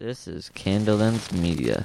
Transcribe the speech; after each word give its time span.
This 0.00 0.26
is 0.26 0.50
Candlelens 0.54 1.30
Media. 1.30 1.84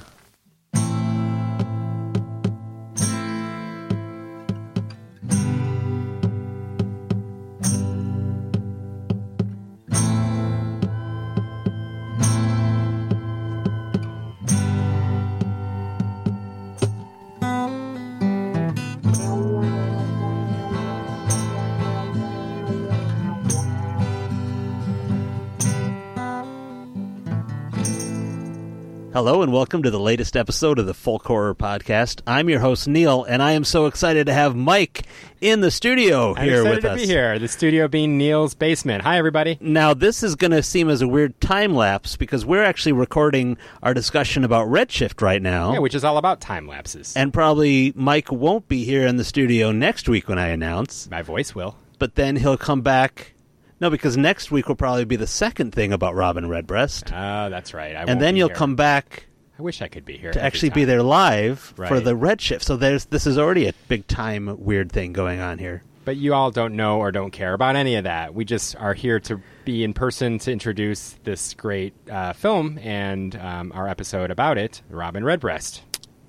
Hello 29.26 29.42
and 29.42 29.52
welcome 29.52 29.82
to 29.82 29.90
the 29.90 29.98
latest 29.98 30.36
episode 30.36 30.78
of 30.78 30.86
the 30.86 30.94
Folk 30.94 31.24
Horror 31.26 31.52
Podcast. 31.52 32.20
I'm 32.28 32.48
your 32.48 32.60
host 32.60 32.86
Neil, 32.86 33.24
and 33.24 33.42
I 33.42 33.50
am 33.54 33.64
so 33.64 33.86
excited 33.86 34.26
to 34.26 34.32
have 34.32 34.54
Mike 34.54 35.02
in 35.40 35.62
the 35.62 35.72
studio 35.72 36.32
I'm 36.36 36.44
here 36.44 36.62
with 36.62 36.82
to 36.82 36.92
us. 36.92 37.00
be 37.00 37.06
here. 37.06 37.36
The 37.36 37.48
studio 37.48 37.88
being 37.88 38.16
Neil's 38.18 38.54
basement. 38.54 39.02
Hi, 39.02 39.18
everybody. 39.18 39.58
Now, 39.60 39.94
this 39.94 40.22
is 40.22 40.36
going 40.36 40.52
to 40.52 40.62
seem 40.62 40.88
as 40.88 41.02
a 41.02 41.08
weird 41.08 41.40
time 41.40 41.74
lapse 41.74 42.14
because 42.14 42.46
we're 42.46 42.62
actually 42.62 42.92
recording 42.92 43.56
our 43.82 43.92
discussion 43.92 44.44
about 44.44 44.68
Redshift 44.68 45.20
right 45.20 45.42
now, 45.42 45.72
Yeah, 45.72 45.80
which 45.80 45.96
is 45.96 46.04
all 46.04 46.18
about 46.18 46.40
time 46.40 46.68
lapses. 46.68 47.12
and 47.16 47.34
probably 47.34 47.92
Mike 47.96 48.30
won't 48.30 48.68
be 48.68 48.84
here 48.84 49.08
in 49.08 49.16
the 49.16 49.24
studio 49.24 49.72
next 49.72 50.08
week 50.08 50.28
when 50.28 50.38
I 50.38 50.50
announce, 50.50 51.10
My 51.10 51.22
voice 51.22 51.52
will. 51.52 51.74
but 51.98 52.14
then 52.14 52.36
he'll 52.36 52.56
come 52.56 52.82
back. 52.82 53.32
No, 53.80 53.90
because 53.90 54.16
next 54.16 54.50
week 54.50 54.68
will 54.68 54.74
probably 54.76 55.04
be 55.04 55.16
the 55.16 55.26
second 55.26 55.72
thing 55.72 55.92
about 55.92 56.14
Robin 56.14 56.48
Redbreast, 56.48 57.12
Oh, 57.12 57.50
that's 57.50 57.74
right. 57.74 57.94
I 57.94 58.04
and 58.04 58.20
then 58.20 58.36
you'll 58.36 58.48
here. 58.48 58.56
come 58.56 58.74
back 58.76 59.26
I 59.58 59.62
wish 59.62 59.80
I 59.80 59.88
could 59.88 60.04
be 60.04 60.18
here 60.18 60.32
to 60.32 60.42
actually 60.42 60.70
be 60.70 60.84
there 60.84 61.02
live 61.02 61.58
for 61.60 61.98
the 62.00 62.14
Redshift. 62.14 62.62
So 62.62 62.76
there's 62.76 63.06
this 63.06 63.26
is 63.26 63.38
already 63.38 63.66
a 63.68 63.72
big 63.88 64.06
time 64.06 64.54
weird 64.62 64.92
thing 64.92 65.12
going 65.14 65.40
on 65.40 65.58
here. 65.58 65.82
But 66.04 66.16
you 66.16 66.34
all 66.34 66.50
don't 66.50 66.76
know 66.76 66.98
or 66.98 67.10
don't 67.10 67.30
care 67.32 67.54
about 67.54 67.74
any 67.74 67.96
of 67.96 68.04
that. 68.04 68.34
We 68.34 68.44
just 68.44 68.76
are 68.76 68.94
here 68.94 69.18
to 69.20 69.40
be 69.64 69.82
in 69.82 69.92
person 69.92 70.38
to 70.40 70.52
introduce 70.52 71.16
this 71.24 71.54
great 71.54 71.94
uh, 72.08 72.32
film 72.34 72.78
and 72.78 73.34
um, 73.36 73.72
our 73.74 73.88
episode 73.88 74.30
about 74.30 74.58
it, 74.58 74.82
Robin 74.90 75.24
Redbreast. 75.24 75.82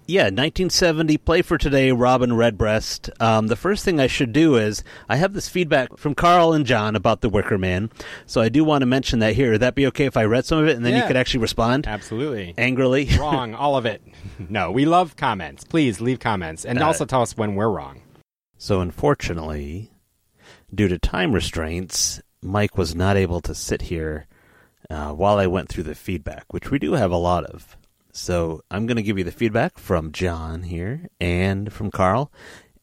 Yeah, 0.09 0.23
1970 0.25 1.17
play 1.17 1.41
for 1.41 1.57
today, 1.57 1.91
Robin 1.91 2.33
Redbreast. 2.33 3.09
Um, 3.19 3.47
the 3.47 3.57
first 3.57 3.83
thing 3.83 3.99
I 3.99 4.07
should 4.07 4.31
do 4.31 4.55
is 4.55 4.81
I 5.09 5.17
have 5.17 5.33
this 5.33 5.49
feedback 5.49 5.97
from 5.97 6.15
Carl 6.15 6.53
and 6.53 6.65
John 6.65 6.95
about 6.95 7.19
the 7.19 7.27
Wicker 7.27 7.57
Man, 7.57 7.89
so 8.25 8.39
I 8.39 8.47
do 8.47 8.63
want 8.63 8.83
to 8.83 8.85
mention 8.85 9.19
that 9.19 9.35
here. 9.35 9.51
Would 9.51 9.59
that 9.61 9.75
be 9.75 9.85
okay 9.87 10.05
if 10.05 10.15
I 10.15 10.23
read 10.23 10.45
some 10.45 10.59
of 10.59 10.67
it 10.69 10.77
and 10.77 10.85
then 10.85 10.95
you 10.95 11.05
could 11.05 11.17
actually 11.17 11.41
respond 11.41 11.87
Absolutely. 11.87 12.53
angrily? 12.57 13.09
wrong, 13.19 13.53
all 13.53 13.75
of 13.75 13.85
it. 13.85 14.01
No, 14.47 14.71
we 14.71 14.85
love 14.85 15.17
comments. 15.17 15.65
Please 15.65 15.99
leave 15.99 16.19
comments 16.19 16.63
and 16.63 16.79
Uh, 16.81 16.85
also 16.85 17.03
tell 17.03 17.21
us 17.21 17.35
when 17.35 17.55
we're 17.55 17.69
wrong. 17.69 18.01
So, 18.57 18.79
unfortunately, 18.79 19.91
due 20.73 20.87
to 20.87 20.97
time 20.97 21.33
restraints, 21.33 22.21
Mike 22.41 22.77
was 22.77 22.95
not 22.95 23.17
able 23.17 23.41
to 23.41 23.53
sit 23.53 23.83
here 23.83 24.25
uh, 24.89 25.11
while 25.11 25.37
I 25.37 25.47
went 25.47 25.67
through 25.67 25.83
the 25.83 25.95
feedback, 25.95 26.45
which 26.53 26.71
we 26.71 26.79
do 26.79 26.93
have 26.93 27.11
a 27.11 27.17
lot 27.17 27.43
of. 27.43 27.76
So, 28.17 28.63
I'm 28.71 28.87
going 28.87 28.97
to 28.97 29.03
give 29.03 29.19
you 29.19 29.23
the 29.23 29.31
feedback 29.31 29.77
from 29.77 30.11
John 30.11 30.63
here 30.63 31.07
and 31.21 31.71
from 31.71 31.91
Carl, 31.91 32.31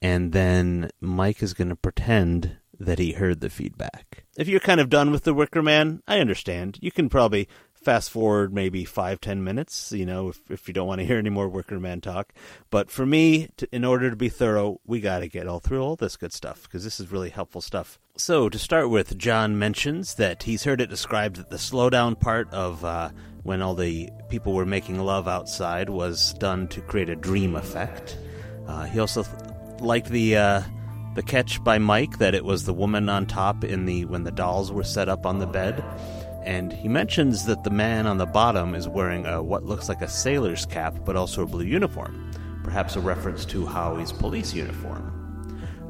and 0.01 0.33
then 0.33 0.91
Mike 1.01 1.43
is 1.43 1.55
going 1.55 1.71
to 1.71 1.77
pretend 1.77 2.59
that 2.79 3.01
he 3.01 3.13
heard 3.13 3.41
the 3.41 3.51
feedback. 3.51 4.25
If 4.39 4.47
you're 4.47 4.61
kind 4.61 4.81
of 4.81 4.89
done 4.89 5.11
with 5.11 5.25
The 5.25 5.35
Wicker 5.35 5.61
Man, 5.61 6.03
I 6.07 6.21
understand. 6.21 6.79
You 6.81 6.93
can 6.93 7.09
probably 7.09 7.49
fast 7.75 8.11
forward 8.11 8.55
maybe 8.55 8.85
five, 8.85 9.21
ten 9.21 9.43
minutes, 9.43 9.91
you 9.91 10.07
know, 10.07 10.29
if, 10.29 10.41
if 10.49 10.69
you 10.69 10.73
don't 10.73 10.87
want 10.87 11.01
to 11.01 11.07
hear 11.07 11.19
any 11.19 11.31
more 11.31 11.49
Wicker 11.49 11.81
Man 11.81 12.01
talk. 12.01 12.33
But 12.71 12.89
for 12.89 13.05
me, 13.05 13.49
to, 13.57 13.69
in 13.75 13.85
order 13.85 14.11
to 14.11 14.17
be 14.17 14.29
thorough, 14.29 14.81
we 14.87 15.01
got 15.01 15.19
to 15.19 15.29
get 15.29 15.49
all 15.49 15.59
through 15.59 15.83
all 15.83 15.97
this 15.97 16.17
good 16.17 16.33
stuff 16.33 16.63
because 16.63 16.85
this 16.85 17.01
is 17.01 17.11
really 17.11 17.31
helpful 17.31 17.61
stuff. 17.61 17.99
So, 18.17 18.49
to 18.49 18.59
start 18.59 18.89
with, 18.89 19.19
John 19.19 19.59
mentions 19.59 20.15
that 20.15 20.45
he's 20.45 20.63
heard 20.63 20.81
it 20.81 20.89
described 20.89 21.37
that 21.37 21.51
the 21.51 21.57
slowdown 21.57 22.19
part 22.19 22.49
of 22.53 22.85
uh, 22.85 23.11
when 23.45 23.63
all 23.63 23.75
the 23.75 24.11
people 24.29 24.53
were 24.53 24.67
making 24.67 24.99
love 24.99 25.29
outside 25.29 25.89
was 25.89 26.35
done 26.35 26.67
to 26.69 26.81
create 26.81 27.09
a 27.09 27.17
dream 27.17 27.55
effect. 27.55 28.19
Uh, 28.67 28.85
he 28.85 28.99
also 28.99 29.23
th- 29.23 29.81
liked 29.81 30.09
the. 30.09 30.37
Uh, 30.37 30.63
the 31.15 31.23
catch 31.23 31.63
by 31.63 31.79
Mike 31.79 32.19
that 32.19 32.35
it 32.35 32.45
was 32.45 32.65
the 32.65 32.75
woman 32.75 33.09
on 33.09 33.25
top 33.27 33.63
in 33.63 33.87
the 33.87 34.05
when 34.07 34.25
the 34.25 34.33
dolls 34.33 34.73
were 34.73 34.83
set 34.83 35.09
up 35.09 35.25
on 35.25 35.39
the 35.39 35.47
bed. 35.47 35.83
And 36.45 36.73
he 36.73 36.89
mentions 36.89 37.47
that 37.47 37.65
the 37.65 37.71
man 37.71 38.07
on 38.07 38.19
the 38.19 38.27
bottom 38.27 38.75
is 38.75 38.89
wearing 38.89 39.25
a 39.25 39.43
what 39.43 39.65
looks 39.65 39.89
like 39.89 40.03
a 40.03 40.09
sailor's 40.09 40.67
cap, 40.67 40.97
but 41.05 41.17
also 41.17 41.43
a 41.43 41.47
blue 41.47 41.65
uniform, 41.65 42.31
perhaps 42.65 42.97
a 42.97 43.01
reference 43.01 43.45
to 43.47 43.65
Howie's 43.65 44.13
police 44.13 44.53
uniform. 44.53 45.24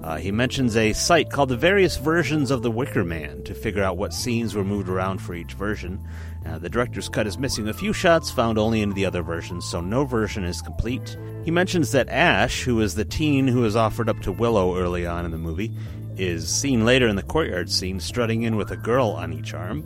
Uh, 0.04 0.18
he 0.18 0.30
mentions 0.30 0.76
a 0.76 0.92
site 0.92 1.30
called 1.30 1.48
the 1.48 1.56
Various 1.56 1.96
Versions 1.96 2.50
of 2.50 2.62
the 2.62 2.70
Wicker 2.70 3.04
Man 3.04 3.42
to 3.44 3.54
figure 3.54 3.82
out 3.82 3.96
what 3.96 4.12
scenes 4.12 4.54
were 4.54 4.62
moved 4.62 4.90
around 4.90 5.16
for 5.16 5.34
each 5.34 5.54
version. 5.54 5.98
Uh, 6.44 6.58
the 6.58 6.68
director's 6.68 7.08
cut 7.08 7.26
is 7.26 7.38
missing 7.38 7.66
a 7.68 7.72
few 7.72 7.94
shots 7.94 8.30
found 8.30 8.58
only 8.58 8.82
in 8.82 8.90
the 8.90 9.06
other 9.06 9.22
versions, 9.22 9.64
so 9.64 9.80
no 9.80 10.04
version 10.04 10.44
is 10.44 10.60
complete. 10.60 11.16
He 11.46 11.50
mentions 11.50 11.90
that 11.92 12.10
Ash, 12.10 12.64
who 12.64 12.82
is 12.82 12.94
the 12.94 13.06
teen 13.06 13.48
who 13.48 13.64
is 13.64 13.76
offered 13.76 14.10
up 14.10 14.20
to 14.20 14.32
Willow 14.32 14.76
early 14.76 15.06
on 15.06 15.24
in 15.24 15.30
the 15.30 15.38
movie, 15.38 15.72
is 16.18 16.54
seen 16.54 16.84
later 16.84 17.08
in 17.08 17.16
the 17.16 17.22
courtyard 17.22 17.70
scene 17.70 17.98
strutting 17.98 18.42
in 18.42 18.56
with 18.56 18.72
a 18.72 18.76
girl 18.76 19.08
on 19.08 19.32
each 19.32 19.54
arm. 19.54 19.82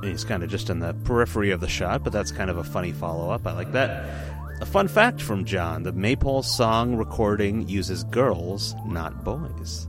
He's 0.00 0.22
kind 0.22 0.44
of 0.44 0.48
just 0.48 0.70
in 0.70 0.78
the 0.78 0.94
periphery 0.94 1.50
of 1.50 1.58
the 1.58 1.66
shot, 1.66 2.04
but 2.04 2.12
that's 2.12 2.30
kind 2.30 2.50
of 2.50 2.58
a 2.58 2.62
funny 2.62 2.92
follow 2.92 3.30
up. 3.32 3.48
I 3.48 3.52
like 3.52 3.72
that. 3.72 4.27
A 4.60 4.66
fun 4.66 4.88
fact 4.88 5.22
from 5.22 5.44
John 5.44 5.84
the 5.84 5.92
Maypole 5.92 6.42
song 6.42 6.96
recording 6.96 7.68
uses 7.68 8.02
girls, 8.04 8.74
not 8.84 9.22
boys. 9.22 9.86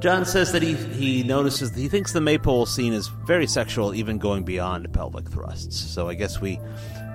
John 0.00 0.24
says 0.24 0.50
that 0.50 0.62
he, 0.62 0.74
he 0.74 1.22
notices, 1.22 1.72
he 1.76 1.88
thinks 1.88 2.12
the 2.12 2.20
Maypole 2.20 2.66
scene 2.66 2.92
is 2.92 3.06
very 3.24 3.46
sexual, 3.46 3.94
even 3.94 4.18
going 4.18 4.42
beyond 4.42 4.92
pelvic 4.92 5.28
thrusts. 5.28 5.78
So 5.78 6.08
I 6.08 6.14
guess 6.14 6.40
we 6.40 6.58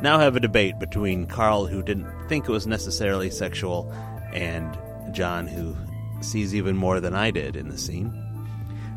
now 0.02 0.20
have 0.20 0.38
a 0.38 0.40
debate 0.40 0.80
between 0.80 1.26
Carl, 1.26 1.66
who 1.66 1.84
didn't 1.84 2.08
think 2.30 2.48
it 2.48 2.52
was 2.52 2.66
necessarily 2.66 3.30
sexual, 3.30 3.92
and 4.34 4.78
John, 5.12 5.48
who 5.48 5.76
sees 6.22 6.56
even 6.56 6.78
more 6.78 7.02
than 7.02 7.14
I 7.14 7.30
did 7.30 7.58
in 7.58 7.68
the 7.68 7.78
scene. 7.78 8.24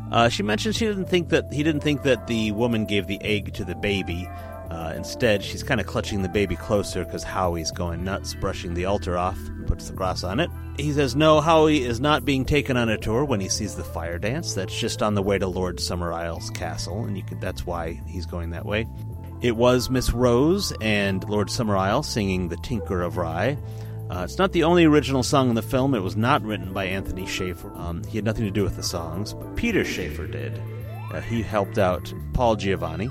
Uh, 0.09 0.29
she 0.29 0.41
mentioned 0.41 0.75
she 0.75 0.85
didn't 0.85 1.05
think 1.05 1.29
that 1.29 1.51
he 1.51 1.63
didn't 1.63 1.81
think 1.81 2.03
that 2.03 2.27
the 2.27 2.53
woman 2.53 2.85
gave 2.85 3.07
the 3.07 3.21
egg 3.21 3.53
to 3.55 3.65
the 3.65 3.75
baby. 3.75 4.29
Uh, 4.71 4.93
instead, 4.95 5.43
she's 5.43 5.63
kind 5.63 5.81
of 5.81 5.85
clutching 5.85 6.21
the 6.21 6.29
baby 6.29 6.55
closer 6.55 7.03
because 7.03 7.25
Howie's 7.25 7.71
going 7.71 8.05
nuts, 8.05 8.33
brushing 8.33 8.73
the 8.73 8.85
altar 8.85 9.17
off, 9.17 9.37
and 9.37 9.67
puts 9.67 9.89
the 9.89 9.93
cross 9.93 10.23
on 10.23 10.39
it. 10.39 10.49
He 10.77 10.93
says 10.93 11.13
no, 11.13 11.41
Howie 11.41 11.83
is 11.83 11.99
not 11.99 12.23
being 12.23 12.45
taken 12.45 12.77
on 12.77 12.87
a 12.87 12.97
tour 12.97 13.25
when 13.25 13.41
he 13.41 13.49
sees 13.49 13.75
the 13.75 13.83
fire 13.83 14.17
dance. 14.17 14.53
That's 14.53 14.73
just 14.79 15.03
on 15.03 15.13
the 15.13 15.21
way 15.21 15.37
to 15.37 15.45
Lord 15.45 15.79
Summerisle's 15.79 16.49
castle, 16.51 17.03
and 17.03 17.17
you 17.17 17.23
can, 17.23 17.37
that's 17.41 17.65
why 17.65 18.01
he's 18.07 18.25
going 18.25 18.51
that 18.51 18.65
way. 18.65 18.87
It 19.41 19.57
was 19.57 19.89
Miss 19.89 20.13
Rose 20.13 20.71
and 20.79 21.21
Lord 21.27 21.49
Summerisle 21.49 22.05
singing 22.05 22.47
"The 22.47 22.57
Tinker 22.57 23.01
of 23.01 23.17
Rye." 23.17 23.57
Uh, 24.09 24.23
it's 24.23 24.37
not 24.37 24.53
the 24.53 24.63
only 24.63 24.85
original 24.85 25.23
song 25.23 25.49
in 25.49 25.55
the 25.55 25.61
film. 25.61 25.93
It 25.95 25.99
was 25.99 26.15
not 26.15 26.43
written 26.43 26.71
by 26.71 26.85
Anthony 26.85 27.25
Shaffer. 27.25 27.73
Um, 27.75 28.05
he 28.05 28.17
had 28.17 28.23
nothing 28.23 28.45
to 28.45 28.51
do 28.51 28.63
with 28.63 28.77
the 28.77 28.83
songs, 28.83 29.33
but 29.33 29.57
Peter 29.57 29.83
Shaffer 29.83 30.27
did. 30.27 30.61
Uh, 31.11 31.19
he 31.19 31.41
helped 31.41 31.77
out 31.77 32.13
Paul 32.31 32.55
Giovanni. 32.55 33.09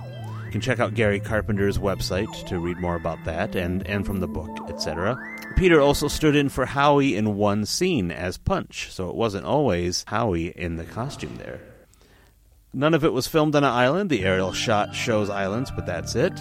You 0.51 0.53
can 0.53 0.63
check 0.63 0.81
out 0.81 0.95
Gary 0.95 1.21
Carpenter's 1.21 1.79
website 1.79 2.45
to 2.49 2.59
read 2.59 2.81
more 2.81 2.97
about 2.97 3.23
that 3.25 3.55
and, 3.55 3.87
and 3.87 4.05
from 4.05 4.19
the 4.19 4.27
book, 4.27 4.69
etc. 4.69 5.17
Peter 5.57 5.81
also 5.81 6.09
stood 6.09 6.35
in 6.35 6.49
for 6.49 6.67
Howie 6.67 7.15
in 7.15 7.37
one 7.37 7.65
scene 7.65 8.11
as 8.11 8.37
Punch, 8.37 8.91
so 8.91 9.09
it 9.09 9.15
wasn't 9.15 9.47
always 9.47 10.05
Howie 10.09 10.49
in 10.49 10.75
the 10.75 10.83
costume 10.83 11.37
there. 11.37 11.61
None 12.75 12.95
of 12.95 13.05
it 13.05 13.13
was 13.13 13.29
filmed 13.29 13.55
on 13.55 13.63
an 13.63 13.71
island. 13.71 14.11
The 14.11 14.25
aerial 14.25 14.53
shot 14.53 14.93
shows 14.93 15.31
islands, 15.31 15.71
but 15.71 15.87
that's 15.87 16.17
it. 16.17 16.37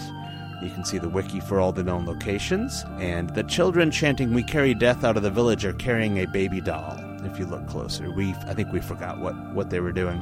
You 0.60 0.70
can 0.70 0.84
see 0.84 0.98
the 0.98 1.08
wiki 1.08 1.38
for 1.38 1.60
all 1.60 1.70
the 1.70 1.84
known 1.84 2.04
locations, 2.04 2.82
and 2.98 3.32
the 3.36 3.44
children 3.44 3.92
chanting 3.92 4.34
"We 4.34 4.42
carry 4.42 4.74
death 4.74 5.04
out 5.04 5.18
of 5.18 5.22
the 5.22 5.30
village" 5.30 5.64
are 5.64 5.72
carrying 5.74 6.18
a 6.18 6.26
baby 6.26 6.60
doll. 6.60 6.98
If 7.22 7.38
you 7.38 7.46
look 7.46 7.68
closer, 7.68 8.10
we 8.10 8.30
I 8.48 8.54
think 8.54 8.72
we 8.72 8.80
forgot 8.80 9.20
what 9.20 9.36
what 9.54 9.70
they 9.70 9.78
were 9.78 9.92
doing. 9.92 10.20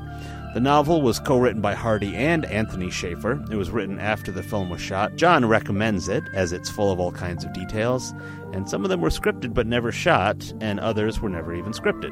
The 0.59 0.65
novel 0.65 1.03
was 1.03 1.21
co-written 1.21 1.61
by 1.61 1.75
Hardy 1.75 2.17
and 2.17 2.45
Anthony 2.45 2.91
Shaffer. 2.91 3.41
It 3.49 3.55
was 3.55 3.71
written 3.71 4.01
after 4.01 4.33
the 4.33 4.43
film 4.43 4.71
was 4.71 4.81
shot. 4.81 5.15
John 5.15 5.47
recommends 5.47 6.09
it 6.09 6.25
as 6.35 6.53
it's 6.53 6.69
full 6.69 6.91
of 6.91 6.99
all 6.99 7.13
kinds 7.13 7.45
of 7.45 7.53
details, 7.53 8.13
and 8.53 8.69
some 8.69 8.83
of 8.83 8.91
them 8.91 9.01
were 9.01 9.09
scripted 9.09 9.55
but 9.55 9.69
never 9.69 9.93
shot, 9.93 10.53
and 10.61 10.81
others 10.81 11.21
were 11.21 11.29
never 11.29 11.55
even 11.55 11.71
scripted. 11.71 12.11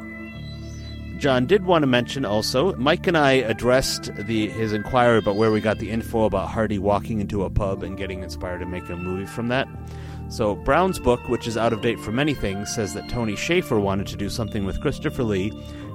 John 1.18 1.46
did 1.46 1.64
want 1.64 1.82
to 1.82 1.88
mention 1.88 2.24
also, 2.24 2.72
Mike 2.76 3.08
and 3.08 3.18
I 3.18 3.32
addressed 3.32 4.14
the 4.14 4.48
his 4.48 4.72
inquiry 4.72 5.18
about 5.18 5.34
where 5.34 5.50
we 5.50 5.60
got 5.60 5.80
the 5.80 5.90
info 5.90 6.22
about 6.22 6.50
Hardy 6.50 6.78
walking 6.78 7.20
into 7.20 7.42
a 7.42 7.50
pub 7.50 7.82
and 7.82 7.98
getting 7.98 8.22
inspired 8.22 8.60
to 8.60 8.66
make 8.66 8.88
a 8.88 8.94
movie 8.94 9.26
from 9.26 9.48
that. 9.48 9.66
So 10.28 10.54
Brown's 10.54 11.00
book, 11.00 11.28
which 11.28 11.48
is 11.48 11.56
out 11.56 11.72
of 11.72 11.82
date 11.82 11.98
for 11.98 12.12
many 12.12 12.34
things, 12.34 12.72
says 12.72 12.94
that 12.94 13.08
Tony 13.08 13.34
Shaffer 13.34 13.80
wanted 13.80 14.06
to 14.08 14.16
do 14.16 14.28
something 14.28 14.64
with 14.64 14.80
Christopher 14.80 15.24
Lee, 15.24 15.50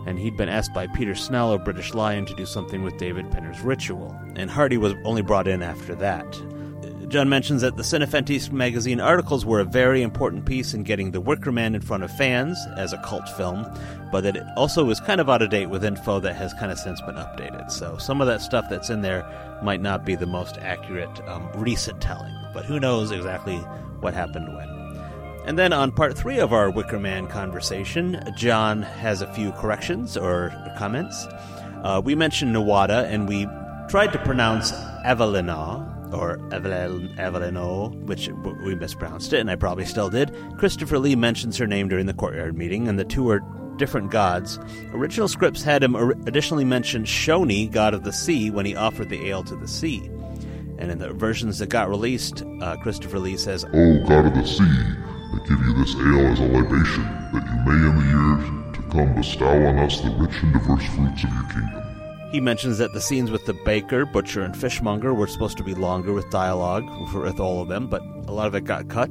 and 0.06 0.19
he'd 0.19 0.38
been 0.38 0.50
asked 0.50 0.74
by 0.74 0.88
Peter 0.88 1.15
Snell 1.15 1.53
of 1.53 1.63
British 1.63 1.94
Lion 1.94 2.25
to 2.25 2.36
do 2.36 2.45
something 2.45 2.83
with 2.83 2.98
David 2.98 3.31
Pinner's 3.31 3.62
Ritual, 3.62 4.15
and 4.36 4.50
Hardy 4.50 4.77
was 4.77 4.94
only 5.03 5.21
brought 5.21 5.48
in 5.48 5.62
after 5.62 5.95
that. 5.95 6.42
John 7.12 7.27
mentions 7.27 7.62
that 7.62 7.75
the 7.75 7.83
Cinefantastique 7.83 8.53
magazine 8.53 9.01
articles 9.01 9.45
were 9.45 9.59
a 9.59 9.65
very 9.65 10.01
important 10.01 10.45
piece 10.45 10.74
in 10.74 10.83
getting 10.83 11.12
The 11.12 11.19
Wicker 11.19 11.51
Man 11.51 11.75
in 11.75 11.81
front 11.81 12.03
of 12.03 12.15
fans 12.15 12.57
as 12.77 12.94
a 12.94 12.98
cult 13.00 13.27
film, 13.36 13.68
but 14.13 14.21
that 14.21 14.38
it 14.38 14.45
also 14.56 14.86
was 14.86 15.01
kind 15.01 15.19
of 15.19 15.30
out 15.30 15.42
of 15.42 15.50
date 15.50 15.65
with 15.65 15.83
info 15.83 16.21
that 16.21 16.38
has 16.38 16.54
kind 16.54 16.71
of 16.71 16.80
since 16.80 17.01
been 17.01 17.15
updated. 17.15 17.69
So 17.69 17.97
some 17.97 18.21
of 18.21 18.27
that 18.27 18.42
stuff 18.42 18.65
that's 18.69 18.89
in 18.89 19.01
there 19.01 19.25
might 19.62 19.81
not 19.81 20.06
be 20.06 20.15
the 20.15 20.25
most 20.25 20.57
accurate 20.59 21.19
um, 21.27 21.50
recent 21.56 22.00
telling, 22.00 22.33
but 22.54 22.63
who 22.63 22.80
knows 22.80 23.12
exactly 23.12 23.57
what 24.00 24.13
happened 24.13 24.47
when. 24.56 24.81
And 25.46 25.58
then 25.58 25.74
on 25.74 25.92
part 25.92 26.18
three 26.18 26.40
of 26.40 26.54
our 26.54 26.70
Wicker 26.70 27.00
Man 27.00 27.28
conversation, 27.28 28.22
John 28.36 28.84
has 28.84 29.22
a 29.22 29.34
few 29.34 29.52
corrections 29.54 30.16
or 30.16 30.54
comments. 30.78 31.26
Uh, 31.84 32.02
we 32.04 32.14
mentioned 32.14 32.56
Nuada, 32.56 33.06
and 33.06 33.28
we 33.28 33.48
tried 33.90 34.14
to 34.14 34.20
pronounce 34.20 34.72
Evelina 35.04 35.88
or 36.14 36.38
Evelino, 36.50 37.94
which 38.06 38.30
we 38.64 38.76
mispronounced 38.76 39.34
it, 39.34 39.40
and 39.40 39.50
I 39.50 39.56
probably 39.56 39.86
still 39.86 40.10
did. 40.10 40.36
Christopher 40.58 41.00
Lee 41.00 41.16
mentions 41.16 41.58
her 41.58 41.68
name 41.68 41.88
during 41.88 42.06
the 42.06 42.14
courtyard 42.14 42.58
meeting, 42.58 42.88
and 42.88 43.00
the 43.00 43.06
two 43.06 43.30
are 43.30 43.42
different 43.78 44.12
gods. 44.12 44.60
Original 44.94 45.28
scripts 45.28 45.64
had 45.64 45.84
him 45.84 45.96
additionally 45.96 46.66
mention 46.66 47.04
Shoni, 47.04 47.72
god 47.72 47.94
of 47.94 48.04
the 48.04 48.14
sea, 48.14 48.52
when 48.52 48.66
he 48.66 48.76
offered 48.76 49.10
the 49.10 49.28
ale 49.28 49.44
to 49.46 49.56
the 49.56 49.68
sea. 49.68 50.10
And 50.78 50.92
in 50.92 51.00
the 51.00 51.14
versions 51.14 51.60
that 51.60 51.70
got 51.70 51.90
released, 51.90 52.44
uh, 52.62 52.76
Christopher 52.78 53.20
Lee 53.20 53.38
says, 53.38 53.66
Oh, 53.74 54.04
god 54.08 54.26
of 54.28 54.34
the 54.34 54.46
sea, 54.46 54.64
I 55.33 55.38
give 55.48 55.60
you 55.66 55.74
this 55.75 55.95
ale 55.95 56.28
as 56.28 56.39
a 56.42 56.48
libation, 56.48 57.04
that 57.31 57.45
you 57.45 57.57
may 57.66 57.88
in 57.88 57.95
the 57.95 58.06
years 58.12 58.75
to 58.75 58.81
come 58.92 59.16
bestow 59.16 59.48
on 59.48 59.80
us 59.80 60.01
the 60.01 60.10
rich 60.10 60.36
and 60.44 60.51
diverse 60.51 60.86
fruits 60.88 61.24
of 61.24 61.33
your 61.33 61.44
kingdom. 61.44 62.31
He 62.31 62.42
mentions 62.42 62.78
that 62.80 62.92
the 62.92 63.00
scenes 63.00 63.31
with 63.31 63.45
the 63.45 63.54
baker, 63.54 64.06
butcher, 64.06 64.42
and 64.42 64.56
fishmonger 64.56 65.13
were 65.13 65.28
supposed 65.28 65.57
to 65.57 65.63
be 65.63 65.74
longer 65.74 66.12
with 66.12 66.30
dialogue 66.31 66.86
with 67.13 67.39
all 67.39 67.62
of 67.62 67.69
them, 67.69 67.88
but 67.88 68.01
a 68.28 68.33
lot 68.33 68.48
of 68.48 68.56
it 68.56 68.66
got 68.66 68.89
cut. 68.89 69.10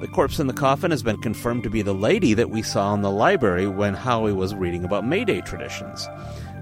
The 0.00 0.08
corpse 0.08 0.38
in 0.38 0.46
the 0.46 0.52
coffin 0.52 0.92
has 0.92 1.02
been 1.02 1.20
confirmed 1.20 1.64
to 1.64 1.70
be 1.70 1.82
the 1.82 1.94
lady 1.94 2.34
that 2.34 2.50
we 2.50 2.62
saw 2.62 2.94
in 2.94 3.02
the 3.02 3.10
library 3.10 3.66
when 3.66 3.94
Howie 3.94 4.32
was 4.32 4.54
reading 4.54 4.84
about 4.84 5.06
Mayday 5.06 5.40
traditions. 5.40 6.08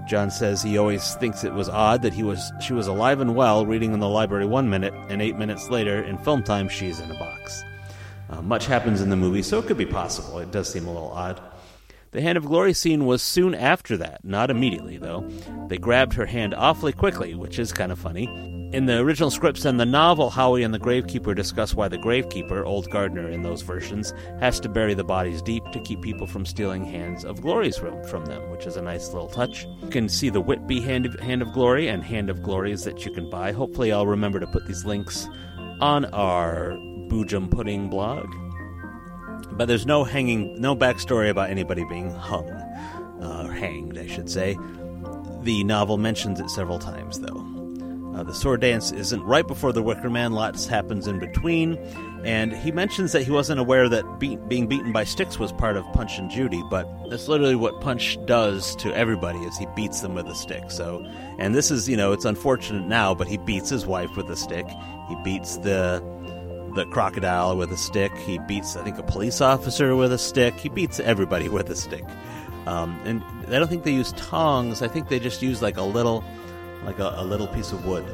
John 0.07 0.31
says 0.31 0.63
he 0.63 0.77
always 0.77 1.13
thinks 1.15 1.43
it 1.43 1.53
was 1.53 1.69
odd 1.69 2.01
that 2.01 2.13
he 2.13 2.23
was 2.23 2.51
she 2.59 2.73
was 2.73 2.87
alive 2.87 3.19
and 3.19 3.35
well 3.35 3.65
reading 3.65 3.93
in 3.93 3.99
the 3.99 4.09
library 4.09 4.45
one 4.45 4.69
minute, 4.69 4.93
and 5.09 5.21
eight 5.21 5.37
minutes 5.37 5.69
later, 5.69 6.01
in 6.01 6.17
film 6.17 6.41
time, 6.41 6.67
she's 6.67 6.99
in 6.99 7.11
a 7.11 7.19
box. 7.19 7.63
Uh, 8.33 8.41
much 8.41 8.65
happens 8.65 8.99
in 8.99 9.09
the 9.09 9.15
movie, 9.15 9.43
so 9.43 9.59
it 9.59 9.67
could 9.67 9.77
be 9.77 9.85
possible. 9.85 10.39
It 10.39 10.51
does 10.51 10.71
seem 10.71 10.87
a 10.87 10.91
little 10.91 11.11
odd. 11.11 11.39
The 12.11 12.21
Hand 12.21 12.37
of 12.37 12.45
Glory 12.45 12.73
scene 12.73 13.05
was 13.05 13.21
soon 13.21 13.53
after 13.53 13.95
that, 13.97 14.23
not 14.25 14.49
immediately, 14.49 14.97
though. 14.97 15.27
They 15.67 15.77
grabbed 15.77 16.13
her 16.13 16.25
hand 16.25 16.55
awfully 16.55 16.93
quickly, 16.93 17.35
which 17.35 17.59
is 17.59 17.71
kind 17.71 17.91
of 17.91 17.99
funny. 17.99 18.25
In 18.73 18.87
the 18.87 18.99
original 18.99 19.29
scripts 19.29 19.65
and 19.65 19.79
the 19.79 19.85
novel, 19.85 20.31
Howie 20.31 20.63
and 20.63 20.73
the 20.73 20.79
Gravekeeper 20.79 21.35
discuss 21.35 21.75
why 21.75 21.87
the 21.87 21.97
Gravekeeper, 21.97 22.65
Old 22.65 22.89
Gardner 22.89 23.29
in 23.29 23.43
those 23.43 23.61
versions, 23.61 24.13
has 24.39 24.59
to 24.61 24.69
bury 24.69 24.95
the 24.95 25.03
bodies 25.03 25.41
deep 25.43 25.63
to 25.71 25.79
keep 25.81 26.01
people 26.01 26.25
from 26.25 26.45
stealing 26.45 26.83
Hands 26.83 27.23
of 27.23 27.41
Glory's 27.41 27.81
room 27.81 28.03
from 28.05 28.25
them, 28.25 28.49
which 28.49 28.65
is 28.65 28.77
a 28.77 28.81
nice 28.81 29.13
little 29.13 29.29
touch. 29.29 29.67
You 29.81 29.89
can 29.89 30.09
see 30.09 30.29
the 30.29 30.41
Whitby 30.41 30.81
Hand 30.81 31.05
of, 31.05 31.19
Hand 31.19 31.43
of 31.43 31.53
Glory 31.53 31.87
and 31.87 32.03
Hand 32.03 32.31
of 32.31 32.41
Glories 32.41 32.83
that 32.83 33.05
you 33.05 33.11
can 33.11 33.29
buy. 33.29 33.51
Hopefully, 33.51 33.91
I'll 33.91 34.07
remember 34.07 34.39
to 34.39 34.47
put 34.47 34.65
these 34.65 34.85
links 34.85 35.27
on 35.79 36.05
our 36.05 36.75
Boojum 37.13 37.51
Pudding 37.51 37.89
blog. 37.89 38.25
But 39.51 39.67
there's 39.67 39.85
no 39.85 40.03
hanging, 40.03 40.59
no 40.59 40.75
backstory 40.75 41.29
about 41.29 41.51
anybody 41.51 41.85
being 41.85 42.09
hung, 42.09 42.49
uh, 42.49 43.45
or 43.45 43.51
hanged, 43.53 43.99
I 43.99 44.07
should 44.07 44.31
say. 44.31 44.57
The 45.41 45.63
novel 45.63 45.99
mentions 45.99 46.39
it 46.39 46.49
several 46.49 46.79
times, 46.79 47.19
though. 47.19 47.53
Uh, 48.15 48.23
the 48.23 48.33
sword 48.33 48.61
dance 48.61 48.91
isn't 48.91 49.21
right 49.23 49.45
before 49.45 49.71
the 49.71 49.83
Wicker 49.83 50.09
Man. 50.09 50.33
Lots 50.33 50.65
happens 50.65 51.05
in 51.07 51.19
between, 51.19 51.77
and 52.23 52.51
he 52.51 52.71
mentions 52.71 53.11
that 53.11 53.23
he 53.23 53.31
wasn't 53.31 53.59
aware 53.59 53.87
that 53.89 54.19
be- 54.19 54.37
being 54.47 54.65
beaten 54.65 54.91
by 54.91 55.03
sticks 55.03 55.37
was 55.37 55.51
part 55.51 55.77
of 55.77 55.85
Punch 55.93 56.17
and 56.17 56.31
Judy, 56.31 56.63
but 56.71 56.87
that's 57.09 57.27
literally 57.27 57.55
what 57.55 57.79
Punch 57.79 58.17
does 58.25 58.75
to 58.77 58.95
everybody 58.95 59.39
is 59.39 59.55
he 59.57 59.67
beats 59.75 60.01
them 60.01 60.15
with 60.15 60.27
a 60.27 60.35
stick. 60.35 60.71
So, 60.71 61.05
and 61.37 61.53
this 61.53 61.69
is 61.69 61.87
you 61.87 61.97
know 61.97 62.11
it's 62.11 62.25
unfortunate 62.25 62.87
now, 62.87 63.13
but 63.13 63.27
he 63.27 63.37
beats 63.37 63.69
his 63.69 63.85
wife 63.85 64.15
with 64.15 64.29
a 64.31 64.35
stick. 64.35 64.65
He 65.09 65.15
beats 65.23 65.57
the 65.57 66.01
the 66.75 66.85
crocodile 66.85 67.57
with 67.57 67.71
a 67.71 67.77
stick. 67.77 68.15
He 68.17 68.39
beats, 68.39 68.75
I 68.75 68.83
think, 68.83 68.97
a 68.97 69.03
police 69.03 69.41
officer 69.41 69.95
with 69.95 70.11
a 70.11 70.17
stick. 70.17 70.55
He 70.55 70.69
beats 70.69 70.99
everybody 70.99 71.49
with 71.57 71.69
a 71.69 71.75
stick. 71.75 72.03
Um, 72.65 72.99
and 73.05 73.23
I 73.47 73.59
don't 73.59 73.67
think 73.67 73.83
they 73.83 73.93
use 73.93 74.13
tongs. 74.13 74.81
I 74.81 74.87
think 74.87 75.09
they 75.09 75.19
just 75.19 75.41
use 75.41 75.61
like 75.61 75.77
a 75.77 75.83
little, 75.83 76.23
like 76.85 76.99
a, 76.99 77.13
a 77.17 77.25
little 77.25 77.47
piece 77.47 77.71
of 77.71 77.85
wood. 77.85 78.05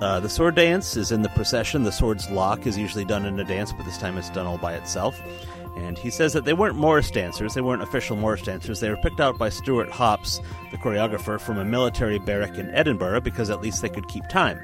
Uh, 0.00 0.20
the 0.20 0.28
sword 0.28 0.54
dance 0.54 0.96
is 0.96 1.10
in 1.10 1.22
the 1.22 1.28
procession. 1.30 1.82
The 1.82 1.92
sword's 1.92 2.30
lock 2.30 2.66
is 2.66 2.78
usually 2.78 3.04
done 3.04 3.26
in 3.26 3.38
a 3.40 3.44
dance, 3.44 3.72
but 3.72 3.84
this 3.84 3.98
time 3.98 4.16
it's 4.16 4.30
done 4.30 4.46
all 4.46 4.58
by 4.58 4.74
itself. 4.74 5.20
And 5.76 5.98
he 5.98 6.10
says 6.10 6.32
that 6.32 6.44
they 6.44 6.52
weren't 6.52 6.76
Morris 6.76 7.10
dancers, 7.10 7.54
they 7.54 7.60
weren't 7.60 7.82
official 7.82 8.16
Morris 8.16 8.42
dancers. 8.42 8.80
They 8.80 8.90
were 8.90 8.96
picked 8.96 9.20
out 9.20 9.38
by 9.38 9.48
Stuart 9.48 9.90
Hopps, 9.90 10.40
the 10.70 10.76
choreographer, 10.76 11.40
from 11.40 11.58
a 11.58 11.64
military 11.64 12.18
barrack 12.18 12.56
in 12.58 12.74
Edinburgh 12.74 13.20
because 13.20 13.50
at 13.50 13.60
least 13.60 13.82
they 13.82 13.88
could 13.88 14.08
keep 14.08 14.26
time. 14.28 14.58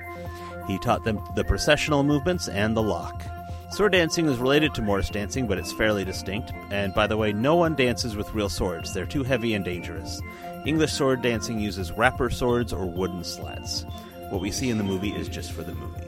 He 0.67 0.79
taught 0.79 1.05
them 1.05 1.21
the 1.35 1.45
processional 1.45 2.03
movements 2.03 2.49
and 2.49 2.77
the 2.77 2.83
lock. 2.83 3.23
Sword 3.71 3.93
dancing 3.93 4.27
is 4.27 4.39
related 4.39 4.73
to 4.75 4.83
Morris 4.83 5.11
dancing, 5.11 5.47
but 5.47 5.59
it's 5.59 5.73
fairly 5.73 6.05
distinct. 6.05 6.53
And 6.71 6.95
by 6.95 7.07
the 7.07 7.17
way, 7.17 7.33
no 7.33 7.57
one 7.57 7.75
dances 7.75 8.15
with 8.15 8.33
real 8.33 8.49
swords, 8.49 8.95
they're 8.95 9.05
too 9.05 9.25
heavy 9.25 9.55
and 9.55 9.65
dangerous. 9.65 10.21
English 10.65 10.93
sword 10.93 11.23
dancing 11.23 11.59
uses 11.59 11.93
wrapper 11.93 12.31
swords 12.31 12.73
or 12.73 12.87
wooden 12.87 13.25
slats. 13.25 13.85
What 14.31 14.41
we 14.41 14.51
see 14.51 14.71
in 14.71 14.79
the 14.79 14.85
movie 14.85 15.13
is 15.13 15.29
just 15.29 15.53
for 15.53 15.63
the 15.63 15.75
movie. 15.75 16.01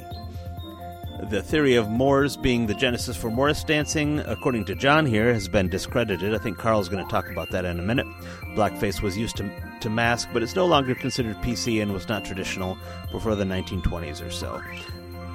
The 1.30 1.42
theory 1.42 1.74
of 1.74 1.88
Moors 1.88 2.36
being 2.36 2.66
the 2.66 2.74
genesis 2.74 3.16
for 3.16 3.30
Morris 3.30 3.64
dancing, 3.64 4.20
according 4.20 4.66
to 4.66 4.74
John 4.74 5.06
here, 5.06 5.32
has 5.32 5.48
been 5.48 5.68
discredited. 5.68 6.34
I 6.34 6.38
think 6.38 6.58
Carl's 6.58 6.88
going 6.88 7.04
to 7.04 7.10
talk 7.10 7.30
about 7.30 7.50
that 7.50 7.64
in 7.64 7.78
a 7.78 7.82
minute. 7.82 8.06
Blackface 8.54 9.02
was 9.02 9.16
used 9.16 9.36
to, 9.38 9.50
to 9.80 9.90
mask, 9.90 10.28
but 10.32 10.42
it's 10.42 10.54
no 10.54 10.66
longer 10.66 10.94
considered 10.94 11.36
PC 11.42 11.82
and 11.82 11.92
was 11.92 12.08
not 12.08 12.24
traditional 12.24 12.78
before 13.10 13.34
the 13.34 13.44
1920s 13.44 14.26
or 14.26 14.30
so. 14.30 14.60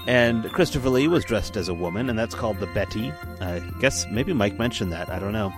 And 0.08 0.52
Christopher 0.52 0.90
Lee 0.90 1.08
was 1.08 1.24
dressed 1.24 1.56
as 1.58 1.68
a 1.68 1.74
woman, 1.74 2.10
and 2.10 2.18
that's 2.18 2.34
called 2.34 2.60
the 2.60 2.68
Betty. 2.68 3.12
I 3.40 3.62
guess 3.80 4.08
maybe 4.10 4.34
Mike 4.34 4.58
mentioned 4.58 4.92
that. 4.92 5.10
I 5.10 5.20
don't 5.20 5.34
know. 5.34 5.54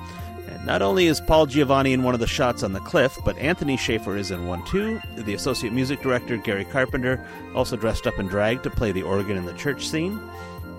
And 0.50 0.66
not 0.66 0.82
only 0.82 1.08
is 1.08 1.22
Paul 1.22 1.46
Giovanni 1.46 1.94
in 1.94 2.04
one 2.04 2.14
of 2.14 2.20
the 2.20 2.28
shots 2.28 2.62
on 2.62 2.74
the 2.74 2.82
cliff, 2.82 3.18
but 3.24 3.38
Anthony 3.38 3.78
Shaffer 3.78 4.18
is 4.18 4.32
in 4.32 4.48
one 4.48 4.66
too. 4.66 5.00
The 5.16 5.34
associate 5.34 5.72
music 5.72 6.02
director, 6.02 6.36
Gary 6.38 6.66
Carpenter, 6.66 7.26
also 7.56 7.78
dressed 7.78 8.06
up 8.06 8.20
in 8.20 8.28
drag 8.28 8.64
to 8.64 8.70
play 8.70 8.92
the 8.92 9.04
organ 9.04 9.38
in 9.38 9.46
the 9.46 9.54
church 9.54 9.88
scene. 9.88 10.20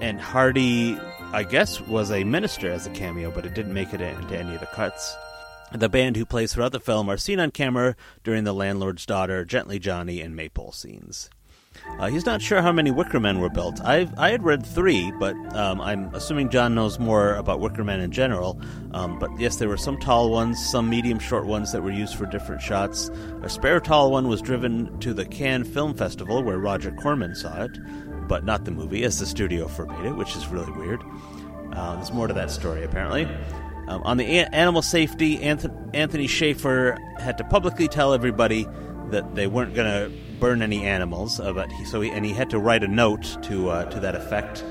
And 0.03 0.21
Hardy, 0.21 0.99
I 1.33 1.45
guess, 1.45 1.81
was 1.81 2.11
a 2.11 2.23
minister 2.25 2.71
as 2.71 2.87
a 2.87 2.91
cameo, 2.91 3.31
but 3.31 3.47
it 3.47 3.55
didn't 3.55 3.73
make 3.73 3.95
it 3.95 4.03
into 4.03 4.39
any 4.39 4.55
of 4.55 4.61
the 4.61 4.67
cuts. 4.67 5.17
The 5.75 5.89
band 5.89 6.17
who 6.17 6.25
plays 6.25 6.55
throughout 6.55 6.71
the 6.71 6.79
film 6.79 7.09
are 7.11 7.17
seen 7.17 7.41
on 7.41 7.51
camera 7.51 7.97
during 8.23 8.45
the 8.45 8.53
landlord's 8.53 9.05
daughter, 9.05 9.45
Gently 9.45 9.81
Johnny, 9.81 10.21
and 10.21 10.37
Maypole 10.37 10.71
scenes. 10.71 11.29
Uh, 11.99 12.07
he's 12.07 12.25
not 12.25 12.41
sure 12.41 12.63
how 12.63 12.71
many 12.71 12.93
Wickermen 12.93 13.41
were 13.41 13.51
built. 13.51 13.81
I 13.81 14.09
I 14.17 14.31
had 14.31 14.45
read 14.45 14.65
three, 14.65 15.13
but 15.19 15.35
um, 15.57 15.81
I'm 15.81 16.15
assuming 16.15 16.49
John 16.49 16.77
knows 16.77 17.01
more 17.01 17.35
about 17.35 17.59
Wickermen 17.59 18.01
in 18.01 18.13
general. 18.13 18.61
Um, 18.93 19.19
but 19.19 19.31
yes, 19.37 19.57
there 19.57 19.69
were 19.69 19.77
some 19.77 19.99
tall 19.99 20.31
ones, 20.31 20.65
some 20.65 20.89
medium 20.89 21.19
short 21.19 21.45
ones 21.45 21.73
that 21.73 21.83
were 21.83 21.91
used 21.91 22.15
for 22.15 22.27
different 22.27 22.63
shots. 22.63 23.11
A 23.43 23.49
spare 23.49 23.81
tall 23.81 24.13
one 24.13 24.29
was 24.29 24.41
driven 24.41 24.97
to 25.01 25.13
the 25.13 25.25
Cannes 25.25 25.65
Film 25.65 25.93
Festival 25.93 26.45
where 26.45 26.59
Roger 26.59 26.93
Corman 26.93 27.35
saw 27.35 27.65
it, 27.65 27.77
but 28.29 28.45
not 28.45 28.65
the 28.65 28.71
movie, 28.71 29.03
as 29.03 29.19
the 29.19 29.27
studio 29.27 29.67
forbade 29.67 30.07
it, 30.07 30.17
which 30.17 30.37
is 30.37 30.47
really 30.47 30.73
weird. 30.73 31.03
Uh, 31.73 31.97
there's 31.97 32.13
more 32.13 32.29
to 32.29 32.35
that 32.35 32.53
story, 32.53 32.85
apparently. 32.85 33.29
Um, 33.87 34.03
on 34.03 34.17
the 34.17 34.25
a- 34.39 34.55
animal 34.55 34.83
safety, 34.83 35.43
Anthony, 35.43 36.27
Shaffer 36.27 36.99
had 37.19 37.39
to 37.39 37.45
publicly 37.45 37.89
tell 37.89 38.15
everybody 38.15 38.67
that 39.11 39.35
they 39.35 39.47
weren't 39.47 39.75
going 39.75 39.87
to 39.87 40.17
burn 40.41 40.63
any 40.63 40.85
animals. 40.85 41.39
Uh, 41.39 41.53
but 41.53 41.71
he, 41.71 41.85
so 41.85 42.01
he, 42.01 42.11
and 42.11 42.25
he 42.25 42.33
had 42.33 42.51
to 42.51 42.59
write 42.59 42.83
a 42.83 42.89
note 42.89 43.37
to 43.43 43.71
uh, 43.71 43.85
to 43.91 44.01
that 44.01 44.15
effect, 44.15 44.65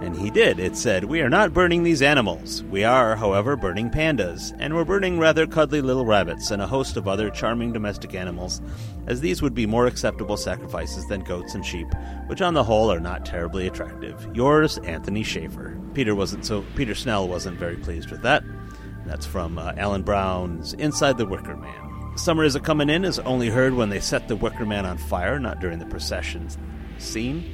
and 0.00 0.16
he 0.16 0.30
did. 0.30 0.58
It 0.58 0.76
said, 0.76 1.04
"We 1.04 1.20
are 1.20 1.28
not 1.28 1.52
burning 1.52 1.82
these 1.82 2.02
animals. 2.02 2.62
We 2.64 2.84
are, 2.84 3.16
however, 3.16 3.56
burning 3.56 3.90
pandas, 3.90 4.54
and 4.58 4.74
we're 4.74 4.84
burning 4.84 5.18
rather 5.18 5.46
cuddly 5.46 5.80
little 5.80 6.06
rabbits 6.06 6.50
and 6.50 6.62
a 6.62 6.66
host 6.66 6.96
of 6.96 7.08
other 7.08 7.30
charming 7.30 7.72
domestic 7.72 8.14
animals, 8.14 8.60
as 9.06 9.20
these 9.20 9.42
would 9.42 9.54
be 9.54 9.66
more 9.66 9.86
acceptable 9.86 10.36
sacrifices 10.36 11.06
than 11.06 11.20
goats 11.22 11.54
and 11.54 11.64
sheep, 11.64 11.88
which 12.26 12.42
on 12.42 12.54
the 12.54 12.64
whole 12.64 12.92
are 12.92 13.00
not 13.00 13.24
terribly 13.24 13.66
attractive." 13.66 14.26
Yours, 14.34 14.78
Anthony 14.78 15.22
Shaffer. 15.22 15.78
Peter 15.94 16.14
wasn't 16.14 16.44
so. 16.44 16.64
Peter 16.76 16.94
Snell 16.94 17.28
wasn't 17.28 17.58
very 17.58 17.76
pleased 17.76 18.10
with 18.10 18.22
that. 18.22 18.42
That's 19.06 19.26
from 19.26 19.58
uh, 19.58 19.72
Alan 19.76 20.02
Brown's 20.02 20.74
Inside 20.74 21.18
the 21.18 21.26
Wicker 21.26 21.56
Man. 21.56 21.88
Summer 22.16 22.44
Is 22.44 22.56
a 22.56 22.60
Coming 22.60 22.90
In 22.90 23.04
is 23.04 23.18
only 23.20 23.48
heard 23.48 23.74
when 23.74 23.88
they 23.90 24.00
set 24.00 24.28
the 24.28 24.36
Wicker 24.36 24.66
Man 24.66 24.84
on 24.84 24.98
fire, 24.98 25.38
not 25.38 25.60
during 25.60 25.78
the 25.78 25.86
procession 25.86 26.48
scene. 26.98 27.50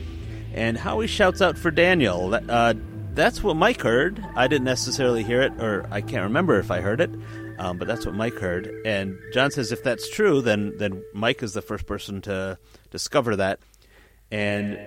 And 0.54 0.78
Howie 0.78 1.08
shouts 1.08 1.42
out 1.42 1.58
for 1.58 1.72
Daniel. 1.72 2.32
Uh, 2.32 2.74
that's 3.12 3.42
what 3.42 3.56
Mike 3.56 3.82
heard. 3.82 4.24
I 4.36 4.46
didn't 4.46 4.64
necessarily 4.64 5.24
hear 5.24 5.42
it, 5.42 5.52
or 5.60 5.86
I 5.90 6.00
can't 6.00 6.22
remember 6.22 6.58
if 6.58 6.70
I 6.70 6.80
heard 6.80 7.00
it, 7.00 7.10
um, 7.58 7.78
but 7.78 7.88
that's 7.88 8.06
what 8.06 8.14
Mike 8.14 8.34
heard. 8.34 8.72
And 8.84 9.18
John 9.32 9.50
says 9.50 9.72
if 9.72 9.82
that's 9.82 10.08
true, 10.08 10.40
then 10.40 10.74
then 10.78 11.02
Mike 11.12 11.42
is 11.42 11.54
the 11.54 11.62
first 11.62 11.86
person 11.86 12.20
to 12.22 12.58
discover 12.90 13.36
that. 13.36 13.60
And 14.30 14.78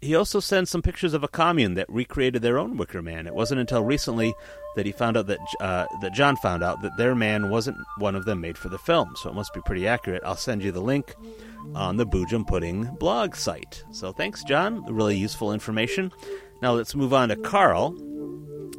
he 0.00 0.14
also 0.14 0.40
sends 0.40 0.70
some 0.70 0.82
pictures 0.82 1.12
of 1.14 1.22
a 1.22 1.28
commune 1.28 1.74
that 1.74 1.90
recreated 1.90 2.42
their 2.42 2.58
own 2.58 2.76
Wicker 2.76 3.02
Man. 3.02 3.26
It 3.26 3.34
wasn't 3.34 3.60
until 3.60 3.84
recently 3.84 4.34
that 4.76 4.86
he 4.86 4.92
found 4.92 5.16
out 5.16 5.26
that 5.26 5.40
uh, 5.60 5.86
that 6.00 6.14
John 6.14 6.36
found 6.36 6.62
out 6.62 6.80
that 6.82 6.96
their 6.96 7.14
man 7.14 7.50
wasn't 7.50 7.76
one 7.98 8.14
of 8.14 8.24
them 8.24 8.40
made 8.40 8.56
for 8.56 8.68
the 8.68 8.78
film, 8.78 9.14
so 9.16 9.28
it 9.28 9.34
must 9.34 9.52
be 9.52 9.60
pretty 9.60 9.86
accurate. 9.86 10.22
I'll 10.24 10.36
send 10.36 10.62
you 10.62 10.72
the 10.72 10.80
link 10.80 11.14
on 11.74 11.96
the 11.96 12.06
Boojum 12.06 12.46
Pudding 12.46 12.84
blog 12.98 13.36
site. 13.36 13.84
So 13.90 14.12
thanks, 14.12 14.42
John. 14.44 14.84
Really 14.92 15.16
useful 15.16 15.52
information. 15.52 16.12
Now 16.62 16.72
let's 16.72 16.94
move 16.94 17.12
on 17.12 17.28
to 17.28 17.36
Carl. 17.36 17.94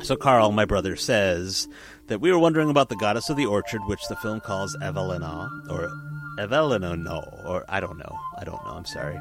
So 0.02 0.16
Carl, 0.16 0.52
my 0.52 0.66
brother, 0.66 0.96
says 0.96 1.68
that 2.08 2.22
we 2.22 2.32
were 2.32 2.40
wondering 2.40 2.70
about 2.70 2.90
the 2.90 2.96
goddess 2.96 3.30
of 3.30 3.38
the 3.38 3.46
orchard, 3.46 3.82
which 3.86 4.08
the 4.08 4.16
film 4.16 4.40
calls 4.40 4.76
Evelina, 4.82 5.50
or 5.70 5.92
Evelina, 6.38 6.96
no, 6.96 7.20
or 7.46 7.66
I 7.68 7.80
don't 7.80 7.98
know. 7.98 8.20
I 8.38 8.44
don't 8.44 8.64
know. 8.66 8.72
I'm 8.72 8.86
sorry. 8.86 9.20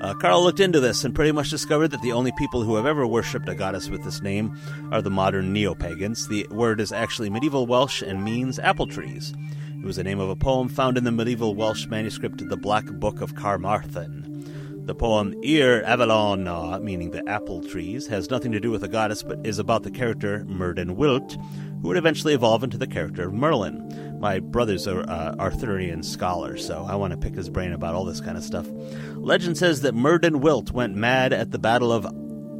Uh, 0.00 0.14
Carl 0.14 0.42
looked 0.42 0.60
into 0.60 0.80
this 0.80 1.04
and 1.04 1.14
pretty 1.14 1.32
much 1.32 1.50
discovered 1.50 1.88
that 1.88 2.02
the 2.02 2.12
only 2.12 2.32
people 2.38 2.62
who 2.62 2.76
have 2.76 2.86
ever 2.86 3.06
worshipped 3.06 3.48
a 3.48 3.54
goddess 3.54 3.88
with 3.88 4.04
this 4.04 4.22
name 4.22 4.56
are 4.92 5.02
the 5.02 5.10
modern 5.10 5.52
neo 5.52 5.74
pagans. 5.74 6.28
The 6.28 6.46
word 6.50 6.80
is 6.80 6.92
actually 6.92 7.30
medieval 7.30 7.66
Welsh 7.66 8.02
and 8.02 8.24
means 8.24 8.58
apple 8.58 8.86
trees. 8.86 9.34
It 9.80 9.84
was 9.84 9.96
the 9.96 10.04
name 10.04 10.20
of 10.20 10.28
a 10.28 10.36
poem 10.36 10.68
found 10.68 10.98
in 10.98 11.04
the 11.04 11.12
medieval 11.12 11.54
Welsh 11.54 11.86
manuscript 11.86 12.46
the 12.48 12.56
Black 12.56 12.86
Book 12.86 13.20
of 13.20 13.34
Carmarthen. 13.36 14.84
The 14.86 14.94
poem 14.94 15.34
Ir 15.44 15.82
Avalon, 15.84 16.82
meaning 16.82 17.10
the 17.10 17.28
apple 17.28 17.62
trees, 17.62 18.06
has 18.06 18.30
nothing 18.30 18.52
to 18.52 18.60
do 18.60 18.70
with 18.70 18.80
the 18.80 18.88
goddess 18.88 19.22
but 19.22 19.38
is 19.46 19.58
about 19.58 19.82
the 19.82 19.90
character 19.90 20.46
Myrddin 20.48 20.96
Wyllt, 20.96 21.36
who 21.82 21.88
would 21.88 21.98
eventually 21.98 22.32
evolve 22.32 22.64
into 22.64 22.78
the 22.78 22.86
character 22.86 23.28
of 23.28 23.34
Merlin. 23.34 24.07
My 24.18 24.40
brother's 24.40 24.86
a 24.86 24.98
uh, 24.98 25.34
Arthurian 25.38 26.02
scholar, 26.02 26.56
so 26.56 26.84
I 26.88 26.96
want 26.96 27.12
to 27.12 27.16
pick 27.16 27.34
his 27.34 27.48
brain 27.48 27.72
about 27.72 27.94
all 27.94 28.04
this 28.04 28.20
kind 28.20 28.36
of 28.36 28.44
stuff. 28.44 28.66
Legend 29.14 29.56
says 29.56 29.82
that 29.82 29.94
Myrddin 29.94 30.40
Wyllt 30.40 30.72
went 30.72 30.96
mad 30.96 31.32
at 31.32 31.50
the 31.52 31.58
Battle 31.58 31.92
of 31.92 32.04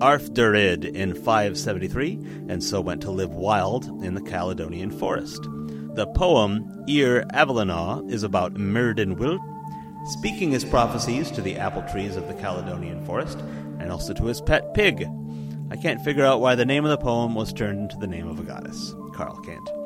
Arfderydd 0.01 0.85
in 0.85 1.15
573, 1.15 2.13
and 2.49 2.63
so 2.63 2.81
went 2.81 3.03
to 3.03 3.11
live 3.11 3.31
wild 3.31 3.87
in 4.05 4.15
the 4.15 4.23
Caledonian 4.23 4.91
forest. 4.91 5.43
The 5.95 6.07
poem 6.15 6.85
Ir 6.89 7.25
Avalana 7.35 8.09
is 8.09 8.23
about 8.23 8.55
Myrddin 8.55 9.17
Wyllt 9.17 9.41
speaking 10.09 10.51
his 10.51 10.65
prophecies 10.65 11.31
to 11.31 11.43
the 11.43 11.57
apple 11.57 11.83
trees 11.83 12.17
of 12.17 12.27
the 12.29 12.35
Caledonian 12.35 13.05
forest, 13.05 13.39
and 13.79 13.93
also 13.93 14.15
to 14.15 14.25
his 14.25 14.41
pet 14.41 14.75
pig. 14.75 15.07
I 15.71 15.77
can't 15.77 16.03
figure 16.03 16.25
out 16.25 16.41
why 16.41 16.55
the 16.55 16.65
name 16.65 16.85
of 16.85 16.91
the 16.91 17.05
poem 17.05 17.35
was 17.35 17.53
turned 17.53 17.81
into 17.81 17.97
the 17.99 18.07
name 18.07 18.27
of 18.27 18.41
a 18.41 18.43
goddess. 18.43 18.95
Carl 19.13 19.37
can't. 19.45 19.78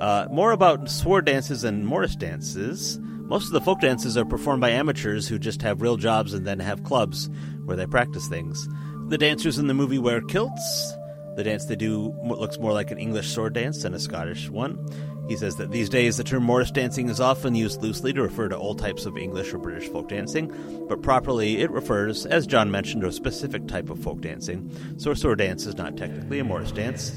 Uh, 0.00 0.26
more 0.30 0.52
about 0.52 0.88
sword 0.90 1.26
dances 1.26 1.62
and 1.62 1.86
Morris 1.86 2.16
dances. 2.16 2.98
Most 3.00 3.46
of 3.46 3.52
the 3.52 3.60
folk 3.60 3.80
dances 3.80 4.16
are 4.16 4.24
performed 4.24 4.60
by 4.60 4.70
amateurs 4.70 5.28
who 5.28 5.38
just 5.38 5.62
have 5.62 5.82
real 5.82 5.96
jobs 5.96 6.32
and 6.32 6.46
then 6.46 6.58
have 6.58 6.82
clubs 6.84 7.28
where 7.64 7.76
they 7.76 7.86
practice 7.86 8.26
things. 8.26 8.66
The 9.08 9.18
dancers 9.18 9.58
in 9.58 9.66
the 9.66 9.74
movie 9.74 9.98
wear 9.98 10.20
kilts. 10.20 10.94
The 11.36 11.44
dance 11.44 11.66
they 11.66 11.76
do 11.76 12.14
looks 12.24 12.58
more 12.58 12.72
like 12.72 12.90
an 12.90 12.98
English 12.98 13.28
sword 13.28 13.52
dance 13.52 13.82
than 13.82 13.94
a 13.94 14.00
Scottish 14.00 14.48
one. 14.48 14.84
He 15.28 15.36
says 15.36 15.56
that 15.56 15.70
these 15.70 15.88
days 15.88 16.16
the 16.16 16.24
term 16.24 16.42
Morris 16.42 16.72
dancing 16.72 17.08
is 17.08 17.20
often 17.20 17.54
used 17.54 17.82
loosely 17.82 18.12
to 18.14 18.22
refer 18.22 18.48
to 18.48 18.56
all 18.56 18.74
types 18.74 19.06
of 19.06 19.16
English 19.16 19.54
or 19.54 19.58
British 19.58 19.88
folk 19.88 20.08
dancing, 20.08 20.52
but 20.88 21.02
properly 21.02 21.60
it 21.60 21.70
refers, 21.70 22.26
as 22.26 22.48
John 22.48 22.70
mentioned, 22.70 23.02
to 23.02 23.08
a 23.08 23.12
specific 23.12 23.68
type 23.68 23.90
of 23.90 24.02
folk 24.02 24.20
dancing. 24.20 24.70
So 24.98 25.12
a 25.12 25.16
sword 25.16 25.38
dance 25.38 25.66
is 25.66 25.76
not 25.76 25.96
technically 25.96 26.40
a 26.40 26.44
Morris 26.44 26.72
dance. 26.72 27.12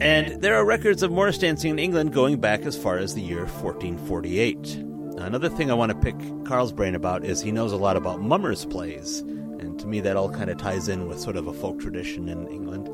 And 0.00 0.40
there 0.40 0.54
are 0.54 0.64
records 0.64 1.02
of 1.02 1.10
Morris 1.10 1.38
dancing 1.38 1.72
in 1.72 1.78
England 1.80 2.12
going 2.12 2.40
back 2.40 2.62
as 2.62 2.78
far 2.78 2.98
as 2.98 3.14
the 3.14 3.20
year 3.20 3.46
1448. 3.46 4.76
Another 5.18 5.48
thing 5.48 5.72
I 5.72 5.74
want 5.74 5.90
to 5.90 5.98
pick 5.98 6.16
Carl's 6.44 6.72
brain 6.72 6.94
about 6.94 7.24
is 7.24 7.40
he 7.40 7.50
knows 7.50 7.72
a 7.72 7.76
lot 7.76 7.96
about 7.96 8.20
mummers' 8.20 8.64
plays, 8.64 9.18
and 9.18 9.76
to 9.80 9.88
me 9.88 9.98
that 10.00 10.16
all 10.16 10.30
kind 10.30 10.50
of 10.50 10.58
ties 10.58 10.86
in 10.86 11.08
with 11.08 11.18
sort 11.18 11.34
of 11.34 11.48
a 11.48 11.52
folk 11.52 11.80
tradition 11.80 12.28
in 12.28 12.46
England. 12.46 12.88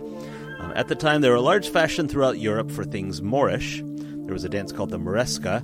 Um, 0.59 0.73
at 0.75 0.89
the 0.89 0.95
time, 0.95 1.21
there 1.21 1.33
were 1.33 1.41
large 1.41 1.69
fashion 1.69 2.09
throughout 2.09 2.39
Europe 2.39 2.71
for 2.71 2.85
things 2.85 3.21
Moorish. 3.21 3.83
There 3.85 4.33
was 4.33 4.45
a 4.45 4.49
dance 4.49 4.73
called 4.73 4.89
the 4.89 4.99
Moresca. 4.99 5.63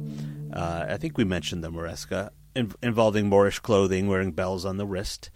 Uh, 0.52 0.86
I 0.90 0.98
think 0.98 1.16
we 1.16 1.24
mentioned 1.24 1.64
the 1.64 1.70
Moresca, 1.70 2.30
in- 2.54 2.74
involving 2.82 3.30
Moorish 3.30 3.60
clothing, 3.60 4.08
wearing 4.08 4.32
bells 4.32 4.66
on 4.66 4.76
the 4.76 4.86
wrist. 4.86 5.30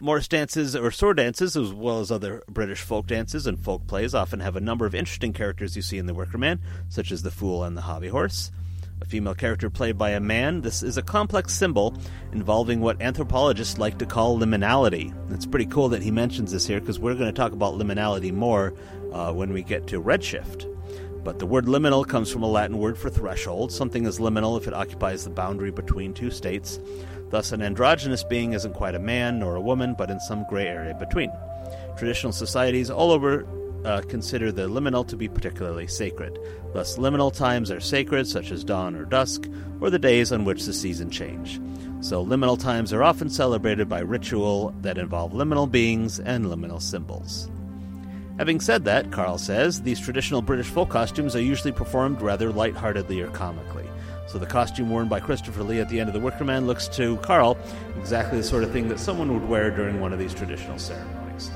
Morris 0.00 0.28
dances 0.28 0.76
or 0.76 0.92
sword 0.92 1.16
dances, 1.16 1.56
as 1.56 1.72
well 1.72 1.98
as 1.98 2.12
other 2.12 2.44
British 2.48 2.82
folk 2.82 3.08
dances 3.08 3.48
and 3.48 3.58
folk 3.58 3.84
plays, 3.88 4.14
often 4.14 4.38
have 4.38 4.54
a 4.54 4.60
number 4.60 4.86
of 4.86 4.94
interesting 4.94 5.32
characters 5.32 5.74
you 5.74 5.82
see 5.82 5.98
in 5.98 6.06
The 6.06 6.14
Wicker 6.14 6.38
Man, 6.38 6.60
such 6.88 7.10
as 7.10 7.24
the 7.24 7.32
Fool 7.32 7.64
and 7.64 7.76
the 7.76 7.80
Hobby 7.80 8.06
Horse. 8.06 8.52
A 9.00 9.04
female 9.04 9.34
character 9.34 9.68
played 9.68 9.98
by 9.98 10.10
a 10.10 10.20
man, 10.20 10.60
this 10.60 10.84
is 10.84 10.98
a 10.98 11.02
complex 11.02 11.52
symbol 11.52 11.96
involving 12.32 12.80
what 12.80 13.02
anthropologists 13.02 13.78
like 13.78 13.98
to 13.98 14.06
call 14.06 14.38
liminality. 14.38 15.12
It's 15.32 15.46
pretty 15.46 15.66
cool 15.66 15.88
that 15.88 16.02
he 16.02 16.12
mentions 16.12 16.52
this 16.52 16.66
here 16.66 16.78
because 16.78 17.00
we're 17.00 17.14
going 17.14 17.32
to 17.32 17.32
talk 17.32 17.50
about 17.50 17.74
liminality 17.74 18.32
more 18.32 18.74
uh, 19.12 19.32
when 19.32 19.52
we 19.52 19.64
get 19.64 19.88
to 19.88 20.00
Redshift. 20.00 20.72
But 21.24 21.40
the 21.40 21.46
word 21.46 21.66
liminal 21.66 22.06
comes 22.06 22.30
from 22.30 22.44
a 22.44 22.48
Latin 22.48 22.78
word 22.78 22.96
for 22.96 23.10
threshold. 23.10 23.72
Something 23.72 24.06
is 24.06 24.20
liminal 24.20 24.58
if 24.60 24.68
it 24.68 24.74
occupies 24.74 25.24
the 25.24 25.30
boundary 25.30 25.72
between 25.72 26.14
two 26.14 26.30
states. 26.30 26.78
Thus, 27.30 27.52
an 27.52 27.62
androgynous 27.62 28.24
being 28.24 28.52
isn't 28.52 28.74
quite 28.74 28.94
a 28.94 29.00
man 29.00 29.38
nor 29.38 29.56
a 29.56 29.60
woman, 29.60 29.94
but 29.96 30.10
in 30.10 30.20
some 30.20 30.44
gray 30.48 30.66
area 30.66 30.94
between. 30.94 31.30
Traditional 31.96 32.32
societies 32.32 32.90
all 32.90 33.10
over 33.10 33.46
uh, 33.84 34.02
consider 34.08 34.50
the 34.50 34.68
liminal 34.68 35.06
to 35.06 35.16
be 35.16 35.28
particularly 35.28 35.86
sacred. 35.86 36.38
Thus, 36.72 36.98
liminal 36.98 37.32
times 37.32 37.70
are 37.70 37.80
sacred, 37.80 38.26
such 38.26 38.50
as 38.50 38.64
dawn 38.64 38.94
or 38.94 39.04
dusk, 39.04 39.48
or 39.80 39.90
the 39.90 39.98
days 39.98 40.32
on 40.32 40.44
which 40.44 40.64
the 40.64 40.72
season 40.72 41.10
change. 41.10 41.60
So, 42.00 42.24
liminal 42.24 42.58
times 42.58 42.92
are 42.92 43.02
often 43.02 43.28
celebrated 43.28 43.88
by 43.88 44.00
ritual 44.00 44.74
that 44.82 44.98
involve 44.98 45.32
liminal 45.32 45.70
beings 45.70 46.20
and 46.20 46.46
liminal 46.46 46.80
symbols. 46.80 47.50
Having 48.38 48.60
said 48.60 48.84
that, 48.84 49.10
Carl 49.10 49.36
says, 49.36 49.82
these 49.82 49.98
traditional 49.98 50.42
British 50.42 50.68
folk 50.68 50.90
costumes 50.90 51.34
are 51.34 51.42
usually 51.42 51.72
performed 51.72 52.22
rather 52.22 52.52
lightheartedly 52.52 53.20
or 53.20 53.28
comically. 53.30 53.87
So 54.28 54.38
the 54.38 54.46
costume 54.46 54.90
worn 54.90 55.08
by 55.08 55.20
Christopher 55.20 55.62
Lee 55.62 55.80
at 55.80 55.88
the 55.88 55.98
end 55.98 56.08
of 56.08 56.14
The 56.14 56.20
Wicker 56.20 56.44
Man 56.44 56.66
looks 56.66 56.86
to 56.88 57.16
Carl 57.18 57.56
exactly 57.98 58.38
the 58.38 58.44
sort 58.44 58.62
of 58.62 58.70
thing 58.70 58.88
that 58.88 59.00
someone 59.00 59.32
would 59.32 59.48
wear 59.48 59.70
during 59.70 60.00
one 60.00 60.12
of 60.12 60.18
these 60.18 60.34
traditional 60.34 60.78
ceremonies. 60.78 61.50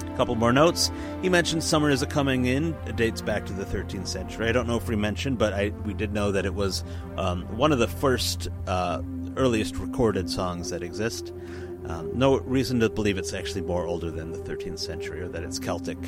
A 0.00 0.16
couple 0.16 0.36
more 0.36 0.52
notes. 0.52 0.92
He 1.20 1.28
mentioned 1.28 1.64
Summer 1.64 1.90
is 1.90 2.00
a 2.00 2.06
Coming 2.06 2.44
In. 2.44 2.76
It 2.86 2.94
dates 2.94 3.20
back 3.20 3.44
to 3.46 3.52
the 3.52 3.64
13th 3.64 4.06
century. 4.06 4.48
I 4.48 4.52
don't 4.52 4.68
know 4.68 4.76
if 4.76 4.88
we 4.88 4.94
mentioned, 4.94 5.38
but 5.38 5.52
I, 5.52 5.70
we 5.84 5.94
did 5.94 6.12
know 6.12 6.30
that 6.30 6.46
it 6.46 6.54
was 6.54 6.84
um, 7.16 7.42
one 7.56 7.72
of 7.72 7.80
the 7.80 7.88
first, 7.88 8.48
uh, 8.68 9.02
earliest 9.36 9.76
recorded 9.76 10.30
songs 10.30 10.70
that 10.70 10.84
exist. 10.84 11.32
Um, 11.86 12.16
no 12.16 12.38
reason 12.38 12.78
to 12.80 12.88
believe 12.88 13.18
it's 13.18 13.34
actually 13.34 13.62
more 13.62 13.86
older 13.86 14.12
than 14.12 14.30
the 14.30 14.38
13th 14.38 14.78
century 14.78 15.20
or 15.20 15.28
that 15.28 15.42
it's 15.42 15.58
Celtic. 15.58 15.98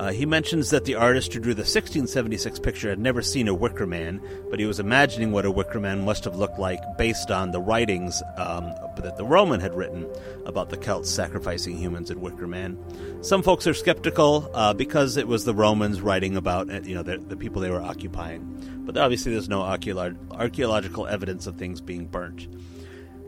Uh, 0.00 0.10
he 0.12 0.24
mentions 0.24 0.70
that 0.70 0.86
the 0.86 0.94
artist 0.94 1.34
who 1.34 1.38
drew 1.38 1.52
the 1.52 1.60
1676 1.60 2.58
picture 2.60 2.88
had 2.88 2.98
never 2.98 3.20
seen 3.20 3.48
a 3.48 3.54
Wicker 3.54 3.86
Man, 3.86 4.18
but 4.48 4.58
he 4.58 4.64
was 4.64 4.80
imagining 4.80 5.30
what 5.30 5.44
a 5.44 5.50
Wicker 5.50 5.78
Man 5.78 6.06
must 6.06 6.24
have 6.24 6.36
looked 6.36 6.58
like 6.58 6.80
based 6.96 7.30
on 7.30 7.50
the 7.50 7.60
writings 7.60 8.22
um, 8.38 8.72
that 8.96 9.18
the 9.18 9.26
Roman 9.26 9.60
had 9.60 9.74
written 9.74 10.10
about 10.46 10.70
the 10.70 10.78
Celts 10.78 11.10
sacrificing 11.10 11.76
humans 11.76 12.10
in 12.10 12.22
Wicker 12.22 12.46
Man. 12.46 12.78
Some 13.22 13.42
folks 13.42 13.66
are 13.66 13.74
skeptical 13.74 14.50
uh, 14.54 14.72
because 14.72 15.18
it 15.18 15.28
was 15.28 15.44
the 15.44 15.54
Romans 15.54 16.00
writing 16.00 16.34
about 16.34 16.70
uh, 16.70 16.80
you 16.80 16.94
know 16.94 17.02
the, 17.02 17.18
the 17.18 17.36
people 17.36 17.60
they 17.60 17.70
were 17.70 17.82
occupying, 17.82 18.82
but 18.86 18.96
obviously 18.96 19.32
there's 19.32 19.50
no 19.50 19.60
archaeological 19.60 21.08
evidence 21.08 21.46
of 21.46 21.56
things 21.56 21.82
being 21.82 22.06
burnt. 22.06 22.48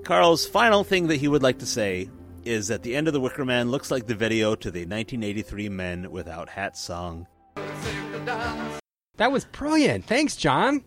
Carl's 0.04 0.46
final 0.46 0.84
thing 0.84 1.08
that 1.08 1.16
he 1.16 1.28
would 1.28 1.42
like 1.42 1.58
to 1.58 1.66
say 1.66 2.08
is 2.44 2.68
that 2.68 2.82
the 2.82 2.94
end 2.96 3.06
of 3.08 3.14
The 3.14 3.20
Wicker 3.20 3.44
Man 3.44 3.70
looks 3.70 3.90
like 3.90 4.06
the 4.06 4.14
video 4.14 4.54
to 4.54 4.70
the 4.70 4.80
1983 4.80 5.68
Men 5.68 6.10
Without 6.10 6.48
Hats 6.50 6.80
song. 6.80 7.26
That 9.16 9.30
was 9.30 9.44
brilliant. 9.44 10.06
Thanks, 10.06 10.36
John. 10.36 10.82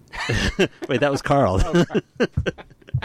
Wait, 0.90 1.00
that 1.00 1.12
was 1.12 1.22
Carl. 1.22 1.60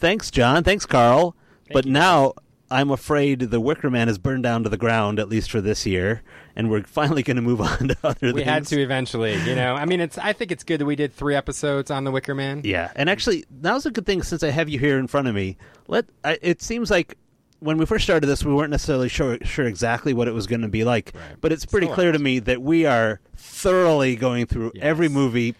Thanks, 0.00 0.30
John. 0.30 0.64
Thanks, 0.64 0.84
Carl. 0.86 1.36
but 1.72 1.86
you, 1.86 1.92
now 1.92 2.34
I'm 2.70 2.90
afraid 2.90 3.40
The 3.40 3.60
Wicker 3.60 3.88
Man 3.88 4.08
is 4.08 4.18
burned 4.18 4.42
down 4.42 4.64
to 4.64 4.68
the 4.68 4.76
ground, 4.76 5.18
at 5.20 5.28
least 5.28 5.50
for 5.50 5.60
this 5.60 5.86
year, 5.86 6.22
and 6.56 6.70
we're 6.70 6.82
finally 6.82 7.22
going 7.22 7.36
to 7.36 7.42
move 7.42 7.60
on 7.60 7.88
to 7.88 7.96
other 8.02 8.32
We 8.32 8.40
things. 8.40 8.44
had 8.44 8.66
to 8.66 8.80
eventually, 8.82 9.36
you 9.44 9.54
know. 9.54 9.74
I 9.74 9.84
mean, 9.84 10.00
it's. 10.00 10.18
I 10.18 10.32
think 10.32 10.50
it's 10.50 10.64
good 10.64 10.80
that 10.80 10.86
we 10.86 10.96
did 10.96 11.12
three 11.14 11.36
episodes 11.36 11.90
on 11.90 12.04
the 12.04 12.10
Wicker 12.10 12.34
Man. 12.34 12.62
Yeah, 12.64 12.90
and 12.96 13.08
actually, 13.08 13.44
that 13.60 13.72
was 13.74 13.86
a 13.86 13.90
good 13.90 14.06
thing 14.06 14.22
since 14.22 14.42
I 14.42 14.50
have 14.50 14.68
you 14.68 14.78
here 14.78 14.98
in 14.98 15.06
front 15.06 15.28
of 15.28 15.34
me. 15.34 15.56
Let 15.86 16.06
I, 16.24 16.38
it 16.42 16.60
seems 16.62 16.90
like 16.90 17.16
when 17.60 17.76
we 17.78 17.86
first 17.86 18.04
started 18.04 18.26
this, 18.26 18.44
we 18.44 18.52
weren't 18.54 18.70
necessarily 18.70 19.08
sure 19.08 19.38
sure 19.42 19.66
exactly 19.66 20.12
what 20.14 20.28
it 20.28 20.32
was 20.32 20.46
going 20.46 20.60
to 20.62 20.68
be 20.68 20.84
like, 20.84 21.12
Right. 21.14 21.36
but 21.40 21.52
it's 21.52 21.66
pretty 21.66 21.86
Still 21.86 21.94
clear 21.94 22.12
to 22.12 22.18
me 22.18 22.38
that 22.40 22.62
we 22.62 22.86
are 22.86 23.20
thoroughly 23.36 24.16
going 24.16 24.46
through 24.46 24.72
Yes. 24.74 24.84
every 24.84 25.08
movie 25.08 25.54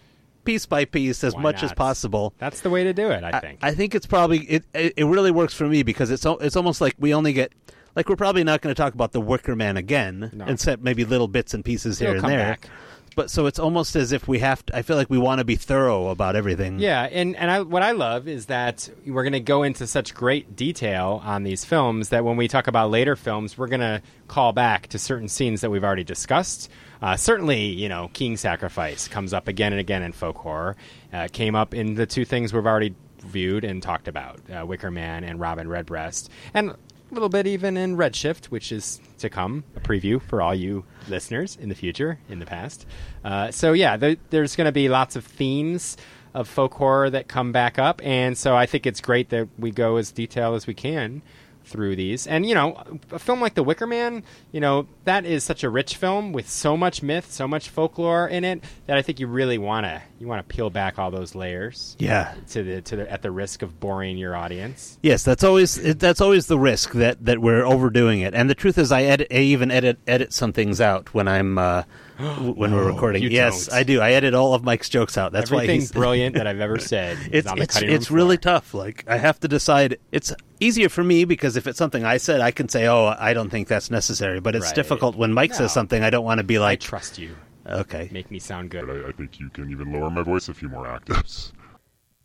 piece 0.45 0.65
by 0.65 0.85
piece 0.85 1.23
as 1.23 1.35
Why 1.35 1.41
much 1.41 1.61
as 1.63 1.73
possible. 1.73 2.33
That's 2.39 2.61
the 2.61 2.69
way 2.69 2.83
to 2.83 2.93
do 2.93 3.09
it. 3.11 3.23
I 3.23 3.39
think. 3.39 3.59
I 3.61 3.71
think 3.73 3.93
it's 3.95 4.05
probably 4.07 4.39
it. 4.45 4.63
It 4.73 4.93
it 4.97 5.05
really 5.05 5.31
works 5.31 5.53
for 5.53 5.67
me 5.67 5.83
because 5.83 6.09
it's 6.11 6.25
it's 6.25 6.55
almost 6.55 6.79
like 6.81 6.95
we 6.99 7.13
only 7.13 7.33
get 7.33 7.51
like 7.95 8.07
we're 8.07 8.15
probably 8.15 8.43
not 8.43 8.61
going 8.61 8.73
to 8.73 8.79
talk 8.81 8.93
about 8.93 9.11
the 9.11 9.19
Wicker 9.21 9.55
Man 9.55 9.75
again, 9.77 10.31
No. 10.33 10.45
except 10.45 10.81
maybe 10.81 11.03
little 11.05 11.27
bits 11.27 11.53
and 11.53 11.65
pieces 11.65 11.99
here 11.99 12.09
It'll 12.09 12.15
and 12.17 12.21
come 12.21 12.31
there. 12.31 12.39
back. 12.51 12.69
But 13.15 13.29
so 13.29 13.45
it's 13.45 13.59
almost 13.59 13.95
as 13.95 14.11
if 14.11 14.27
we 14.27 14.39
have 14.39 14.65
to. 14.67 14.75
I 14.75 14.81
feel 14.81 14.95
like 14.95 15.09
we 15.09 15.17
want 15.17 15.39
to 15.39 15.45
be 15.45 15.55
thorough 15.55 16.07
about 16.07 16.35
everything. 16.35 16.79
Yeah, 16.79 17.03
and 17.03 17.35
and 17.35 17.49
I, 17.49 17.61
what 17.61 17.83
I 17.83 17.91
love 17.91 18.27
is 18.27 18.47
that 18.47 18.89
we're 19.05 19.23
going 19.23 19.33
to 19.33 19.39
go 19.39 19.63
into 19.63 19.87
such 19.87 20.13
great 20.13 20.55
detail 20.55 21.21
on 21.23 21.43
these 21.43 21.65
films 21.65 22.09
that 22.09 22.23
when 22.23 22.37
we 22.37 22.47
talk 22.47 22.67
about 22.67 22.91
later 22.91 23.15
films, 23.15 23.57
we're 23.57 23.67
going 23.67 23.79
to 23.81 24.01
call 24.27 24.53
back 24.53 24.87
to 24.87 24.99
certain 24.99 25.27
scenes 25.27 25.61
that 25.61 25.69
we've 25.69 25.83
already 25.83 26.03
discussed. 26.03 26.69
Uh, 27.01 27.15
certainly, 27.15 27.67
you 27.67 27.89
know, 27.89 28.09
King 28.13 28.37
Sacrifice 28.37 29.07
comes 29.07 29.33
up 29.33 29.47
again 29.47 29.73
and 29.73 29.79
again 29.79 30.03
in 30.03 30.11
folk 30.11 30.37
horror. 30.37 30.75
Uh, 31.13 31.27
came 31.31 31.55
up 31.55 31.73
in 31.73 31.95
the 31.95 32.05
two 32.05 32.25
things 32.25 32.53
we've 32.53 32.65
already 32.65 32.93
viewed 33.19 33.63
and 33.63 33.81
talked 33.81 34.07
about, 34.07 34.39
uh, 34.49 34.65
Wicker 34.65 34.91
Man 34.91 35.23
and 35.23 35.39
Robin 35.39 35.67
Redbreast, 35.67 36.29
and 36.53 36.73
a 37.09 37.13
little 37.13 37.29
bit 37.29 37.47
even 37.47 37.77
in 37.77 37.97
Redshift, 37.97 38.45
which 38.45 38.71
is 38.71 39.01
to 39.19 39.29
come, 39.29 39.63
a 39.75 39.79
preview 39.79 40.21
for 40.21 40.41
all 40.41 40.53
you 40.53 40.85
listeners 41.07 41.57
in 41.59 41.69
the 41.69 41.75
future, 41.75 42.19
in 42.29 42.39
the 42.39 42.45
past. 42.45 42.85
Uh, 43.23 43.51
so 43.51 43.73
yeah, 43.73 43.97
there, 43.97 44.15
there's 44.29 44.55
going 44.55 44.65
to 44.65 44.71
be 44.71 44.89
lots 44.89 45.15
of 45.15 45.25
themes 45.25 45.97
of 46.33 46.47
folk 46.47 46.75
horror 46.75 47.09
that 47.09 47.27
come 47.27 47.51
back 47.51 47.79
up, 47.79 48.01
and 48.03 48.37
so 48.37 48.55
I 48.55 48.65
think 48.67 48.85
it's 48.85 49.01
great 49.01 49.29
that 49.29 49.47
we 49.57 49.71
go 49.71 49.97
as 49.97 50.11
detailed 50.11 50.55
as 50.55 50.67
we 50.67 50.75
can 50.75 51.23
through 51.69 51.95
these. 51.95 52.27
And 52.27 52.45
you 52.45 52.55
know, 52.55 52.83
a 53.11 53.19
film 53.19 53.39
like 53.41 53.53
The 53.53 53.63
Wicker 53.63 53.87
Man, 53.87 54.23
you 54.51 54.59
know, 54.59 54.87
that 55.05 55.25
is 55.25 55.43
such 55.43 55.63
a 55.63 55.69
rich 55.69 55.95
film 55.95 56.33
with 56.33 56.49
so 56.49 56.75
much 56.75 57.01
myth, 57.01 57.31
so 57.31 57.47
much 57.47 57.69
folklore 57.69 58.27
in 58.27 58.43
it 58.43 58.63
that 58.87 58.97
I 58.97 59.01
think 59.01 59.19
you 59.19 59.27
really 59.27 59.57
want 59.57 59.85
to 59.85 60.01
you 60.19 60.27
want 60.27 60.47
to 60.47 60.55
peel 60.55 60.69
back 60.69 60.99
all 60.99 61.11
those 61.11 61.35
layers. 61.35 61.95
Yeah. 61.99 62.33
To 62.49 62.63
the 62.63 62.81
to 62.81 62.95
the 62.97 63.11
at 63.11 63.21
the 63.21 63.31
risk 63.31 63.61
of 63.61 63.79
boring 63.79 64.17
your 64.17 64.35
audience. 64.35 64.97
Yes, 65.01 65.23
that's 65.23 65.43
always 65.43 65.75
that's 65.97 66.21
always 66.21 66.47
the 66.47 66.59
risk 66.59 66.93
that, 66.93 67.23
that 67.25 67.39
we're 67.39 67.65
overdoing 67.65 68.21
it. 68.21 68.33
And 68.33 68.49
the 68.49 68.55
truth 68.55 68.77
is, 68.77 68.91
I 68.91 69.03
edit, 69.03 69.27
I 69.31 69.37
even 69.37 69.71
edit 69.71 69.99
edit 70.07 70.33
some 70.33 70.53
things 70.53 70.81
out 70.81 71.13
when 71.13 71.27
I'm 71.27 71.57
uh, 71.57 71.83
when 72.55 72.73
we're 72.73 72.85
recording. 72.85 73.23
you 73.23 73.29
yes, 73.29 73.67
don't. 73.67 73.75
I 73.77 73.83
do. 73.83 74.01
I 74.01 74.11
edit 74.11 74.33
all 74.33 74.53
of 74.53 74.63
Mike's 74.63 74.89
jokes 74.89 75.17
out. 75.17 75.31
That's 75.31 75.49
why 75.51 75.59
Everything 75.59 75.79
he's 75.81 75.91
brilliant 75.93 76.35
that 76.35 76.47
I've 76.47 76.59
ever 76.59 76.77
said 76.77 77.17
is 77.17 77.27
it's 77.31 77.47
on 77.47 77.57
the 77.57 77.63
it's, 77.63 77.73
cutting 77.73 77.89
room 77.89 77.95
it's 77.95 78.11
really 78.11 78.37
floor. 78.37 78.55
tough. 78.55 78.73
Like 78.73 79.05
I 79.07 79.17
have 79.17 79.39
to 79.39 79.47
decide. 79.47 79.97
It's 80.11 80.33
easier 80.59 80.89
for 80.89 81.03
me 81.03 81.23
because 81.25 81.55
if 81.55 81.65
it's 81.67 81.77
something 81.77 82.03
I 82.03 82.17
said, 82.17 82.41
I 82.41 82.51
can 82.51 82.67
say, 82.67 82.87
"Oh, 82.87 83.15
I 83.17 83.33
don't 83.33 83.49
think 83.49 83.67
that's 83.69 83.89
necessary." 83.89 84.39
But 84.41 84.55
it's 84.55 84.65
Right. 84.67 84.75
difficult 84.75 85.15
when 85.15 85.31
Mike 85.33 85.51
No. 85.51 85.57
says 85.57 85.71
something. 85.73 86.03
I 86.03 86.09
don't 86.09 86.25
want 86.25 86.39
to 86.39 86.43
be 86.43 86.59
like, 86.59 86.81
I 86.81 86.85
trust 86.85 87.17
you. 87.17 87.35
"Okay." 87.65 88.09
Make 88.11 88.29
me 88.31 88.39
sound 88.39 88.69
good. 88.71 88.85
But 88.85 88.97
I, 89.05 89.09
I 89.09 89.11
think 89.13 89.39
you 89.39 89.49
can 89.49 89.71
even 89.71 89.93
lower 89.93 90.09
my 90.09 90.23
voice 90.23 90.49
a 90.49 90.53
few 90.53 90.67
more 90.69 90.87
octaves. 90.87 91.53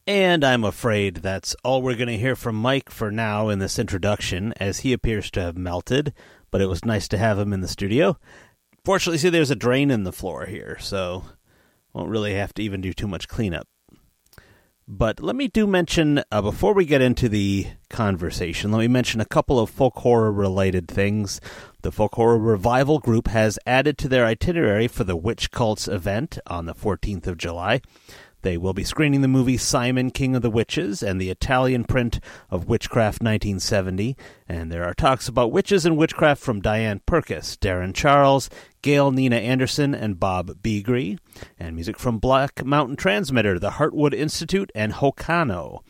And 0.06 0.44
I'm 0.44 0.64
afraid 0.64 1.16
that's 1.16 1.56
all 1.64 1.80
we're 1.80 1.94
going 1.96 2.08
to 2.08 2.18
hear 2.18 2.36
from 2.36 2.56
Mike 2.56 2.90
for 2.90 3.10
now 3.10 3.48
in 3.48 3.58
this 3.58 3.78
introduction, 3.78 4.52
as 4.60 4.80
he 4.80 4.92
appears 4.92 5.30
to 5.30 5.40
have 5.40 5.56
melted. 5.56 6.12
But 6.50 6.60
it 6.60 6.66
was 6.66 6.84
nice 6.84 7.08
to 7.08 7.18
have 7.18 7.38
him 7.38 7.52
in 7.54 7.62
the 7.62 7.68
studio. 7.68 8.18
Fortunately, 8.84 9.18
see, 9.18 9.30
there's 9.30 9.50
a 9.50 9.56
drain 9.56 9.90
in 9.90 10.04
the 10.04 10.12
floor 10.12 10.46
here, 10.46 10.76
so 10.78 11.24
won't 11.94 12.10
really 12.10 12.34
have 12.34 12.52
to 12.54 12.62
even 12.62 12.80
do 12.80 12.92
too 12.92 13.08
much 13.08 13.28
cleanup. 13.28 13.66
But 14.86 15.20
let 15.20 15.34
me 15.34 15.48
do 15.48 15.66
mention, 15.66 16.22
uh, 16.30 16.42
before 16.42 16.74
we 16.74 16.84
get 16.84 17.00
into 17.00 17.30
the 17.30 17.68
conversation, 17.88 18.70
let 18.70 18.80
me 18.80 18.88
mention 18.88 19.22
a 19.22 19.24
couple 19.24 19.58
of 19.58 19.70
folk 19.70 19.96
horror 19.96 20.30
related 20.30 20.88
things. 20.88 21.40
The 21.80 21.90
Folk 21.90 22.16
Horror 22.16 22.38
Revival 22.38 22.98
Group 22.98 23.28
has 23.28 23.58
added 23.66 23.96
to 23.98 24.08
their 24.08 24.26
itinerary 24.26 24.86
for 24.86 25.04
the 25.04 25.16
Witch 25.16 25.50
Cults 25.50 25.88
event 25.88 26.38
on 26.46 26.66
the 26.66 26.74
14th 26.74 27.26
of 27.26 27.38
July. 27.38 27.80
They 28.44 28.58
will 28.58 28.74
be 28.74 28.84
screening 28.84 29.22
the 29.22 29.26
movie 29.26 29.56
Simon, 29.56 30.10
King 30.10 30.36
of 30.36 30.42
the 30.42 30.50
Witches 30.50 31.02
and 31.02 31.18
the 31.18 31.30
Italian 31.30 31.84
print 31.84 32.20
of 32.50 32.68
Witchcraft 32.68 33.22
1970. 33.22 34.18
And 34.46 34.70
there 34.70 34.84
are 34.84 34.92
talks 34.92 35.28
about 35.28 35.50
witches 35.50 35.86
and 35.86 35.96
witchcraft 35.96 36.42
from 36.42 36.60
Diane 36.60 37.00
Purkiss, 37.06 37.56
Darren 37.56 37.94
Charles, 37.94 38.50
Gail 38.82 39.10
Nina 39.12 39.36
Anderson, 39.36 39.94
and 39.94 40.20
Bob 40.20 40.62
Beagry. 40.62 41.18
And 41.58 41.74
music 41.74 41.98
from 41.98 42.18
Black 42.18 42.62
Mountain 42.66 42.96
Transmitter, 42.96 43.58
the 43.58 43.70
Heartwood 43.70 44.12
Institute, 44.12 44.70
and 44.74 44.92
Hokano. 44.92 45.80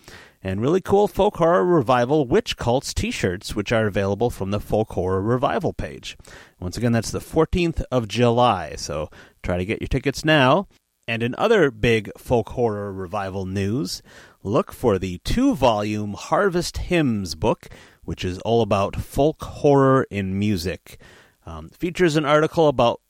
And 0.40 0.60
really 0.60 0.80
cool 0.80 1.08
Folk 1.08 1.38
Horror 1.38 1.64
Revival 1.64 2.24
Witch 2.24 2.56
Cults 2.56 2.94
t 2.94 3.10
shirts, 3.10 3.56
which 3.56 3.72
are 3.72 3.88
available 3.88 4.30
from 4.30 4.52
the 4.52 4.60
Folk 4.60 4.92
Horror 4.92 5.22
Revival 5.22 5.72
page. 5.72 6.16
Once 6.60 6.76
again, 6.76 6.92
that's 6.92 7.10
the 7.10 7.18
14th 7.18 7.82
of 7.90 8.06
July, 8.06 8.74
so 8.76 9.10
try 9.42 9.58
to 9.58 9.64
get 9.64 9.80
your 9.80 9.88
tickets 9.88 10.24
now. 10.24 10.68
And 11.06 11.22
in 11.22 11.34
other 11.36 11.70
big 11.70 12.10
folk 12.16 12.50
horror 12.50 12.92
revival 12.92 13.44
news, 13.44 14.02
look 14.42 14.72
for 14.72 14.98
the 14.98 15.18
two 15.18 15.54
volume 15.54 16.14
Harvest 16.14 16.78
Hymns 16.78 17.34
book, 17.34 17.68
which 18.04 18.24
is 18.24 18.38
all 18.40 18.62
about 18.62 18.96
folk 18.96 19.42
horror 19.42 20.06
in 20.10 20.38
music. 20.38 20.98
Um, 21.44 21.68
features 21.68 22.16
an 22.16 22.24
article 22.24 22.68
about 22.68 23.00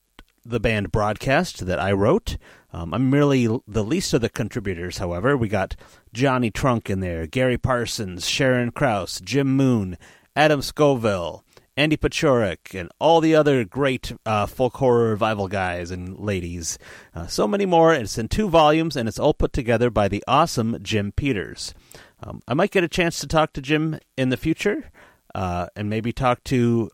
the 0.44 0.60
band 0.60 0.90
Broadcast 0.92 1.66
that 1.66 1.78
I 1.78 1.92
wrote. 1.92 2.36
Um, 2.72 2.92
I'm 2.92 3.08
merely 3.08 3.46
the 3.68 3.84
least 3.84 4.12
of 4.12 4.20
the 4.20 4.28
contributors, 4.28 4.98
however. 4.98 5.36
We 5.36 5.48
got 5.48 5.76
Johnny 6.12 6.50
Trunk 6.50 6.90
in 6.90 6.98
there, 7.00 7.26
Gary 7.26 7.56
Parsons, 7.56 8.26
Sharon 8.28 8.72
Krause, 8.72 9.20
Jim 9.20 9.56
Moon, 9.56 9.96
Adam 10.34 10.60
Scovell, 10.60 11.42
Andy 11.76 11.96
Paciorek, 11.96 12.78
and 12.78 12.90
all 13.00 13.20
the 13.20 13.34
other 13.34 13.64
great 13.64 14.12
uh, 14.24 14.46
folk 14.46 14.76
horror 14.76 15.10
revival 15.10 15.48
guys 15.48 15.90
and 15.90 16.18
ladies. 16.18 16.78
Uh, 17.14 17.26
so 17.26 17.48
many 17.48 17.66
more. 17.66 17.92
It's 17.92 18.18
in 18.18 18.28
two 18.28 18.48
volumes, 18.48 18.96
and 18.96 19.08
it's 19.08 19.18
all 19.18 19.34
put 19.34 19.52
together 19.52 19.90
by 19.90 20.08
the 20.08 20.22
awesome 20.28 20.78
Jim 20.82 21.12
Peters. 21.12 21.74
Um, 22.22 22.42
I 22.46 22.54
might 22.54 22.70
get 22.70 22.84
a 22.84 22.88
chance 22.88 23.18
to 23.20 23.26
talk 23.26 23.52
to 23.54 23.60
Jim 23.60 23.98
in 24.16 24.28
the 24.28 24.36
future, 24.36 24.90
uh, 25.34 25.66
and 25.74 25.90
maybe 25.90 26.12
talk 26.12 26.44
to 26.44 26.90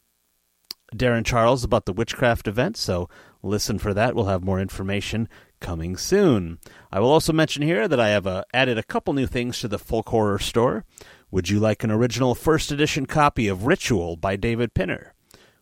Darren 0.95 1.25
Charles 1.25 1.63
about 1.63 1.87
the 1.87 1.93
witchcraft 1.93 2.49
event, 2.49 2.77
so 2.77 3.09
listen 3.43 3.79
for 3.79 3.95
that. 3.95 4.15
We'll 4.15 4.25
have 4.27 4.43
more 4.43 4.61
information 4.61 5.29
coming 5.61 5.97
soon. 5.97 6.59
I 6.91 7.01
will 7.01 7.11
also 7.11 7.33
mention 7.33 7.63
here 7.63 7.87
that 7.87 8.01
I 8.01 8.09
have 8.09 8.27
uh, 8.27 8.45
added 8.53 8.79
a 8.79 8.83
couple 8.83 9.13
new 9.13 9.27
things 9.27 9.61
to 9.61 9.69
the 9.69 9.79
folk 9.79 10.09
horror 10.09 10.39
store. 10.39 10.85
Would 11.33 11.49
you 11.49 11.61
like 11.61 11.85
an 11.85 11.93
original 11.93 12.35
first 12.35 12.73
edition 12.73 13.07
copy 13.07 13.47
of 13.47 13.65
Ritual 13.65 14.17
by 14.17 14.35
David 14.35 14.75
Pinner? 14.75 15.15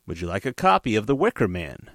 Would 0.07 0.19
you 0.19 0.27
like 0.27 0.47
a 0.47 0.55
copy 0.55 0.97
of 0.97 1.07
The 1.07 1.15
Wicker 1.15 1.47
Man? 1.47 1.91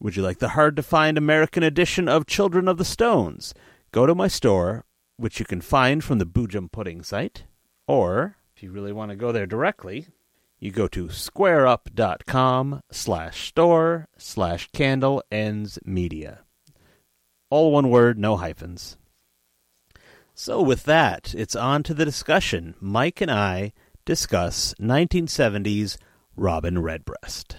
Would 0.00 0.16
you 0.16 0.24
like 0.24 0.40
the 0.40 0.50
hard 0.50 0.74
to 0.74 0.82
find 0.82 1.16
American 1.16 1.62
edition 1.62 2.08
of 2.08 2.26
Children 2.26 2.66
of 2.66 2.78
the 2.78 2.84
Stones? 2.84 3.54
Go 3.92 4.06
to 4.06 4.14
my 4.16 4.26
store, 4.26 4.84
which 5.16 5.38
you 5.38 5.46
can 5.46 5.60
find 5.60 6.02
from 6.02 6.18
the 6.18 6.26
Boojum 6.26 6.72
Pudding 6.72 7.04
site, 7.04 7.44
or 7.86 8.38
if 8.56 8.62
you 8.64 8.72
really 8.72 8.92
want 8.92 9.10
to 9.10 9.16
go 9.16 9.30
there 9.30 9.46
directly, 9.46 10.08
you 10.58 10.72
go 10.72 10.88
to 10.88 11.06
squareup.com 11.06 12.80
slash 12.90 13.48
store 13.48 14.08
slash 14.18 14.68
candle 14.72 15.22
ends 15.30 15.78
media. 15.84 16.40
All 17.50 17.70
one 17.70 17.88
word, 17.88 18.18
no 18.18 18.36
hyphens. 18.36 18.96
So 20.42 20.62
with 20.62 20.84
that, 20.84 21.34
it's 21.34 21.54
on 21.54 21.82
to 21.82 21.92
the 21.92 22.06
discussion. 22.06 22.74
Mike 22.80 23.20
and 23.20 23.30
I 23.30 23.74
discuss 24.06 24.72
1970s 24.80 25.98
Robin 26.34 26.80
Redbreast. 26.80 27.58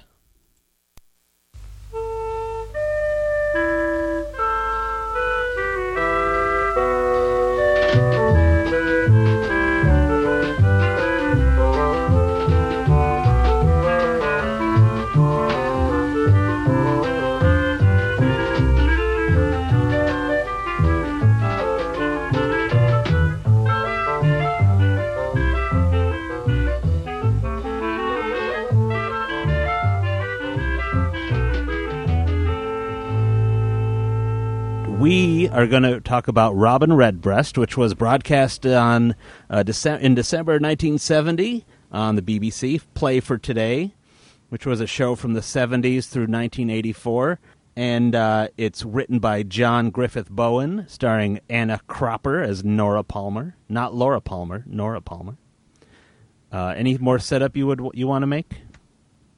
We 35.11 35.49
are 35.49 35.67
going 35.67 35.83
to 35.83 35.99
talk 35.99 36.29
about 36.29 36.55
Robin 36.55 36.93
Redbreast, 36.93 37.57
which 37.57 37.75
was 37.75 37.93
broadcast 37.93 38.65
on 38.65 39.13
uh, 39.49 39.61
Dece- 39.61 39.99
in 39.99 40.15
December 40.15 40.53
1970 40.53 41.65
on 41.91 42.15
the 42.15 42.21
BBC. 42.21 42.79
Play 42.93 43.19
for 43.19 43.37
Today, 43.37 43.93
which 44.47 44.65
was 44.65 44.79
a 44.79 44.87
show 44.87 45.15
from 45.15 45.33
the 45.33 45.41
70s 45.41 46.07
through 46.07 46.27
1984. 46.27 47.41
And 47.75 48.15
uh, 48.15 48.47
it's 48.55 48.85
written 48.85 49.19
by 49.19 49.43
John 49.43 49.89
Griffith 49.89 50.29
Bowen, 50.29 50.85
starring 50.87 51.41
Anna 51.49 51.81
Cropper 51.87 52.41
as 52.41 52.63
Nora 52.63 53.03
Palmer. 53.03 53.57
Not 53.67 53.93
Laura 53.93 54.21
Palmer, 54.21 54.63
Nora 54.65 55.01
Palmer. 55.01 55.35
Uh, 56.53 56.73
any 56.77 56.97
more 56.97 57.19
setup 57.19 57.57
you 57.57 57.67
would 57.67 57.81
you 57.95 58.07
want 58.07 58.23
to 58.23 58.27
make? 58.27 58.61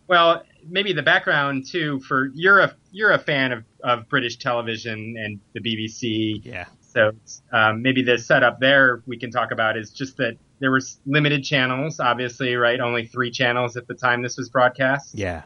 Well, 0.07 0.43
maybe 0.67 0.93
the 0.93 1.03
background 1.03 1.65
too 1.67 1.99
for 2.01 2.29
you're 2.33 2.59
a 2.59 2.75
you're 2.91 3.11
a 3.11 3.19
fan 3.19 3.51
of, 3.51 3.63
of 3.83 4.09
British 4.09 4.37
television 4.37 5.15
and 5.17 5.39
the 5.53 5.59
BBC. 5.59 6.45
Yeah. 6.45 6.65
So 6.81 7.11
um, 7.51 7.81
maybe 7.81 8.03
the 8.03 8.17
setup 8.17 8.59
there 8.59 9.01
we 9.07 9.17
can 9.17 9.31
talk 9.31 9.51
about 9.51 9.77
is 9.77 9.91
just 9.91 10.17
that 10.17 10.37
there 10.59 10.71
was 10.71 10.99
limited 11.05 11.43
channels, 11.43 11.99
obviously, 11.99 12.55
right? 12.55 12.79
Only 12.79 13.07
three 13.07 13.31
channels 13.31 13.75
at 13.75 13.87
the 13.87 13.95
time 13.95 14.21
this 14.21 14.37
was 14.37 14.49
broadcast. 14.49 15.15
Yeah. 15.15 15.43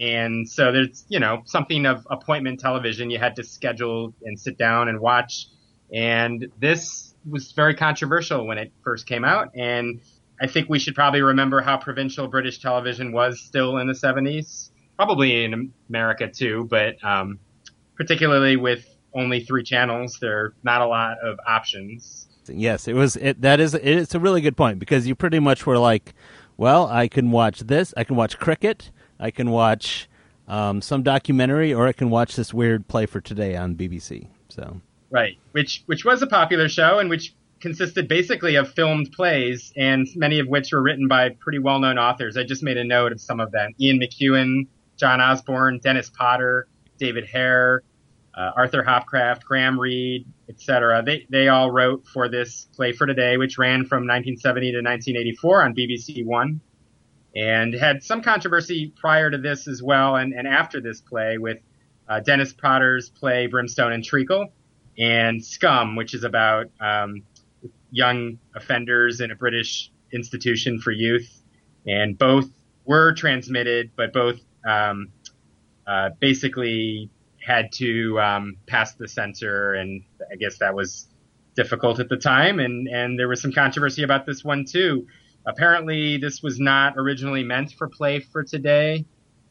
And 0.00 0.48
so 0.48 0.72
there's, 0.72 1.04
you 1.08 1.20
know, 1.20 1.42
something 1.44 1.86
of 1.86 2.06
appointment 2.10 2.60
television. 2.60 3.10
You 3.10 3.18
had 3.18 3.36
to 3.36 3.44
schedule 3.44 4.14
and 4.24 4.40
sit 4.40 4.58
down 4.58 4.88
and 4.88 5.00
watch. 5.00 5.48
And 5.92 6.48
this 6.58 7.14
was 7.28 7.52
very 7.52 7.74
controversial 7.74 8.46
when 8.46 8.58
it 8.58 8.72
first 8.82 9.06
came 9.06 9.24
out. 9.24 9.54
And 9.54 10.00
I 10.44 10.46
think 10.46 10.68
we 10.68 10.78
should 10.78 10.94
probably 10.94 11.22
remember 11.22 11.62
how 11.62 11.78
provincial 11.78 12.28
British 12.28 12.58
television 12.58 13.12
was 13.12 13.40
still 13.40 13.78
in 13.78 13.86
the 13.86 13.94
70s, 13.94 14.68
probably 14.94 15.42
in 15.42 15.72
America 15.88 16.28
too, 16.28 16.66
but 16.68 17.02
um, 17.02 17.38
particularly 17.96 18.56
with 18.56 18.86
only 19.14 19.42
three 19.42 19.62
channels, 19.64 20.18
there 20.20 20.38
are 20.38 20.54
not 20.62 20.82
a 20.82 20.86
lot 20.86 21.16
of 21.24 21.38
options. 21.48 22.28
Yes, 22.46 22.86
it 22.86 22.92
was. 22.92 23.16
It, 23.16 23.40
that 23.40 23.58
is. 23.58 23.72
It's 23.72 24.14
a 24.14 24.20
really 24.20 24.42
good 24.42 24.54
point 24.54 24.78
because 24.78 25.06
you 25.06 25.14
pretty 25.14 25.40
much 25.40 25.64
were 25.64 25.78
like, 25.78 26.12
well, 26.58 26.88
I 26.88 27.08
can 27.08 27.30
watch 27.30 27.60
this. 27.60 27.94
I 27.96 28.04
can 28.04 28.14
watch 28.14 28.38
cricket. 28.38 28.90
I 29.18 29.30
can 29.30 29.50
watch 29.50 30.10
um, 30.46 30.82
some 30.82 31.02
documentary, 31.02 31.72
or 31.72 31.86
I 31.86 31.92
can 31.92 32.10
watch 32.10 32.36
this 32.36 32.52
weird 32.52 32.86
play 32.86 33.06
for 33.06 33.22
today 33.22 33.56
on 33.56 33.76
BBC. 33.76 34.28
So 34.50 34.82
right, 35.08 35.38
which 35.52 35.84
which 35.86 36.04
was 36.04 36.20
a 36.20 36.26
popular 36.26 36.68
show 36.68 36.98
and 36.98 37.08
which 37.08 37.32
consisted 37.64 38.06
basically 38.08 38.56
of 38.56 38.70
filmed 38.74 39.10
plays, 39.10 39.72
and 39.74 40.06
many 40.16 40.38
of 40.38 40.46
which 40.46 40.70
were 40.70 40.82
written 40.82 41.08
by 41.08 41.30
pretty 41.30 41.58
well 41.58 41.80
known 41.80 41.98
authors. 41.98 42.36
I 42.36 42.44
just 42.44 42.62
made 42.62 42.76
a 42.76 42.84
note 42.84 43.10
of 43.10 43.22
some 43.22 43.40
of 43.40 43.52
them: 43.52 43.72
Ian 43.80 43.98
McEwan, 43.98 44.66
John 44.98 45.22
Osborne, 45.22 45.78
Dennis 45.78 46.10
Potter, 46.10 46.68
David 46.98 47.24
Hare, 47.24 47.82
uh, 48.34 48.50
Arthur 48.54 48.82
Hopcraft, 48.82 49.44
Graham 49.44 49.80
Reid, 49.80 50.26
etc. 50.46 51.02
They 51.02 51.26
they 51.30 51.48
all 51.48 51.70
wrote 51.70 52.06
for 52.06 52.28
this 52.28 52.66
play 52.76 52.92
for 52.92 53.06
today, 53.06 53.38
which 53.38 53.56
ran 53.56 53.86
from 53.86 54.02
1970 54.02 54.72
to 54.72 54.78
1984 54.82 55.62
on 55.62 55.74
BBC 55.74 56.22
One, 56.22 56.60
and 57.34 57.72
had 57.72 58.02
some 58.02 58.20
controversy 58.20 58.92
prior 58.94 59.30
to 59.30 59.38
this 59.38 59.66
as 59.68 59.82
well, 59.82 60.16
and, 60.16 60.34
and 60.34 60.46
after 60.46 60.82
this 60.82 61.00
play 61.00 61.38
with 61.38 61.60
uh, 62.10 62.20
Dennis 62.20 62.52
Potter's 62.52 63.08
play 63.08 63.46
Brimstone 63.46 63.94
and 63.94 64.04
Treacle, 64.04 64.52
and 64.98 65.42
Scum, 65.42 65.96
which 65.96 66.12
is 66.12 66.24
about 66.24 66.66
um, 66.78 67.22
young 67.94 68.38
offenders 68.56 69.20
in 69.20 69.30
a 69.30 69.36
British 69.36 69.90
institution 70.12 70.80
for 70.80 70.90
youth, 70.90 71.42
and 71.86 72.18
both 72.18 72.50
were 72.84 73.14
transmitted, 73.14 73.90
but 73.96 74.12
both 74.12 74.40
um, 74.66 75.08
uh, 75.86 76.10
basically 76.18 77.08
had 77.40 77.70
to 77.72 78.18
um, 78.20 78.56
pass 78.66 78.94
the 78.94 79.06
censor, 79.06 79.74
and 79.74 80.02
I 80.30 80.36
guess 80.36 80.58
that 80.58 80.74
was 80.74 81.08
difficult 81.54 82.00
at 82.00 82.08
the 82.08 82.16
time. 82.16 82.58
And 82.58 82.88
and 82.88 83.18
there 83.18 83.28
was 83.28 83.40
some 83.40 83.52
controversy 83.52 84.02
about 84.02 84.26
this 84.26 84.44
one 84.44 84.64
too. 84.64 85.06
Apparently, 85.46 86.16
this 86.16 86.42
was 86.42 86.58
not 86.58 86.94
originally 86.96 87.44
meant 87.44 87.72
for 87.72 87.88
play 87.88 88.18
for 88.18 88.42
today, 88.42 89.04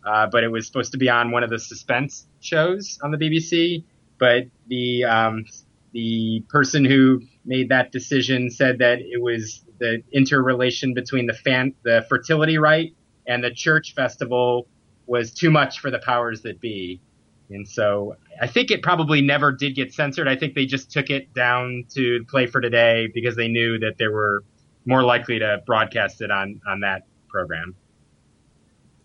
uh, 0.06 0.28
but 0.28 0.44
it 0.44 0.50
was 0.50 0.68
supposed 0.68 0.92
to 0.92 0.98
be 0.98 1.10
on 1.10 1.32
one 1.32 1.44
of 1.44 1.50
the 1.50 1.60
suspense 1.60 2.28
shows 2.42 3.00
on 3.04 3.12
the 3.12 3.18
BBC. 3.18 3.86
But 4.18 4.48
the 4.68 5.06
um, 5.06 5.46
the 5.94 6.44
person 6.50 6.84
who 6.84 7.22
made 7.46 7.70
that 7.70 7.92
decision 7.92 8.50
said 8.50 8.80
that 8.80 9.00
it 9.00 9.22
was 9.22 9.64
the 9.80 10.02
interrelation 10.12 10.94
between 10.94 11.26
the 11.26 11.34
fan 11.34 11.74
the 11.84 12.06
fertility 12.08 12.58
rite 12.58 12.96
and 13.28 13.44
the 13.44 13.52
church 13.52 13.94
festival 13.96 14.68
was 15.06 15.34
too 15.34 15.52
much 15.52 15.80
for 15.80 15.92
the 15.92 16.00
powers 16.00 16.42
that 16.42 16.60
be 16.62 17.02
and 17.50 17.68
so 17.68 18.16
I 18.42 18.48
think 18.48 18.72
it 18.72 18.82
probably 18.82 19.22
never 19.22 19.52
did 19.52 19.76
get 19.76 19.94
censored. 19.94 20.28
I 20.28 20.36
think 20.36 20.56
they 20.56 20.66
just 20.66 20.92
took 20.92 21.10
it 21.10 21.34
down 21.34 21.86
to 21.94 22.26
play 22.30 22.48
for 22.48 22.62
today 22.62 23.08
because 23.14 23.36
they 23.36 23.48
knew 23.48 23.78
that 23.80 23.98
they 23.98 24.08
were 24.08 24.44
more 24.86 25.04
likely 25.04 25.40
to 25.40 25.62
broadcast 25.66 26.22
it 26.22 26.32
on, 26.32 26.60
on 26.68 26.82
that 26.82 27.04
program. 27.30 27.76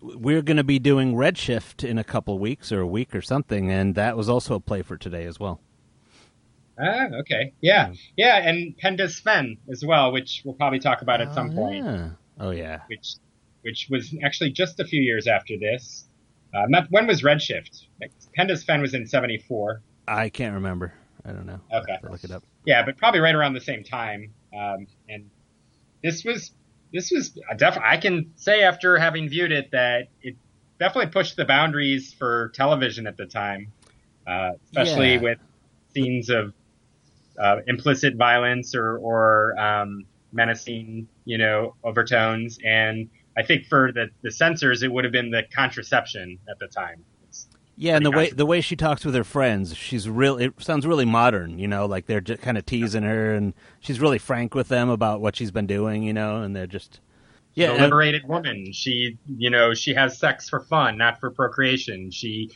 We're 0.01 0.41
going 0.41 0.57
to 0.57 0.63
be 0.63 0.79
doing 0.79 1.13
Redshift 1.13 1.87
in 1.87 1.97
a 1.97 2.03
couple 2.03 2.39
weeks 2.39 2.71
or 2.71 2.79
a 2.79 2.87
week 2.87 3.13
or 3.13 3.21
something, 3.21 3.69
and 3.69 3.95
that 3.95 4.15
was 4.15 4.29
also 4.29 4.55
a 4.55 4.59
play 4.59 4.81
for 4.81 4.97
today 4.97 5.25
as 5.25 5.39
well. 5.39 5.59
Ah, 6.81 7.07
okay. 7.19 7.53
Yeah. 7.61 7.93
Yeah, 8.15 8.37
and 8.37 8.77
Penda's 8.77 9.19
Fen 9.19 9.57
as 9.69 9.83
well, 9.85 10.11
which 10.11 10.41
we'll 10.45 10.55
probably 10.55 10.79
talk 10.79 11.01
about 11.01 11.21
at 11.21 11.33
some 11.33 11.51
oh, 11.51 11.55
point. 11.55 11.85
Yeah. 11.85 12.09
Oh, 12.39 12.51
yeah. 12.51 12.81
Which 12.87 13.15
which 13.61 13.87
was 13.89 14.15
actually 14.23 14.51
just 14.51 14.79
a 14.79 14.85
few 14.85 15.01
years 15.01 15.27
after 15.27 15.57
this. 15.57 16.07
Uh, 16.53 16.65
not, 16.69 16.87
when 16.89 17.05
was 17.07 17.23
Redshift? 17.23 17.85
Like, 17.99 18.11
Penda's 18.33 18.63
Fen 18.63 18.81
was 18.81 18.93
in 18.93 19.05
74. 19.05 19.81
I 20.07 20.29
can't 20.29 20.53
remember. 20.53 20.93
I 21.25 21.31
don't 21.31 21.45
know. 21.45 21.59
Okay. 21.73 21.97
look 22.09 22.23
it 22.23 22.31
up. 22.31 22.43
Yeah, 22.65 22.83
but 22.85 22.97
probably 22.97 23.19
right 23.19 23.35
around 23.35 23.53
the 23.53 23.61
same 23.61 23.83
time. 23.83 24.33
Um, 24.57 24.87
and 25.09 25.29
this 26.01 26.23
was, 26.23 26.51
this 26.93 27.11
was 27.11 27.37
definitely, 27.57 27.89
I 27.89 27.97
can 27.97 28.31
say 28.35 28.63
after 28.63 28.97
having 28.97 29.29
viewed 29.29 29.51
it 29.51 29.71
that 29.71 30.07
it 30.21 30.35
definitely 30.79 31.11
pushed 31.11 31.35
the 31.35 31.45
boundaries 31.45 32.13
for 32.13 32.49
television 32.55 33.05
at 33.05 33.17
the 33.17 33.25
time, 33.25 33.71
uh, 34.25 34.51
especially 34.65 35.15
Yeah. 35.15 35.21
with 35.21 35.37
scenes 35.93 36.29
of 36.29 36.53
uh, 37.39 37.57
implicit 37.67 38.15
violence 38.15 38.75
or, 38.75 38.97
or 38.97 39.57
um, 39.59 40.05
menacing, 40.31 41.07
you 41.25 41.37
know, 41.37 41.75
overtones. 41.83 42.59
And 42.65 43.09
I 43.37 43.43
think 43.43 43.65
for 43.65 43.91
the, 43.91 44.09
the 44.21 44.31
censors, 44.31 44.83
it 44.83 44.91
would 44.91 45.03
have 45.03 45.13
been 45.13 45.31
the 45.31 45.43
contraception 45.53 46.37
at 46.49 46.59
the 46.59 46.67
time. 46.67 47.03
It's, 47.27 47.47
Yeah, 47.77 47.95
and 47.95 48.05
the 48.05 48.11
way 48.11 48.29
the 48.29 48.45
way 48.45 48.61
she 48.61 48.75
talks 48.75 49.05
with 49.05 49.15
her 49.15 49.23
friends, 49.23 49.75
she's 49.75 50.09
real. 50.09 50.37
It 50.37 50.53
sounds 50.59 50.85
really 50.85 51.05
modern, 51.05 51.59
you 51.59 51.67
know, 51.67 51.85
like 51.85 52.05
they're 52.05 52.21
just 52.21 52.41
kind 52.41 52.57
of 52.57 52.65
teasing 52.65 53.03
her, 53.03 53.33
and 53.33 53.53
she's 53.79 53.99
really 53.99 54.17
frank 54.17 54.53
with 54.53 54.67
them 54.67 54.89
about 54.89 55.21
what 55.21 55.35
she's 55.35 55.51
been 55.51 55.67
doing, 55.67 56.03
you 56.03 56.13
know, 56.13 56.41
and 56.41 56.55
they're 56.55 56.67
just 56.67 56.99
yeah, 57.55 57.69
a 57.69 57.73
and- 57.73 57.83
liberated 57.83 58.27
woman. 58.27 58.71
She, 58.73 59.17
you 59.25 59.49
know, 59.49 59.73
she 59.73 59.93
has 59.93 60.17
sex 60.17 60.49
for 60.49 60.59
fun, 60.59 60.97
not 60.97 61.19
for 61.19 61.31
procreation. 61.31 62.11
She 62.11 62.51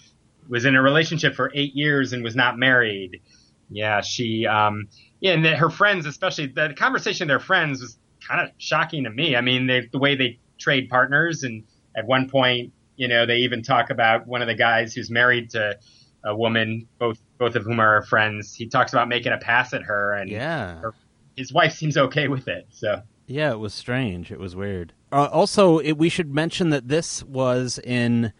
was 0.50 0.65
in 0.65 0.76
a 0.76 0.82
relationship 0.82 1.36
for 1.36 1.52
eight 1.54 1.74
years 1.76 2.13
and 2.13 2.24
was 2.24 2.36
not 2.36 2.58
married. 2.58 3.22
Yeah, 3.69 4.02
she, 4.02 4.45
um, 4.45 4.88
yeah, 5.19 5.34
and 5.34 5.45
her 5.45 5.69
friends, 5.69 6.06
especially 6.06 6.47
the 6.47 6.73
conversation 6.78 7.28
their 7.28 7.39
friends 7.39 7.82
was 7.82 7.97
kind 8.28 8.41
of 8.41 8.49
shocking 8.58 9.04
to 9.06 9.10
me. 9.10 9.36
I 9.36 9.41
mean, 9.41 9.67
they, 9.67 9.88
the 9.91 9.99
way 9.99 10.15
they 10.15 10.39
trade 10.58 10.89
partners, 10.89 11.43
and 11.43 11.63
at 11.95 12.06
one 12.06 12.30
point, 12.30 12.73
you 12.95 13.08
know, 13.08 13.26
they 13.26 13.38
even 13.38 13.63
talk 13.63 13.89
about 13.89 14.28
one 14.28 14.41
of 14.41 14.47
the 14.47 14.56
guys 14.56 14.93
who's 14.93 15.10
married 15.10 15.49
to 15.52 15.78
a 16.23 16.36
woman, 16.36 16.88
both 16.99 17.19
both 17.38 17.56
of 17.56 17.63
whom 17.63 17.80
are 17.80 18.04
friends. 18.04 18.54
He 18.54 18.67
talks 18.67 18.93
about 18.93 19.08
making 19.10 19.32
a 19.32 19.38
pass 19.38 19.73
at 19.73 19.84
her, 19.84 20.13
and 20.13 20.30
yeah, 20.30 20.80
her, 20.80 20.93
his 21.36 21.52
wife 21.52 21.73
seems 21.73 21.97
okay 21.97 22.28
with 22.28 22.47
it. 22.47 22.67
So. 22.69 23.02
yeah, 23.28 23.52
it 23.52 23.60
was 23.60 23.73
strange. 23.73 24.32
It 24.32 24.39
was 24.39 24.56
weird. 24.56 24.93
Uh, 25.12 25.28
also, 25.32 25.80
it, 25.80 25.93
we 25.93 26.10
should 26.10 26.34
mention 26.34 26.69
that 26.69 26.88
this 26.88 27.23
was 27.23 27.80
in 27.84 28.34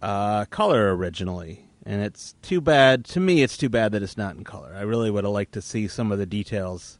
uh, 0.00 0.44
color 0.46 0.94
originally, 0.94 1.65
and 1.86 2.02
it's 2.02 2.34
too 2.42 2.60
bad. 2.60 3.04
To 3.06 3.20
me, 3.20 3.42
it's 3.42 3.56
too 3.56 3.68
bad 3.70 3.92
that 3.92 4.02
it's 4.02 4.16
not 4.18 4.36
in 4.36 4.44
color. 4.44 4.74
I 4.76 4.82
really 4.82 5.10
would 5.10 5.24
have 5.24 5.32
liked 5.32 5.52
to 5.52 5.62
see 5.62 5.88
some 5.88 6.12
of 6.12 6.18
the 6.18 6.26
details 6.26 6.98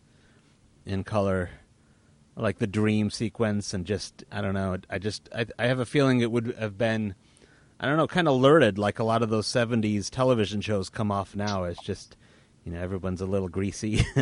in 0.86 1.04
color, 1.04 1.50
like 2.36 2.58
the 2.58 2.66
dream 2.66 3.10
sequence, 3.10 3.74
and 3.74 3.84
just 3.84 4.24
I 4.32 4.40
don't 4.40 4.54
know. 4.54 4.78
I 4.88 4.98
just 4.98 5.28
I, 5.34 5.46
I 5.58 5.66
have 5.66 5.80
a 5.80 5.84
feeling 5.86 6.20
it 6.20 6.30
would 6.30 6.54
have 6.58 6.78
been. 6.78 7.14
I 7.78 7.84
don't 7.84 7.98
know, 7.98 8.06
kind 8.06 8.26
of 8.26 8.40
lurid, 8.40 8.78
like 8.78 8.98
a 9.00 9.04
lot 9.04 9.22
of 9.22 9.28
those 9.28 9.46
'70s 9.46 10.08
television 10.08 10.62
shows 10.62 10.88
come 10.88 11.12
off 11.12 11.36
now. 11.36 11.64
It's 11.64 11.82
just, 11.82 12.16
you 12.64 12.72
know, 12.72 12.80
everyone's 12.80 13.20
a 13.20 13.26
little 13.26 13.48
greasy. 13.48 14.02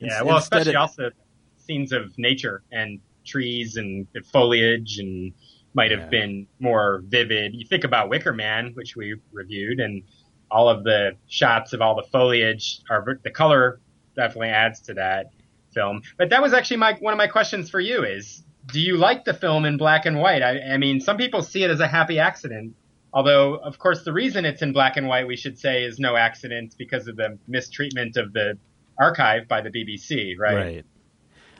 Yeah, 0.00 0.22
well, 0.22 0.36
especially 0.36 0.76
of- 0.76 0.82
also 0.82 1.10
scenes 1.56 1.90
of 1.90 2.16
nature 2.18 2.62
and 2.70 3.00
trees 3.24 3.76
and 3.76 4.06
foliage 4.32 5.00
and 5.00 5.32
might 5.78 5.92
have 5.92 6.00
Yeah. 6.12 6.18
been 6.20 6.46
more 6.58 7.02
vivid. 7.06 7.54
You 7.54 7.64
think 7.64 7.84
about 7.84 8.08
Wicker 8.08 8.32
Man, 8.32 8.72
which 8.74 8.96
we 8.96 9.14
reviewed, 9.32 9.78
and 9.78 10.02
all 10.50 10.68
of 10.68 10.82
the 10.82 11.12
shots 11.28 11.72
of 11.72 11.80
all 11.80 11.94
the 11.94 12.02
foliage 12.10 12.80
are 12.90 13.18
the 13.22 13.30
color 13.30 13.80
definitely 14.16 14.48
adds 14.48 14.80
to 14.80 14.94
that 14.94 15.26
film. 15.72 16.02
But 16.16 16.30
that 16.30 16.42
was 16.42 16.52
actually 16.52 16.78
my 16.78 16.94
one 16.94 17.12
of 17.14 17.18
my 17.18 17.28
questions 17.28 17.70
for 17.70 17.78
you 17.80 18.02
is 18.04 18.42
do 18.66 18.80
you 18.80 18.96
like 18.96 19.24
the 19.24 19.34
film 19.34 19.64
in 19.64 19.76
black 19.76 20.04
and 20.04 20.18
white? 20.18 20.42
I, 20.42 20.74
I 20.74 20.76
mean, 20.78 21.00
some 21.00 21.16
people 21.16 21.42
see 21.42 21.62
it 21.62 21.70
as 21.70 21.80
a 21.80 21.86
happy 21.86 22.18
accident. 22.18 22.74
Although, 23.12 23.54
of 23.54 23.78
course, 23.78 24.02
the 24.04 24.12
reason 24.12 24.44
it's 24.44 24.60
in 24.60 24.72
black 24.72 24.96
and 24.98 25.06
white, 25.06 25.26
we 25.26 25.36
should 25.36 25.58
say, 25.58 25.84
is 25.84 25.98
no 25.98 26.16
accident 26.16 26.74
because 26.76 27.08
of 27.08 27.16
the 27.16 27.38
mistreatment 27.46 28.16
of 28.18 28.34
the 28.34 28.58
archive 28.98 29.48
by 29.48 29.62
the 29.62 29.70
BBC, 29.70 30.34
right? 30.38 30.54
Right. 30.56 30.86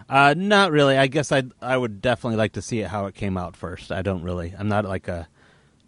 Uh, 0.09 0.35
not 0.37 0.73
really. 0.73 0.97
I 0.97 1.07
guess 1.07 1.33
I 1.33 1.43
I 1.61 1.77
would 1.77 2.01
definitely 2.01 2.37
like 2.37 2.53
to 2.53 2.63
see 2.63 2.81
it 2.81 2.89
how 2.89 3.07
it 3.07 3.15
came 3.15 3.37
out 3.37 3.57
first. 3.57 3.93
I 3.93 4.03
don't 4.03 4.23
really. 4.23 4.55
I'm 4.59 4.69
not 4.69 4.85
like 4.85 5.09
a. 5.09 5.29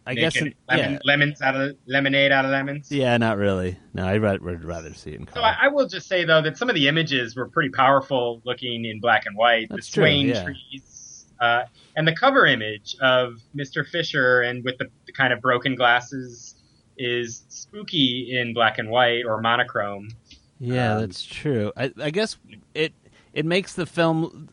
I 0.07 0.15
guess. 0.15 0.35
Making 0.35 0.55
lemon, 0.69 0.93
yeah. 0.93 0.99
lemons 1.05 1.43
out 1.43 1.57
of 1.57 1.77
lemonade 1.87 2.33
out 2.33 2.45
of 2.45 2.51
lemons. 2.51 2.91
Yeah, 2.91 3.17
not 3.17 3.37
really. 3.37 3.79
No, 3.95 4.07
I'd 4.07 4.23
ra- 4.23 4.37
rather 4.41 4.93
see 4.95 5.11
it 5.11 5.21
in 5.21 5.27
So 5.27 5.35
color. 5.35 5.47
I, 5.47 5.67
I 5.67 5.69
will 5.69 5.87
just 5.87 6.09
say 6.09 6.25
though 6.25 6.43
that 6.43 6.57
some 6.57 6.69
of 6.69 6.75
the 6.75 6.89
images 6.89 7.37
were 7.37 7.49
pretty 7.49 7.71
powerful 7.71 8.43
looking 8.45 8.85
in 8.85 9.01
black 9.01 9.27
and 9.27 9.37
white. 9.37 9.69
That's 9.71 9.89
the 9.89 9.95
true, 9.95 10.03
swaying 10.03 10.29
yeah. 10.29 10.45
trees, 10.45 11.27
uh, 11.41 11.65
and 11.97 12.07
the 12.09 12.15
cover 12.15 12.47
image 12.47 12.97
of 13.01 13.41
Mr. 13.55 13.87
Fisher 13.87 14.43
and 14.43 14.65
with 14.65 14.79
the, 14.79 14.87
the 15.07 15.13
kind 15.13 15.33
of 15.33 15.41
broken 15.41 15.75
glasses 15.77 16.57
is 16.99 17.45
spooky 17.49 18.37
in 18.39 18.53
black 18.53 18.79
and 18.79 18.91
white 18.91 19.25
or 19.25 19.41
monochrome. 19.41 20.11
yeah, 20.59 20.95
um, 20.95 21.01
that's 21.01 21.25
true. 21.25 21.73
I, 21.77 21.93
I 21.99 22.11
guess 22.11 22.37
it 22.75 22.93
it 23.33 23.47
makes 23.47 23.75
the 23.75 23.87
film 23.87 24.49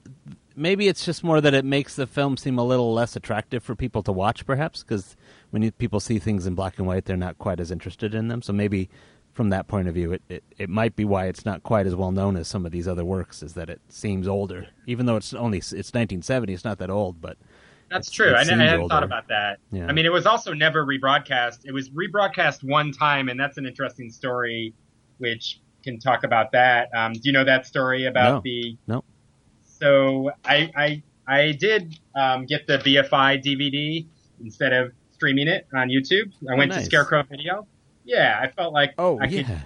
maybe 0.58 0.88
it's 0.88 1.06
just 1.06 1.24
more 1.24 1.40
that 1.40 1.54
it 1.54 1.64
makes 1.64 1.96
the 1.96 2.08
film 2.08 2.36
seem 2.36 2.58
a 2.58 2.64
little 2.64 2.94
less 2.94 3.16
attractive 3.16 3.64
for 3.64 3.76
people 3.76 4.04
to 4.04 4.12
watch, 4.12 4.46
perhaps, 4.46 4.84
because 4.84 5.16
when 5.52 5.62
you, 5.62 5.72
people 5.72 6.00
see 6.00 6.20
things 6.20 6.48
in 6.48 6.56
black 6.56 6.78
and 6.78 6.88
white, 6.88 7.06
they're 7.06 7.16
not 7.16 7.38
quite 7.38 7.60
as 7.60 7.72
interested 7.72 8.14
in 8.14 8.28
them. 8.28 8.42
So 8.42 8.52
maybe 8.52 8.90
from 9.34 9.50
that 9.50 9.68
point 9.68 9.88
of 9.88 9.94
view, 9.94 10.14
it, 10.14 10.24
it, 10.28 10.44
it 10.58 10.70
might 10.70 10.96
be 10.96 11.06
why 11.06 11.28
it's 11.28 11.46
not 11.46 11.62
quite 11.62 11.86
as 11.86 11.96
well 11.96 12.12
known 12.12 12.36
as 12.36 12.48
some 12.48 12.66
of 12.66 12.72
these 12.72 12.88
other 12.88 13.06
works, 13.06 13.44
is 13.44 13.54
that 13.54 13.70
it 13.70 13.80
seems 13.88 14.28
older, 14.28 14.68
even 14.88 15.06
though 15.06 15.16
it's 15.16 15.34
only 15.34 15.60
it's 15.60 15.72
1970. 15.72 16.54
It's 16.54 16.66
not 16.66 16.80
that 16.80 16.90
old, 16.90 17.22
but 17.22 17.38
That's 17.92 18.10
true. 18.10 18.34
I, 18.34 18.42
I 18.42 18.46
hadn't 18.46 18.82
older. 18.82 18.94
thought 18.94 19.04
about 19.04 19.28
that. 19.28 19.60
Yeah. 19.72 19.86
I 19.86 19.94
mean, 19.94 20.08
it 20.08 20.12
was 20.12 20.26
also 20.26 20.54
never 20.54 20.84
rebroadcast. 20.84 21.60
It 21.66 21.72
was 21.72 21.92
rebroadcast 21.92 22.64
one 22.64 22.92
time, 22.92 23.30
and 23.30 23.40
that's 23.40 23.60
an 23.60 23.68
interesting 23.68 24.10
story, 24.10 24.74
which 25.20 25.62
can 25.92 26.00
talk 26.00 26.24
about 26.24 26.52
that. 26.52 26.90
Um, 26.96 27.14
do 27.14 27.22
you 27.24 27.32
know 27.32 27.44
that 27.46 27.66
story 27.66 28.06
about 28.06 28.36
No. 28.36 28.42
the? 28.44 28.78
No. 28.88 29.04
So 29.64 30.32
I 30.46 30.70
I 30.76 31.04
I 31.28 31.52
did 31.54 31.98
um, 32.16 32.46
get 32.46 32.68
the 32.68 32.78
BFI 32.80 33.44
DVD 33.44 34.06
instead 34.44 34.74
of 34.74 34.92
streaming 35.12 35.48
it 35.48 35.68
on 35.74 35.90
YouTube. 35.90 36.32
I 36.50 36.56
went 36.56 36.72
to. 36.74 36.84
Scarecrow 36.84 37.24
Video. 37.24 37.68
Yeah, 38.04 38.40
I 38.42 38.50
felt 38.50 38.74
like 38.74 38.94
oh 38.98 39.20
I 39.20 39.26
yeah, 39.26 39.44
could 39.44 39.62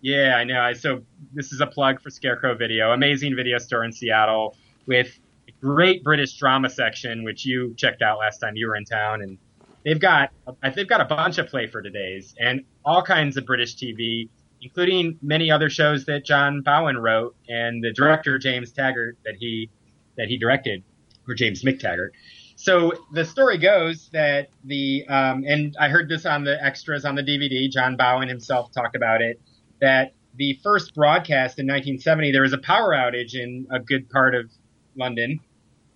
yeah, 0.00 0.34
I 0.36 0.44
know. 0.44 0.60
I, 0.60 0.72
so 0.72 1.02
this 1.32 1.52
is 1.52 1.60
a 1.60 1.66
plug 1.66 2.00
for 2.02 2.10
Scarecrow 2.10 2.56
Video, 2.56 2.90
amazing 2.92 3.36
video 3.36 3.58
store 3.58 3.84
in 3.84 3.92
Seattle 3.92 4.56
with 4.86 5.16
a 5.48 5.52
great 5.60 6.02
British 6.02 6.36
drama 6.38 6.68
section, 6.68 7.22
which 7.22 7.46
you 7.46 7.74
checked 7.76 8.02
out 8.02 8.18
last 8.18 8.38
time 8.38 8.56
you 8.56 8.66
were 8.66 8.74
in 8.76 8.84
town, 8.84 9.22
and 9.22 9.38
they've 9.84 10.00
got 10.00 10.30
they've 10.74 10.88
got 10.88 11.00
a 11.00 11.04
bunch 11.04 11.38
of 11.38 11.46
play 11.46 11.68
for 11.68 11.80
today's 11.82 12.34
and 12.40 12.64
all 12.84 13.02
kinds 13.02 13.36
of 13.36 13.46
British 13.46 13.76
TV, 13.76 14.28
including 14.62 15.18
many 15.22 15.50
other 15.50 15.68
shows 15.68 16.04
that 16.06 16.24
John 16.24 16.62
Bowen 16.62 16.96
wrote 16.96 17.34
and 17.48 17.82
the 17.82 17.92
director 17.92 18.38
James 18.38 18.72
Taggart 18.72 19.18
that 19.24 19.34
he 19.38 19.68
that 20.16 20.28
he 20.28 20.38
directed, 20.38 20.82
or 21.26 21.34
James 21.34 21.62
MacTaggart. 21.62 22.10
So 22.54 22.92
the 23.12 23.24
story 23.24 23.58
goes 23.58 24.08
that 24.12 24.48
the 24.64 25.04
um, 25.08 25.44
and 25.46 25.74
I 25.80 25.88
heard 25.88 26.08
this 26.08 26.26
on 26.26 26.44
the 26.44 26.62
extras 26.64 27.04
on 27.04 27.14
the 27.14 27.22
DVD. 27.22 27.70
John 27.70 27.96
Bowen 27.96 28.28
himself 28.28 28.70
talked 28.72 28.94
about 28.94 29.20
it 29.20 29.40
that 29.80 30.12
the 30.36 30.58
first 30.62 30.94
broadcast 30.94 31.58
in 31.58 31.66
1970 31.66 32.30
there 32.30 32.42
was 32.42 32.52
a 32.52 32.58
power 32.58 32.90
outage 32.94 33.34
in 33.34 33.66
a 33.70 33.80
good 33.80 34.08
part 34.10 34.34
of 34.34 34.50
London, 34.96 35.40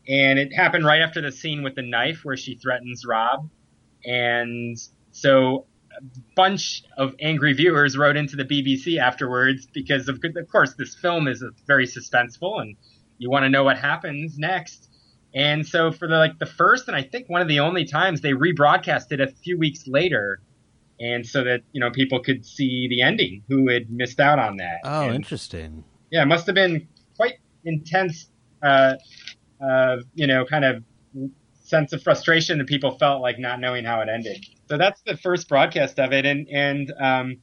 and 0.09 0.38
it 0.38 0.52
happened 0.52 0.85
right 0.85 1.02
after 1.02 1.20
the 1.20 1.31
scene 1.31 1.62
with 1.62 1.74
the 1.76 1.83
knife 1.83 2.24
where 2.24 2.37
she 2.37 2.57
threatens 2.57 3.05
Rob, 3.07 3.48
and 4.05 4.76
so 5.12 5.66
bunch 6.35 6.85
of 6.96 7.14
angry 7.20 7.52
viewers 7.52 7.96
wrote 7.96 8.16
into 8.16 8.37
the 8.37 8.44
BBC 8.44 8.98
afterwards 8.98 9.66
because 9.66 10.09
of 10.09 10.20
of 10.24 10.48
course 10.48 10.74
this 10.74 10.94
film 10.94 11.28
is 11.28 11.44
very 11.66 11.87
suspenseful 11.87 12.61
and 12.61 12.76
you 13.18 13.30
want 13.30 13.44
to 13.44 13.48
know 13.48 13.64
what 13.64 13.78
happens 13.78 14.38
next. 14.38 14.90
And 15.35 15.66
so 15.66 15.92
for 15.92 16.09
the 16.09 16.16
like 16.16 16.38
the 16.38 16.46
first 16.46 16.88
and 16.88 16.96
I 16.96 17.02
think 17.02 17.28
one 17.28 17.42
of 17.42 17.48
the 17.48 17.61
only 17.61 17.85
times 17.85 18.20
they 18.20 18.32
rebroadcast 18.32 19.12
it 19.12 19.20
a 19.20 19.28
few 19.28 19.59
weeks 19.59 19.87
later, 19.87 20.40
and 20.98 21.26
so 21.26 21.44
that 21.44 21.61
you 21.72 21.80
know 21.80 21.90
people 21.90 22.20
could 22.20 22.44
see 22.46 22.88
the 22.88 23.02
ending 23.02 23.42
who 23.48 23.68
had 23.68 23.90
missed 23.90 24.20
out 24.20 24.38
on 24.38 24.56
that. 24.59 24.80
oh 24.85 25.02
And, 25.06 25.14
interesting. 25.14 25.85
yeah, 26.11 26.22
it 26.22 26.26
must 26.26 26.46
have 26.46 26.54
been 26.54 26.88
quite 27.16 27.35
intense. 27.64 28.28
Uh, 28.62 28.94
uh, 29.62 29.96
you 30.14 30.26
know, 30.26 30.44
kind 30.44 30.64
of 30.64 30.82
sense 31.62 31.92
of 31.92 32.02
frustration 32.02 32.59
that 32.59 32.66
people 32.66 32.96
felt 32.98 33.20
like 33.20 33.38
not 33.38 33.61
knowing 33.61 33.85
how 33.85 34.00
it 34.00 34.09
ended. 34.09 34.44
So 34.68 34.76
that's 34.76 35.00
the 35.02 35.16
first 35.16 35.48
broadcast 35.48 35.98
of 35.98 36.12
it, 36.12 36.26
and 36.26 36.48
and 36.48 36.92
um, 36.98 37.37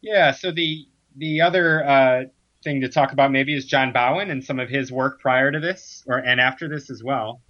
yeah. 0.00 0.32
So 0.32 0.50
the 0.50 0.86
the 1.16 1.40
other 1.40 1.86
uh, 1.86 2.22
thing 2.64 2.80
to 2.80 2.88
talk 2.88 3.12
about 3.12 3.30
maybe 3.30 3.54
is 3.54 3.66
John 3.66 3.92
Bowen 3.92 4.30
and 4.30 4.42
some 4.42 4.58
of 4.58 4.68
his 4.68 4.90
work 4.90 5.20
prior 5.20 5.50
to 5.50 5.60
this, 5.60 6.02
or 6.06 6.18
and 6.18 6.40
after 6.40 6.68
this 6.68 6.90
as 6.90 7.02
well. 7.04 7.40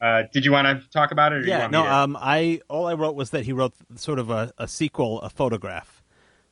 Uh, 0.00 0.24
did 0.32 0.44
you 0.44 0.52
want 0.52 0.66
to 0.66 0.88
talk 0.90 1.12
about 1.12 1.32
it? 1.32 1.36
Or 1.36 1.42
do 1.42 1.48
you 1.48 1.56
Yeah, 1.56 1.66
no. 1.68 1.86
Um, 1.86 2.16
I 2.20 2.60
all 2.68 2.86
I 2.86 2.94
wrote 2.94 3.14
was 3.14 3.30
that 3.30 3.44
he 3.44 3.52
wrote 3.52 3.72
sort 3.96 4.18
of 4.18 4.28
a, 4.30 4.52
a 4.58 4.68
sequel, 4.68 5.20
a 5.22 5.30
photograph, 5.30 6.02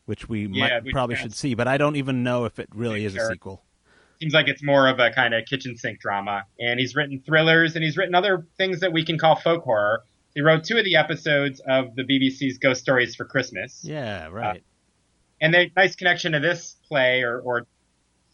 which 0.07 0.29
we 0.29 0.47
Yeah, 0.47 0.49
might, 0.49 0.85
we- 0.85 0.93
probably 0.93 1.17
should 1.17 1.35
see, 1.35 1.55
but 1.55 1.69
I 1.69 1.77
don't 1.77 1.97
even 1.97 2.23
know 2.23 2.45
if 2.47 2.59
it 2.59 2.69
really 2.75 3.05
is 3.05 3.15
a 3.15 3.21
sequel. 3.21 3.63
seems 4.21 4.33
like 4.33 4.49
it's 4.49 4.63
more 4.63 4.89
of 4.89 5.01
a 5.01 5.11
kind 5.11 5.35
of 5.35 5.45
kitchen 5.47 5.77
sink 5.77 6.01
drama. 6.01 6.45
And 6.61 6.79
he's 6.81 6.95
written 6.95 7.21
thrillers 7.27 7.75
and 7.75 7.85
he's 7.85 7.97
written 7.97 8.15
other 8.15 8.47
things 8.57 8.81
that 8.81 8.93
we 8.93 9.05
can 9.05 9.19
call 9.19 9.37
folk 9.37 9.65
horror. 9.65 10.03
He 10.35 10.41
wrote 10.41 10.65
two 10.65 10.79
of 10.79 10.85
the 10.85 10.97
episodes 10.97 11.61
of 11.67 11.95
the 11.95 12.03
BBC's 12.05 12.59
Ghost 12.59 12.81
Stories 12.81 13.15
for 13.15 13.25
Christmas. 13.25 13.81
Yeah, 13.83 14.29
right. 14.29 14.59
Uh, 14.59 14.61
and 15.41 15.53
the 15.53 15.71
nice 15.77 15.97
connection 15.97 16.33
to 16.33 16.41
this 16.41 16.77
play 16.89 17.23
or, 17.23 17.41
or 17.41 17.67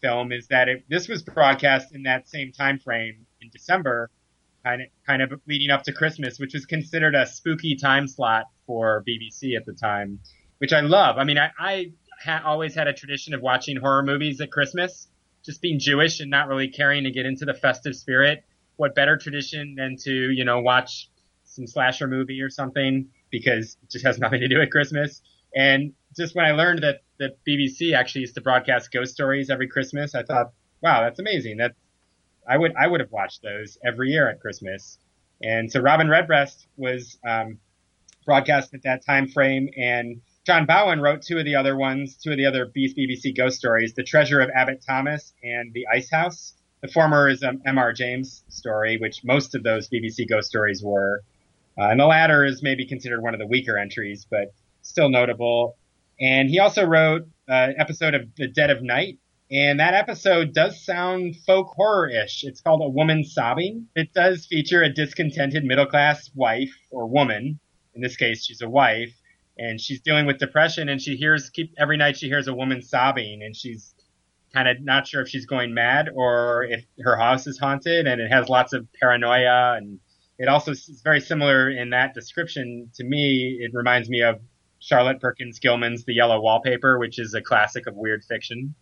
film 0.01 0.31
is 0.31 0.47
that 0.47 0.69
it, 0.69 0.85
this 0.89 1.07
was 1.07 1.23
broadcast 1.23 1.93
in 1.93 2.03
that 2.03 2.29
same 2.29 2.51
time 2.51 2.79
frame 2.79 3.25
in 3.41 3.49
December, 3.49 4.09
kind 4.63 4.81
of 4.81 4.87
kind 5.05 5.21
of 5.21 5.41
leading 5.47 5.71
up 5.71 5.83
to 5.83 5.91
Christmas, 5.91 6.39
which 6.39 6.53
was 6.53 6.65
considered 6.65 7.15
a 7.15 7.25
spooky 7.25 7.75
time 7.75 8.07
slot 8.07 8.45
for 8.65 9.03
BBC 9.07 9.57
at 9.57 9.65
the 9.65 9.73
time, 9.73 10.19
which 10.59 10.71
I 10.71 10.81
love. 10.81 11.17
I 11.17 11.23
mean, 11.23 11.37
I, 11.37 11.51
I 11.59 11.91
ha- 12.23 12.43
always 12.45 12.75
had 12.75 12.87
a 12.87 12.93
tradition 12.93 13.33
of 13.33 13.41
watching 13.41 13.77
horror 13.77 14.03
movies 14.03 14.39
at 14.39 14.51
Christmas, 14.51 15.07
just 15.43 15.61
being 15.61 15.79
Jewish 15.79 16.19
and 16.19 16.29
not 16.29 16.47
really 16.47 16.69
caring 16.69 17.03
to 17.03 17.11
get 17.11 17.25
into 17.25 17.45
the 17.45 17.53
festive 17.53 17.95
spirit. 17.95 18.43
What 18.77 18.95
better 18.95 19.17
tradition 19.17 19.75
than 19.75 19.97
to 20.03 20.11
you 20.31 20.45
know 20.45 20.61
watch 20.61 21.09
some 21.59 21.67
slasher 21.67 22.07
movie 22.07 22.41
or 22.41 22.49
something 22.49 23.09
because 23.29 23.77
it 23.83 23.89
just 23.91 24.05
has 24.05 24.17
nothing 24.17 24.39
to 24.39 24.47
do 24.47 24.59
with 24.59 24.69
Christmas. 24.71 25.21
And 25.55 25.93
just 26.15 26.35
when 26.35 26.45
I 26.45 26.51
learned 26.51 26.83
that 26.83 27.01
the 27.17 27.35
BBC 27.47 27.93
actually 27.93 28.21
used 28.21 28.35
to 28.35 28.41
broadcast 28.41 28.91
ghost 28.91 29.13
stories 29.13 29.49
every 29.49 29.67
Christmas, 29.67 30.15
I 30.15 30.23
thought, 30.23 30.53
wow, 30.81 31.01
that's 31.01 31.19
amazing. 31.19 31.57
That 31.57 31.75
I 32.47 32.57
would 32.57 32.73
I 32.75 32.87
would 32.87 33.01
have 33.01 33.11
watched 33.11 33.41
those 33.43 33.77
every 33.85 34.09
year 34.09 34.29
at 34.29 34.39
Christmas. 34.39 34.97
And 35.43 35.71
so 35.71 35.81
Robin 35.81 36.09
Redbreast 36.09 36.67
was 36.77 37.17
um, 37.27 37.59
broadcast 38.25 38.73
at 38.73 38.83
that 38.83 39.05
time 39.05 39.27
frame, 39.27 39.69
and 39.77 40.21
John 40.45 40.65
Bowen 40.65 40.99
wrote 41.01 41.21
two 41.21 41.37
of 41.37 41.45
the 41.45 41.55
other 41.55 41.75
ones, 41.75 42.17
two 42.17 42.31
of 42.31 42.37
the 42.37 42.45
other 42.45 42.67
BBC 42.67 43.35
ghost 43.35 43.57
stories, 43.57 43.93
"The 43.93 44.03
Treasure 44.03 44.39
of 44.39 44.49
Abbot 44.49 44.83
Thomas" 44.85 45.33
and 45.43 45.73
"The 45.73 45.87
Ice 45.87 46.09
House." 46.09 46.53
The 46.81 46.87
former 46.87 47.27
is 47.27 47.43
an 47.43 47.61
M.R. 47.65 47.91
James 47.91 48.43
story, 48.47 48.97
which 48.97 49.23
most 49.25 49.53
of 49.53 49.63
those 49.63 49.89
BBC 49.89 50.27
ghost 50.29 50.47
stories 50.47 50.81
were, 50.81 51.23
uh, 51.79 51.89
and 51.89 51.99
the 51.99 52.05
latter 52.05 52.43
is 52.43 52.61
maybe 52.61 52.85
considered 52.85 53.21
one 53.21 53.33
of 53.33 53.39
the 53.39 53.47
weaker 53.47 53.77
entries, 53.77 54.27
but 54.29 54.53
still 54.81 55.09
notable. 55.09 55.77
And 56.19 56.49
he 56.49 56.59
also 56.59 56.83
wrote 56.83 57.27
an 57.47 57.75
episode 57.79 58.13
of 58.13 58.23
The 58.35 58.47
Dead 58.47 58.69
of 58.69 58.83
Night, 58.83 59.17
and 59.49 59.79
that 59.79 59.93
episode 59.93 60.53
does 60.53 60.83
sound 60.85 61.35
folk 61.47 61.67
horror-ish. 61.75 62.43
It's 62.43 62.61
called 62.61 62.81
A 62.81 62.89
Woman 62.89 63.23
Sobbing. 63.23 63.87
It 63.95 64.13
does 64.13 64.45
feature 64.45 64.83
a 64.83 64.93
discontented 64.93 65.63
middle-class 65.63 66.29
wife 66.35 66.75
or 66.91 67.07
woman. 67.07 67.59
In 67.95 68.01
this 68.01 68.15
case, 68.15 68.45
she's 68.45 68.61
a 68.61 68.69
wife, 68.69 69.13
and 69.57 69.79
she's 69.79 70.01
dealing 70.01 70.25
with 70.25 70.37
depression, 70.37 70.89
and 70.89 71.01
she 71.01 71.15
hears 71.15 71.49
keep 71.49 71.73
every 71.79 71.97
night 71.97 72.17
she 72.17 72.27
hears 72.27 72.47
a 72.47 72.53
woman 72.53 72.81
sobbing, 72.81 73.41
and 73.41 73.55
she's 73.55 73.95
kind 74.53 74.67
of 74.67 74.81
not 74.81 75.07
sure 75.07 75.21
if 75.21 75.29
she's 75.29 75.45
going 75.45 75.73
mad 75.73 76.09
or 76.13 76.63
if 76.63 76.83
her 77.01 77.15
house 77.15 77.47
is 77.47 77.57
haunted, 77.57 78.07
and 78.07 78.19
it 78.19 78.31
has 78.31 78.49
lots 78.49 78.73
of 78.73 78.85
paranoia, 78.99 79.77
and 79.77 79.99
it 80.39 80.47
also 80.47 80.71
is 80.71 81.01
very 81.03 81.21
similar 81.21 81.69
in 81.69 81.91
that 81.91 82.15
description 82.15 82.89
to 82.95 83.03
me. 83.03 83.59
It 83.61 83.71
reminds 83.73 84.09
me 84.09 84.23
of 84.23 84.41
Charlotte 84.79 85.21
Perkins 85.21 85.59
Gilman's 85.59 86.05
The 86.05 86.15
Yellow 86.15 86.41
Wallpaper, 86.41 86.97
which 86.97 87.19
is 87.19 87.35
a 87.35 87.41
classic 87.41 87.85
of 87.85 87.95
weird 87.95 88.23
fiction 88.23 88.73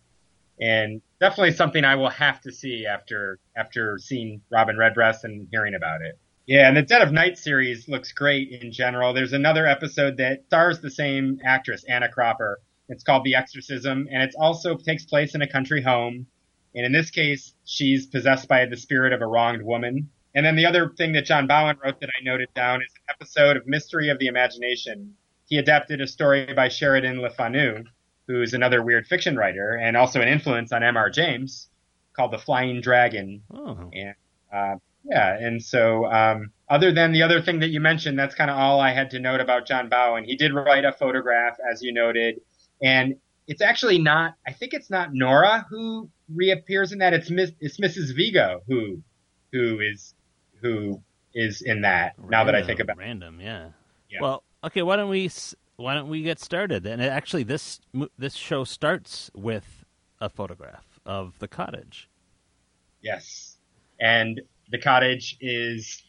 and 0.60 1.00
definitely 1.20 1.52
something 1.52 1.84
I 1.84 1.94
will 1.94 2.10
have 2.10 2.40
to 2.42 2.52
see 2.52 2.86
after 2.86 3.38
after 3.56 3.98
seeing 3.98 4.40
Robin 4.50 4.76
Redbreast 4.76 5.24
and 5.24 5.48
hearing 5.50 5.74
about 5.74 6.02
it. 6.02 6.18
Yeah, 6.46 6.68
and 6.68 6.76
the 6.76 6.82
Dead 6.82 7.02
of 7.02 7.12
Night 7.12 7.36
series 7.36 7.88
looks 7.88 8.12
great 8.12 8.50
in 8.50 8.72
general. 8.72 9.12
There's 9.12 9.34
another 9.34 9.66
episode 9.66 10.16
that 10.16 10.46
stars 10.46 10.80
the 10.80 10.90
same 10.90 11.38
actress, 11.44 11.84
Anna 11.88 12.08
Cropper. 12.08 12.60
It's 12.88 13.04
called 13.04 13.24
The 13.24 13.34
Exorcism, 13.34 14.08
and 14.10 14.22
it 14.22 14.34
also 14.38 14.76
takes 14.76 15.04
place 15.04 15.34
in 15.34 15.42
a 15.42 15.50
country 15.50 15.82
home. 15.82 16.26
And 16.74 16.86
in 16.86 16.92
this 16.92 17.10
case, 17.10 17.52
she's 17.64 18.06
possessed 18.06 18.48
by 18.48 18.64
the 18.64 18.78
spirit 18.78 19.12
of 19.12 19.20
a 19.20 19.26
wronged 19.26 19.62
woman. 19.62 20.08
And 20.34 20.44
then 20.44 20.56
the 20.56 20.66
other 20.66 20.92
thing 20.96 21.12
that 21.12 21.24
John 21.24 21.46
Bowen 21.46 21.76
wrote 21.82 22.00
that 22.00 22.10
I 22.10 22.22
noted 22.22 22.48
down 22.54 22.82
is 22.82 22.92
an 22.94 23.14
episode 23.14 23.56
of 23.56 23.66
Mystery 23.66 24.08
of 24.10 24.18
the 24.18 24.26
Imagination. 24.26 25.14
He 25.46 25.58
adapted 25.58 26.00
a 26.00 26.06
story 26.06 26.52
by 26.54 26.68
Sheridan 26.68 27.20
Le 27.20 27.30
Fanu, 27.30 27.84
who's 28.26 28.52
another 28.52 28.82
weird 28.82 29.06
fiction 29.06 29.36
writer 29.36 29.76
and 29.76 29.96
also 29.96 30.20
an 30.20 30.28
influence 30.28 30.70
on 30.72 30.82
M.R. 30.82 31.08
James, 31.10 31.68
called 32.12 32.32
The 32.32 32.38
Flying 32.38 32.80
Dragon. 32.80 33.42
Oh, 33.52 33.90
And 33.92 34.14
uh, 34.52 34.76
yeah, 35.04 35.38
and 35.38 35.62
so 35.62 36.04
um, 36.06 36.50
other 36.68 36.92
than 36.92 37.12
the 37.12 37.22
other 37.22 37.40
thing 37.40 37.60
that 37.60 37.70
you 37.70 37.80
mentioned, 37.80 38.18
that's 38.18 38.34
kind 38.34 38.50
of 38.50 38.58
all 38.58 38.80
I 38.80 38.92
had 38.92 39.10
to 39.10 39.18
note 39.18 39.40
about 39.40 39.66
John 39.66 39.88
Bowen. 39.88 40.24
He 40.24 40.36
did 40.36 40.52
write 40.52 40.84
a 40.84 40.92
photograph, 40.92 41.56
as 41.72 41.82
you 41.82 41.92
noted, 41.92 42.40
and 42.82 43.16
it's 43.46 43.62
actually 43.62 43.98
not. 43.98 44.34
I 44.46 44.52
think 44.52 44.74
it's 44.74 44.90
not 44.90 45.14
Nora 45.14 45.66
who 45.70 46.10
reappears 46.34 46.92
in 46.92 46.98
that. 46.98 47.14
It's 47.14 47.30
Miss. 47.30 47.52
It's 47.60 47.78
Mrs. 47.78 48.14
Vigo 48.14 48.60
who 48.68 49.02
who 49.52 49.80
is 49.80 50.14
who 50.60 51.02
is 51.34 51.62
in 51.62 51.82
that. 51.82 52.14
now 52.28 52.44
that 52.44 52.54
I 52.54 52.62
think 52.62 52.80
about. 52.80 52.96
it. 52.96 53.00
random, 53.00 53.40
yeah. 53.40 53.68
Yeah. 54.10 54.18
Well, 54.22 54.42
okay. 54.64 54.82
Why 54.82 54.96
don't 54.96 55.10
we 55.10 55.30
why 55.76 55.94
don't 55.94 56.08
we 56.08 56.22
get 56.22 56.40
started? 56.40 56.86
And 56.86 57.02
actually, 57.02 57.44
this 57.44 57.80
this 58.18 58.34
show 58.34 58.64
starts 58.64 59.30
with 59.34 59.84
a 60.20 60.28
photograph 60.28 60.98
of 61.06 61.38
the 61.38 61.48
cottage. 61.48 62.08
Yes. 63.00 63.56
And 64.00 64.40
the 64.70 64.78
cottage 64.78 65.36
is 65.40 66.02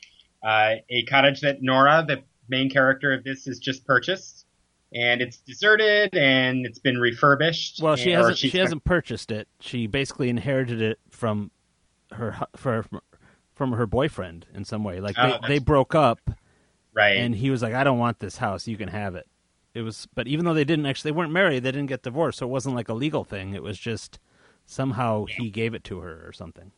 uh, 0.43 0.75
a 0.89 1.03
cottage 1.05 1.41
that 1.41 1.61
Nora, 1.61 2.03
the 2.07 2.23
main 2.47 2.69
character 2.69 3.13
of 3.13 3.23
this, 3.23 3.45
has 3.45 3.59
just 3.59 3.85
purchased, 3.85 4.45
and 4.93 5.21
it's 5.21 5.37
deserted 5.37 6.15
and 6.15 6.65
it's 6.65 6.79
been 6.79 6.97
refurbished. 6.97 7.81
Well, 7.81 7.95
she 7.95 8.11
and- 8.11 8.21
hasn't. 8.21 8.37
She 8.37 8.57
hasn't 8.57 8.83
purchased 8.83 9.31
it. 9.31 9.47
She 9.59 9.87
basically 9.87 10.29
inherited 10.29 10.81
it 10.81 10.99
from 11.09 11.51
her 12.11 12.35
for, 12.55 12.85
from 13.59 13.73
her 13.73 13.85
boyfriend 13.85 14.47
in 14.55 14.63
some 14.65 14.83
way. 14.83 14.99
Like 15.01 15.15
Oh, 15.19 15.23
they, 15.23 15.31
that's- 15.33 15.47
they 15.49 15.59
broke 15.59 15.93
up, 15.93 16.31
right. 16.93 17.17
and 17.17 17.35
he 17.35 17.49
was 17.51 17.61
like, 17.61 17.73
"I 17.75 17.83
don't 17.83 17.99
want 17.99 18.17
this 18.19 18.37
house. 18.37 18.67
You 18.67 18.77
can 18.77 18.87
have 18.87 19.13
it." 19.15 19.27
It 19.75 19.81
was, 19.83 20.07
but 20.15 20.27
even 20.27 20.45
though 20.45 20.53
they 20.55 20.63
didn't 20.63 20.85
actually, 20.87 21.11
they 21.11 21.17
weren't 21.17 21.31
married. 21.33 21.61
They 21.63 21.71
didn't 21.71 21.89
get 21.89 22.01
divorced, 22.01 22.39
so 22.39 22.47
it 22.47 22.49
wasn't 22.49 22.75
like 22.75 22.89
a 22.89 22.93
legal 22.93 23.23
thing. 23.23 23.53
It 23.53 23.61
was 23.61 23.77
just 23.77 24.17
somehow 24.65 25.25
he 25.25 25.49
gave 25.51 25.73
it 25.73 25.83
to 25.83 25.99
her 25.99 26.25
or 26.25 26.31
something. 26.33 26.71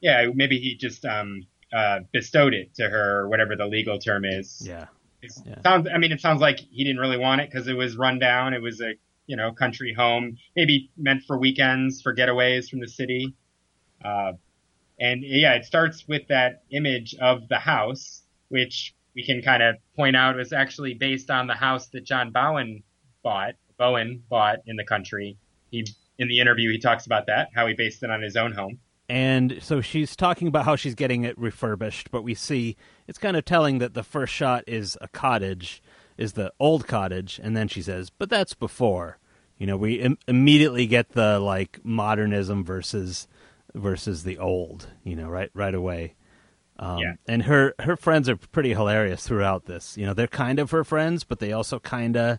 yeah, 0.00 0.26
maybe 0.34 0.58
he 0.58 0.74
just 0.74 1.04
um, 1.04 1.46
uh, 1.72 2.00
bestowed 2.12 2.54
it 2.54 2.74
to 2.74 2.88
her, 2.88 3.20
or 3.20 3.28
whatever 3.28 3.54
the 3.56 3.66
legal 3.66 3.98
term 3.98 4.24
is. 4.24 4.60
Yeah, 4.66 4.86
It's- 5.22 5.42
Yeah. 5.46 5.62
Sounds. 5.62 5.88
I 5.94 5.96
mean, 5.98 6.10
it 6.12 6.20
sounds 6.20 6.40
like 6.40 6.58
he 6.58 6.82
didn't 6.84 7.00
really 7.00 7.18
want 7.18 7.40
it 7.40 7.50
because 7.50 7.68
it 7.68 7.74
was 7.76 7.96
run 7.96 8.18
down. 8.18 8.52
It 8.52 8.60
was 8.62 8.80
a 8.80 8.94
you 9.26 9.36
know 9.36 9.52
country 9.52 9.92
home, 9.94 10.36
maybe 10.56 10.90
meant 10.96 11.22
for 11.24 11.38
weekends 11.38 12.02
for 12.02 12.12
getaways 12.14 12.68
from 12.68 12.80
the 12.80 12.88
city. 12.88 13.32
Uh, 14.04 14.32
and 15.00 15.22
yeah, 15.24 15.54
it 15.54 15.64
starts 15.64 16.06
with 16.06 16.28
that 16.28 16.62
image 16.70 17.14
of 17.20 17.48
the 17.48 17.58
house, 17.58 18.22
which 18.48 18.94
we 19.14 19.24
can 19.24 19.42
kind 19.42 19.62
of 19.62 19.76
point 19.96 20.14
out 20.14 20.36
was 20.36 20.52
actually 20.52 20.94
based 20.94 21.30
on 21.30 21.46
the 21.46 21.54
house 21.54 21.88
that 21.88 22.04
John 22.04 22.30
Bowen 22.30 22.82
bought. 23.22 23.54
Bowen 23.78 24.22
bought 24.28 24.58
in 24.66 24.76
the 24.76 24.84
country. 24.84 25.36
He 25.70 25.86
in 26.18 26.28
the 26.28 26.38
interview 26.38 26.70
he 26.70 26.78
talks 26.78 27.06
about 27.06 27.26
that 27.26 27.48
how 27.54 27.66
he 27.66 27.72
based 27.72 28.02
it 28.02 28.10
on 28.10 28.20
his 28.20 28.36
own 28.36 28.52
home. 28.52 28.78
and 29.08 29.58
so 29.62 29.80
she's 29.80 30.14
talking 30.14 30.46
about 30.46 30.66
how 30.66 30.76
she's 30.76 30.94
getting 30.94 31.24
it 31.24 31.36
refurbished, 31.38 32.10
but 32.10 32.22
we 32.22 32.34
see 32.34 32.76
it's 33.08 33.18
kind 33.18 33.36
of 33.36 33.44
telling 33.44 33.78
that 33.78 33.94
the 33.94 34.02
first 34.02 34.32
shot 34.32 34.62
is 34.66 34.98
a 35.00 35.08
cottage, 35.08 35.82
is 36.18 36.34
the 36.34 36.52
old 36.60 36.86
cottage, 36.86 37.40
and 37.42 37.56
then 37.56 37.68
she 37.68 37.80
says, 37.82 38.10
"But 38.10 38.28
that's 38.28 38.54
before." 38.54 39.18
You 39.58 39.66
know, 39.66 39.76
we 39.76 39.94
Im- 39.94 40.18
immediately 40.28 40.86
get 40.86 41.10
the 41.10 41.38
like 41.40 41.80
modernism 41.82 42.64
versus 42.64 43.26
versus 43.74 44.24
the 44.24 44.38
old. 44.38 44.88
You 45.04 45.16
know, 45.16 45.28
right 45.28 45.50
right 45.54 45.74
away. 45.74 46.14
Um, 46.78 46.98
Yeah. 46.98 47.12
And 47.28 47.42
her 47.44 47.74
her 47.80 47.96
friends 47.96 48.28
are 48.28 48.36
pretty 48.36 48.70
hilarious 48.74 49.26
throughout 49.26 49.66
this. 49.66 49.96
You 49.96 50.06
know, 50.06 50.14
they're 50.14 50.26
kind 50.26 50.58
of 50.58 50.70
her 50.70 50.84
friends, 50.84 51.24
but 51.24 51.38
they 51.38 51.52
also 51.52 51.78
kind 51.78 52.16
of 52.16 52.38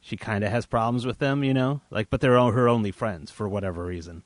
she 0.00 0.16
kind 0.16 0.44
of 0.44 0.50
has 0.50 0.66
problems 0.66 1.06
with 1.06 1.18
them. 1.18 1.44
You 1.44 1.54
know, 1.54 1.80
like 1.90 2.10
but 2.10 2.20
they're 2.20 2.38
all 2.38 2.52
her 2.52 2.68
only 2.68 2.90
friends 2.90 3.30
for 3.30 3.48
whatever 3.48 3.84
reason. 3.84 4.22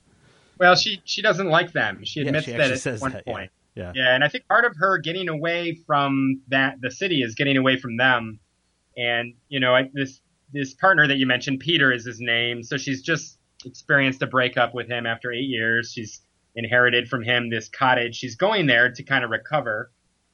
Well, 0.59 0.75
she 0.75 1.03
she 1.05 1.23
doesn't 1.23 1.49
like 1.49 1.73
them. 1.73 2.05
She 2.05 2.21
Yeah, 2.21 2.27
admits 2.29 2.47
she 2.47 2.53
that 2.53 2.87
at 2.87 3.01
one 3.01 3.13
that, 3.13 3.25
yeah. 3.27 3.33
point. 3.33 3.51
Yeah. 3.75 3.93
Yeah, 3.95 4.15
and 4.15 4.25
I 4.25 4.29
think 4.29 4.49
part 4.49 4.65
of 4.65 4.75
her 4.79 4.97
getting 4.97 5.29
away 5.29 5.79
from 5.87 6.41
that, 6.49 6.81
the 6.81 6.91
city 6.91 7.23
is 7.23 7.35
getting 7.35 7.59
away 7.59 7.79
from 7.79 7.99
them. 7.99 8.41
And, 8.97 9.35
you 9.51 9.61
know, 9.61 9.75
I, 9.75 9.91
this, 9.93 10.23
this 10.51 10.73
partner 10.73 11.07
that 11.07 11.19
you 11.19 11.27
mentioned, 11.27 11.61
Peter 11.61 11.93
is 11.93 12.07
his 12.07 12.19
name. 12.19 12.63
So 12.63 12.79
she's 12.79 13.03
just 13.03 13.39
experienced 13.67 14.23
a 14.23 14.27
breakup 14.27 14.73
with 14.75 14.89
him 14.89 15.05
after 15.05 15.31
eight 15.31 15.45
years. 15.51 15.93
She's 15.93 16.23
inherited 16.57 17.09
from 17.09 17.23
him 17.23 17.51
this 17.51 17.69
cottage. 17.69 18.17
She's 18.17 18.35
going 18.35 18.67
there 18.67 18.91
to 18.91 19.03
kind 19.03 19.25
of 19.25 19.31
recover. 19.31 19.93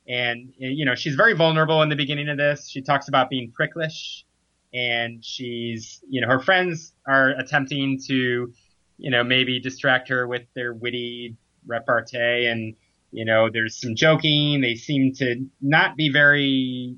And, 0.09 0.53
you 0.57 0.85
know, 0.85 0.95
she's 0.95 1.15
very 1.15 1.35
vulnerable 1.35 1.83
in 1.83 1.89
the 1.89 1.97
beginning 1.97 2.29
of 2.29 2.39
this. 2.39 2.69
She 2.69 2.81
talks 2.81 3.09
about 3.09 3.29
being 3.29 3.53
pricklish 3.53 4.25
and 4.73 5.25
she's, 5.25 6.01
you 6.09 6.21
know, 6.21 6.29
her 6.29 6.41
friends 6.41 6.95
are 7.07 7.31
attempting 7.31 8.01
to, 8.07 8.53
you 8.99 9.11
know, 9.11 9.23
maybe 9.23 9.61
distract 9.61 10.09
her 10.09 10.27
with 10.27 10.43
their 10.55 10.73
witty 10.73 11.37
repartee 11.67 12.47
and, 12.47 12.75
you 13.11 13.25
know, 13.25 13.51
there's 13.53 13.81
some 13.81 13.95
joking. 13.95 14.61
They 14.61 14.75
seem 14.75 15.13
to 15.17 15.47
not 15.61 15.97
be 15.97 16.11
very 16.11 16.97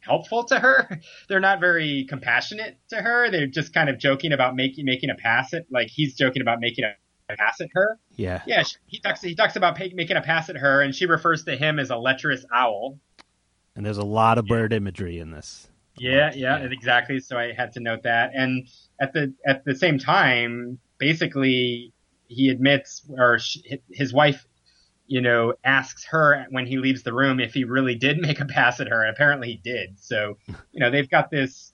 helpful 0.00 0.44
to 0.44 0.58
her. 0.58 1.00
They're 1.28 1.40
not 1.40 1.60
very 1.60 2.04
compassionate 2.08 2.78
to 2.88 2.96
her. 2.96 3.30
They're 3.30 3.46
just 3.46 3.72
kind 3.72 3.88
of 3.88 3.98
joking 3.98 4.32
about 4.32 4.56
making, 4.56 4.84
making 4.84 5.10
a 5.10 5.14
pass 5.14 5.54
at, 5.54 5.66
like 5.70 5.88
he's 5.88 6.14
joking 6.14 6.42
about 6.42 6.60
making 6.60 6.84
a 6.84 6.94
pass 7.28 7.60
at 7.60 7.68
her. 7.74 7.98
Yeah. 8.16 8.42
Yeah, 8.46 8.62
she- 8.62 8.76
he 8.86 8.98
talks, 9.00 9.20
he 9.22 9.34
talks 9.34 9.56
about 9.56 9.76
pa- 9.76 9.84
making 9.94 10.16
a 10.16 10.20
pass 10.22 10.48
at 10.50 10.56
her 10.56 10.82
and 10.82 10.94
she 10.94 11.06
refers 11.06 11.44
to 11.44 11.56
him 11.56 11.78
as 11.78 11.90
a 11.90 11.96
lecherous 11.96 12.44
owl. 12.52 12.98
And 13.76 13.84
there's 13.84 13.98
a 13.98 14.04
lot 14.04 14.38
of 14.38 14.46
bird 14.46 14.72
imagery 14.72 15.18
in 15.18 15.30
this. 15.30 15.68
Yeah, 15.96 16.32
yeah, 16.34 16.56
exactly. 16.58 17.20
So 17.20 17.36
I 17.38 17.52
had 17.52 17.72
to 17.72 17.80
note 17.80 18.02
that. 18.04 18.32
And 18.34 18.68
at 19.00 19.12
the 19.12 19.32
at 19.46 19.64
the 19.64 19.74
same 19.74 19.98
time, 19.98 20.78
basically, 20.98 21.92
he 22.28 22.48
admits, 22.50 23.02
or 23.08 23.38
sh- 23.38 23.58
his 23.90 24.12
wife, 24.12 24.46
you 25.06 25.20
know, 25.20 25.54
asks 25.64 26.04
her 26.06 26.46
when 26.50 26.66
he 26.66 26.78
leaves 26.78 27.02
the 27.04 27.12
room 27.12 27.38
if 27.38 27.54
he 27.54 27.62
really 27.64 27.94
did 27.94 28.18
make 28.18 28.40
a 28.40 28.44
pass 28.44 28.80
at 28.80 28.88
her, 28.88 29.02
and 29.02 29.10
apparently 29.10 29.48
he 29.52 29.56
did. 29.56 29.98
So, 30.00 30.36
you 30.72 30.80
know, 30.80 30.90
they've 30.90 31.08
got 31.10 31.30
this 31.30 31.72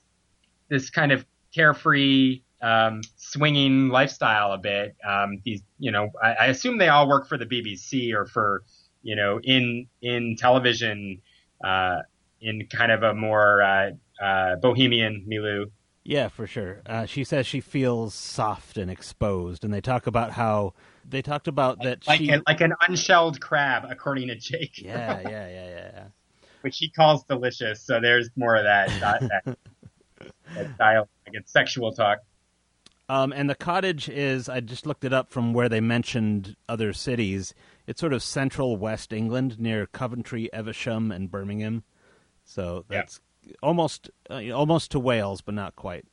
this 0.69 0.89
kind 0.91 1.11
of 1.11 1.25
carefree, 1.53 2.41
um, 2.61 3.01
swinging 3.17 3.89
lifestyle 3.89 4.51
a 4.53 4.57
bit. 4.57 4.95
Um, 5.07 5.41
these, 5.43 5.61
you 5.79 5.91
know, 5.91 6.09
I, 6.21 6.33
I 6.33 6.45
assume 6.47 6.77
they 6.77 6.89
all 6.89 7.07
work 7.07 7.27
for 7.27 7.37
the 7.37 7.45
BBC 7.45 8.13
or 8.13 8.25
for, 8.25 8.63
you 9.03 9.15
know, 9.15 9.39
in 9.43 9.87
in 10.01 10.35
television. 10.37 11.21
Uh, 11.63 11.97
in 12.41 12.65
kind 12.67 12.91
of 12.91 13.03
a 13.03 13.13
more 13.13 13.61
uh, 13.61 13.91
uh, 14.19 14.55
bohemian 14.55 15.23
milieu. 15.27 15.67
Yeah, 16.03 16.27
for 16.29 16.47
sure. 16.47 16.81
Uh, 16.87 17.05
she 17.05 17.23
says 17.23 17.45
she 17.45 17.61
feels 17.61 18.15
soft 18.15 18.77
and 18.77 18.89
exposed, 18.89 19.63
and 19.63 19.71
they 19.71 19.81
talk 19.81 20.07
about 20.07 20.31
how 20.31 20.73
they 21.07 21.21
talked 21.21 21.47
about 21.47 21.83
that 21.83 22.07
Like, 22.07 22.17
she. 22.17 22.29
an, 22.29 22.41
like 22.47 22.61
an 22.61 22.73
unshelled 22.87 23.39
crab, 23.39 23.85
according 23.87 24.29
to 24.29 24.35
Jake. 24.35 24.81
yeah, 24.81 25.21
yeah, 25.21 25.47
yeah, 25.47 25.67
yeah. 25.69 26.03
Which 26.61 26.77
he 26.79 26.89
calls 26.89 27.23
delicious. 27.25 27.81
So 27.83 27.99
there's 28.01 28.29
more 28.35 28.55
of 28.55 28.63
that, 28.63 28.89
that, 28.99 29.21
that, 29.45 29.57
that 30.55 30.77
dialogue. 30.77 31.07
It's 31.27 31.51
sexual 31.51 31.91
talk. 31.91 32.19
Um, 33.11 33.33
and 33.33 33.49
the 33.49 33.55
cottage 33.55 34.07
is, 34.07 34.47
I 34.47 34.61
just 34.61 34.85
looked 34.85 35.03
it 35.03 35.11
up 35.11 35.31
from 35.31 35.51
where 35.53 35.67
they 35.67 35.81
mentioned 35.81 36.55
other 36.69 36.93
cities. 36.93 37.53
It's 37.85 37.99
sort 37.99 38.13
of 38.13 38.23
central 38.23 38.77
West 38.77 39.11
England 39.11 39.59
near 39.59 39.85
Coventry, 39.85 40.51
Evesham, 40.53 41.11
and 41.11 41.29
Birmingham. 41.29 41.83
So 42.45 42.85
Yeah. 42.89 42.99
that's 42.99 43.19
almost 43.61 44.09
uh, 44.29 44.51
almost 44.51 44.91
to 44.91 44.99
Wales, 44.99 45.41
but 45.41 45.55
not 45.55 45.75
quite. 45.75 46.05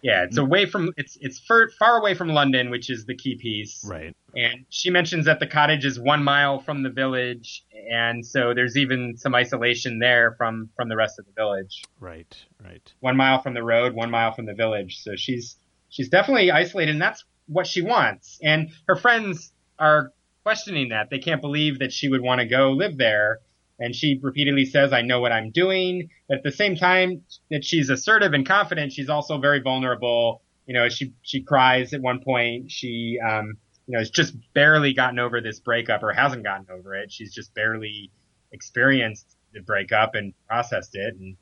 Yeah, 0.00 0.24
it's 0.24 0.36
away 0.38 0.64
from 0.66 0.92
it's 0.96 1.16
it's 1.20 1.38
far, 1.40 1.68
far 1.78 1.98
away 1.98 2.14
from 2.14 2.28
London, 2.28 2.70
which 2.70 2.88
is 2.88 3.04
the 3.06 3.14
key 3.14 3.36
piece. 3.36 3.84
Right. 3.86 4.14
And 4.34 4.64
she 4.70 4.88
mentions 4.90 5.24
that 5.26 5.40
the 5.40 5.46
cottage 5.46 5.84
is 5.84 5.98
one 6.00 6.22
mile 6.24 6.58
from 6.58 6.82
the 6.82 6.90
village, 6.90 7.64
and 7.90 8.24
so 8.24 8.52
there's 8.54 8.76
even 8.78 9.16
some 9.16 9.34
isolation 9.34 9.98
there 9.98 10.34
from 10.38 10.70
from 10.76 10.88
the 10.88 10.96
rest 10.96 11.18
of 11.18 11.26
the 11.26 11.32
village. 11.32 11.82
Right. 12.00 12.34
Right. 12.62 12.92
one 13.00 13.16
mile 13.16 13.40
from 13.42 13.52
the 13.54 13.62
road, 13.62 13.94
one 13.94 14.10
mile 14.10 14.32
from 14.32 14.46
the 14.46 14.54
village. 14.54 15.00
So 15.02 15.16
she's 15.16 15.56
she's 15.94 16.08
definitely 16.08 16.50
isolated, 16.50 16.90
and 16.90 17.00
that's 17.00 17.24
what 17.46 17.66
she 17.66 17.80
wants. 17.80 18.38
And 18.42 18.70
her 18.88 18.96
friends 18.96 19.52
are 19.78 20.12
questioning 20.42 20.88
that. 20.88 21.08
They 21.08 21.20
can't 21.20 21.40
believe 21.40 21.78
that 21.78 21.92
she 21.92 22.08
would 22.08 22.20
want 22.20 22.40
to 22.40 22.46
go 22.46 22.72
live 22.72 22.98
there. 22.98 23.38
And 23.78 23.94
she 23.94 24.18
repeatedly 24.22 24.66
says, 24.66 24.92
"I 24.92 25.02
know 25.02 25.20
what 25.20 25.32
I'm 25.32 25.50
doing." 25.50 26.10
But 26.28 26.38
at 26.38 26.42
the 26.42 26.52
same 26.52 26.76
time 26.76 27.22
that 27.50 27.64
she's 27.64 27.90
assertive 27.90 28.32
and 28.32 28.46
confident, 28.46 28.92
she's 28.92 29.08
also 29.08 29.38
very 29.38 29.60
vulnerable. 29.60 30.42
You 30.66 30.74
know, 30.74 30.88
she 30.88 31.12
she 31.22 31.42
cries 31.42 31.92
at 31.92 32.00
one 32.00 32.20
point. 32.22 32.70
She 32.70 33.18
um, 33.26 33.54
you 33.86 33.92
know 33.92 33.98
has 33.98 34.10
just 34.10 34.34
barely 34.52 34.94
gotten 34.94 35.18
over 35.18 35.40
this 35.40 35.60
breakup, 35.60 36.02
or 36.02 36.12
hasn't 36.12 36.44
gotten 36.44 36.66
over 36.70 36.94
it. 36.94 37.12
She's 37.12 37.34
just 37.34 37.54
barely 37.54 38.10
experienced 38.52 39.36
the 39.52 39.60
breakup 39.60 40.14
and 40.14 40.34
processed 40.48 40.94
it, 40.94 41.14
and 41.16 41.36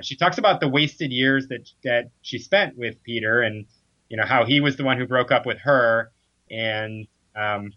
she 0.00 0.16
talks 0.16 0.38
about 0.38 0.60
the 0.60 0.68
wasted 0.68 1.12
years 1.12 1.48
that 1.48 1.70
that 1.84 2.10
she 2.22 2.38
spent 2.38 2.76
with 2.76 3.02
Peter, 3.02 3.42
and 3.42 3.66
you 4.08 4.16
know 4.16 4.26
how 4.26 4.44
he 4.44 4.60
was 4.60 4.76
the 4.76 4.84
one 4.84 4.98
who 4.98 5.06
broke 5.06 5.32
up 5.32 5.46
with 5.46 5.58
her, 5.58 6.12
and 6.50 7.06
um, 7.34 7.72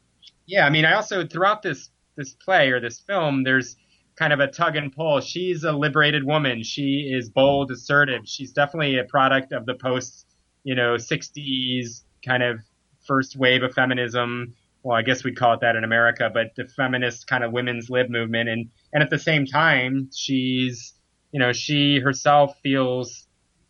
yeah, 0.46 0.66
I 0.66 0.70
mean, 0.70 0.86
I 0.86 0.94
also 0.94 1.26
throughout 1.26 1.62
this 1.62 1.90
this 2.16 2.34
play 2.34 2.70
or 2.70 2.80
this 2.80 3.00
film, 3.00 3.44
there's 3.44 3.78
kind 4.20 4.34
of 4.34 4.42
a 4.42 4.48
tug 4.48 4.76
and 4.76 4.94
pull. 4.94 5.22
She's 5.22 5.64
a 5.64 5.72
liberated 5.72 6.26
woman. 6.26 6.62
She 6.62 7.10
is 7.12 7.30
bold, 7.30 7.72
assertive. 7.72 8.24
She's 8.26 8.52
definitely 8.52 9.00
a 9.00 9.06
product 9.06 9.54
of 9.54 9.66
the 9.66 9.76
post, 9.76 10.28
you 10.66 10.76
know, 10.76 10.96
60s 10.96 12.04
kind 12.24 12.44
of 12.44 12.60
first 13.08 13.38
wave 13.38 13.64
of 13.64 13.74
feminism. 13.74 14.54
Well, 14.84 14.98
I 14.98 15.04
guess 15.04 15.24
we'd 15.24 15.38
call 15.38 15.54
it 15.54 15.62
that 15.62 15.78
in 15.78 15.86
America, 15.86 16.30
but 16.34 16.48
the 16.58 16.68
feminist 16.68 17.28
kind 17.28 17.46
of 17.46 17.54
women's 17.54 17.90
lib 17.90 18.10
movement. 18.10 18.50
And, 18.50 18.70
and 18.92 19.02
at 19.02 19.10
the 19.10 19.18
same 19.18 19.46
time, 19.46 20.10
she's, 20.14 20.94
you 21.32 21.40
know, 21.40 21.54
she 21.54 22.00
herself 22.00 22.58
feels, 22.62 23.26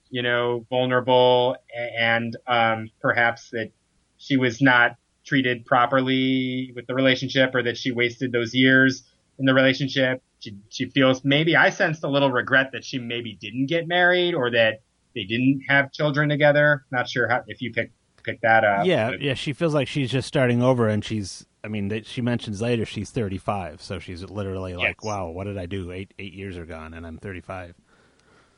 you 0.10 0.22
know, 0.22 0.66
vulnerable 0.70 1.56
and, 1.98 2.36
um, 2.48 2.90
perhaps 3.02 3.50
that 3.52 3.72
she 4.18 4.38
was 4.38 4.62
not 4.62 4.96
treated 5.26 5.66
properly 5.66 6.72
with 6.76 6.88
the 6.88 6.96
relationship 6.96 7.54
or 7.54 7.62
that 7.64 7.78
she 7.78 7.92
wasted 7.92 8.32
those 8.32 8.54
years 8.54 9.04
in 9.38 9.46
the 9.46 9.54
relationship. 9.54 10.22
She, 10.40 10.56
she 10.70 10.90
feels 10.90 11.24
maybe 11.24 11.56
I 11.56 11.70
sensed 11.70 12.04
a 12.04 12.08
little 12.08 12.32
regret 12.32 12.72
that 12.74 12.84
she 12.86 12.98
maybe 12.98 13.38
didn't 13.40 13.68
get 13.68 13.88
married 13.88 14.34
or 14.34 14.50
that 14.52 14.82
they 15.14 15.24
didn't 15.24 15.62
have 15.68 15.92
children 15.92 16.30
together. 16.30 16.86
Not 16.92 17.10
sure 17.10 17.28
how, 17.28 17.44
if 17.48 17.62
you 17.62 17.72
pick 17.72 17.92
pick 18.24 18.42
that 18.42 18.64
up. 18.64 18.86
yeah, 18.86 19.12
yeah. 19.20 19.34
She 19.34 19.54
feels 19.54 19.74
like 19.74 19.88
she's 19.88 20.12
just 20.12 20.28
starting 20.28 20.62
over, 20.62 20.88
and 20.88 21.04
she's 21.04 21.46
I 21.64 21.68
mean, 21.68 22.04
she 22.04 22.22
mentions 22.22 22.62
later 22.62 22.86
she's 22.86 23.12
35, 23.12 23.82
so 23.82 24.00
she's 24.00 24.24
literally 24.24 24.76
like, 24.76 24.98
Yes. 25.00 25.04
"Wow, 25.04 25.30
what 25.30 25.44
did 25.46 25.58
I 25.58 25.66
do? 25.66 25.92
Eight 25.92 26.14
eight 26.20 26.34
years 26.34 26.58
are 26.58 26.66
gone, 26.66 26.94
and 26.94 27.06
I'm 27.06 27.18
35." 27.18 27.76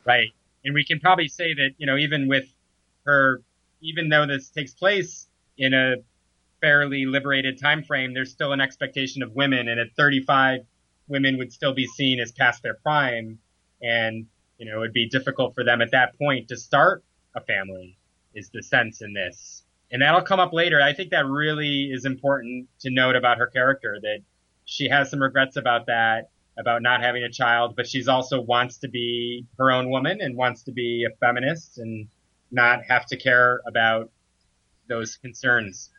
Right. 0.05 0.33
And 0.63 0.73
we 0.73 0.83
can 0.85 0.99
probably 0.99 1.27
say 1.27 1.53
that, 1.53 1.71
you 1.77 1.85
know, 1.85 1.97
even 1.97 2.27
with 2.27 2.45
her, 3.05 3.41
even 3.81 4.09
though 4.09 4.25
this 4.25 4.49
takes 4.49 4.73
place 4.73 5.27
in 5.57 5.73
a 5.73 5.95
fairly 6.61 7.05
liberated 7.05 7.59
time 7.59 7.83
frame, 7.83 8.13
there's 8.13 8.31
still 8.31 8.53
an 8.53 8.61
expectation 8.61 9.23
of 9.23 9.33
women. 9.33 9.67
And 9.67 9.79
at 9.79 9.87
35, 9.97 10.61
women 11.07 11.37
would 11.37 11.51
still 11.51 11.73
be 11.73 11.87
seen 11.87 12.19
as 12.19 12.31
past 12.31 12.61
their 12.61 12.75
prime. 12.75 13.39
And, 13.81 14.27
you 14.57 14.65
know, 14.65 14.77
it 14.77 14.79
would 14.79 14.93
be 14.93 15.09
difficult 15.09 15.55
for 15.55 15.63
them 15.63 15.81
at 15.81 15.91
that 15.91 16.17
point 16.17 16.47
to 16.49 16.57
start 16.57 17.03
a 17.35 17.41
family, 17.41 17.97
is 18.35 18.49
the 18.49 18.61
sense 18.61 19.01
in 19.01 19.13
this. 19.13 19.63
And 19.91 20.01
that'll 20.01 20.21
come 20.21 20.39
up 20.39 20.53
later. 20.53 20.81
I 20.81 20.93
think 20.93 21.09
that 21.09 21.25
really 21.25 21.91
is 21.91 22.05
important 22.05 22.69
to 22.79 22.91
note 22.91 23.15
about 23.15 23.39
her 23.39 23.47
character 23.47 23.97
that 24.01 24.19
she 24.65 24.87
has 24.87 25.09
some 25.09 25.21
regrets 25.21 25.57
about 25.57 25.87
that 25.87 26.29
about 26.57 26.81
not 26.81 27.01
having 27.01 27.23
a 27.23 27.29
child, 27.29 27.75
but 27.75 27.87
she's 27.87 28.07
also 28.07 28.41
wants 28.41 28.77
to 28.79 28.87
be 28.89 29.45
her 29.57 29.71
own 29.71 29.89
woman 29.89 30.19
and 30.21 30.35
wants 30.35 30.63
to 30.63 30.71
be 30.71 31.05
a 31.09 31.15
feminist 31.17 31.77
and 31.77 32.07
not 32.51 32.83
have 32.87 33.05
to 33.07 33.17
care 33.17 33.61
about 33.65 34.09
those 34.87 35.15
concerns. 35.17 35.89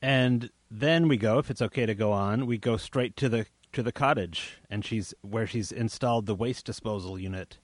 And 0.00 0.50
then 0.70 1.08
we 1.08 1.16
go, 1.16 1.38
if 1.38 1.50
it's 1.50 1.62
okay 1.62 1.86
to 1.86 1.94
go 1.94 2.12
on, 2.12 2.46
we 2.46 2.58
go 2.58 2.76
straight 2.76 3.16
to 3.16 3.28
the 3.28 3.46
to 3.72 3.82
the 3.82 3.92
cottage, 3.92 4.58
and 4.70 4.84
she's 4.84 5.12
where 5.20 5.46
she's 5.46 5.70
installed 5.70 6.24
the 6.26 6.34
waste 6.34 6.64
disposal 6.64 7.18
unit, 7.18 7.58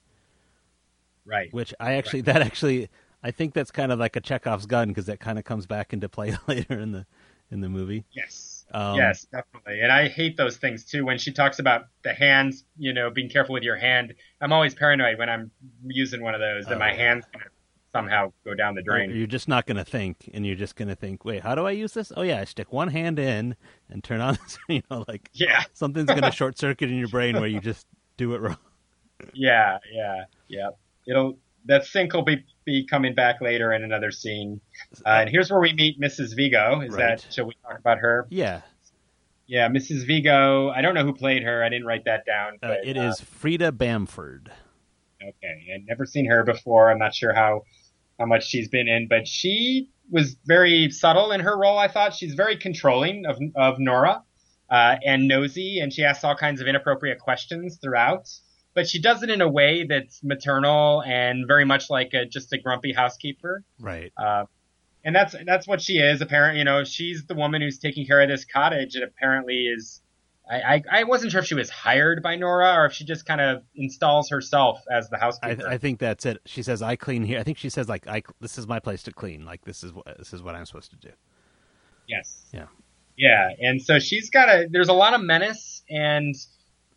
Right. 1.25 1.51
which 1.53 1.73
I 1.79 1.93
actually 1.93 2.21
that 2.21 2.41
actually 2.41 2.89
I 3.23 3.31
think 3.31 3.53
that's 3.53 3.71
kind 3.71 3.91
of 3.91 3.97
like 3.99 4.15
a 4.15 4.21
Chekhov's 4.21 4.65
gun 4.65 4.89
because 4.89 5.05
that 5.05 5.19
kind 5.19 5.39
of 5.39 5.45
comes 5.45 5.65
back 5.65 5.93
into 5.93 6.09
play 6.09 6.35
later 6.47 6.77
in 6.79 6.91
the 6.91 7.05
in 7.49 7.61
the 7.61 7.69
movie. 7.69 8.03
Yes. 8.11 8.52
Um, 8.73 8.95
yes, 8.95 9.25
definitely. 9.31 9.81
And 9.81 9.91
I 9.91 10.07
hate 10.07 10.35
those 10.37 10.57
things 10.57 10.83
too. 10.85 11.05
When 11.05 11.17
she 11.17 11.31
talks 11.31 11.59
about 11.59 11.85
the 12.03 12.13
hands, 12.13 12.63
you 12.77 12.93
know, 12.93 13.09
being 13.09 13.29
careful 13.29 13.53
with 13.53 13.63
your 13.63 13.75
hand, 13.75 14.13
I'm 14.41 14.51
always 14.51 14.73
paranoid 14.73 15.17
when 15.19 15.29
I'm 15.29 15.51
using 15.85 16.21
one 16.23 16.33
of 16.33 16.41
those 16.41 16.65
that 16.65 16.75
Oh. 16.75 16.79
my 16.79 16.93
hand's 16.93 17.25
going 17.31 17.43
to 17.45 17.49
somehow 17.93 18.33
go 18.43 18.55
down 18.55 18.73
the 18.73 18.81
drain. 18.81 19.11
You're 19.15 19.27
just 19.27 19.47
not 19.47 19.67
going 19.67 19.77
to 19.77 19.85
think, 19.85 20.27
and 20.33 20.43
you're 20.45 20.55
just 20.55 20.75
going 20.75 20.87
to 20.87 20.95
think, 20.95 21.23
wait, 21.23 21.43
how 21.43 21.53
do 21.53 21.67
I 21.67 21.71
use 21.71 21.93
this? 21.93 22.11
Oh 22.17 22.23
yeah, 22.23 22.39
I 22.39 22.45
stick 22.45 22.73
one 22.73 22.87
hand 22.87 23.19
in 23.19 23.55
and 23.89 24.03
turn 24.03 24.19
on. 24.21 24.37
You 24.67 24.81
know, 24.89 25.05
like 25.07 25.29
Yeah. 25.33 25.63
something's 25.73 26.07
going 26.07 26.23
to 26.23 26.31
short 26.31 26.57
circuit 26.57 26.89
in 26.89 26.97
your 26.97 27.09
brain 27.09 27.35
where 27.35 27.45
you 27.47 27.59
just 27.59 27.85
do 28.17 28.33
it 28.33 28.41
wrong. 28.41 28.57
Yeah, 29.33 29.77
yeah, 29.93 30.23
yeah. 30.47 30.69
It'll 31.07 31.37
that 31.65 31.85
sink 31.85 32.13
will 32.13 32.23
be 32.23 32.43
be 32.65 32.85
coming 32.85 33.13
back 33.15 33.41
later 33.41 33.71
in 33.73 33.83
another 33.83 34.11
scene. 34.11 34.61
Uh, 35.05 35.09
and 35.21 35.29
here's 35.29 35.51
where 35.51 35.59
we 35.59 35.73
meet 35.73 35.99
Mrs. 35.99 36.35
Vigo. 36.35 36.81
Is 36.81 36.93
Right. 36.93 37.17
that 37.19 37.27
shall 37.33 37.45
we 37.45 37.53
talk 37.63 37.77
about 37.79 37.99
her? 37.99 38.27
Yeah, 38.29 38.61
Yeah, 39.45 39.67
Mrs. 39.67 40.05
Vigo. 40.07 40.69
I 40.69 40.81
don't 40.81 40.95
know 40.95 41.03
who 41.03 41.13
played 41.13 41.43
her. 41.43 41.63
I 41.63 41.69
didn't 41.69 41.85
write 41.85 42.05
that 42.05 42.25
down. 42.25 42.53
uh, 42.63 42.67
But, 42.69 42.85
it 42.87 42.97
uh, 42.97 43.01
is 43.03 43.19
Freda 43.21 43.77
Bamford. 43.77 44.51
okay. 45.21 45.71
I'd 45.75 45.85
never 45.85 46.05
seen 46.05 46.25
her 46.29 46.43
before. 46.43 46.89
I'm 46.91 46.99
not 46.99 47.13
sure 47.13 47.33
how 47.33 47.63
how 48.19 48.25
much 48.25 48.47
she's 48.47 48.69
been 48.69 48.87
in, 48.87 49.07
but 49.07 49.27
she 49.27 49.89
was 50.11 50.35
very 50.45 50.89
subtle 50.91 51.31
in 51.31 51.39
her 51.41 51.57
role. 51.57 51.77
I 51.79 51.87
thought 51.87 52.13
she's 52.13 52.35
very 52.35 52.55
controlling 52.57 53.25
of 53.25 53.37
of 53.55 53.79
Nora 53.79 54.23
uh, 54.69 54.95
and 55.03 55.27
nosy, 55.27 55.79
and 55.79 55.91
she 55.91 56.03
asks 56.03 56.23
all 56.23 56.35
kinds 56.35 56.61
of 56.61 56.67
inappropriate 56.67 57.19
questions 57.19 57.77
throughout. 57.81 58.29
But 58.73 58.89
she 58.89 58.99
does 58.99 59.21
it 59.23 59.29
in 59.29 59.41
a 59.41 59.47
way 59.47 59.85
that's 59.85 60.23
maternal 60.23 61.03
and 61.03 61.45
very 61.47 61.65
much 61.65 61.89
like 61.89 62.13
a, 62.13 62.25
just 62.25 62.51
a 62.53 62.57
grumpy 62.57 62.91
housekeeper. 62.91 63.63
Right. 63.79 64.11
Uh, 64.17 64.45
and 65.03 65.15
that's 65.15 65.35
that's 65.45 65.67
what 65.67 65.81
she 65.81 65.99
is. 65.99 66.21
Apparently, 66.21 66.59
you 66.59 66.65
know, 66.65 66.83
she's 66.83 67.25
the 67.25 67.35
woman 67.35 67.61
who's 67.61 67.77
taking 67.77 68.05
care 68.05 68.21
of 68.21 68.29
this 68.29 68.45
cottage, 68.45 68.95
and 68.95 69.03
apparently 69.03 69.65
is. 69.65 70.01
I, 70.49 70.55
I, 70.55 70.83
I 70.91 71.03
wasn't 71.05 71.31
sure 71.31 71.39
if 71.39 71.47
she 71.47 71.55
was 71.55 71.69
hired 71.69 72.21
by 72.21 72.35
Nora 72.35 72.73
or 72.73 72.85
if 72.85 72.91
she 72.91 73.05
just 73.05 73.25
kind 73.25 73.39
of 73.39 73.63
installs 73.75 74.29
herself 74.29 74.81
as 74.91 75.09
the 75.09 75.15
I, 75.15 75.19
housekeeper. 75.19 75.67
I 75.69 75.77
think 75.77 75.99
that's 75.99 76.25
it. 76.25 76.39
She 76.45 76.61
says, 76.63 76.81
"I 76.81 76.97
clean 76.97 77.23
here." 77.23 77.39
I 77.39 77.43
think 77.43 77.57
she 77.57 77.69
says, 77.69 77.87
"Like, 77.87 78.07
I 78.07 78.23
this 78.41 78.57
is 78.57 78.67
my 78.67 78.79
place 78.79 79.03
to 79.03 79.13
clean. 79.13 79.45
Like, 79.45 79.63
this 79.63 79.83
is 79.83 79.93
what 79.93 80.17
this 80.17 80.33
is 80.33 80.41
what 80.41 80.55
I'm 80.55 80.65
supposed 80.65 80.91
to 80.91 80.97
do." 80.97 81.11
yes. 82.07 82.49
Yeah. 82.53 82.65
Yeah, 83.15 83.51
and 83.61 83.81
so 83.81 83.99
she's 83.99 84.29
got 84.29 84.49
a. 84.49 84.67
There's 84.69 84.89
a 84.89 84.93
lot 84.93 85.13
of 85.13 85.21
menace 85.21 85.83
and 85.89 86.35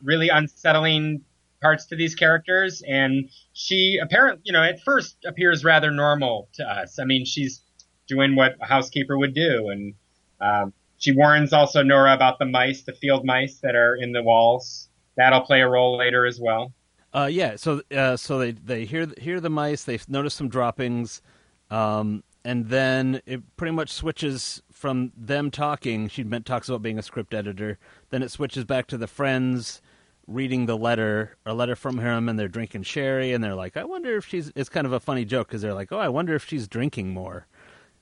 really 0.02 0.28
unsettling 0.28 1.22
parts 1.66 1.86
to 1.86 1.96
these 1.96 2.14
characters, 2.14 2.80
and 2.86 3.28
she 3.52 3.98
apparently, 4.00 4.40
you 4.44 4.52
know, 4.52 4.62
at 4.62 4.80
first 4.82 5.16
appears 5.26 5.64
rather 5.64 5.90
normal 5.90 6.48
to 6.52 6.62
us. 6.62 7.00
I 7.00 7.04
mean, 7.04 7.24
she's 7.24 7.62
doing 8.06 8.36
what 8.36 8.54
a 8.62 8.66
housekeeper 8.66 9.18
would 9.18 9.34
do, 9.34 9.70
and 9.70 9.94
um, 10.40 10.72
she 10.98 11.10
warns 11.10 11.52
also 11.52 11.82
Nora 11.82 12.14
about 12.14 12.38
the 12.38 12.44
mice, 12.44 12.82
the 12.82 12.92
field 12.92 13.24
mice 13.24 13.58
that 13.64 13.74
are 13.74 13.96
in 13.96 14.12
the 14.12 14.22
walls. 14.22 14.88
That'll 15.16 15.40
play 15.40 15.60
a 15.60 15.68
role 15.68 15.98
later 15.98 16.24
as 16.24 16.38
well. 16.38 16.72
Uh, 17.12 17.28
yeah. 17.32 17.56
So, 17.56 17.82
uh, 17.90 18.16
so 18.16 18.38
they 18.38 18.52
they 18.52 18.84
hear 18.84 19.08
hear 19.18 19.40
the 19.40 19.50
mice. 19.50 19.82
They 19.82 19.98
notice 20.06 20.34
some 20.34 20.48
droppings, 20.48 21.20
um, 21.68 22.22
and 22.44 22.68
then 22.68 23.22
it 23.26 23.40
pretty 23.56 23.72
much 23.72 23.90
switches 23.90 24.62
from 24.70 25.10
them 25.16 25.50
talking. 25.50 26.08
She 26.08 26.22
talks 26.22 26.68
about 26.68 26.82
being 26.82 26.98
a 26.98 27.02
script 27.02 27.34
editor. 27.34 27.78
Then 28.10 28.22
it 28.22 28.30
switches 28.30 28.64
back 28.64 28.86
to 28.88 28.96
the 28.96 29.08
friends 29.08 29.82
reading 30.26 30.66
the 30.66 30.76
letter, 30.76 31.36
a 31.46 31.54
letter 31.54 31.76
from 31.76 31.98
him, 31.98 32.28
and 32.28 32.38
they're 32.38 32.48
drinking 32.48 32.82
sherry, 32.82 33.32
and 33.32 33.42
they're 33.42 33.54
like, 33.54 33.76
"I 33.76 33.84
wonder 33.84 34.16
if 34.16 34.26
she's." 34.26 34.52
It's 34.56 34.68
kind 34.68 34.86
of 34.86 34.92
a 34.92 35.00
funny 35.00 35.24
joke 35.24 35.48
because 35.48 35.62
they're 35.62 35.74
like, 35.74 35.92
"Oh, 35.92 35.98
I 35.98 36.08
wonder 36.08 36.34
if 36.34 36.44
she's 36.46 36.66
drinking 36.68 37.10
more," 37.10 37.46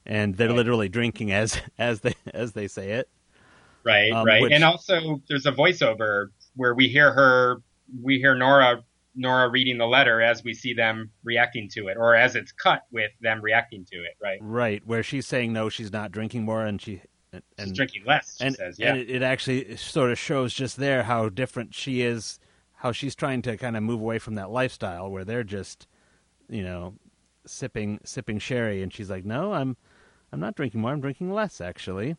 and 0.07 0.37
they're 0.37 0.53
literally 0.53 0.89
drinking 0.89 1.33
as 1.33 1.61
as 1.79 2.01
they 2.01 2.15
as 2.33 2.53
they 2.53 2.69
say 2.69 2.93
it. 2.93 3.09
Right, 3.85 4.11
Um, 4.13 4.27
right. 4.27 4.41
which- 4.43 4.53
And 4.53 4.65
also 4.65 5.21
there's 5.29 5.45
a 5.47 5.53
voiceover 5.53 6.29
where 6.57 6.75
we 6.75 6.89
hear 6.89 7.13
her 7.13 7.59
we 8.03 8.19
hear 8.19 8.35
Nora 8.35 8.83
Nora 9.15 9.49
reading 9.51 9.77
the 9.79 9.87
letter 9.87 10.21
as 10.23 10.43
we 10.43 10.55
see 10.55 10.73
them 10.75 11.11
reacting 11.23 11.69
to 11.69 11.89
it, 11.89 11.97
or 11.99 12.15
as 12.17 12.35
it's 12.35 12.51
cut 12.51 12.83
with 12.91 13.13
them 13.21 13.41
reacting 13.43 13.85
to 13.93 13.97
it, 13.99 14.17
right? 14.23 14.39
Right, 14.41 14.83
where 14.87 15.03
she's 15.03 15.27
saying 15.27 15.53
no, 15.53 15.69
she's 15.69 15.93
not 15.93 16.11
drinking 16.11 16.45
more, 16.45 16.65
and 16.65 16.81
she 16.81 17.03
and, 17.59 17.69
She's 17.69 17.73
drinking 17.73 18.05
less, 18.07 18.37
she 18.39 18.47
and, 18.47 18.57
says, 18.57 18.79
yeah. 18.79 18.91
and 18.91 18.99
it, 18.99 19.11
it 19.11 19.23
actually 19.23 19.77
sort 19.77 20.11
of 20.11 20.19
shows 20.19 20.55
just 20.55 20.77
there 20.77 21.03
how 21.03 21.29
different 21.29 21.75
she 21.75 22.03
is, 22.03 22.39
how 22.75 22.93
she's 22.93 23.15
trying 23.15 23.43
to 23.43 23.57
kind 23.57 23.77
of 23.77 23.83
move 23.83 24.01
away 24.01 24.19
from 24.19 24.35
that 24.37 24.51
lifestyle 24.51 25.11
where 25.11 25.25
they're 25.25 25.45
just, 25.45 25.87
you 26.49 26.63
know, 26.63 26.95
sipping 27.47 28.01
sipping 28.05 28.39
sherry, 28.39 28.83
and 28.83 28.93
she's 28.93 29.11
like, 29.11 29.25
no, 29.25 29.53
I'm 29.53 29.77
I'm 30.33 30.41
not 30.41 30.55
drinking 30.57 30.81
more, 30.81 30.93
I'm 30.93 31.01
drinking 31.01 31.33
less 31.33 31.61
actually. 31.61 32.17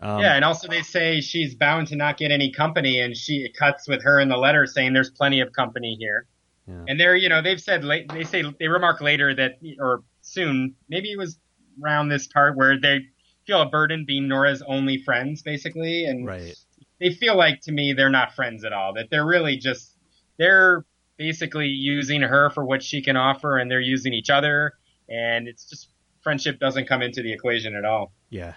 Um, 0.00 0.20
yeah, 0.20 0.36
and 0.36 0.44
also 0.44 0.68
they 0.68 0.82
say 0.82 1.20
she's 1.20 1.54
bound 1.54 1.88
to 1.88 1.96
not 1.96 2.16
get 2.18 2.30
any 2.30 2.52
company, 2.52 3.00
and 3.00 3.16
she 3.16 3.44
it 3.44 3.56
cuts 3.56 3.88
with 3.88 4.02
her 4.04 4.20
in 4.20 4.28
the 4.28 4.36
letter 4.36 4.66
saying 4.66 4.92
there's 4.92 5.10
plenty 5.10 5.40
of 5.40 5.52
company 5.52 5.96
here. 5.98 6.26
Yeah. 6.68 6.84
And 6.86 7.00
they're, 7.00 7.16
you 7.16 7.28
know, 7.28 7.40
they've 7.40 7.60
said 7.60 7.82
late, 7.82 8.12
they 8.12 8.24
say 8.24 8.44
they 8.58 8.68
remark 8.68 9.00
later 9.00 9.34
that, 9.34 9.58
or 9.80 10.02
soon, 10.20 10.74
maybe 10.88 11.10
it 11.10 11.16
was 11.16 11.38
around 11.82 12.08
this 12.08 12.26
part 12.26 12.56
where 12.56 12.78
they 12.78 13.06
feel 13.48 13.62
a 13.62 13.66
burden 13.66 14.04
being 14.06 14.28
Nora's 14.28 14.62
only 14.66 14.98
friends, 14.98 15.40
basically, 15.42 16.04
and 16.04 16.26
right. 16.26 16.54
they 17.00 17.10
feel 17.10 17.34
like 17.34 17.62
to 17.62 17.72
me 17.72 17.94
they're 17.94 18.10
not 18.10 18.34
friends 18.34 18.62
at 18.62 18.74
all. 18.74 18.92
That 18.92 19.08
they're 19.10 19.26
really 19.26 19.56
just 19.56 19.96
they're 20.36 20.84
basically 21.16 21.66
using 21.68 22.20
her 22.20 22.50
for 22.50 22.64
what 22.64 22.82
she 22.82 23.00
can 23.02 23.16
offer, 23.16 23.56
and 23.56 23.70
they're 23.70 23.80
using 23.80 24.12
each 24.12 24.28
other, 24.28 24.74
and 25.08 25.48
it's 25.48 25.64
just 25.64 25.88
friendship 26.20 26.60
doesn't 26.60 26.86
come 26.86 27.00
into 27.00 27.22
the 27.22 27.32
equation 27.32 27.74
at 27.74 27.86
all. 27.86 28.12
Yeah, 28.28 28.54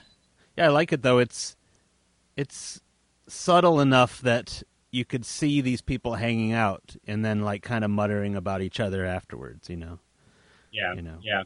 yeah, 0.58 0.66
I 0.66 0.68
like 0.68 0.92
it 0.92 1.02
though. 1.04 1.20
It's 1.20 1.56
it's 2.36 2.82
subtle 3.28 3.80
enough 3.80 4.20
that 4.22 4.62
you 4.92 5.06
could 5.06 5.26
see 5.26 5.62
these 5.62 5.82
people 5.82 6.16
hanging 6.16 6.52
out 6.52 6.98
and 7.08 7.24
then 7.24 7.44
like 7.44 7.64
kind 7.64 7.86
of 7.86 7.90
muttering 7.90 8.36
about 8.36 8.62
each 8.62 8.82
other 8.82 9.06
afterwards. 9.06 9.70
You 9.70 9.78
know. 9.78 10.00
Yeah, 10.74 10.94
You 10.96 11.02
know. 11.02 11.18
yeah. 11.22 11.44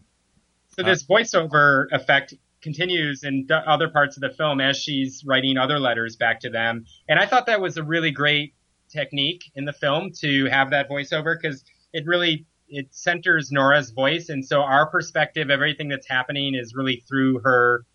So 0.76 0.84
Uh, 0.84 0.88
this 0.88 1.04
voiceover 1.06 1.88
effect 1.92 2.34
continues 2.66 3.24
in 3.24 3.48
other 3.52 3.88
parts 3.88 4.18
of 4.18 4.22
the 4.22 4.32
film 4.32 4.60
as 4.60 4.76
she's 4.76 5.24
writing 5.24 5.56
other 5.56 5.80
letters 5.80 6.16
back 6.16 6.40
to 6.40 6.50
them, 6.50 6.84
and 7.08 7.20
I 7.20 7.28
thought 7.28 7.46
that 7.46 7.62
was 7.62 7.78
a 7.78 7.84
really 7.84 8.10
great 8.10 8.56
technique 8.90 9.44
in 9.54 9.66
the 9.66 9.74
film 9.74 10.12
to 10.22 10.46
have 10.46 10.72
that 10.72 10.90
voiceover 10.90 11.36
because 11.40 11.64
it 11.94 12.08
really 12.08 12.48
it 12.68 12.88
centers 12.90 13.52
Nora's 13.52 13.92
voice, 13.92 14.30
and 14.30 14.44
so 14.44 14.62
our 14.62 14.90
perspective, 14.90 15.52
everything 15.52 15.90
that's 15.90 16.10
happening, 16.10 16.56
is 16.56 16.74
really 16.74 17.04
through 17.08 17.40
her, 17.42 17.86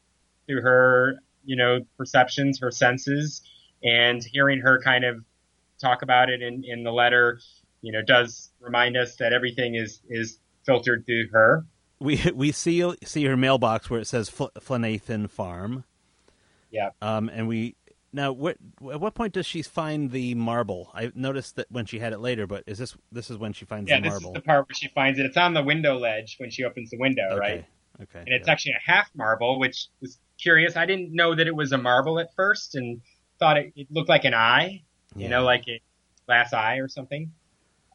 through 0.47 0.63
her, 0.63 1.19
you 1.45 1.57
know, 1.57 1.81
perceptions, 1.99 2.61
her 2.61 2.71
senses, 2.71 3.43
and 3.83 4.23
hearing 4.23 4.61
her 4.61 4.81
kind 4.81 5.05
of 5.05 5.25
talk 5.81 6.03
about 6.03 6.31
it 6.31 6.43
in 6.43 6.63
in 6.65 6.85
the 6.85 6.93
letter, 6.93 7.41
you 7.83 7.91
know, 7.91 8.03
does 8.03 8.53
remind 8.61 8.97
us 8.97 9.17
that 9.17 9.33
everything 9.33 9.75
is 9.75 10.01
is 10.09 10.39
filtered 10.65 11.05
through 11.07 11.27
her. 11.33 11.67
We 12.01 12.21
we 12.35 12.51
see 12.53 12.93
see 13.05 13.25
her 13.25 13.37
mailbox 13.37 13.89
where 13.89 14.01
it 14.01 14.07
says 14.07 14.29
Fl- 14.29 14.47
Flanathan 14.59 15.31
Farm. 15.31 15.85
Yeah. 16.71 16.91
Um, 17.03 17.29
and 17.29 17.47
we 17.47 17.77
now 18.13 18.33
what 18.33 18.57
at 18.91 19.01
what 19.01 19.15
point 19.15 19.35
does 19.35 19.47
she 19.47 19.63
find 19.63 20.11
the 20.11 20.35
marble? 20.35 20.91
I 20.95 21.13
noticed 21.15 21.57
that 21.57 21.71
when 21.71 21.87
she 21.87 21.99
had 21.99 22.13
it 22.13 22.21
later, 22.21 22.47
but 22.47 22.65
is 22.67 22.79
this 22.79 22.97
this 23.13 23.31
is 23.31 23.37
when 23.37 23.53
she 23.53 23.65
finds 23.65 23.89
Yeah, 23.89 24.01
the 24.01 24.11
this 24.11 24.23
is 24.23 24.33
the 24.33 24.41
part 24.41 24.69
where 24.69 24.75
she 24.75 24.89
finds 24.89 25.19
it. 25.19 25.27
It's 25.27 25.37
on 25.37 25.55
the 25.55 25.63
window 25.63 25.99
ledge 25.99 26.37
when 26.39 26.51
she 26.51 26.65
opens 26.65 26.91
the 26.91 26.99
window, 26.99 27.29
okay. 27.33 27.39
right? 27.39 27.65
Okay. 28.03 28.21
And 28.21 28.29
it's 28.29 28.49
yeah. 28.49 28.53
actually 28.53 28.73
a 28.73 28.91
half 28.91 29.11
marble, 29.15 29.59
which 29.59 29.89
was 30.01 30.19
curious. 30.39 30.77
I 30.77 30.87
didn't 30.87 31.13
know 31.13 31.35
that 31.35 31.47
it 31.47 31.55
was 31.55 31.73
a 31.73 31.79
marble 31.79 32.19
at 32.19 32.35
first, 32.35 32.75
and 32.75 33.03
thought 33.39 33.59
it, 33.59 33.73
it 33.77 33.89
looked 33.91 34.09
like 34.09 34.25
an 34.25 34.35
eye, 34.35 34.83
you 35.15 35.29
know, 35.29 35.45
like 35.45 35.65
a 35.69 35.81
glass 36.27 36.53
eye 36.53 36.77
or 36.77 36.89
something, 36.89 37.31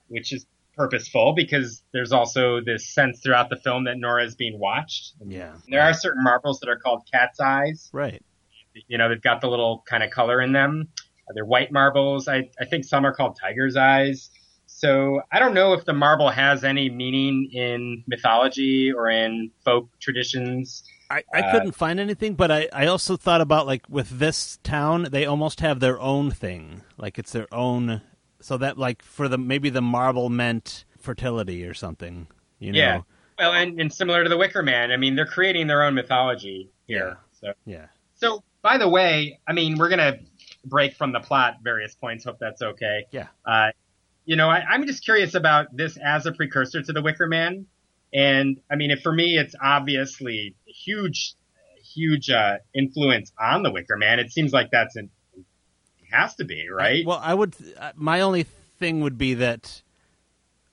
which 0.10 0.32
is 0.32 0.46
purposeful 0.76 1.34
because 1.34 1.84
there's 1.94 2.12
also 2.12 2.62
this 2.62 2.88
sense 2.88 3.20
throughout 3.22 3.50
the 3.50 3.58
film 3.58 3.86
that 3.86 3.98
Nora 3.98 4.26
is 4.26 4.36
being 4.36 4.60
watched. 4.60 5.14
Yeah. 5.26 5.54
And 5.54 5.74
there 5.74 5.82
are 5.82 5.94
certain 5.94 6.24
marbles 6.24 6.60
that 6.60 6.70
are 6.70 6.78
called 6.78 7.08
cat's 7.12 7.40
eyes. 7.40 7.90
Right. 7.94 8.22
You 8.88 8.98
know, 8.98 9.10
they've 9.10 9.22
got 9.22 9.42
the 9.42 9.48
little 9.48 9.84
kind 9.88 10.04
of 10.04 10.10
color 10.12 10.42
in 10.42 10.52
them. 10.52 10.90
They're 11.34 11.46
white 11.46 11.72
marbles. 11.72 12.28
I, 12.28 12.50
I 12.60 12.66
think 12.66 12.84
some 12.86 13.06
are 13.06 13.14
called 13.14 13.38
tiger's 13.40 13.76
eyes. 13.76 14.30
So 14.68 15.22
I 15.32 15.40
don't 15.40 15.54
know 15.54 15.74
if 15.74 15.86
the 15.86 15.94
marble 15.94 16.30
has 16.30 16.64
any 16.64 16.90
meaning 16.90 17.50
in 17.54 18.04
mythology 18.08 18.92
or 18.92 19.10
in 19.10 19.52
folk 19.64 19.90
traditions. 20.00 20.84
I, 21.10 21.24
I 21.34 21.42
Uh, 21.42 21.52
couldn't 21.52 21.72
find 21.74 22.00
anything, 22.00 22.34
but 22.34 22.52
I, 22.52 22.68
I 22.74 22.88
also 22.88 23.16
thought 23.16 23.42
about 23.42 23.66
like 23.66 23.84
with 23.90 24.20
this 24.20 24.60
town, 24.64 25.08
they 25.12 25.26
almost 25.26 25.62
have 25.62 25.80
their 25.80 26.00
own 26.00 26.32
thing. 26.32 26.82
Like 26.98 27.18
it's 27.18 27.32
their 27.32 27.48
own 27.54 28.02
so 28.46 28.58
that 28.58 28.78
like 28.78 29.02
for 29.02 29.28
the 29.28 29.40
maybe 29.40 29.72
the 29.72 29.82
marble 29.82 30.30
meant 30.30 30.86
fertility 31.00 31.66
or 31.66 31.74
something. 31.74 32.28
You 32.60 32.74
know? 32.74 32.78
Yeah. 32.78 33.02
Well, 33.40 33.54
and, 33.54 33.82
and 33.82 33.92
similar 33.92 34.22
to 34.24 34.30
the 34.30 34.38
Wicker 34.38 34.62
Man, 34.62 34.92
I 34.92 34.98
mean, 34.98 35.16
they're 35.16 35.26
creating 35.26 35.66
their 35.66 35.82
own 35.82 35.96
mythology 35.96 36.70
here. 36.86 37.18
So, 37.42 37.54
Yeah. 37.66 37.88
so 38.14 38.44
by 38.62 38.78
the 38.78 38.88
way, 38.88 39.40
I 39.48 39.54
mean, 39.54 39.80
we're 39.80 39.90
gonna 39.90 40.20
break 40.64 40.94
from 40.94 41.12
the 41.12 41.22
plot 41.22 41.56
various 41.64 41.96
points. 41.96 42.24
Hope 42.26 42.38
that's 42.40 42.62
okay. 42.62 43.08
Yeah. 43.10 43.28
Uh, 43.44 43.72
you 44.26 44.36
know, 44.36 44.48
I, 44.48 44.60
I'm 44.60 44.86
just 44.86 45.04
curious 45.04 45.34
about 45.34 45.76
this 45.76 45.98
as 45.98 46.28
a 46.28 46.32
precursor 46.32 46.84
to 46.84 46.94
the 46.94 47.02
Wicker 47.02 47.26
Man, 47.26 47.66
and 48.14 48.60
I 48.72 48.76
mean, 48.76 48.92
if 48.92 49.02
for 49.02 49.12
me, 49.12 49.40
it's 49.40 49.56
obviously 49.60 50.56
huge, 50.68 51.34
huge 51.96 52.30
uh, 52.30 52.58
influence 52.76 53.32
on 53.40 53.64
the 53.64 53.72
Wicker 53.72 53.98
Man. 53.98 54.20
It 54.20 54.32
seems 54.32 54.54
like 54.54 54.70
that's 54.70 54.96
an 54.98 55.10
has 56.16 56.36
to 56.36 56.46
be 56.46 56.70
right. 56.70 57.06
Well, 57.06 57.20
I 57.22 57.34
would. 57.34 57.56
uh, 57.80 57.92
My 57.96 58.22
only 58.22 58.44
thing 58.80 59.02
would 59.02 59.18
be 59.18 59.34
that, 59.36 59.82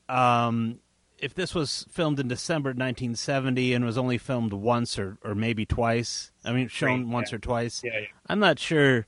um, 0.09 0.79
if 1.19 1.35
this 1.35 1.55
was 1.55 1.87
filmed 1.91 2.19
in 2.19 2.29
December 2.29 2.71
1970 2.71 3.75
and 3.75 3.85
was 3.85 3.97
only 3.97 4.19
filmed 4.19 4.53
once 4.53 4.99
or, 4.99 5.19
or 5.23 5.35
maybe 5.35 5.65
twice, 5.65 6.33
I 6.45 6.53
mean, 6.53 6.69
shown 6.69 7.05
Right, 7.05 7.13
once 7.15 7.31
yeah. 7.31 7.37
or 7.37 7.39
twice, 7.39 7.81
yeah, 7.85 7.99
yeah. 8.01 8.07
I'm 8.29 8.41
not 8.41 8.59
sure 8.59 9.07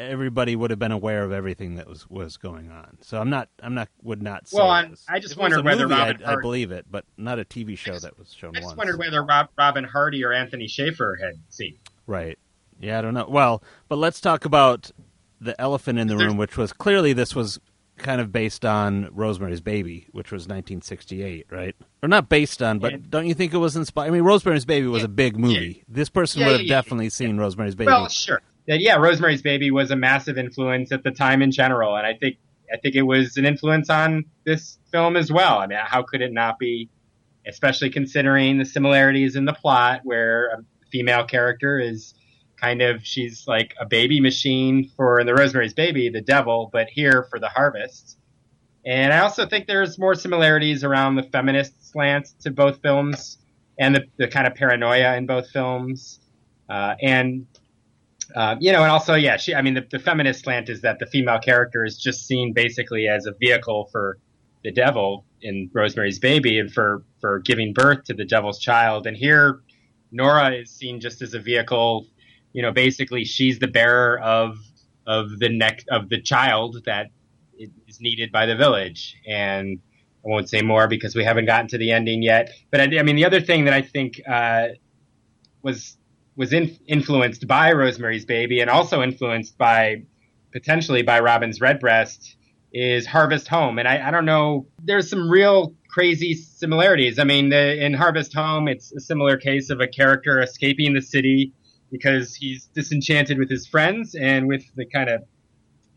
everybody 0.00 0.56
would 0.56 0.70
have 0.70 0.78
been 0.80 0.90
aware 0.90 1.22
of 1.22 1.30
everything 1.30 1.76
that 1.76 1.86
was 1.88 2.10
was 2.10 2.36
going 2.36 2.68
on. 2.72 2.98
So 3.02 3.20
I'm 3.20 3.30
not. 3.30 3.48
I'm 3.62 3.74
not. 3.74 3.88
Would 4.02 4.20
not. 4.22 4.48
Say 4.48 4.58
Well, 4.58 4.68
I'm- 4.70 4.96
I 5.08 5.20
just 5.20 5.34
if 5.34 5.38
it 5.38 5.42
was 5.42 5.52
a 5.52 5.62
wondered 5.62 5.64
whether 5.64 5.88
movie, 5.88 6.00
Robin 6.00 6.16
I'd- 6.16 6.24
I 6.24 6.40
believe 6.40 6.72
it, 6.72 6.86
but 6.90 7.04
not 7.16 7.38
a 7.38 7.44
TV 7.44 7.76
show 7.78 7.92
just- 7.92 8.02
that 8.02 8.18
was 8.18 8.32
shown 8.32 8.50
I 8.56 8.58
just 8.58 8.66
once. 8.66 8.76
wondered 8.78 8.98
whether 8.98 9.22
Rob, 9.22 9.50
Robin 9.56 9.84
Hardy 9.84 10.24
or 10.24 10.32
Anthony 10.32 10.66
Shaffer 10.66 11.16
had 11.22 11.34
seen. 11.48 11.78
Right. 12.08 12.36
Yeah, 12.80 12.98
I 12.98 13.02
don't 13.02 13.14
know. 13.14 13.26
Well, 13.28 13.62
but 13.88 13.96
let's 13.98 14.20
talk 14.20 14.44
about 14.44 14.90
the 15.44 15.60
elephant 15.60 15.98
in 15.98 16.08
the 16.08 16.16
room, 16.16 16.36
which 16.36 16.56
was 16.56 16.72
clearly 16.72 17.12
this 17.12 17.34
was 17.34 17.60
kind 17.96 18.20
of 18.20 18.32
based 18.32 18.64
on 18.64 19.08
Rosemary's 19.12 19.60
Baby, 19.60 20.08
which 20.10 20.32
was 20.32 20.48
1968, 20.48 21.46
right? 21.50 21.76
Or 22.02 22.08
not 22.08 22.28
based 22.28 22.60
on, 22.62 22.80
but 22.80 22.92
Yeah. 22.92 22.98
don't 23.08 23.26
you 23.26 23.34
think 23.34 23.54
it 23.54 23.58
was 23.58 23.76
inspired? 23.76 24.08
I 24.08 24.10
mean, 24.10 24.22
Rosemary's 24.22 24.64
Baby 24.64 24.88
was 24.88 25.02
Yeah. 25.02 25.06
a 25.06 25.08
big 25.08 25.38
movie. 25.38 25.84
This 25.88 26.08
person 26.08 26.40
Yeah, 26.40 26.46
would 26.48 26.52
have 26.54 26.60
yeah, 26.62 26.66
yeah, 26.74 26.80
definitely 26.82 27.10
seen 27.10 27.36
Rosemary's 27.36 27.76
Baby. 27.76 27.86
Well, 27.86 28.08
sure. 28.08 28.40
Yeah, 28.66 28.76
yeah, 28.76 28.96
Rosemary's 28.96 29.42
Baby 29.42 29.70
was 29.70 29.90
a 29.92 29.96
massive 29.96 30.38
influence 30.38 30.90
at 30.90 31.04
the 31.04 31.10
time 31.12 31.40
in 31.42 31.52
general, 31.52 31.96
and 31.96 32.06
I 32.06 32.14
think 32.14 32.36
I 32.72 32.78
think 32.78 32.94
it 32.96 33.02
was 33.02 33.36
an 33.36 33.44
influence 33.44 33.90
on 33.90 34.24
this 34.44 34.78
film 34.90 35.16
as 35.16 35.30
well. 35.30 35.58
I 35.58 35.66
mean, 35.66 35.78
how 35.84 36.02
could 36.02 36.22
it 36.22 36.32
not 36.32 36.58
be? 36.58 36.88
Especially 37.46 37.90
considering 37.90 38.56
the 38.56 38.64
similarities 38.64 39.36
in 39.36 39.44
the 39.44 39.52
plot, 39.52 40.00
where 40.02 40.46
a 40.48 40.64
female 40.90 41.24
character 41.24 41.78
is 41.78 42.14
kind 42.64 42.82
of 42.82 43.04
she's 43.04 43.46
like 43.46 43.74
a 43.78 43.86
baby 43.86 44.20
machine 44.20 44.90
for 44.96 45.20
in 45.20 45.26
the 45.26 45.34
Rosemary's 45.34 45.74
Baby, 45.74 46.08
the 46.08 46.20
devil, 46.22 46.70
but 46.72 46.88
here 46.88 47.26
for 47.30 47.38
the 47.38 47.48
harvest. 47.48 48.18
And 48.86 49.12
I 49.12 49.20
also 49.20 49.46
think 49.46 49.66
there's 49.66 49.98
more 49.98 50.14
similarities 50.14 50.84
around 50.84 51.16
the 51.16 51.22
feminist 51.24 51.90
slant 51.90 52.28
to 52.40 52.50
both 52.50 52.80
films 52.82 53.38
and 53.78 53.94
the, 53.94 54.04
the 54.18 54.28
kind 54.28 54.46
of 54.46 54.54
paranoia 54.54 55.16
in 55.16 55.26
both 55.26 55.50
films. 55.50 56.20
Uh, 56.68 56.94
and 57.02 57.46
uh, 58.34 58.56
you 58.58 58.72
know, 58.72 58.82
and 58.82 58.90
also, 58.90 59.14
yeah, 59.14 59.36
she. 59.36 59.54
I 59.54 59.60
mean, 59.60 59.74
the, 59.74 59.86
the 59.90 59.98
feminist 59.98 60.44
slant 60.44 60.68
is 60.70 60.80
that 60.80 60.98
the 60.98 61.06
female 61.06 61.38
character 61.38 61.84
is 61.84 61.98
just 61.98 62.26
seen 62.26 62.54
basically 62.54 63.06
as 63.06 63.26
a 63.26 63.32
vehicle 63.32 63.88
for 63.92 64.18
the 64.64 64.72
devil 64.72 65.26
in 65.42 65.70
Rosemary's 65.74 66.18
Baby 66.18 66.58
and 66.58 66.72
for 66.72 67.04
for 67.20 67.40
giving 67.40 67.74
birth 67.74 68.04
to 68.04 68.14
the 68.14 68.24
devil's 68.24 68.58
child. 68.58 69.06
And 69.06 69.16
here, 69.16 69.60
Nora 70.10 70.52
is 70.52 70.70
seen 70.70 71.00
just 71.00 71.20
as 71.20 71.34
a 71.34 71.38
vehicle. 71.38 72.06
You 72.54 72.62
know, 72.62 72.72
basically, 72.72 73.24
she's 73.24 73.58
the 73.58 73.68
bearer 73.68 74.18
of 74.18 74.56
of 75.06 75.38
the 75.38 75.50
neck 75.50 75.84
of 75.90 76.08
the 76.08 76.22
child 76.22 76.82
that 76.86 77.10
is 77.58 78.00
needed 78.00 78.32
by 78.32 78.46
the 78.46 78.56
village. 78.56 79.16
And 79.28 79.80
I 80.24 80.28
won't 80.28 80.48
say 80.48 80.62
more 80.62 80.88
because 80.88 81.14
we 81.14 81.24
haven't 81.24 81.44
gotten 81.44 81.68
to 81.68 81.78
the 81.78 81.92
ending 81.92 82.22
yet. 82.22 82.50
But 82.70 82.80
I, 82.80 82.98
I 82.98 83.02
mean, 83.02 83.16
the 83.16 83.26
other 83.26 83.42
thing 83.42 83.66
that 83.66 83.74
I 83.74 83.82
think 83.82 84.20
uh, 84.26 84.68
was 85.62 85.98
was 86.36 86.52
in, 86.52 86.76
influenced 86.86 87.46
by 87.46 87.72
Rosemary's 87.72 88.24
Baby 88.24 88.60
and 88.60 88.70
also 88.70 89.02
influenced 89.02 89.58
by 89.58 90.02
potentially 90.52 91.02
by 91.02 91.20
Robin's 91.20 91.60
Redbreast 91.60 92.36
is 92.72 93.06
Harvest 93.06 93.46
Home. 93.48 93.78
And 93.78 93.86
I, 93.86 94.08
I 94.08 94.10
don't 94.10 94.24
know, 94.24 94.66
there's 94.82 95.08
some 95.08 95.30
real 95.30 95.74
crazy 95.88 96.34
similarities. 96.34 97.20
I 97.20 97.24
mean, 97.24 97.50
the, 97.50 97.84
in 97.84 97.94
Harvest 97.94 98.34
Home, 98.34 98.66
it's 98.66 98.92
a 98.92 99.00
similar 99.00 99.36
case 99.36 99.70
of 99.70 99.80
a 99.80 99.86
character 99.86 100.40
escaping 100.40 100.92
the 100.94 101.02
city 101.02 101.52
because 101.94 102.34
he's 102.34 102.66
disenchanted 102.74 103.38
with 103.38 103.48
his 103.48 103.68
friends 103.68 104.16
and 104.16 104.48
with 104.48 104.64
the 104.74 104.84
kind 104.84 105.08
of 105.08 105.22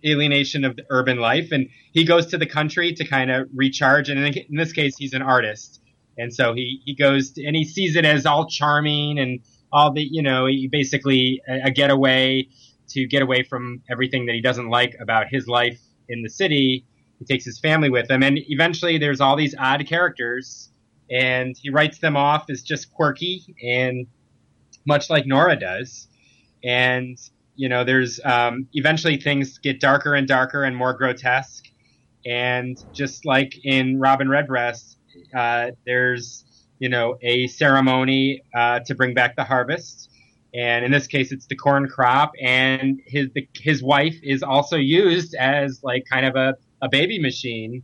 alienation 0.05 0.63
of 0.63 0.75
the 0.75 0.83
urban 0.91 1.17
life. 1.17 1.51
And 1.51 1.69
he 1.91 2.05
goes 2.05 2.27
to 2.27 2.37
the 2.37 2.45
country 2.45 2.93
to 2.93 3.03
kind 3.03 3.31
of 3.31 3.47
recharge. 3.51 4.07
And 4.07 4.23
in, 4.23 4.55
this 4.55 4.73
case, 4.73 4.95
he's 4.95 5.13
an 5.13 5.23
artist. 5.23 5.81
And 6.15 6.31
so 6.31 6.53
he, 6.53 6.83
he 6.85 6.93
goes 6.93 7.31
to, 7.31 7.43
and 7.43 7.55
he 7.55 7.65
sees 7.65 7.95
it 7.95 8.05
as 8.05 8.27
all 8.27 8.47
charming 8.47 9.17
and 9.17 9.39
all 9.71 9.91
the, 9.91 10.03
you 10.03 10.21
know, 10.21 10.47
basically 10.71 11.41
a, 11.49 11.61
a 11.65 11.71
getaway 11.71 12.47
to 12.89 13.07
get 13.07 13.23
away 13.23 13.41
from 13.41 13.81
everything 13.89 14.27
that 14.27 14.35
he 14.35 14.41
doesn't 14.41 14.69
like 14.69 14.95
about 15.01 15.25
his 15.31 15.47
life 15.47 15.81
in 16.09 16.21
the 16.21 16.29
city. 16.29 16.85
He 17.17 17.25
takes 17.25 17.43
his 17.43 17.59
family 17.59 17.89
with 17.89 18.11
him. 18.11 18.21
And 18.21 18.37
eventually 18.49 18.99
there's 18.99 19.19
all 19.19 19.35
these 19.35 19.55
odd 19.57 19.83
characters 19.87 20.69
and 21.09 21.55
he 21.59 21.71
writes 21.71 21.97
them 21.97 22.15
off 22.15 22.51
as 22.51 22.61
just 22.61 22.93
quirky 22.93 23.55
and 23.63 24.05
much 24.87 25.09
like 25.09 25.27
Nora 25.27 25.59
does. 25.59 26.07
And, 26.63 27.17
you 27.55 27.69
know, 27.69 27.83
there's, 27.83 28.19
um, 28.23 28.67
eventually 28.73 29.17
things 29.17 29.57
get 29.59 29.79
darker 29.79 30.15
and 30.15 30.27
darker 30.27 30.63
and 30.63 30.75
more 30.75 30.93
grotesque. 30.93 31.65
And 32.25 32.83
just 32.93 33.25
like 33.25 33.53
in 33.63 33.99
Robin 33.99 34.29
Redbreast, 34.29 34.97
uh, 35.35 35.71
there's, 35.85 36.45
you 36.79 36.89
know, 36.89 37.17
a 37.21 37.47
ceremony 37.47 38.41
uh, 38.55 38.79
to 38.85 38.95
bring 38.95 39.13
back 39.13 39.35
the 39.35 39.43
harvest. 39.43 40.09
And 40.53 40.85
in 40.85 40.91
this 40.91 41.07
case, 41.07 41.31
it's 41.31 41.45
the 41.47 41.55
corn 41.55 41.87
crop. 41.87 42.31
And 42.41 42.99
his 43.05 43.29
the, 43.35 43.47
his 43.53 43.83
wife 43.83 44.15
is 44.23 44.41
also 44.41 44.77
used 44.77 45.35
as 45.35 45.83
like 45.83 46.05
kind 46.09 46.25
of 46.25 46.35
a, 46.35 46.55
a 46.81 46.89
baby 46.89 47.19
machine 47.19 47.83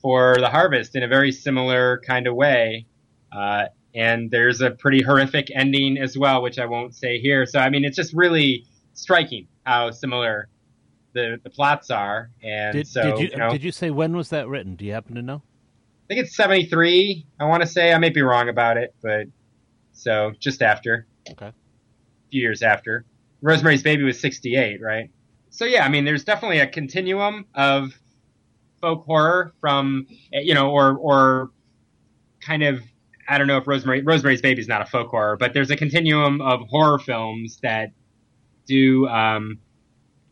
for 0.00 0.36
the 0.38 0.48
harvest 0.48 0.94
in 0.96 1.02
a 1.02 1.08
very 1.08 1.32
similar 1.32 2.00
kind 2.06 2.26
of 2.26 2.34
way. 2.34 2.86
Uh, 3.32 3.64
and 3.94 4.30
there's 4.30 4.60
a 4.60 4.70
pretty 4.70 5.02
horrific 5.02 5.48
ending 5.54 5.98
as 5.98 6.18
well, 6.18 6.42
which 6.42 6.58
I 6.58 6.66
won't 6.66 6.94
say 6.94 7.18
here. 7.18 7.46
So 7.46 7.58
I 7.58 7.70
mean, 7.70 7.84
it's 7.84 7.96
just 7.96 8.12
really 8.14 8.66
striking 8.94 9.46
how 9.64 9.90
similar 9.90 10.48
the 11.12 11.40
the 11.42 11.50
plots 11.50 11.90
are. 11.90 12.30
And 12.42 12.74
did, 12.74 12.88
so 12.88 13.02
did 13.02 13.18
you, 13.18 13.28
you 13.28 13.36
know, 13.36 13.50
did 13.50 13.64
you 13.64 13.72
say 13.72 13.90
when 13.90 14.16
was 14.16 14.30
that 14.30 14.48
written? 14.48 14.76
Do 14.76 14.84
you 14.84 14.92
happen 14.92 15.14
to 15.14 15.22
know? 15.22 15.42
I 16.04 16.06
think 16.08 16.26
it's 16.26 16.36
73. 16.36 17.26
I 17.40 17.44
want 17.44 17.62
to 17.62 17.68
say 17.68 17.92
I 17.92 17.98
may 17.98 18.10
be 18.10 18.20
wrong 18.20 18.50
about 18.50 18.76
it, 18.76 18.94
but 19.02 19.26
so 19.92 20.32
just 20.38 20.60
after. 20.60 21.06
Okay. 21.30 21.46
A 21.46 21.54
few 22.30 22.42
years 22.42 22.62
after. 22.62 23.06
Rosemary's 23.40 23.82
Baby 23.82 24.02
was 24.02 24.20
68, 24.20 24.82
right? 24.82 25.10
So 25.48 25.64
yeah, 25.64 25.84
I 25.84 25.88
mean, 25.88 26.04
there's 26.04 26.24
definitely 26.24 26.58
a 26.58 26.66
continuum 26.66 27.46
of 27.54 27.92
folk 28.80 29.04
horror 29.04 29.54
from, 29.60 30.06
you 30.32 30.52
know, 30.52 30.70
or, 30.70 30.96
or 30.96 31.50
kind 32.40 32.62
of, 32.62 32.82
I 33.28 33.38
don't 33.38 33.46
know 33.46 33.58
if 33.58 33.66
Rosemary, 33.66 34.02
Rosemary's 34.02 34.42
Baby 34.42 34.60
is 34.60 34.68
not 34.68 34.82
a 34.82 34.86
folk 34.86 35.08
horror, 35.08 35.36
but 35.36 35.54
there's 35.54 35.70
a 35.70 35.76
continuum 35.76 36.40
of 36.40 36.60
horror 36.68 36.98
films 36.98 37.58
that 37.62 37.90
do, 38.66 39.06
um, 39.08 39.58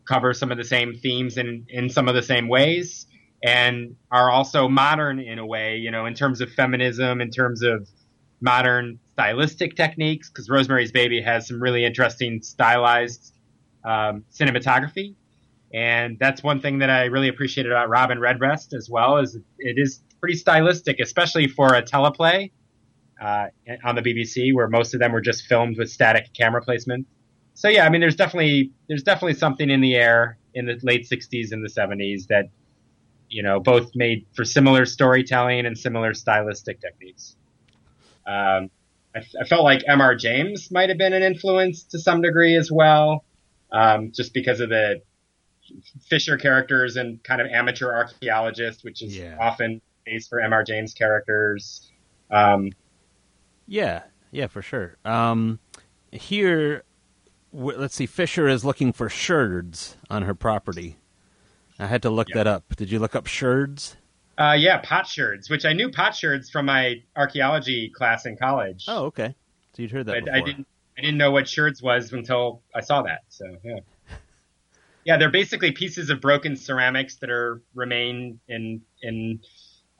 cover 0.05 0.33
some 0.33 0.51
of 0.51 0.57
the 0.57 0.63
same 0.63 0.95
themes 0.95 1.37
in, 1.37 1.65
in 1.69 1.89
some 1.89 2.07
of 2.07 2.15
the 2.15 2.21
same 2.21 2.47
ways 2.47 3.05
and 3.43 3.95
are 4.11 4.29
also 4.29 4.67
modern 4.67 5.19
in 5.19 5.39
a 5.39 5.45
way, 5.45 5.77
you 5.77 5.91
know, 5.91 6.05
in 6.05 6.13
terms 6.13 6.41
of 6.41 6.51
feminism, 6.51 7.19
in 7.21 7.29
terms 7.29 7.61
of 7.61 7.87
modern 8.41 8.99
stylistic 9.13 9.75
techniques, 9.75 10.29
because 10.29 10.49
Rosemary's 10.49 10.91
Baby 10.91 11.21
has 11.21 11.47
some 11.47 11.61
really 11.61 11.83
interesting 11.85 12.41
stylized 12.41 13.33
um, 13.83 14.23
cinematography. 14.33 15.15
And 15.73 16.17
that's 16.19 16.43
one 16.43 16.61
thing 16.61 16.79
that 16.79 16.89
I 16.89 17.05
really 17.05 17.27
appreciated 17.27 17.71
about 17.71 17.89
Robin 17.89 18.19
Redbreast 18.19 18.73
as 18.73 18.89
well, 18.89 19.17
is 19.17 19.35
it 19.59 19.77
is 19.77 20.01
pretty 20.19 20.37
stylistic, 20.37 20.99
especially 20.99 21.47
for 21.47 21.73
a 21.73 21.81
teleplay 21.81 22.51
uh, 23.23 23.47
on 23.83 23.95
the 23.95 24.01
BBC, 24.01 24.53
where 24.53 24.67
most 24.67 24.93
of 24.93 24.99
them 24.99 25.11
were 25.11 25.21
just 25.21 25.43
filmed 25.45 25.77
with 25.77 25.89
static 25.89 26.33
camera 26.33 26.61
placement. 26.61 27.07
so 27.53 27.69
yeah, 27.69 27.85
I 27.85 27.89
mean, 27.89 28.01
there's 28.01 28.15
definitely 28.15 28.71
there's 28.87 29.03
definitely 29.03 29.35
something 29.35 29.69
in 29.69 29.81
the 29.81 29.95
air 29.95 30.37
in 30.53 30.65
the 30.65 30.77
late 30.83 31.07
'60s 31.09 31.51
and 31.51 31.63
the 31.63 31.69
'70s 31.69 32.27
that 32.27 32.49
you 33.29 33.41
know 33.43 33.59
both 33.59 33.91
made 33.95 34.25
for 34.35 34.43
similar 34.43 34.85
storytelling 34.85 35.65
and 35.65 35.77
similar 35.77 36.13
stylistic 36.13 36.81
techniques. 36.81 37.35
Um, 38.27 38.69
I, 39.15 39.19
I 39.41 39.45
felt 39.45 39.63
like 39.63 39.81
M.R. 39.87 40.15
James 40.15 40.71
might 40.71 40.89
have 40.89 40.97
been 40.97 41.13
an 41.13 41.23
influence 41.23 41.83
to 41.85 41.99
some 41.99 42.21
degree 42.21 42.55
as 42.55 42.71
well, 42.71 43.23
um, 43.71 44.11
just 44.11 44.33
because 44.33 44.59
of 44.59 44.69
the 44.69 45.01
Fisher 46.09 46.35
characters 46.37 46.97
and 46.97 47.23
kind 47.23 47.39
of 47.41 47.47
amateur 47.47 47.91
archaeologist, 47.93 48.83
which 48.83 49.01
is 49.01 49.17
Yeah. 49.17 49.37
often 49.39 49.81
base 50.05 50.27
for 50.27 50.39
M.R. 50.41 50.63
James 50.63 50.93
characters. 50.93 51.89
Um, 52.31 52.71
Yeah, 53.67 54.03
yeah, 54.31 54.47
for 54.47 54.61
sure. 54.61 54.97
Um, 55.05 55.59
here, 56.11 56.83
w- 57.53 57.77
let's 57.77 57.95
see. 57.95 58.05
Fisher 58.05 58.47
is 58.47 58.63
looking 58.65 58.91
for 58.93 59.09
sherds 59.09 59.97
on 60.09 60.23
her 60.23 60.33
property. 60.35 60.97
I 61.79 61.87
had 61.87 62.01
to 62.03 62.09
look 62.09 62.29
Yeah. 62.29 62.35
that 62.35 62.47
up. 62.47 62.75
Did 62.75 62.91
you 62.91 62.99
look 62.99 63.15
up 63.15 63.27
sherds? 63.27 63.97
uh, 64.39 64.55
yeah, 64.57 64.81
potsherds, 64.81 65.47
which 65.47 65.63
I 65.63 65.73
knew 65.73 65.89
potsherds 65.91 66.49
from 66.49 66.65
my 66.65 67.03
archaeology 67.15 67.89
class 67.89 68.25
in 68.25 68.35
college. 68.35 68.85
Oh, 68.87 69.05
okay. 69.05 69.35
So 69.73 69.83
you'd 69.83 69.91
heard 69.91 70.07
that 70.07 70.13
but 70.13 70.25
before. 70.25 70.35
I 70.37 70.41
didn't 70.41 70.67
I 70.97 71.01
didn't 71.01 71.17
know 71.17 71.29
what 71.31 71.47
sherds 71.47 71.83
was 71.83 72.11
until 72.13 72.61
I 72.73 72.81
saw 72.81 73.03
that. 73.03 73.21
So 73.29 73.45
yeah, 73.63 73.79
yeah, 75.05 75.17
they're 75.17 75.29
basically 75.29 75.71
pieces 75.71 76.09
of 76.09 76.19
broken 76.19 76.55
ceramics 76.55 77.17
that 77.17 77.29
are 77.29 77.61
remain 77.75 78.39
in 78.47 78.81
in 79.03 79.39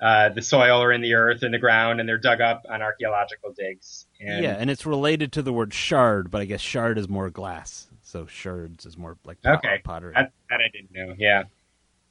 uh, 0.04 0.28
the 0.30 0.42
soil 0.42 0.84
or 0.84 0.92
in 0.92 1.00
the 1.00 1.14
earth 1.14 1.44
in 1.44 1.52
the 1.54 1.58
ground, 1.58 2.02
and 2.02 2.10
they're 2.10 2.18
dug 2.18 2.42
up 2.42 2.66
on 2.70 2.82
archaeological 2.82 3.54
digs. 3.54 4.06
And 4.20 4.44
yeah, 4.44 4.58
and 4.60 4.70
it's 4.70 4.86
related 4.86 5.32
to 5.32 5.42
the 5.42 5.54
word 5.54 5.74
shard, 5.74 6.30
but 6.30 6.42
I 6.42 6.46
guess 6.46 6.60
shard 6.60 6.98
is 6.98 7.08
more 7.08 7.30
glass. 7.30 7.88
So 8.02 8.26
sherds 8.26 8.86
is 8.86 8.98
more 8.98 9.18
like 9.26 9.42
pot- 9.42 9.60
okay, 9.60 9.80
pottery. 9.84 10.12
that, 10.14 10.34
that 10.50 10.60
I 10.60 10.68
didn't 10.74 10.92
know. 10.92 11.16
Yeah, 11.18 11.44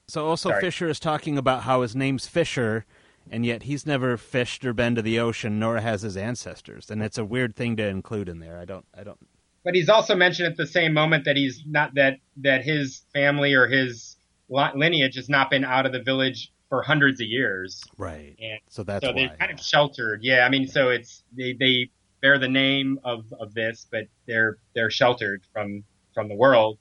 So 0.09 0.27
also 0.27 0.49
Sorry. 0.49 0.63
Fisher 0.63 0.89
is 0.89 0.99
talking 0.99 1.37
about 1.37 1.65
how 1.65 1.83
his 1.83 1.95
name's 1.95 2.27
Fisher, 2.27 2.87
and 3.31 3.45
yet 3.45 3.65
he's 3.65 3.85
never 3.87 4.17
fished 4.17 4.65
or 4.65 4.73
been 4.73 4.95
to 4.95 5.03
the 5.03 5.21
ocean, 5.21 5.59
nor 5.61 5.79
has 5.79 6.01
his 6.01 6.17
ancestors. 6.17 6.91
And 6.91 7.03
it's 7.03 7.19
a 7.19 7.25
weird 7.27 7.55
thing 7.55 7.77
to 7.77 7.87
include 7.87 8.29
in 8.29 8.41
there. 8.41 8.59
I 8.59 8.65
don't. 8.65 8.87
I 8.97 9.05
don't. 9.05 9.19
but 9.65 9.75
he's 9.75 9.91
also 9.91 10.17
mentioned 10.17 10.49
at 10.49 10.57
the 10.57 10.67
same 10.67 10.95
moment 10.95 11.27
that 11.27 11.37
he's 11.37 11.63
not 11.67 11.95
that 11.97 12.21
that 12.39 12.65
his 12.65 13.03
family 13.13 13.53
or 13.53 13.69
his 13.69 14.17
lineage 14.49 15.17
has 15.17 15.29
not 15.29 15.51
been 15.51 15.65
out 15.65 15.85
of 15.85 15.93
the 15.93 16.03
village 16.03 16.51
for 16.73 16.81
hundreds 16.81 17.21
of 17.21 17.27
years. 17.27 17.85
Right. 17.99 18.35
And 18.41 18.59
So 18.71 18.83
that's 18.83 19.05
so 19.05 19.13
why. 19.13 19.27
they're 19.27 19.37
kind 19.37 19.53
of 19.53 19.61
sheltered. 19.61 20.21
Yeah, 20.25 20.47
I 20.47 20.49
mean, 20.49 20.67
so 20.67 20.89
it's 20.89 21.23
they 21.37 21.53
they 21.53 21.91
bear 22.23 22.39
the 22.39 22.49
name 22.49 22.99
of 23.05 23.27
of 23.39 23.53
this, 23.53 23.87
but 23.91 24.07
they're 24.27 24.57
they're 24.75 24.89
sheltered 24.91 25.43
from 25.53 25.85
from 26.15 26.29
the 26.29 26.35
world. 26.35 26.79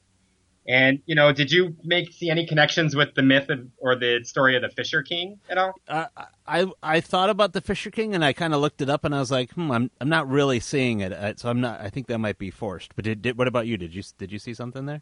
And 0.66 1.02
you 1.08 1.16
know, 1.16 1.34
did 1.34 1.52
you 1.52 1.76
make 1.84 2.14
see 2.14 2.30
any 2.30 2.48
connections 2.48 2.96
with 2.96 3.16
the 3.16 3.22
myth 3.22 3.50
of, 3.50 3.68
or 3.80 3.98
the 3.98 4.22
story 4.24 4.56
of 4.56 4.62
the 4.62 4.70
Fisher 4.70 5.04
King 5.04 5.42
at 5.50 5.58
all? 5.58 5.74
Uh, 5.90 6.06
I 6.48 6.72
I 6.82 7.02
thought 7.02 7.30
about 7.30 7.52
the 7.52 7.60
Fisher 7.60 7.92
King, 7.92 8.16
and 8.16 8.24
I 8.24 8.32
kind 8.32 8.54
of 8.54 8.62
looked 8.62 8.82
it 8.82 8.90
up, 8.90 9.04
and 9.04 9.14
I 9.14 9.20
was 9.20 9.30
like, 9.30 9.52
hmm, 9.52 9.72
I'm 9.72 9.92
I'm 10.00 10.08
not 10.08 10.30
really 10.30 10.62
seeing 10.62 11.02
it. 11.02 11.12
Uh, 11.12 11.34
So 11.36 11.50
I'm 11.50 11.60
not. 11.60 11.82
I 11.82 11.90
think 11.90 12.08
that 12.08 12.20
might 12.20 12.38
be 12.38 12.50
forced. 12.50 12.96
But 12.96 13.04
did, 13.04 13.22
did 13.22 13.38
what 13.38 13.50
about 13.50 13.68
you? 13.68 13.76
Did 13.76 13.94
you 13.94 14.04
did 14.18 14.32
you 14.32 14.40
see 14.40 14.54
something 14.54 14.86
there? 14.86 15.02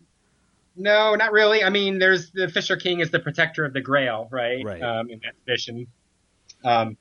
No, 0.80 1.14
not 1.16 1.34
really. 1.34 1.64
I 1.64 1.70
mean, 1.70 2.00
there's 2.00 2.32
the 2.32 2.48
Fisher 2.48 2.78
King 2.78 3.02
is 3.02 3.12
the 3.12 3.20
protector 3.20 3.66
of 3.66 3.74
the 3.74 3.82
Grail, 3.82 4.30
right? 4.32 4.64
Right. 4.64 4.82
Um, 4.82 5.10
in 5.10 5.20
that 5.20 5.34
vision, 5.46 5.88
um, 6.64 6.98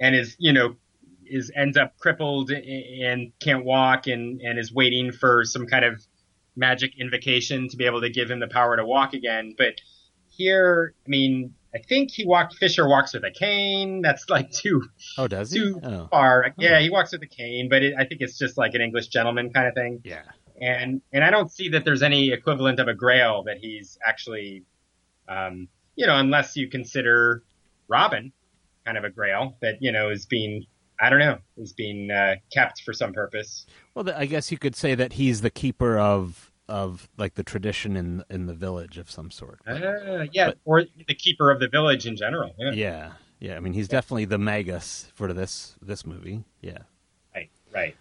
and 0.00 0.14
is 0.14 0.36
you 0.38 0.52
know 0.52 0.76
is 1.26 1.50
ends 1.54 1.76
up 1.76 1.98
crippled 1.98 2.50
and 2.50 3.32
can't 3.40 3.64
walk 3.64 4.06
and 4.06 4.40
and 4.40 4.58
is 4.58 4.72
waiting 4.72 5.10
for 5.12 5.44
some 5.44 5.66
kind 5.66 5.84
of 5.84 6.00
magic 6.56 6.92
invocation 6.98 7.68
to 7.68 7.76
be 7.76 7.84
able 7.86 8.00
to 8.00 8.08
give 8.10 8.30
him 8.30 8.40
the 8.40 8.48
power 8.48 8.76
to 8.76 8.86
walk 8.86 9.14
again. 9.14 9.54
But 9.58 9.74
here, 10.28 10.94
I 11.04 11.08
mean, 11.08 11.54
I 11.74 11.78
think 11.78 12.12
he 12.12 12.24
walked. 12.24 12.54
Fisher 12.54 12.88
walks 12.88 13.14
with 13.14 13.24
a 13.24 13.30
cane. 13.32 14.00
That's 14.00 14.30
like 14.30 14.50
too 14.52 14.84
Oh, 15.18 15.26
does 15.26 15.50
he? 15.50 15.58
too 15.58 15.80
Oh, 15.82 16.06
far. 16.10 16.54
Yeah, 16.56 16.78
he 16.78 16.88
walks 16.88 17.10
with 17.10 17.22
a 17.22 17.26
cane, 17.26 17.68
but 17.68 17.82
it, 17.82 17.94
I 17.98 18.04
think 18.04 18.20
it's 18.20 18.38
just 18.38 18.56
like 18.56 18.74
an 18.74 18.80
English 18.80 19.08
gentleman 19.08 19.52
kind 19.52 19.66
of 19.66 19.74
thing 19.74 20.00
yeah. 20.04 20.22
And 20.60 21.00
and 21.12 21.24
I 21.24 21.30
don't 21.30 21.50
see 21.50 21.68
that 21.70 21.84
there's 21.84 22.02
any 22.02 22.30
equivalent 22.32 22.80
of 22.80 22.88
a 22.88 22.94
Grail 22.94 23.42
that 23.44 23.58
he's 23.58 23.98
actually, 24.06 24.64
um, 25.28 25.68
you 25.96 26.06
know, 26.06 26.16
unless 26.16 26.56
you 26.56 26.68
consider 26.68 27.42
Robin 27.88 28.32
kind 28.84 28.96
of 28.98 29.04
a 29.04 29.10
Grail 29.10 29.56
that 29.60 29.80
you 29.82 29.92
know 29.92 30.10
is 30.10 30.26
being, 30.26 30.66
I 31.00 31.10
don't 31.10 31.18
know, 31.18 31.38
is 31.56 31.72
being 31.72 32.10
uh, 32.10 32.36
kept 32.52 32.82
for 32.82 32.92
some 32.92 33.12
purpose. 33.12 33.66
Well, 33.94 34.08
I 34.10 34.26
guess 34.26 34.50
you 34.50 34.58
could 34.58 34.76
say 34.76 34.94
that 34.94 35.14
he's 35.14 35.40
the 35.40 35.50
keeper 35.50 35.98
of 35.98 36.50
of 36.68 37.08
like 37.16 37.34
the 37.34 37.42
tradition 37.42 37.96
in 37.96 38.24
in 38.30 38.46
the 38.46 38.54
village 38.54 38.98
of 38.98 39.10
some 39.10 39.30
sort. 39.30 39.60
Uh, 39.66 40.26
yeah, 40.32 40.48
But- 40.48 40.58
or 40.64 40.84
the 41.06 41.14
keeper 41.14 41.50
of 41.50 41.60
the 41.60 41.68
village 41.68 42.06
in 42.06 42.16
general. 42.16 42.54
Yeah, 42.58 42.70
Yeah, 42.72 43.12
yeah. 43.40 43.56
I 43.56 43.60
mean, 43.60 43.72
he's 43.72 43.88
definitely 43.88 44.26
the 44.26 44.38
magus 44.38 45.10
for 45.14 45.32
this 45.32 45.76
this 45.80 46.04
movie. 46.06 46.44
Yeah. 46.60 46.78
right, 47.34 47.50
right. 47.72 47.96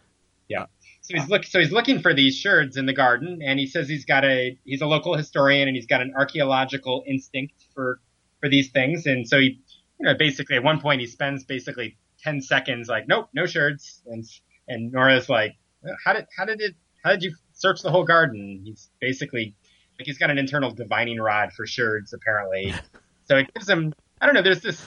Yeah. 0.49 0.65
So 1.07 1.15
he's 1.15 1.29
look. 1.29 1.45
So 1.45 1.59
he's 1.59 1.71
looking 1.71 2.01
for 2.01 2.13
these 2.13 2.35
sherds 2.35 2.75
in 2.75 2.85
the 2.85 2.93
garden, 2.93 3.39
and 3.41 3.57
he 3.57 3.65
says 3.65 3.87
he's 3.87 4.03
got 4.03 4.25
a. 4.25 4.59
He's 4.65 4.81
a 4.81 4.85
local 4.85 5.15
historian, 5.15 5.69
and 5.69 5.75
he's 5.75 5.85
got 5.85 6.01
an 6.01 6.13
archaeological 6.13 7.01
instinct 7.07 7.53
for 7.73 8.01
for 8.41 8.49
these 8.49 8.71
things, 8.71 9.05
and 9.05 9.25
so 9.25 9.39
he, 9.39 9.61
you 9.99 10.05
know, 10.05 10.15
basically 10.15 10.57
at 10.57 10.63
one 10.63 10.81
point 10.81 10.99
he 10.99 11.07
spends 11.07 11.45
basically 11.45 11.95
ten 12.21 12.41
seconds 12.41 12.89
like, 12.89 13.07
nope, 13.07 13.29
no 13.33 13.45
sherds, 13.45 14.01
and 14.05 14.25
and 14.67 14.91
Nora's 14.91 15.29
like, 15.29 15.55
how 16.03 16.11
did 16.11 16.25
how 16.35 16.43
did 16.43 16.59
it 16.59 16.75
how 17.05 17.11
did 17.11 17.23
you 17.23 17.33
search 17.53 17.81
the 17.83 17.89
whole 17.89 18.03
garden? 18.03 18.63
He's 18.65 18.89
basically 18.99 19.55
like 19.97 20.07
he's 20.07 20.17
got 20.17 20.29
an 20.29 20.37
internal 20.37 20.71
divining 20.71 21.21
rod 21.21 21.53
for 21.53 21.65
sherds 21.65 22.11
apparently, 22.11 22.73
so 23.23 23.37
it 23.37 23.53
gives 23.53 23.69
him. 23.69 23.93
I 24.19 24.25
don't 24.25 24.35
know. 24.35 24.41
There's 24.41 24.61
this 24.61 24.85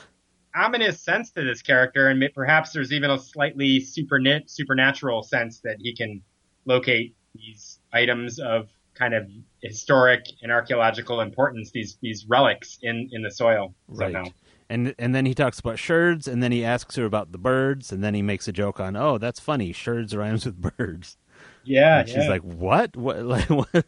ominous 0.55 1.01
sense 1.01 1.30
to 1.32 1.44
this 1.44 1.62
character, 1.62 2.09
and 2.09 2.22
perhaps 2.34 2.72
there's 2.72 2.92
even 2.92 3.11
a 3.11 3.18
slightly 3.18 3.80
supernat- 3.80 4.51
supernatural 4.51 5.22
sense 5.22 5.61
that 5.61 5.76
he 5.80 5.94
can 5.94 6.22
locate 6.66 7.14
these 7.34 7.78
items 7.92 8.38
of 8.38 8.68
kind 8.94 9.14
of 9.14 9.28
historic 9.62 10.26
and 10.42 10.53
archaeological 10.53 11.20
importance, 11.20 11.70
these 11.70 11.96
these 12.03 12.26
relics 12.26 12.78
in 12.82 13.09
in 13.12 13.22
the 13.22 13.30
soil 13.30 13.74
somehow. 13.94 14.22
Right. 14.24 14.32
And 14.68 14.94
and 14.98 15.14
then 15.14 15.26
he 15.26 15.34
talks 15.34 15.59
about 15.59 15.78
sherds, 15.78 16.28
and 16.28 16.42
then 16.42 16.53
he 16.53 16.64
asks 16.64 16.96
her 16.96 17.05
about 17.05 17.32
the 17.32 17.38
birds, 17.38 17.92
and 17.92 18.05
then 18.05 18.14
he 18.14 18.22
makes 18.22 18.46
a 18.46 18.53
joke 18.53 18.78
on, 18.78 18.96
"Oh, 18.96 19.18
that's 19.18 19.40
funny. 19.40 19.72
Sherds 19.72 20.14
rhymes 20.14 20.44
with 20.46 20.61
birds." 20.76 21.16
Yeah, 21.64 22.01
And 22.01 22.09
she's 22.09 22.18
yeah. 22.24 22.28
like, 22.28 22.42
"What? 22.42 22.96
What? 22.96 23.22
Like, 23.24 23.48
what?" 23.51 23.86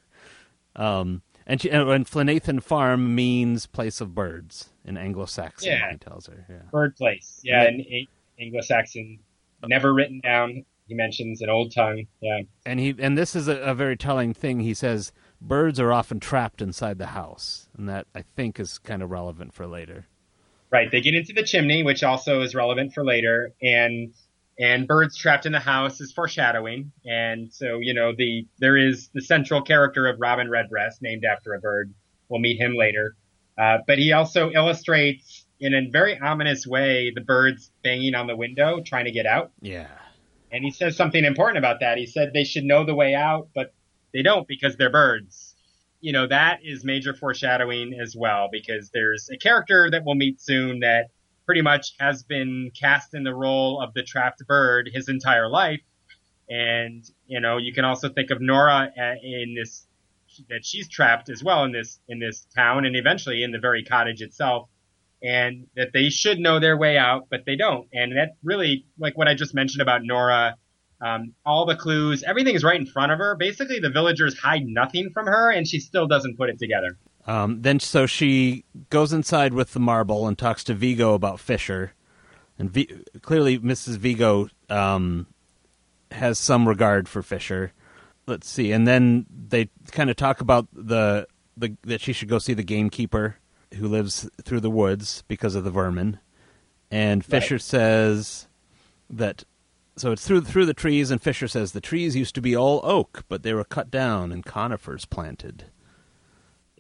Um, 0.74 1.22
and 1.46 1.60
she 1.60 1.70
and, 1.70 2.06
Flanathan 2.06 2.62
Farm 2.62 3.14
means 3.14 3.66
place 3.66 4.00
of 4.00 4.14
birds 4.14 4.70
in 4.84 4.96
Anglo-Saxon. 4.96 5.68
Yeah. 5.70 5.90
He 5.92 5.96
tells 5.98 6.26
her, 6.26 6.44
"Yeah." 6.48 6.56
birthplace. 6.70 7.40
Yeah, 7.44 7.64
Yeah. 7.64 7.68
in 7.70 8.06
Anglo-Saxon, 8.40 9.18
never 9.66 9.92
written 9.94 10.20
down. 10.20 10.64
He 10.88 10.94
mentions 10.94 11.40
an 11.40 11.48
old 11.48 11.72
tongue. 11.72 12.06
Yeah, 12.20 12.40
And 12.66 12.78
he 12.80 12.94
and 12.98 13.16
this 13.16 13.34
is 13.36 13.48
a, 13.48 13.56
a 13.58 13.74
very 13.74 13.96
telling 13.96 14.34
thing. 14.34 14.60
He 14.60 14.74
says 14.74 15.12
birds 15.40 15.78
are 15.80 15.92
often 15.92 16.20
trapped 16.20 16.60
inside 16.60 16.98
the 16.98 17.06
house, 17.06 17.68
and 17.78 17.88
that 17.88 18.06
I 18.14 18.22
think 18.36 18.58
is 18.60 18.78
kind 18.78 19.02
of 19.02 19.10
relevant 19.10 19.54
for 19.54 19.66
later. 19.66 20.06
right. 20.70 20.90
They 20.90 21.00
get 21.00 21.14
into 21.14 21.32
the 21.32 21.42
chimney, 21.44 21.82
which 21.82 22.02
also 22.02 22.40
is 22.42 22.54
relevant 22.54 22.92
for 22.94 23.04
later, 23.04 23.52
and 23.62 24.12
and 24.58 24.86
birds 24.86 25.16
trapped 25.16 25.46
in 25.46 25.52
the 25.52 25.60
house 25.60 26.00
is 26.00 26.12
foreshadowing. 26.12 26.92
And 27.04 27.52
so 27.52 27.78
you 27.80 27.94
know 27.94 28.12
the 28.16 28.46
there 28.58 28.76
is 28.76 29.10
the 29.14 29.22
central 29.22 29.62
character 29.62 30.06
of 30.06 30.20
Robin 30.20 30.50
Redbreast, 30.50 31.02
named 31.02 31.24
after 31.24 31.54
a 31.54 31.58
bird. 31.58 31.92
We'll 32.28 32.40
meet 32.40 32.58
him 32.58 32.74
later, 32.74 33.16
uh, 33.58 33.78
but 33.86 33.98
he 33.98 34.12
also 34.12 34.50
illustrates 34.50 35.44
in 35.60 35.74
a 35.74 35.88
very 35.88 36.18
ominous 36.18 36.66
way 36.66 37.12
the 37.14 37.20
birds 37.20 37.70
banging 37.84 38.14
on 38.14 38.26
the 38.26 38.36
window 38.36 38.80
trying 38.84 39.04
to 39.04 39.12
get 39.12 39.26
out. 39.26 39.52
Yeah. 39.60 39.86
And 40.50 40.64
he 40.64 40.70
says 40.70 40.96
something 40.96 41.24
important 41.24 41.58
about 41.58 41.80
that. 41.80 41.98
He 41.98 42.06
said 42.06 42.32
they 42.34 42.44
should 42.44 42.64
know 42.64 42.84
the 42.84 42.94
way 42.94 43.14
out, 43.14 43.48
but 43.54 43.72
they 44.12 44.22
don't 44.22 44.46
because 44.46 44.76
they're 44.76 44.90
birds. 44.90 45.54
You 46.00 46.12
know, 46.12 46.26
that 46.26 46.60
is 46.64 46.84
major 46.84 47.14
foreshadowing 47.14 47.94
as 47.98 48.16
well 48.16 48.48
because 48.50 48.90
there's 48.90 49.30
a 49.30 49.36
character 49.36 49.88
that 49.90 50.04
we'll 50.04 50.16
meet 50.16 50.40
soon 50.40 50.80
that 50.80 51.10
pretty 51.46 51.62
much 51.62 51.94
has 51.98 52.22
been 52.22 52.70
cast 52.78 53.14
in 53.14 53.24
the 53.24 53.34
role 53.34 53.80
of 53.80 53.94
the 53.94 54.02
trapped 54.02 54.46
bird 54.46 54.90
his 54.92 55.08
entire 55.08 55.48
life. 55.48 55.80
And, 56.48 57.08
you 57.26 57.40
know, 57.40 57.56
you 57.56 57.72
can 57.72 57.84
also 57.84 58.08
think 58.08 58.30
of 58.30 58.40
Nora 58.40 58.92
uh, 58.98 59.14
in 59.22 59.54
this, 59.54 59.86
that 60.48 60.64
she's 60.64 60.88
trapped 60.88 61.28
as 61.28 61.42
well 61.42 61.64
in 61.64 61.72
this, 61.72 62.00
in 62.08 62.18
this 62.18 62.46
town 62.54 62.84
and 62.84 62.96
eventually 62.96 63.42
in 63.42 63.52
the 63.52 63.58
very 63.58 63.84
cottage 63.84 64.20
itself 64.20 64.68
and 65.22 65.66
that 65.76 65.92
they 65.92 66.08
should 66.08 66.38
know 66.38 66.58
their 66.58 66.76
way 66.76 66.98
out, 66.98 67.28
but 67.30 67.44
they 67.46 67.56
don't. 67.56 67.88
And 67.92 68.16
that 68.16 68.36
really, 68.42 68.86
like 68.98 69.16
what 69.16 69.28
I 69.28 69.34
just 69.34 69.54
mentioned 69.54 69.80
about 69.80 70.02
Nora, 70.02 70.56
um, 71.00 71.34
all 71.46 71.64
the 71.64 71.76
clues, 71.76 72.22
everything 72.24 72.54
is 72.54 72.64
right 72.64 72.78
in 72.78 72.86
front 72.86 73.12
of 73.12 73.18
her. 73.18 73.36
Basically, 73.36 73.78
the 73.78 73.90
villagers 73.90 74.36
hide 74.38 74.66
nothing 74.66 75.10
from 75.14 75.26
her, 75.26 75.50
and 75.50 75.66
she 75.66 75.78
still 75.78 76.06
doesn't 76.06 76.36
put 76.36 76.48
it 76.48 76.58
together. 76.58 76.98
Um, 77.26 77.62
then 77.62 77.78
so 77.78 78.06
she 78.06 78.64
goes 78.90 79.12
inside 79.12 79.54
with 79.54 79.72
the 79.72 79.80
marble 79.80 80.26
and 80.26 80.36
talks 80.36 80.64
to 80.64 80.74
Vigo 80.74 81.14
about 81.14 81.38
Fisher, 81.38 81.92
and 82.58 82.70
v- 82.70 83.04
clearly 83.20 83.58
Mrs. 83.58 83.96
Vigo 83.96 84.48
um, 84.68 85.26
has 86.10 86.38
some 86.38 86.68
regard 86.68 87.08
for 87.08 87.22
Fisher. 87.22 87.72
let's 88.26 88.48
see, 88.48 88.72
and 88.72 88.86
then 88.86 89.26
they 89.30 89.68
kind 89.92 90.10
of 90.10 90.16
talk 90.16 90.40
about 90.40 90.66
the 90.72 91.26
the 91.56 91.76
that 91.82 92.00
she 92.00 92.12
should 92.12 92.28
go 92.28 92.38
see 92.38 92.54
the 92.54 92.62
gamekeeper 92.64 93.36
who 93.74 93.88
lives 93.88 94.28
through 94.42 94.60
the 94.60 94.70
woods 94.70 95.22
because 95.28 95.54
of 95.54 95.64
the 95.64 95.70
vermin. 95.70 96.18
And 96.90 97.24
Fisher 97.24 97.58
says 97.58 98.48
that 99.08 99.44
so 99.96 100.12
it's 100.12 100.26
through 100.26 100.42
through 100.42 100.66
the 100.66 100.74
trees, 100.74 101.10
and 101.10 101.22
Fisher 101.22 101.48
says 101.48 101.72
the 101.72 101.80
trees 101.80 102.16
used 102.16 102.34
to 102.34 102.40
be 102.40 102.56
all 102.56 102.80
oak, 102.82 103.24
but 103.28 103.42
they 103.42 103.54
were 103.54 103.64
cut 103.64 103.90
down 103.90 104.32
and 104.32 104.44
conifers 104.44 105.04
planted. 105.04 105.66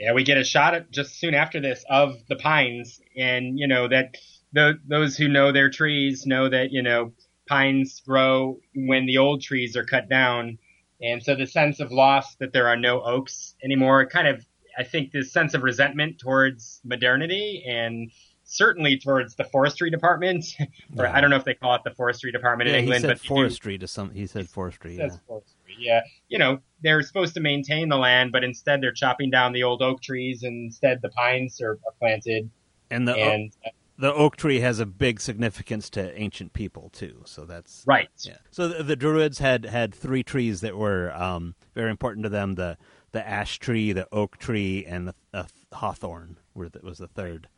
Yeah, 0.02 0.14
we 0.14 0.24
get 0.24 0.36
a 0.36 0.42
shot 0.42 0.74
at, 0.74 0.90
just 0.90 1.20
soon 1.20 1.32
after 1.32 1.60
this 1.60 1.84
of 1.88 2.16
the 2.28 2.34
pines, 2.34 3.00
and 3.16 3.56
you 3.56 3.68
know 3.68 3.86
that 3.86 4.16
the, 4.52 4.74
those 4.84 5.16
who 5.16 5.28
know 5.28 5.52
their 5.52 5.70
trees 5.70 6.26
know 6.26 6.48
that 6.48 6.72
you 6.72 6.82
know 6.82 7.12
pines 7.48 8.02
grow 8.04 8.58
when 8.74 9.06
the 9.06 9.18
old 9.18 9.42
trees 9.42 9.76
are 9.76 9.84
cut 9.84 10.08
down, 10.08 10.58
and 11.00 11.22
so 11.22 11.36
the 11.36 11.46
sense 11.46 11.78
of 11.78 11.92
loss 11.92 12.34
that 12.40 12.52
there 12.52 12.66
are 12.66 12.76
no 12.76 13.00
oaks 13.00 13.54
anymore, 13.62 14.04
kind 14.06 14.26
of, 14.26 14.44
I 14.76 14.82
think, 14.82 15.12
this 15.12 15.32
sense 15.32 15.54
of 15.54 15.62
resentment 15.62 16.18
towards 16.18 16.80
modernity 16.84 17.62
and 17.64 18.10
certainly 18.42 18.98
towards 18.98 19.36
the 19.36 19.44
forestry 19.44 19.88
department, 19.88 20.44
or 20.98 21.04
Yeah. 21.04 21.16
I 21.16 21.20
don't 21.20 21.30
know 21.30 21.36
if 21.36 21.44
they 21.44 21.54
call 21.54 21.76
it 21.76 21.82
the 21.84 21.94
forestry 21.94 22.32
department 22.32 22.68
yeah, 22.68 22.78
in 22.78 22.80
England, 22.80 23.04
he 23.04 23.08
said 23.08 23.14
but 23.14 23.22
they 23.22 23.28
do- 23.28 23.34
forestry 23.34 23.78
to 23.78 23.86
some. 23.86 24.10
He 24.10 24.26
said 24.26 24.48
forestry. 24.48 24.96
Yeah. 24.96 25.10
forestry. 25.28 25.54
Yeah, 25.78 26.02
you 26.28 26.38
know 26.38 26.58
they're 26.82 27.02
supposed 27.02 27.34
to 27.34 27.40
maintain 27.40 27.88
the 27.88 27.96
land, 27.96 28.32
but 28.32 28.44
instead 28.44 28.82
they're 28.82 28.92
chopping 28.92 29.30
down 29.30 29.52
the 29.52 29.62
old 29.62 29.82
oak 29.82 30.02
trees, 30.02 30.42
and 30.42 30.66
instead 30.66 31.00
the 31.02 31.10
pines 31.10 31.60
are, 31.60 31.78
are 31.86 31.92
planted. 31.98 32.50
And 32.90 33.06
the 33.06 33.14
and 33.14 33.52
uh, 33.64 33.70
the 33.98 34.12
oak 34.12 34.36
tree 34.36 34.60
has 34.60 34.80
a 34.80 34.86
big 34.86 35.20
significance 35.20 35.88
to 35.90 36.18
ancient 36.18 36.52
people 36.52 36.90
too. 36.90 37.22
So 37.24 37.44
that's 37.44 37.84
right, 37.86 38.08
Yeah. 38.22 38.38
So 38.50 38.68
the, 38.68 38.82
the 38.82 38.96
Druids 38.96 39.38
had 39.38 39.64
had 39.64 39.94
three 39.94 40.22
trees 40.22 40.60
that 40.60 40.76
were 40.76 41.12
um, 41.14 41.54
very 41.74 41.90
important 41.90 42.24
to 42.24 42.28
them: 42.28 42.56
the 42.56 42.76
the 43.12 43.26
ash 43.26 43.58
tree, 43.58 43.92
the 43.92 44.08
oak 44.10 44.38
tree, 44.38 44.84
and 44.84 45.08
the, 45.08 45.14
the 45.30 45.46
hawthorn 45.72 46.38
were 46.54 46.70
was 46.82 46.98
the 46.98 47.06
third, 47.06 47.48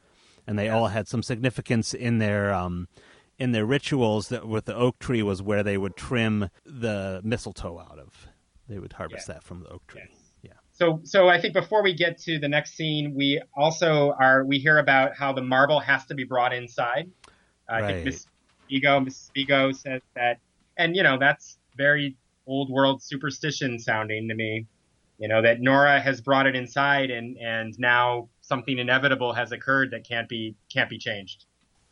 and 0.47 0.59
they 0.59 0.69
all 0.69 0.89
had 0.89 1.09
some 1.09 1.23
significance 1.23 1.95
in 1.95 2.19
their 2.19 2.53
um, 2.53 2.89
in 3.39 3.53
their 3.53 3.66
rituals. 3.66 4.28
That 4.28 4.47
with 4.47 4.64
the 4.66 4.74
oak 4.74 4.99
tree 4.99 5.22
was 5.22 5.43
where 5.43 5.62
they 5.62 5.76
would 5.78 5.97
trim 5.97 6.51
the 6.64 7.20
mistletoe 7.24 7.78
out 7.78 7.99
of. 7.99 8.28
They 8.68 8.78
would 8.78 8.95
harvest 8.95 9.28
Yeah. 9.28 9.35
that 9.35 9.43
from 9.43 9.61
the 9.61 9.68
oak 9.68 9.87
tree. 9.87 10.03
Yes. 10.09 10.18
Yeah. 10.43 10.53
So, 10.72 11.01
so 11.05 11.28
I 11.28 11.41
think 11.41 11.55
before 11.55 11.82
we 11.82 11.95
get 11.95 12.18
to 12.22 12.39
the 12.39 12.49
next 12.49 12.74
scene, 12.74 13.14
we 13.14 13.41
also 13.57 14.12
are 14.18 14.45
we 14.45 14.59
hear 14.59 14.78
about 14.78 15.16
how 15.16 15.32
the 15.32 15.43
marble 15.43 15.80
has 15.80 16.05
to 16.07 16.14
be 16.14 16.24
brought 16.24 16.53
inside. 16.55 17.11
Uh, 17.26 17.28
I 17.72 17.80
Right. 17.80 17.95
think 17.95 18.05
Miss 18.07 18.26
Vigo, 18.70 19.01
Miss 19.01 19.30
Vigo 19.35 19.72
says 19.72 20.01
that, 20.14 20.39
and 20.76 20.97
you 20.97 21.03
know 21.03 21.18
that's 21.18 21.59
very 21.76 22.16
old 22.47 22.70
world 22.70 23.03
superstition 23.03 23.78
sounding 23.78 24.28
to 24.28 24.35
me. 24.35 24.66
You 25.18 25.28
know 25.28 25.43
that 25.43 25.61
Nora 25.61 26.01
has 26.01 26.20
brought 26.20 26.47
it 26.47 26.57
inside, 26.57 27.11
and 27.11 27.37
and 27.39 27.78
now 27.78 28.28
something 28.41 28.78
inevitable 28.78 29.32
has 29.32 29.53
occurred 29.53 29.91
that 29.93 30.05
can't 30.07 30.28
be 30.28 30.57
can't 30.72 30.91
be 30.91 30.99
changed. 30.99 31.45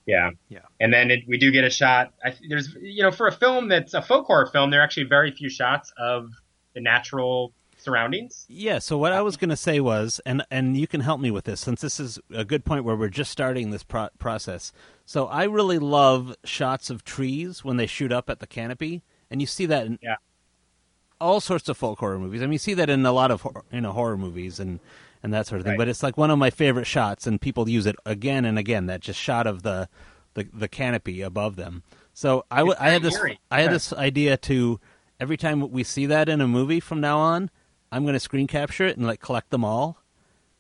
Yeah. 0.07 0.31
Yeah. 0.49 0.61
And 0.81 0.93
then 0.93 1.11
it, 1.11 1.21
we 1.29 1.39
do 1.39 1.51
get 1.53 1.65
a 1.65 1.71
shot. 1.71 2.13
I, 2.25 2.35
there's, 2.49 2.75
you 2.81 3.03
know, 3.03 3.11
for 3.13 3.29
a 3.29 3.33
film 3.33 3.69
that's 3.69 3.95
a 3.95 4.03
folk 4.03 4.27
horror 4.27 4.47
film, 4.47 4.71
there 4.71 4.81
are 4.81 4.85
actually 4.85 5.05
very 5.05 5.31
few 5.31 5.49
shots 5.49 5.93
of 5.97 6.31
the 6.75 6.81
natural 6.81 7.53
surroundings. 7.77 8.47
Yeah. 8.49 8.79
So 8.79 8.97
what 8.99 9.13
I 9.13 9.23
was 9.23 9.37
going 9.37 9.51
to 9.51 9.57
say 9.57 9.81
was, 9.81 10.21
and 10.27 10.45
and 10.51 10.77
you 10.77 10.87
can 10.87 11.01
help 11.01 11.21
me 11.21 11.31
with 11.31 11.45
this 11.45 11.61
since 11.61 11.81
this 11.81 11.99
is 12.01 12.19
a 12.33 12.45
good 12.45 12.65
point 12.65 12.85
where 12.85 12.97
we're 12.97 13.09
just 13.09 13.31
starting 13.31 13.71
this 13.71 13.83
pro- 13.85 14.09
process. 14.19 14.73
So 15.05 15.27
I 15.27 15.45
really 15.45 15.79
love 15.79 16.35
shots 16.45 16.91
of 16.91 17.05
trees 17.05 17.65
when 17.65 17.77
they 17.77 17.87
shoot 17.87 18.13
up 18.13 18.31
at 18.31 18.39
the 18.41 18.47
canopy, 18.47 19.03
and 19.31 19.41
you 19.41 19.47
see 19.47 19.67
that 19.67 19.87
in 19.87 19.99
Yeah. 20.03 20.17
all 21.21 21.41
sorts 21.41 21.69
of 21.69 21.77
folk 21.77 21.99
horror 21.99 22.19
movies. 22.19 22.41
I 22.43 22.47
mean, 22.47 22.53
you 22.55 22.59
see 22.59 22.75
that 22.75 22.89
in 22.91 23.05
a 23.05 23.13
lot 23.13 23.31
of 23.31 23.43
hor- 23.43 23.65
you 23.73 23.81
know 23.81 23.93
horror 23.93 24.17
movies 24.17 24.59
and 24.61 24.81
and 25.23 25.33
that 25.33 25.47
sort 25.47 25.61
of 25.61 25.65
thing. 25.65 25.73
Right. 25.73 25.79
But 25.79 25.89
it's 25.89 26.03
like 26.03 26.17
one 26.17 26.31
of 26.31 26.39
my 26.39 26.51
favorite 26.51 26.87
shots, 26.87 27.27
and 27.27 27.41
people 27.41 27.69
use 27.69 27.87
it 27.87 27.97
again 28.07 28.45
and 28.45 28.59
again. 28.59 28.87
That 28.87 29.01
just 29.01 29.19
shot 29.21 29.47
of 29.47 29.63
the 29.63 29.89
the, 30.35 30.49
the 30.53 30.69
canopy 30.69 31.21
above 31.23 31.57
them. 31.57 31.83
So 32.15 32.45
I, 32.51 32.59
w- 32.59 32.77
I 32.79 32.91
had 32.91 33.03
this. 33.03 33.19
I 33.51 33.61
had 33.61 33.67
Yeah. 33.67 33.73
this 33.73 33.93
idea 33.93 34.37
to 34.39 34.81
every 35.21 35.37
time 35.37 35.71
we 35.71 35.83
see 35.85 36.07
that 36.07 36.29
in 36.29 36.41
a 36.41 36.49
movie 36.49 36.81
from 36.81 37.01
now 37.01 37.19
on, 37.19 37.51
I'm 37.91 38.03
going 38.05 38.15
to 38.15 38.21
screen 38.21 38.47
capture 38.47 38.87
it 38.87 38.97
and 38.97 39.07
like 39.07 39.21
collect 39.21 39.51
them 39.51 39.65
all. 39.65 39.99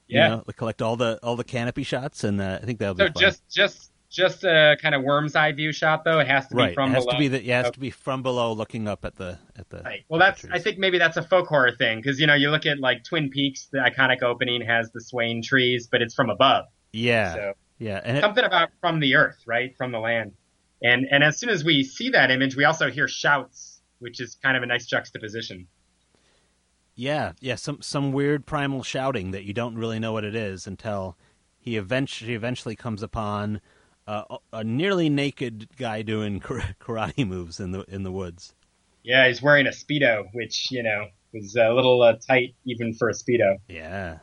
you 0.08 0.18
Yeah. 0.18 0.28
know, 0.28 0.44
like, 0.46 0.56
collect 0.56 0.82
all 0.82 0.96
the 0.96 1.18
all 1.22 1.36
the 1.36 1.44
canopy 1.44 1.82
shots, 1.84 2.24
and 2.24 2.40
uh, 2.40 2.58
I 2.62 2.66
think 2.66 2.78
that'll 2.78 2.94
be 2.94 3.04
So 3.04 3.12
fun. 3.12 3.20
just, 3.20 3.48
just, 3.48 3.91
just 4.12 4.44
a 4.44 4.76
kind 4.80 4.94
of 4.94 5.02
worm's 5.02 5.34
eye 5.34 5.52
view 5.52 5.72
shot, 5.72 6.04
though. 6.04 6.18
It 6.20 6.28
has 6.28 6.46
to 6.48 6.56
right. 6.56 6.68
be 6.70 6.74
from 6.74 6.90
it 6.90 6.94
has 6.94 7.04
below. 7.04 7.12
to 7.14 7.18
be 7.18 7.28
the 7.28 7.42
yeah, 7.42 7.54
it 7.54 7.56
has 7.58 7.66
Okay. 7.66 7.74
to 7.74 7.80
be 7.80 7.90
from 7.90 8.22
below, 8.22 8.52
looking 8.52 8.86
up 8.86 9.04
at 9.04 9.16
the 9.16 9.38
at 9.56 9.68
the. 9.70 9.82
Right. 9.82 10.04
Well, 10.08 10.20
that's. 10.20 10.42
pictures. 10.42 10.60
I 10.60 10.62
think 10.62 10.78
maybe 10.78 10.98
that's 10.98 11.16
a 11.16 11.22
folk 11.22 11.46
horror 11.48 11.72
thing 11.72 11.98
because 11.98 12.20
you 12.20 12.26
know 12.26 12.34
you 12.34 12.50
look 12.50 12.66
at 12.66 12.78
like 12.78 13.04
Twin 13.04 13.30
Peaks, 13.30 13.66
the 13.72 13.78
iconic 13.78 14.22
opening 14.22 14.60
has 14.62 14.90
the 14.92 15.00
swaying 15.00 15.42
trees, 15.42 15.88
but 15.90 16.02
it's 16.02 16.14
from 16.14 16.30
above. 16.30 16.66
yeah, 16.92 17.34
So 17.34 17.52
yeah, 17.78 18.00
and 18.04 18.18
it, 18.18 18.20
something 18.20 18.44
about 18.44 18.68
from 18.80 19.00
the 19.00 19.14
earth, 19.16 19.42
right, 19.46 19.74
from 19.76 19.92
the 19.92 19.98
land. 19.98 20.32
And 20.82 21.06
and 21.10 21.22
as 21.24 21.38
soon 21.38 21.48
as 21.50 21.64
we 21.64 21.82
see 21.84 22.10
that 22.10 22.30
image, 22.30 22.54
we 22.56 22.64
also 22.64 22.90
hear 22.90 23.08
shouts, 23.08 23.80
which 24.00 24.20
is 24.20 24.36
kind 24.42 24.56
of 24.56 24.62
a 24.62 24.66
nice 24.66 24.86
juxtaposition. 24.86 25.66
Yeah, 26.94 27.32
yeah, 27.40 27.54
some 27.54 27.80
some 27.80 28.12
weird 28.12 28.44
primal 28.44 28.82
shouting 28.82 29.30
that 29.30 29.44
you 29.44 29.54
don't 29.54 29.76
really 29.76 29.98
know 29.98 30.12
what 30.12 30.24
it 30.24 30.34
is 30.34 30.66
until 30.66 31.16
he 31.58 31.76
eventually 31.76 32.34
eventually 32.34 32.76
comes 32.76 33.02
upon 33.02 33.60
uh, 34.06 34.38
a 34.52 34.64
nearly 34.64 35.08
naked 35.08 35.68
guy 35.76 36.02
doing 36.02 36.40
karate 36.80 37.26
moves 37.26 37.60
in 37.60 37.72
the 37.72 37.82
in 37.88 38.02
the 38.02 38.12
woods. 38.12 38.54
Yeah, 39.02 39.26
he's 39.26 39.42
wearing 39.42 39.66
a 39.66 39.70
speedo, 39.70 40.26
which 40.32 40.70
you 40.70 40.82
know 40.82 41.06
was 41.32 41.56
a 41.56 41.70
little 41.70 42.02
uh, 42.02 42.14
tight 42.14 42.54
even 42.64 42.94
for 42.94 43.08
a 43.08 43.12
speedo. 43.12 43.56
Yeah, 43.68 44.18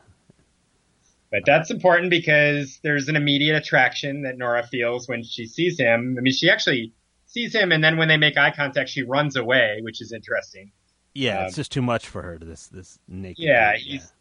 But 1.30 1.42
that's 1.44 1.70
important 1.70 2.10
because 2.10 2.78
there's 2.82 3.08
an 3.08 3.16
immediate 3.16 3.56
attraction 3.56 4.22
that 4.22 4.38
Nora 4.38 4.66
feels 4.66 5.08
when 5.08 5.22
she 5.22 5.46
sees 5.46 5.78
him. 5.78 6.16
I 6.18 6.22
mean, 6.22 6.32
she 6.32 6.48
actually 6.50 6.92
sees 7.26 7.54
him, 7.54 7.72
and 7.72 7.82
then 7.82 7.96
when 7.96 8.08
they 8.08 8.16
make 8.16 8.36
eye 8.36 8.52
contact, 8.52 8.90
she 8.90 9.02
runs 9.02 9.36
away, 9.36 9.80
which 9.82 10.00
is 10.00 10.12
interesting. 10.12 10.72
yeah, 11.14 11.40
Um, 11.40 11.46
it's 11.46 11.56
just 11.56 11.72
too 11.72 11.82
much 11.82 12.06
for 12.06 12.22
her. 12.22 12.38
This 12.38 12.66
this 12.68 12.98
naked. 13.08 13.44
Yeah, 13.44 13.72
dude, 13.72 13.82
he's. 13.82 14.12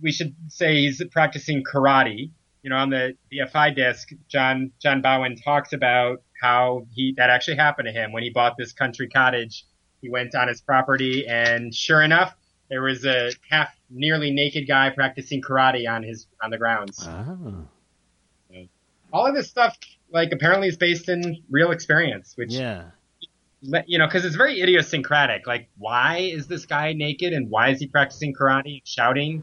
We 0.00 0.12
should 0.12 0.34
say 0.46 0.82
he's 0.82 1.02
practicing 1.10 1.64
karate. 1.64 2.30
You 2.68 2.74
know, 2.74 2.80
on 2.80 2.90
the 2.90 3.16
BFI 3.32 3.74
disc, 3.74 4.10
John 4.28 4.72
John 4.78 5.00
Bowen 5.00 5.36
talks 5.36 5.72
about 5.72 6.20
how 6.38 6.86
he 6.92 7.14
that 7.16 7.30
actually 7.30 7.56
happened 7.56 7.86
to 7.86 7.92
him. 7.92 8.12
When 8.12 8.22
he 8.22 8.28
bought 8.28 8.58
this 8.58 8.74
country 8.74 9.08
cottage. 9.08 9.64
He 10.02 10.10
went 10.10 10.34
on 10.34 10.48
his 10.48 10.60
property, 10.60 11.26
and 11.26 11.74
sure 11.74 12.02
enough, 12.02 12.36
there 12.68 12.82
was 12.82 13.06
a 13.06 13.32
half 13.48 13.70
nearly 13.88 14.30
naked 14.30 14.68
guy 14.68 14.90
practicing 14.90 15.40
karate 15.40 15.88
on 15.88 16.02
his 16.02 16.26
on 16.42 16.50
the 16.50 16.58
grounds. 16.58 17.08
Oh, 17.08 17.64
all 19.14 19.26
of 19.26 19.34
this 19.34 19.48
stuff 19.48 19.74
like 20.12 20.30
apparently 20.32 20.68
is 20.68 20.76
based 20.76 21.08
in 21.08 21.42
real 21.48 21.70
experience 21.70 22.34
which 22.36 22.52
yeah, 22.52 22.90
you 23.86 23.96
know 23.96 24.06
because 24.06 24.26
it's 24.26 24.36
very 24.36 24.60
idiosyncratic. 24.60 25.46
Like 25.46 25.70
why 25.78 26.18
is 26.18 26.46
this 26.48 26.66
guy 26.66 26.92
naked 26.92 27.32
and 27.32 27.48
why 27.48 27.70
is 27.70 27.80
he 27.80 27.86
practicing 27.86 28.34
karate 28.34 28.74
and 28.74 28.86
shouting? 28.86 29.42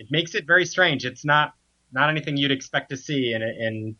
It 0.00 0.08
makes 0.10 0.34
it 0.34 0.48
very 0.48 0.66
strange. 0.66 1.04
It's 1.04 1.24
not 1.24 1.54
not 1.94 2.10
anything 2.10 2.36
you'd 2.36 2.50
expect 2.50 2.90
to 2.90 2.96
see 2.96 3.32
in 3.32 3.42
a, 3.42 3.46
in 3.46 3.96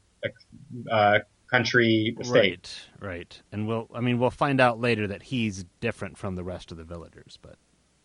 a 0.91 0.93
uh, 0.95 1.19
country 1.51 2.17
estate 2.21 2.89
right, 3.01 3.09
right. 3.09 3.43
And 3.53 3.67
we'll, 3.69 3.89
I 3.95 4.01
mean, 4.01 4.19
we'll 4.19 4.31
find 4.31 4.61
out 4.61 4.81
later 4.81 5.07
that 5.07 5.23
he's 5.25 5.65
different 5.81 6.19
from 6.19 6.35
the 6.35 6.45
rest 6.45 6.73
of 6.73 6.79
the 6.79 6.85
villagers, 6.85 7.39
but 7.41 7.57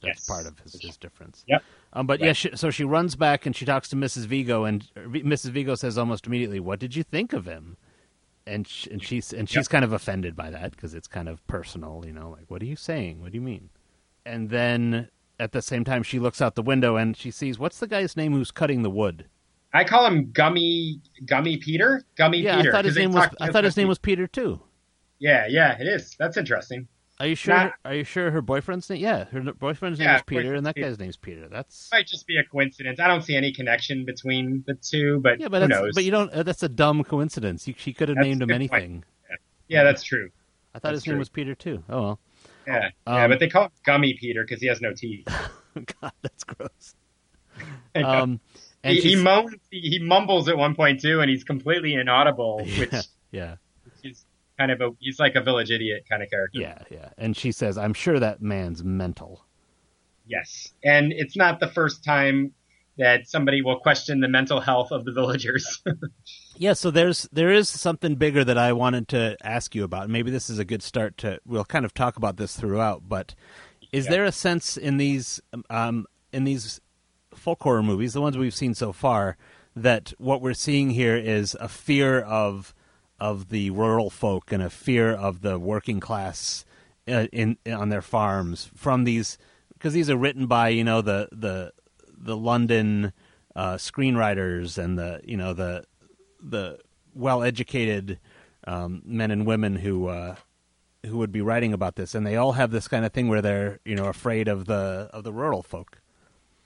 that's 0.01 0.19
Yes. 0.19 0.27
part 0.27 0.45
of 0.45 0.57
his, 0.59 0.79
his 0.81 0.95
difference. 0.97 1.43
Yep. 1.47 1.63
Um, 1.93 2.07
but 2.07 2.19
yeah, 2.21 2.33
she, 2.33 2.55
so 2.55 2.69
she 2.71 2.83
runs 2.85 3.15
back 3.15 3.45
and 3.45 3.55
she 3.55 3.65
talks 3.65 3.89
to 3.89 3.95
Mrs. 3.95 4.25
Vigo, 4.27 4.63
and 4.63 4.87
uh, 4.95 5.01
Mrs. 5.01 5.49
Vigo 5.49 5.75
says 5.75 5.97
almost 5.97 6.25
immediately, 6.27 6.59
"What 6.59 6.79
did 6.79 6.95
you 6.95 7.03
think 7.03 7.33
of 7.33 7.45
him?" 7.45 7.75
And 8.47 8.65
sh- 8.67 8.87
and 8.89 9.03
she's 9.03 9.33
and 9.33 9.49
she's 9.49 9.67
kind 9.67 9.83
of 9.83 9.91
offended 9.91 10.35
by 10.35 10.49
that 10.51 10.71
because 10.71 10.93
it's 10.93 11.07
kind 11.07 11.27
of 11.27 11.45
personal, 11.47 12.03
you 12.05 12.13
know, 12.13 12.29
like, 12.29 12.45
"What 12.49 12.61
are 12.61 12.65
you 12.65 12.77
saying? 12.77 13.21
What 13.21 13.31
do 13.31 13.37
you 13.37 13.41
mean?" 13.41 13.69
And 14.25 14.49
then 14.49 15.09
at 15.39 15.51
the 15.51 15.61
same 15.61 15.83
time, 15.83 16.03
she 16.03 16.17
looks 16.19 16.41
out 16.41 16.55
the 16.55 16.61
window 16.61 16.95
and 16.95 17.15
she 17.17 17.31
sees 17.31 17.57
what's 17.59 17.79
the 17.79 17.87
guy's 17.87 18.15
name 18.17 18.31
who's 18.33 18.51
cutting 18.51 18.83
the 18.83 18.89
wood? 18.89 19.25
I 19.73 19.83
call 19.83 20.05
him 20.05 20.31
gummy 20.31 20.99
gummy 21.25 21.57
peter 21.57 22.03
gummy 22.15 22.39
yeah, 22.39 22.57
peter 22.57 22.69
I 22.69 22.71
thought 22.71 22.85
his 22.85 22.95
name 22.97 23.11
was 23.11 23.27
I 23.39 23.51
thought 23.51 23.63
his 23.63 23.77
name 23.77 23.87
was 23.87 23.99
Peter 23.99 24.27
too. 24.27 24.59
yeah 25.19 25.45
yeah 25.47 25.77
it 25.79 25.87
is 25.87 26.15
that's 26.17 26.37
interesting 26.37 26.87
Are 27.19 27.27
you 27.27 27.35
sure? 27.35 27.53
Not- 27.55 27.73
are 27.83 27.93
you 27.95 28.03
sure 28.05 28.31
her 28.31 28.41
boyfriend's 28.41 28.89
name? 28.89 29.01
Yeah, 29.01 29.25
her 29.25 29.41
boyfriend's 29.53 29.99
name 29.99 30.07
Yeah, 30.07 30.15
is 30.17 30.23
Peter, 30.25 30.55
and 30.55 30.65
that 30.65 30.75
Peter. 30.75 30.87
guy's 30.87 30.99
name's 30.99 31.17
Peter. 31.17 31.49
That's 31.49 31.89
might 31.91 32.07
just 32.07 32.25
be 32.27 32.37
a 32.37 32.43
coincidence 32.45 32.99
i 32.99 33.07
don't 33.07 33.23
see 33.23 33.35
any 33.35 33.51
connection 33.51 34.05
between 34.05 34.63
the 34.67 34.73
two 34.75 35.19
but 35.19 35.39
yeah, 35.39 35.49
but 35.49 35.61
who 35.61 35.67
knows 35.67 35.93
but 35.95 36.03
you 36.05 36.11
don't. 36.11 36.31
Uh, 36.31 36.43
that's 36.43 36.63
a 36.63 36.69
dumb 36.69 37.03
coincidence. 37.03 37.67
You, 37.67 37.73
she 37.77 37.91
could 37.93 38.07
have 38.09 38.15
That's 38.15 38.25
named 38.27 38.41
him 38.41 38.51
anything. 38.51 39.03
yeah 39.67 39.83
that's 39.83 40.03
true 40.03 40.29
I 40.73 40.77
thought 40.79 40.91
That's 40.93 41.03
his 41.03 41.07
name 41.11 41.17
was 41.19 41.29
Peter 41.29 41.55
too. 41.55 41.83
Oh 41.89 42.01
well. 42.01 42.19
Yeah, 42.67 42.89
yeah, 43.07 43.23
Um, 43.23 43.31
but 43.31 43.39
they 43.39 43.49
call 43.49 43.63
him 43.65 43.71
Gummy 43.83 44.13
Peter 44.13 44.43
because 44.43 44.61
he 44.61 44.67
has 44.67 44.79
no 44.81 44.93
teeth. 44.93 45.25
God, 46.01 46.11
that's 46.21 46.43
gross. 46.43 46.93
Um, 47.95 48.39
and 48.83 48.95
he, 48.95 49.01
he 49.01 49.15
moans, 49.15 49.55
he, 49.71 49.79
he 49.81 49.99
mumbles 49.99 50.47
at 50.47 50.57
one 50.57 50.75
point 50.75 51.01
too, 51.01 51.21
and 51.21 51.29
he's 51.29 51.43
completely 51.43 51.93
inaudible, 51.95 52.59
which 52.77 52.93
yeah, 53.31 53.55
is 54.03 54.25
kind 54.57 54.71
of 54.71 54.81
a 54.81 54.89
he's 54.99 55.19
like 55.19 55.35
a 55.35 55.41
village 55.41 55.71
idiot 55.71 56.05
kind 56.09 56.23
of 56.23 56.29
character. 56.29 56.59
yeah, 56.61 56.83
yeah. 56.89 57.09
And 57.17 57.35
she 57.35 57.51
says, 57.51 57.77
"I'm 57.77 57.93
sure 57.93 58.19
that 58.19 58.41
man's 58.41 58.83
mental." 58.83 59.45
Yes, 60.25 60.73
and 60.83 61.11
it's 61.11 61.35
not 61.35 61.59
the 61.59 61.67
first 61.67 62.03
time 62.03 62.53
that 62.97 63.27
somebody 63.27 63.61
will 63.61 63.79
question 63.79 64.19
the 64.19 64.27
mental 64.27 64.59
health 64.59 64.91
of 64.91 65.05
the 65.05 65.11
villagers. 65.11 65.81
Yeah, 66.61 66.73
so 66.73 66.91
there's 66.91 67.23
there 67.31 67.53
is 67.53 67.69
something 67.69 68.15
bigger 68.15 68.43
that 68.43 68.57
I 68.57 68.73
wanted 68.73 69.07
to 69.09 69.37
ask 69.41 69.73
you 69.75 69.85
about. 69.85 70.09
Maybe 70.09 70.29
this 70.29 70.49
is 70.49 70.59
a 70.59 70.65
good 70.65 70.83
start 70.83 71.17
to. 71.19 71.39
We'll 71.45 71.63
kind 71.63 71.85
of 71.85 71.93
talk 71.93 72.17
about 72.17 72.35
this 72.35 72.53
throughout, 72.53 73.07
but 73.07 73.33
is 73.93 74.03
Yeah. 74.05 74.11
there 74.11 74.25
a 74.25 74.31
sense 74.33 74.75
in 74.75 74.97
these 74.97 75.41
um, 75.69 76.05
in 76.33 76.43
these 76.43 76.81
folk 77.33 77.61
horror 77.61 77.83
movies, 77.83 78.13
the 78.13 78.21
ones 78.21 78.37
we've 78.37 78.55
seen 78.55 78.73
so 78.73 78.91
far, 78.91 79.37
that 79.75 80.13
what 80.17 80.41
we're 80.41 80.53
seeing 80.53 80.91
here 80.91 81.15
is 81.15 81.55
a 81.59 81.67
fear 81.67 82.19
of 82.19 82.73
of 83.19 83.49
the 83.49 83.69
rural 83.71 84.09
folk 84.09 84.51
and 84.51 84.63
a 84.63 84.69
fear 84.69 85.11
of 85.11 85.41
the 85.41 85.59
working 85.59 85.99
class 85.99 86.63
uh, 87.07 87.27
in, 87.33 87.57
on 87.69 87.89
their 87.89 88.01
farms 88.01 88.71
from 88.75 89.03
these 89.03 89.37
because 89.73 89.93
these 89.93 90.09
are 90.09 90.17
written 90.17 90.47
by 90.47 90.69
you 90.69 90.83
know 90.83 91.01
the 91.01 91.27
the 91.31 91.73
the 92.17 92.37
London 92.37 93.13
uh, 93.55 93.75
screenwriters 93.75 94.77
and 94.77 94.97
the 94.97 95.21
you 95.23 95.37
know 95.37 95.53
the 95.53 95.83
the 96.41 96.79
well 97.13 97.43
educated 97.43 98.19
um, 98.67 99.01
men 99.05 99.31
and 99.31 99.45
women 99.45 99.75
who 99.77 100.07
uh, 100.07 100.35
who 101.05 101.17
would 101.17 101.31
be 101.31 101.41
writing 101.41 101.73
about 101.73 101.95
this, 101.95 102.13
and 102.13 102.25
they 102.25 102.35
all 102.35 102.53
have 102.53 102.71
this 102.71 102.87
kind 102.87 103.05
of 103.05 103.13
thing 103.13 103.27
where 103.27 103.41
they're 103.41 103.79
you 103.85 103.95
know 103.95 104.05
afraid 104.05 104.47
of 104.47 104.65
the 104.65 105.09
of 105.13 105.23
the 105.23 105.33
rural 105.33 105.63
folk. 105.63 105.98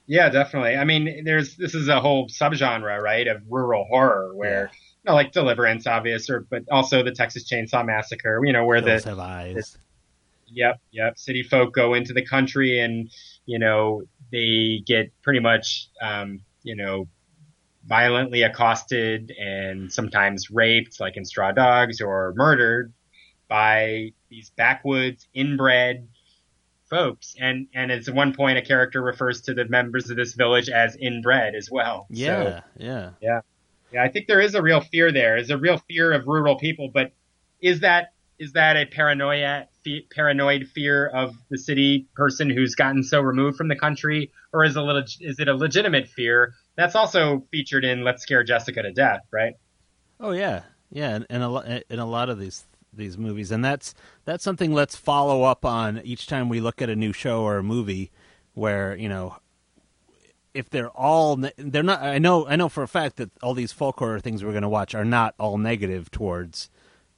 Yeah, 0.08 0.30
definitely. 0.30 0.76
I 0.76 0.84
mean, 0.84 1.24
there's 1.24 1.56
this 1.56 1.76
is 1.76 1.88
a 1.88 2.00
whole 2.00 2.28
subgenre, 2.28 3.02
right, 3.02 3.28
of 3.28 3.42
rural 3.50 3.86
horror 3.86 4.34
where 4.36 4.72
you 4.74 5.10
know, 5.10 5.16
like 5.16 5.32
Deliverance, 5.32 5.88
obvious, 5.88 6.30
or 6.30 6.42
but 6.50 6.64
also 6.72 7.04
the 7.04 7.12
Texas 7.12 7.50
Chainsaw 7.50 7.86
Massacre. 7.86 8.42
You 8.46 8.54
know, 8.54 8.66
where 8.66 8.82
Those 8.82 9.04
the 9.04 9.12
have 9.12 9.20
eyes. 9.20 9.78
Yep, 10.54 10.80
yep. 10.92 11.18
City 11.18 11.44
folk 11.44 11.74
go 11.74 11.94
into 11.94 12.14
the 12.14 12.24
country 12.24 12.80
and, 12.80 13.10
you 13.46 13.58
know, 13.58 14.04
they 14.32 14.84
get 14.86 15.12
pretty 15.24 15.40
much, 15.40 15.90
um, 16.02 16.42
you 16.62 16.76
know, 16.76 17.08
violently 17.86 18.44
accosted 18.44 19.32
and 19.32 19.92
sometimes 19.92 20.52
raped, 20.52 21.00
like 21.00 21.18
in 21.18 21.26
Straw 21.26 21.52
Dogs, 21.52 22.02
or 22.02 22.34
murdered 22.36 22.94
by 23.48 24.14
these 24.30 24.52
backwoods, 24.52 25.28
inbred 25.34 26.08
folks. 26.94 27.36
And, 27.40 27.68
and 27.74 27.92
at 27.92 28.06
one 28.08 28.34
point, 28.34 28.58
a 28.58 28.62
character 28.62 29.02
refers 29.02 29.42
to 29.42 29.54
the 29.54 29.66
members 29.66 30.10
of 30.10 30.18
this 30.18 30.34
village 30.34 30.70
as 30.70 30.96
inbred 30.96 31.56
as 31.56 31.70
well. 31.72 32.06
So, 32.10 32.14
Yeah, 32.16 32.62
yeah. 32.78 33.10
yeah, 33.92 34.04
I 34.04 34.10
think 34.10 34.28
there 34.28 34.42
is 34.42 34.54
a 34.56 34.62
real 34.62 34.82
fear 34.82 35.12
there. 35.12 35.38
Is 35.38 35.50
a 35.50 35.58
real 35.58 35.80
fear 35.90 36.12
of 36.12 36.28
rural 36.28 36.58
people, 36.58 36.90
but 36.94 37.12
is 37.62 37.80
that 37.80 38.14
is 38.40 38.54
that 38.54 38.76
a 38.76 38.86
paranoia 38.86 39.68
fe- 39.84 40.06
paranoid 40.14 40.68
fear 40.68 41.08
of 41.08 41.36
the 41.50 41.58
city 41.58 42.08
person 42.16 42.50
who's 42.50 42.76
gotten 42.76 43.04
so 43.04 43.22
removed 43.22 43.58
from 43.58 43.68
the 43.68 43.76
country, 43.76 44.32
or 44.52 44.64
is 44.64 44.76
a 44.76 44.82
little 44.82 45.04
is 45.22 45.40
it 45.40 45.48
a 45.48 45.56
legitimate 45.56 46.08
fear 46.08 46.54
that's 46.76 46.96
also 46.96 47.46
featured 47.52 47.86
in 47.86 48.04
Let's 48.04 48.24
Scare 48.24 48.44
Jessica 48.44 48.82
to 48.82 48.92
Death, 48.92 49.22
right? 49.32 49.54
Oh 50.20 50.32
yeah, 50.32 50.64
yeah, 50.92 51.16
and, 51.16 51.26
and 51.30 51.44
a 51.44 51.50
lo- 51.50 51.80
in 51.90 52.00
a 52.00 52.06
lot 52.06 52.30
of 52.30 52.40
these 52.40 52.64
these 52.96 53.18
movies, 53.18 53.52
and 53.52 53.64
that's 53.64 53.94
that's 54.26 54.44
something 54.44 54.74
let's 54.74 54.96
follow 54.96 55.44
up 55.44 55.66
on 55.66 56.02
each 56.04 56.28
time 56.28 56.50
we 56.50 56.60
look 56.62 56.82
at 56.82 56.90
a 56.90 56.96
new 56.96 57.14
show 57.14 57.42
or 57.44 57.58
a 57.58 57.64
movie, 57.64 58.12
where 58.54 58.96
you 58.96 59.10
know, 59.10 59.38
if 60.54 60.70
they're 60.70 60.90
all 60.92 61.38
they're 61.58 61.84
not. 61.84 62.02
I 62.02 62.20
know 62.20 62.48
I 62.48 62.56
know 62.56 62.70
for 62.70 62.84
a 62.84 62.88
fact 62.88 63.18
that 63.18 63.32
all 63.42 63.54
these 63.54 63.72
folk 63.72 64.00
horror 64.00 64.20
things 64.20 64.44
we're 64.44 64.52
going 64.52 64.62
to 64.64 64.70
watch 64.70 64.94
are 64.94 65.06
not 65.06 65.34
all 65.40 65.58
negative 65.58 66.12
towards 66.12 66.70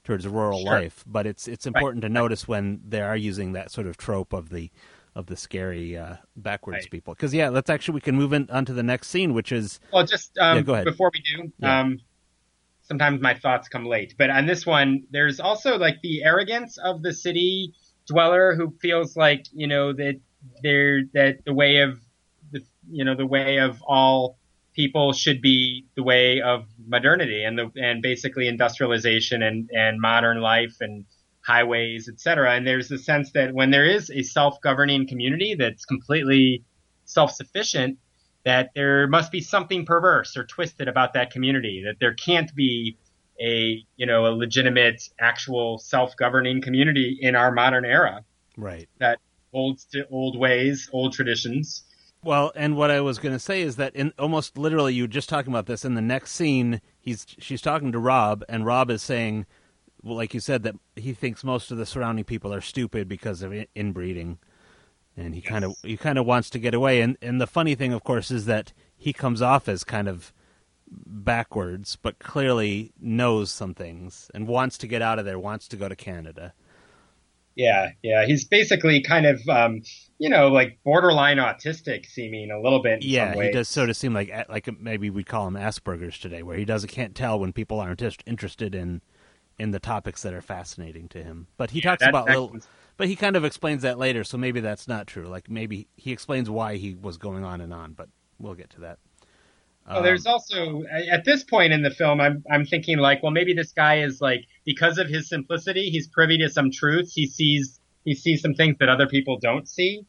towards 0.03 0.28
rural 0.28 0.59
Sure. 0.59 0.73
life, 0.82 1.03
but 1.07 1.26
it's 1.26 1.47
it's 1.47 1.65
important 1.65 2.01
to 2.03 2.09
notice 2.09 2.47
when 2.47 2.82
they 2.88 3.01
are 3.01 3.17
using 3.17 3.53
that 3.53 3.71
sort 3.71 3.88
of 3.88 3.97
trope 3.97 4.34
of 4.34 4.49
the 4.49 4.69
of 5.15 5.28
the 5.28 5.38
scary 5.38 5.97
uh, 5.97 6.15
backwards 6.36 6.84
Right. 6.84 6.91
people. 6.91 7.13
Because 7.13 7.34
yeah, 7.34 7.49
let's 7.49 7.69
actually 7.69 7.95
we 7.95 8.01
can 8.01 8.15
move 8.15 8.34
in 8.34 8.49
onto 8.49 8.73
the 8.73 8.84
next 8.84 9.07
scene, 9.07 9.34
which 9.34 9.51
is 9.51 9.80
Well, 9.91 10.05
just 10.05 10.38
um, 10.38 10.57
Yeah, 10.57 10.61
go 10.63 10.73
ahead. 10.73 10.86
before 10.86 11.09
we 11.13 11.21
do, 11.21 11.51
Yeah. 11.59 11.80
um, 11.80 11.99
sometimes 12.86 13.21
my 13.21 13.33
thoughts 13.33 13.67
come 13.67 13.86
late, 13.86 14.15
but 14.17 14.29
on 14.29 14.45
this 14.45 14.65
one, 14.65 15.03
there's 15.11 15.39
also 15.39 15.77
like 15.77 16.01
the 16.01 16.23
arrogance 16.23 16.77
of 16.77 17.01
the 17.01 17.13
city 17.13 17.73
dweller 18.07 18.55
who 18.55 18.73
feels 18.81 19.17
like 19.17 19.45
you 19.51 19.67
know 19.67 19.91
that 19.93 20.19
they're 20.61 21.01
that 21.13 21.38
the 21.45 21.53
way 21.53 21.77
of 21.77 21.99
the 22.51 22.61
you 22.89 23.03
know 23.03 23.15
the 23.15 23.25
way 23.25 23.57
of 23.57 23.81
all 23.88 24.38
people 24.73 25.13
should 25.13 25.41
be 25.41 25.88
the 25.95 26.03
way 26.03 26.41
of 26.41 26.65
modernity 26.86 27.43
and 27.43 27.57
the 27.57 27.71
and 27.75 28.01
basically 28.01 28.47
industrialization 28.47 29.41
and 29.41 29.69
and 29.73 29.99
modern 29.99 30.39
life 30.39 30.75
and 30.81 31.05
highways, 31.45 32.09
etc. 32.09 32.55
And 32.55 32.65
there's 32.65 32.88
the 32.88 32.97
sense 32.97 33.31
that 33.33 33.53
when 33.53 33.71
there 33.71 33.86
is 33.86 34.09
a 34.09 34.23
self-governing 34.23 35.07
community 35.07 35.55
that's 35.55 35.86
completely 35.86 36.63
self-sufficient, 37.05 37.99
that 38.46 38.70
there 38.76 39.08
must 39.08 39.32
be 39.32 39.41
something 39.41 39.86
perverse 39.86 40.38
or 40.38 40.46
twisted 40.46 40.88
about 40.88 41.14
that 41.14 41.32
community, 41.32 41.84
that 41.84 41.96
there 42.00 42.14
can't 42.14 42.54
be 42.56 42.98
a, 43.41 43.84
you 43.98 44.06
know, 44.06 44.28
a 44.28 44.34
legitimate, 44.34 45.10
actual 45.20 45.78
self-governing 45.80 46.62
community 46.62 47.18
in 47.20 47.36
our 47.36 47.52
modern 47.52 47.84
era 47.84 48.24
right. 48.56 48.88
that 49.00 49.20
holds 49.52 49.86
to 49.86 50.08
old 50.10 50.38
ways, 50.38 50.89
old 50.93 51.14
traditions. 51.14 51.84
Well, 52.24 52.52
and 52.56 52.76
what 52.76 52.91
I 52.91 53.02
was 53.02 53.20
going 53.20 53.34
to 53.36 53.39
say 53.39 53.62
is 53.62 53.76
that 53.76 53.96
in 53.96 54.14
almost 54.18 54.58
literally, 54.58 54.93
you 54.93 55.04
were 55.04 55.08
just 55.08 55.30
talking 55.30 55.52
about 55.52 55.68
this. 55.68 55.86
In 55.86 55.93
the 55.93 56.02
next 56.02 56.32
scene, 56.32 56.82
he's 57.00 57.26
she's 57.38 57.62
talking 57.62 57.91
to 57.91 58.00
Rob, 58.00 58.43
and 58.50 58.66
Rob 58.66 58.89
is 58.89 59.04
saying, 59.04 59.46
well, 60.02 60.16
like 60.16 60.34
you 60.34 60.39
said, 60.39 60.64
that 60.64 60.76
he 60.96 61.14
thinks 61.14 61.43
most 61.43 61.72
of 61.72 61.78
the 61.78 61.86
surrounding 61.86 62.26
people 62.26 62.54
are 62.54 62.62
stupid 62.62 63.08
because 63.08 63.43
of 63.43 63.54
in- 63.54 63.68
inbreeding, 63.76 64.39
and 65.18 65.36
he 65.36 65.41
kind 65.41 65.63
of 65.66 65.76
he 65.84 65.97
kind 65.97 66.18
of 66.18 66.26
wants 66.26 66.49
to 66.51 66.59
get 66.59 66.74
away. 66.74 67.01
And 67.01 67.18
and 67.22 67.39
the 67.39 67.47
funny 67.47 67.76
thing, 67.76 67.93
of 67.93 68.03
course, 68.03 68.32
is 68.32 68.45
that 68.45 68.74
he 68.97 69.13
comes 69.13 69.41
off 69.41 69.68
as 69.68 69.84
kind 69.84 70.07
of 70.07 70.34
backwards, 70.88 71.97
but 72.01 72.20
clearly 72.20 72.93
knows 72.99 73.51
some 73.51 73.74
things 73.74 74.30
and 74.34 74.47
wants 74.47 74.78
to 74.80 74.88
get 74.88 75.01
out 75.01 75.20
of 75.20 75.26
there, 75.26 75.39
wants 75.39 75.68
to 75.70 75.78
go 75.78 75.89
to 75.89 75.95
Canada. 75.95 76.53
Yeah, 77.55 77.91
yeah. 78.03 78.26
He's 78.26 78.43
basically 78.45 79.01
kind 79.01 79.26
of, 79.26 79.47
um, 79.47 79.82
you 80.20 80.30
know, 80.30 80.49
like 80.49 80.78
borderline 80.84 81.38
autistic 81.38 82.05
seeming 82.05 82.51
a 82.51 82.59
little 82.59 82.82
bit 82.82 83.01
Yeah, 83.01 83.34
he 83.41 83.51
does 83.51 83.70
sort 83.70 83.89
of 83.89 83.95
seem 83.95 84.13
like 84.13 84.30
like 84.49 84.68
maybe 84.80 85.09
we'd 85.09 85.28
call 85.28 85.47
him 85.47 85.53
Asperger's 85.55 86.20
today, 86.20 86.43
where 86.43 86.57
he 86.57 86.66
doesn't 86.66 86.89
can't 86.89 87.16
tell 87.16 87.39
when 87.39 87.53
people 87.53 87.80
aren't 87.80 88.01
interested 88.26 88.76
in 88.76 89.01
in 89.57 89.72
the 89.72 89.80
topics 89.80 90.22
that 90.24 90.34
are 90.34 90.41
fascinating 90.41 91.07
to 91.09 91.24
him. 91.24 91.47
But 91.55 91.72
he 91.72 91.80
talks 91.80 92.01
that- 92.01 92.09
about 92.09 92.28
little, 92.28 92.57
but 92.98 93.08
he 93.08 93.16
kind 93.16 93.36
of 93.36 93.46
explains 93.46 93.82
that 93.84 93.98
later, 93.98 94.24
so 94.24 94.38
maybe 94.38 94.60
that's 94.60 94.88
not 94.88 95.08
true. 95.08 95.28
Like 95.28 95.50
maybe 95.50 95.88
he 95.96 96.12
explains 96.12 96.50
why 96.50 96.76
he 96.78 96.96
was 96.96 97.18
going 97.18 97.43
on 97.43 97.62
and 97.62 97.74
on, 97.74 97.93
but 97.93 98.10
we'll 98.39 98.56
get 98.56 98.70
to 98.72 98.82
that. 98.82 99.00
Well, 99.89 100.02
there's 100.02 100.26
Um, 100.26 100.34
also 100.34 100.84
at 100.89 101.26
this 101.26 101.43
point 101.43 101.72
in 101.72 101.84
the 101.84 101.91
film, 101.91 102.20
I'm 102.20 102.43
I'm 102.52 102.66
thinking 102.66 102.98
like, 102.98 103.22
well, 103.22 103.32
maybe 103.32 103.54
this 103.54 103.72
guy 103.72 104.00
is 104.00 104.20
like 104.22 104.46
because 104.66 104.98
of 104.98 105.08
his 105.08 105.30
simplicity, 105.30 105.89
he's 105.89 106.08
privy 106.08 106.38
to 106.39 106.50
some 106.50 106.72
truths. 106.72 107.14
He 107.14 107.28
sees 107.28 107.80
he 108.04 108.16
sees 108.16 108.41
some 108.41 108.56
things 108.56 108.78
that 108.80 108.89
other 108.89 109.08
people 109.08 109.38
don't 109.39 109.68
see, 109.68 110.06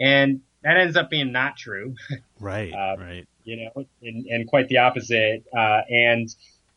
and 0.00 0.40
that 0.62 0.76
ends 0.76 0.96
up 0.96 1.10
being 1.10 1.32
not 1.32 1.56
true. 1.56 1.94
right, 2.40 2.72
uh, 2.72 2.96
right. 2.98 3.26
you 3.44 3.56
know, 3.56 3.86
and, 4.02 4.26
and 4.26 4.48
quite 4.48 4.68
the 4.68 4.78
opposite. 4.78 5.44
Uh, 5.56 5.80
and 5.88 6.28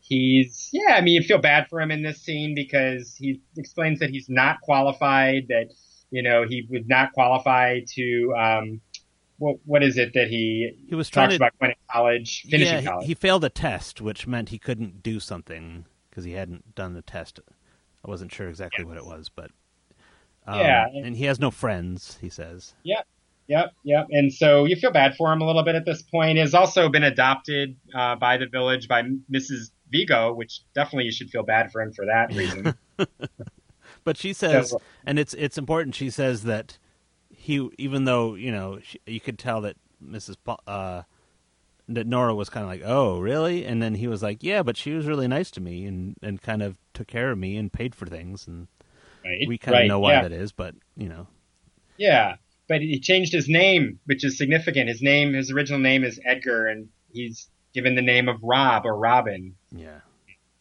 he's, 0.06 0.68
yeah, 0.72 0.94
I 0.94 1.00
mean, 1.00 1.14
you 1.14 1.22
feel 1.22 1.38
bad 1.38 1.66
for 1.68 1.80
him 1.80 1.90
in 1.90 2.02
this 2.02 2.20
scene 2.20 2.54
because 2.54 3.14
he 3.16 3.40
explains 3.56 3.98
that 4.00 4.10
he's 4.10 4.28
not 4.28 4.60
qualified, 4.60 5.48
that, 5.48 5.72
you 6.10 6.22
know, 6.22 6.44
he 6.46 6.66
would 6.70 6.88
not 6.88 7.12
qualify 7.12 7.80
to, 7.94 8.34
um, 8.38 8.80
what, 9.38 9.56
what 9.64 9.82
is 9.82 9.98
it 9.98 10.12
that 10.14 10.28
he, 10.28 10.72
He 10.88 10.94
was 10.94 11.08
trying 11.08 11.30
to 11.30 11.36
about 11.36 11.58
going 11.58 11.72
to 11.72 11.76
college, 11.92 12.42
finishing 12.48 12.84
yeah, 12.84 12.90
college? 12.90 13.06
He, 13.06 13.14
failed 13.14 13.44
a 13.44 13.48
test, 13.48 14.00
which 14.00 14.26
meant 14.26 14.50
he 14.50 14.58
couldn't 14.58 15.02
do 15.02 15.18
something 15.18 15.86
because 16.08 16.24
he 16.24 16.32
hadn't 16.32 16.74
done 16.74 16.94
the 16.94 17.02
test. 17.02 17.40
I 18.04 18.10
wasn't 18.10 18.32
sure 18.32 18.48
exactly 18.48 18.84
what 18.84 18.96
it 18.96 19.04
was, 19.06 19.30
but 19.34 19.50
um, 20.46 20.60
Yeah. 20.60 20.86
and 20.94 21.16
he 21.16 21.24
has 21.24 21.40
no 21.40 21.50
friends. 21.50 22.18
He 22.20 22.28
says. 22.28 22.74
Yep, 22.84 23.06
yep, 23.48 23.72
yep. 23.82 24.06
And 24.10 24.32
so 24.32 24.66
you 24.66 24.76
feel 24.76 24.92
bad 24.92 25.16
for 25.16 25.32
him 25.32 25.40
a 25.40 25.46
little 25.46 25.62
bit 25.62 25.74
at 25.74 25.86
this 25.86 26.02
point. 26.02 26.38
Has 26.38 26.54
also 26.54 26.88
been 26.90 27.04
adopted 27.04 27.76
uh, 27.94 28.16
by 28.16 28.36
the 28.36 28.46
village 28.46 28.86
by 28.86 29.02
Mrs. 29.32 29.70
Vigo, 29.94 30.32
which 30.34 30.60
definitely 30.74 31.04
you 31.04 31.12
should 31.12 31.30
feel 31.30 31.44
bad 31.44 31.70
for 31.70 31.80
him 31.80 31.92
for 31.92 32.04
that 32.06 32.34
reason. 32.34 32.74
But 34.02 34.16
she 34.16 34.32
says, 34.32 34.70
So- 34.70 34.80
and 35.06 35.18
it's 35.18 35.34
it's 35.34 35.56
important. 35.56 35.94
She 35.94 36.10
says 36.10 36.42
that 36.42 36.78
he, 37.30 37.68
even 37.78 38.04
though 38.04 38.34
you 38.34 38.50
know, 38.50 38.80
she, 38.82 38.98
you 39.06 39.20
could 39.20 39.38
tell 39.38 39.60
that 39.62 39.76
Mrs. 40.04 40.36
Pa- 40.44 40.58
uh, 40.66 41.02
that 41.88 42.06
Nora 42.06 42.34
was 42.34 42.50
kind 42.50 42.64
of 42.64 42.70
like, 42.70 42.82
"Oh, 42.84 43.20
really?" 43.20 43.64
And 43.64 43.82
then 43.82 43.94
he 43.94 44.06
was 44.08 44.22
like, 44.22 44.42
"Yeah, 44.42 44.62
but 44.62 44.76
she 44.76 44.92
was 44.92 45.06
really 45.06 45.28
nice 45.28 45.50
to 45.52 45.60
me 45.60 45.86
and 45.86 46.16
and 46.22 46.42
kind 46.42 46.62
of 46.62 46.76
took 46.92 47.06
care 47.06 47.30
of 47.30 47.38
me 47.38 47.56
and 47.56 47.72
paid 47.72 47.94
for 47.94 48.06
things." 48.06 48.46
And 48.46 48.66
right? 49.24 49.46
we 49.46 49.58
kind 49.58 49.74
of 49.76 49.80
right, 49.80 49.88
know 49.88 50.00
why 50.00 50.12
yeah. 50.14 50.22
that 50.22 50.32
is, 50.32 50.52
but 50.52 50.74
you 50.96 51.08
know, 51.08 51.26
Yeah, 51.96 52.36
but 52.68 52.80
he 52.80 52.98
changed 53.00 53.32
his 53.32 53.48
name, 53.48 54.00
which 54.06 54.24
is 54.24 54.36
significant. 54.36 54.88
His 54.88 55.02
name, 55.02 55.32
his 55.34 55.50
original 55.50 55.80
name 55.80 56.04
is 56.04 56.20
Edgar, 56.24 56.66
and 56.66 56.88
he's 57.12 57.48
given 57.74 57.96
the 57.96 58.02
name 58.02 58.28
of 58.28 58.36
Rob 58.42 58.86
or 58.86 58.96
Robin. 58.96 59.54
yeah, 59.72 60.00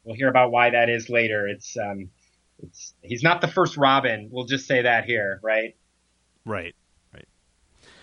We'll 0.04 0.16
hear 0.16 0.28
about 0.28 0.52
why 0.52 0.72
that 0.72 0.90
is 0.90 1.10
later. 1.10 1.48
It's 1.48 1.78
um, 1.78 2.10
it's 2.62 2.94
he's 3.02 3.24
not 3.24 3.40
the 3.40 3.48
first 3.48 3.78
Robin. 3.78 4.30
We'll 4.32 4.46
just 4.46 4.68
say 4.68 4.82
that 4.82 5.06
here, 5.06 5.40
right? 5.42 5.76
right, 6.46 6.76
right. 7.14 7.28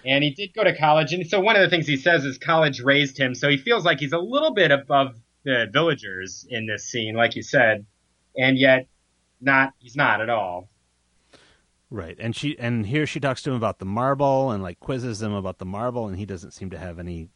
And 0.04 0.24
he 0.24 0.30
did 0.30 0.54
go 0.54 0.64
to 0.64 0.74
college, 0.76 1.12
and 1.12 1.26
so 1.26 1.40
one 1.40 1.56
of 1.56 1.62
the 1.62 1.68
things 1.68 1.86
he 1.86 1.96
says 1.98 2.24
is 2.24 2.38
college 2.38 2.80
raised 2.80 3.18
him, 3.18 3.34
so 3.34 3.50
he 3.50 3.58
feels 3.58 3.84
like 3.84 4.00
he's 4.00 4.12
a 4.12 4.18
little 4.18 4.54
bit 4.54 4.70
above 4.70 5.14
the 5.42 5.66
villagers 5.70 6.46
in 6.48 6.66
this 6.66 6.84
scene, 6.84 7.14
like 7.14 7.36
you 7.36 7.42
said, 7.42 7.84
and 8.36 8.58
yet 8.58 8.86
not 9.40 9.74
he's 9.78 9.96
not 9.96 10.20
at 10.20 10.30
all. 10.30 10.70
Right, 11.90 12.16
and 12.20 12.34
she 12.36 12.58
and 12.58 12.86
here 12.86 13.04
she 13.04 13.20
talks 13.20 13.42
to 13.42 13.50
him 13.50 13.56
about 13.56 13.78
the 13.78 13.84
marble 13.84 14.52
and 14.52 14.62
like 14.62 14.78
quizzes 14.80 15.20
him 15.20 15.32
about 15.32 15.58
the 15.58 15.66
marble, 15.66 16.06
and 16.06 16.16
he 16.16 16.24
doesn't 16.24 16.52
seem 16.52 16.70
to 16.70 16.78
have 16.78 16.98
any 16.98 17.28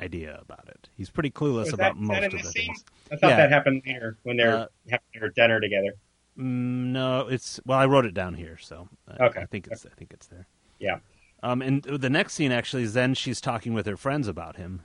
idea 0.00 0.38
about 0.40 0.68
it. 0.68 0.88
He's 0.96 1.10
pretty 1.10 1.30
clueless 1.30 1.64
Was 1.64 1.72
about 1.74 1.94
that- 1.94 2.00
most 2.00 2.20
that 2.20 2.34
of 2.34 2.42
the 2.42 2.48
scene? 2.50 2.66
things. 2.66 2.84
I 3.10 3.16
thought 3.16 3.30
Yeah. 3.30 3.36
that 3.36 3.50
happened 3.50 3.82
later 3.86 4.16
when 4.22 4.36
they're 4.36 4.56
Uh, 4.56 4.66
having 4.88 5.04
their 5.14 5.30
dinner 5.30 5.60
together. 5.60 5.92
Mm, 6.36 6.92
no, 6.92 7.26
it's 7.28 7.58
well, 7.64 7.78
I 7.78 7.86
wrote 7.86 8.06
it 8.06 8.14
down 8.14 8.34
here, 8.34 8.56
so 8.58 8.88
I, 9.08 9.24
Okay. 9.26 9.40
I 9.40 9.46
think 9.46 9.66
it's 9.66 9.84
I 9.84 9.90
think 9.90 10.12
it's 10.12 10.26
there. 10.28 10.46
Yeah. 10.78 11.00
Um, 11.42 11.62
and 11.62 11.82
the 11.82 12.10
next 12.10 12.34
scene 12.34 12.52
actually 12.52 12.82
is 12.84 12.94
then 12.94 13.14
she's 13.14 13.40
talking 13.40 13.72
with 13.74 13.86
her 13.86 13.96
friends 13.96 14.28
about 14.28 14.56
him, 14.56 14.82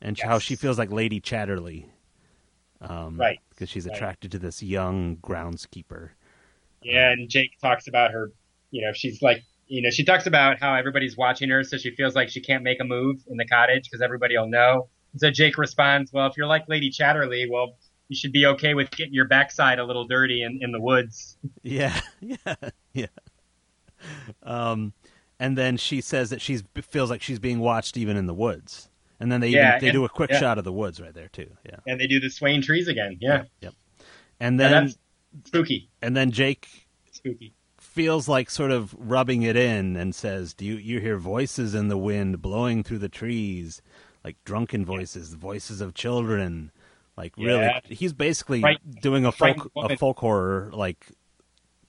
and 0.00 0.18
how 0.18 0.38
she 0.38 0.54
feels 0.56 0.78
like 0.78 0.90
Lady 0.90 1.20
Chatterley, 1.20 1.86
um, 2.82 3.18
Right. 3.18 3.40
Because 3.50 3.70
she's 3.70 3.86
Right. 3.86 3.94
attracted 3.96 4.30
to 4.32 4.38
this 4.38 4.62
young 4.62 5.16
groundskeeper. 5.18 6.10
Yeah, 6.82 7.10
and 7.12 7.28
Jake 7.28 7.58
talks 7.58 7.88
about 7.88 8.10
her, 8.12 8.32
you 8.70 8.82
know, 8.82 8.92
she's 8.92 9.22
like, 9.22 9.42
you 9.66 9.82
know, 9.82 9.90
she 9.90 10.04
talks 10.04 10.26
about 10.26 10.60
how 10.60 10.74
everybody's 10.74 11.16
watching 11.16 11.48
her, 11.50 11.64
so 11.64 11.76
she 11.76 11.90
feels 11.90 12.14
like 12.14 12.28
she 12.28 12.40
can't 12.40 12.62
make 12.62 12.80
a 12.80 12.84
move 12.84 13.22
in 13.28 13.36
the 13.36 13.46
cottage 13.46 13.84
because 13.84 14.00
everybody 14.00 14.36
will 14.38 14.48
know. 14.48 14.88
So 15.16 15.30
Jake 15.30 15.58
responds, 15.58 16.12
well, 16.12 16.26
if 16.26 16.36
you're 16.36 16.46
like 16.46 16.68
Lady 16.68 16.90
Chatterley, 16.90 17.50
well, 17.50 17.76
you 18.08 18.16
should 18.16 18.32
be 18.32 18.46
okay 18.46 18.74
with 18.74 18.90
getting 18.92 19.14
your 19.14 19.26
backside 19.26 19.78
a 19.78 19.84
little 19.84 20.04
dirty 20.06 20.42
in, 20.42 20.58
in 20.62 20.70
the 20.72 20.80
woods. 20.80 21.36
Yeah, 21.62 21.98
yeah, 22.20 22.54
yeah. 22.92 23.06
Um, 24.42 24.92
and 25.38 25.56
then 25.56 25.76
she 25.76 26.00
says 26.00 26.30
that 26.30 26.40
she 26.40 26.58
feels 26.82 27.10
like 27.10 27.22
she's 27.22 27.38
being 27.38 27.58
watched 27.58 27.96
even 27.96 28.16
in 28.16 28.26
the 28.26 28.34
woods. 28.34 28.88
And 29.18 29.32
then 29.32 29.40
they 29.40 29.48
even, 29.48 29.60
Yeah, 29.60 29.78
they 29.78 29.88
and- 29.88 29.94
do 29.94 30.04
a 30.04 30.08
quick 30.08 30.30
yeah. 30.30 30.38
shot 30.40 30.58
of 30.58 30.64
the 30.64 30.72
woods 30.72 31.00
right 31.00 31.14
there 31.14 31.28
too. 31.28 31.50
Yeah. 31.64 31.76
And 31.86 31.98
they 32.00 32.06
do 32.06 32.20
the 32.20 32.30
swaying 32.30 32.62
trees 32.62 32.86
again. 32.88 33.16
Yeah. 33.20 33.44
Yep. 33.60 33.74
And 34.40 34.60
then 34.60 34.92
spooky. 35.44 35.88
and 36.02 36.14
then 36.16 36.30
Jake 36.30 36.68
Spooky. 37.10 37.54
Feels 37.96 38.28
like 38.28 38.50
sort 38.50 38.70
of 38.70 38.94
rubbing 38.98 39.42
it 39.42 39.56
in 39.56 39.96
and 39.96 40.14
says, 40.14 40.54
"Do 40.54 40.64
you 40.64 40.76
you 40.76 41.00
hear 41.00 41.16
voices 41.16 41.74
in 41.74 41.88
the 41.88 41.96
wind 41.96 42.40
blowing 42.42 42.84
through 42.84 42.98
the 42.98 43.08
trees, 43.08 43.82
like 44.22 44.36
drunken 44.44 44.84
voices, 44.84 45.34
voices 45.34 45.80
of 45.80 45.94
children?" 45.94 46.70
Like 47.16 47.34
really, 47.38 47.60
Yeah. 47.60 47.80
he's 47.88 48.12
basically 48.12 48.60
Fright- 48.60 49.00
doing 49.00 49.24
a 49.24 49.32
folk 49.32 49.72
a 49.76 49.96
folk 49.96 50.18
horror, 50.18 50.70
like 50.74 51.06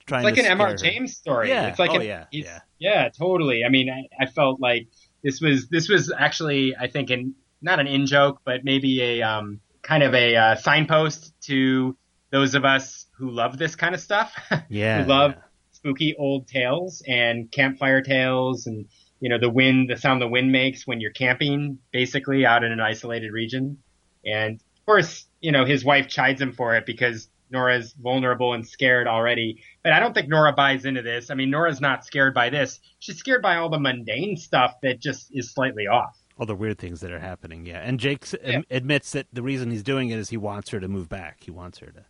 trying 0.06 0.26
It's 0.26 0.38
like 0.38 0.44
an 0.46 0.50
M.R. 0.52 0.74
James 0.74 1.14
story. 1.16 1.50
Yeah. 1.50 1.66
It's 1.68 1.78
like 1.78 1.90
Oh, 1.90 1.96
an- 1.96 2.06
yeah, 2.06 2.24
yeah. 2.32 2.60
yeah, 2.78 3.10
totally. 3.10 3.62
I 3.64 3.68
mean, 3.68 3.90
I, 3.90 4.08
I 4.18 4.24
felt 4.26 4.58
like 4.58 4.88
this 5.22 5.40
was 5.42 5.68
this 5.68 5.88
was 5.90 6.10
actually, 6.18 6.74
I 6.74 6.86
think, 6.88 7.10
an 7.10 7.34
not 7.60 7.78
an 7.80 7.86
in 7.86 8.06
joke, 8.06 8.40
but 8.44 8.64
maybe 8.64 9.02
a 9.02 9.22
um, 9.22 9.60
kind 9.82 10.02
of 10.02 10.14
a 10.14 10.34
uh, 10.36 10.54
signpost 10.56 11.38
to 11.42 11.94
those 12.30 12.54
of 12.54 12.64
us 12.64 13.06
who 13.18 13.30
love 13.30 13.58
this 13.58 13.74
kind 13.76 13.94
of 13.94 14.00
stuff. 14.00 14.34
Yeah, 14.70 15.02
who 15.02 15.08
love 15.10 15.32
yeah. 15.32 15.42
Spooky 15.88 16.14
old 16.16 16.46
tales 16.46 17.02
and 17.06 17.50
campfire 17.50 18.02
tales, 18.02 18.66
and 18.66 18.86
you 19.20 19.28
know 19.28 19.38
the 19.38 19.50
wind, 19.50 19.88
the 19.90 19.96
sound 19.96 20.20
the 20.20 20.28
wind 20.28 20.52
makes 20.52 20.86
when 20.86 21.00
you're 21.00 21.12
camping, 21.12 21.78
basically 21.92 22.44
out 22.44 22.62
in 22.64 22.72
an 22.72 22.80
isolated 22.80 23.32
region. 23.32 23.78
And 24.24 24.54
of 24.56 24.86
course, 24.86 25.26
you 25.40 25.52
know 25.52 25.64
his 25.64 25.84
wife 25.84 26.08
chides 26.08 26.40
him 26.40 26.52
for 26.52 26.76
it 26.76 26.84
because 26.86 27.28
Nora's 27.50 27.94
vulnerable 27.94 28.52
and 28.52 28.66
scared 28.66 29.06
already. 29.06 29.62
But 29.82 29.92
I 29.94 30.00
don't 30.00 30.12
think 30.12 30.28
Nora 30.28 30.52
buys 30.52 30.84
into 30.84 31.00
this. 31.02 31.30
I 31.30 31.34
mean, 31.34 31.50
Nora's 31.50 31.80
not 31.80 32.04
scared 32.04 32.34
by 32.34 32.50
this. 32.50 32.80
She's 32.98 33.16
scared 33.16 33.40
by 33.40 33.56
all 33.56 33.70
the 33.70 33.80
mundane 33.80 34.36
stuff 34.36 34.74
that 34.82 35.00
just 35.00 35.28
is 35.32 35.52
slightly 35.52 35.86
off. 35.86 36.16
all 36.38 36.46
the 36.46 36.54
weird 36.54 36.78
things 36.78 37.00
that 37.00 37.10
are 37.10 37.18
happening. 37.18 37.66
Yeah, 37.66 37.80
and 37.80 37.98
Jake 37.98 38.24
Yeah. 38.46 38.60
admits 38.70 39.10
that 39.12 39.26
the 39.32 39.42
reason 39.42 39.70
he's 39.72 39.82
doing 39.82 40.10
it 40.10 40.18
is 40.20 40.28
he 40.30 40.36
wants 40.36 40.70
her 40.70 40.78
to 40.78 40.86
move 40.86 41.08
back. 41.08 41.38
He 41.42 41.50
wants 41.50 41.78
her 41.78 41.86
to. 41.86 42.04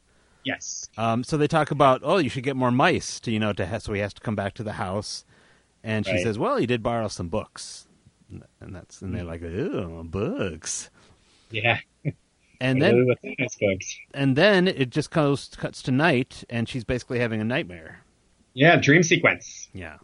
Yes. 0.44 0.88
Um, 0.96 1.24
so 1.24 1.36
they 1.36 1.46
talk 1.48 1.70
about, 1.70 2.00
oh, 2.04 2.18
you 2.18 2.28
should 2.30 2.42
get 2.44 2.56
more 2.56 2.70
mice 2.70 3.20
to, 3.20 3.30
you 3.30 3.38
know, 3.38 3.52
to 3.52 3.66
ha- 3.66 3.78
so 3.78 3.92
he 3.92 4.00
has 4.00 4.14
to 4.14 4.20
come 4.20 4.34
back 4.36 4.54
to 4.54 4.62
the 4.62 4.72
house, 4.74 5.24
and 5.84 6.06
she 6.06 6.12
Right. 6.12 6.22
says, 6.22 6.38
well, 6.38 6.56
he 6.56 6.66
did 6.66 6.82
borrow 6.82 7.08
some 7.08 7.28
books, 7.28 7.86
and 8.60 8.74
that's 8.74 9.02
and 9.02 9.14
they're 9.14 9.24
like, 9.24 9.42
oh, 9.42 10.02
books, 10.04 10.90
Yeah. 11.50 11.78
and 12.60 12.80
then 12.82 13.06
What's 13.06 13.20
in 13.22 13.34
those 13.38 13.56
books? 13.60 13.96
and 14.14 14.36
then 14.36 14.68
it 14.68 14.90
just 14.90 15.10
goes 15.10 15.48
cuts 15.56 15.82
to 15.82 15.90
night, 15.90 16.44
and 16.48 16.68
she's 16.68 16.84
basically 16.84 17.18
having 17.18 17.40
a 17.40 17.44
nightmare. 17.44 18.00
Yeah, 18.54 18.76
dream 18.76 19.02
sequence. 19.02 19.68
Yeah, 19.74 19.96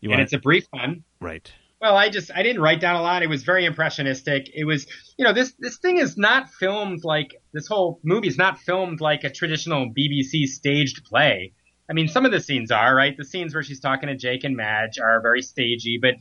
you 0.00 0.10
and 0.12 0.20
it's 0.20 0.32
a 0.32 0.38
brief 0.38 0.66
one. 0.70 1.04
right? 1.20 1.50
Well, 1.80 1.96
I 1.96 2.10
just 2.10 2.30
I 2.34 2.42
didn't 2.42 2.60
write 2.60 2.80
down 2.80 2.96
a 2.96 3.02
lot. 3.02 3.22
It 3.22 3.28
was 3.28 3.42
very 3.42 3.64
impressionistic. 3.64 4.50
It 4.54 4.64
was, 4.64 4.86
you 5.16 5.24
know, 5.24 5.32
this 5.32 5.54
this 5.58 5.78
thing 5.78 5.96
is 5.96 6.18
not 6.18 6.50
filmed 6.50 7.04
like 7.04 7.34
this 7.54 7.66
whole 7.66 8.00
movie 8.04 8.28
is 8.28 8.36
not 8.36 8.58
filmed 8.58 9.00
like 9.00 9.24
a 9.24 9.30
traditional 9.30 9.90
BBC 9.90 10.44
staged 10.44 11.04
play. 11.04 11.54
I 11.88 11.94
mean, 11.94 12.06
some 12.06 12.26
of 12.26 12.32
the 12.32 12.40
scenes 12.40 12.70
are 12.70 12.94
right. 12.94 13.16
The 13.16 13.24
scenes 13.24 13.54
where 13.54 13.62
she's 13.62 13.80
talking 13.80 14.08
to 14.08 14.14
Jake 14.16 14.44
and 14.44 14.56
Madge 14.56 14.98
are 14.98 15.22
very 15.22 15.40
stagey, 15.40 15.98
but 16.00 16.14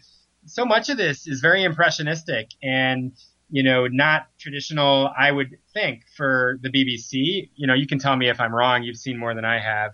so 0.45 0.65
much 0.65 0.89
of 0.89 0.97
this 0.97 1.27
is 1.27 1.41
very 1.41 1.63
impressionistic 1.63 2.47
and 2.63 3.11
you 3.49 3.61
know 3.61 3.87
not 3.87 4.27
traditional. 4.39 5.11
I 5.17 5.29
would 5.29 5.57
think 5.73 6.03
for 6.15 6.57
the 6.61 6.69
BBC. 6.69 7.49
You 7.55 7.67
know, 7.67 7.73
you 7.73 7.85
can 7.85 7.99
tell 7.99 8.15
me 8.15 8.29
if 8.29 8.39
I'm 8.39 8.55
wrong. 8.55 8.83
You've 8.83 8.97
seen 8.97 9.17
more 9.17 9.33
than 9.33 9.43
I 9.43 9.59
have. 9.59 9.91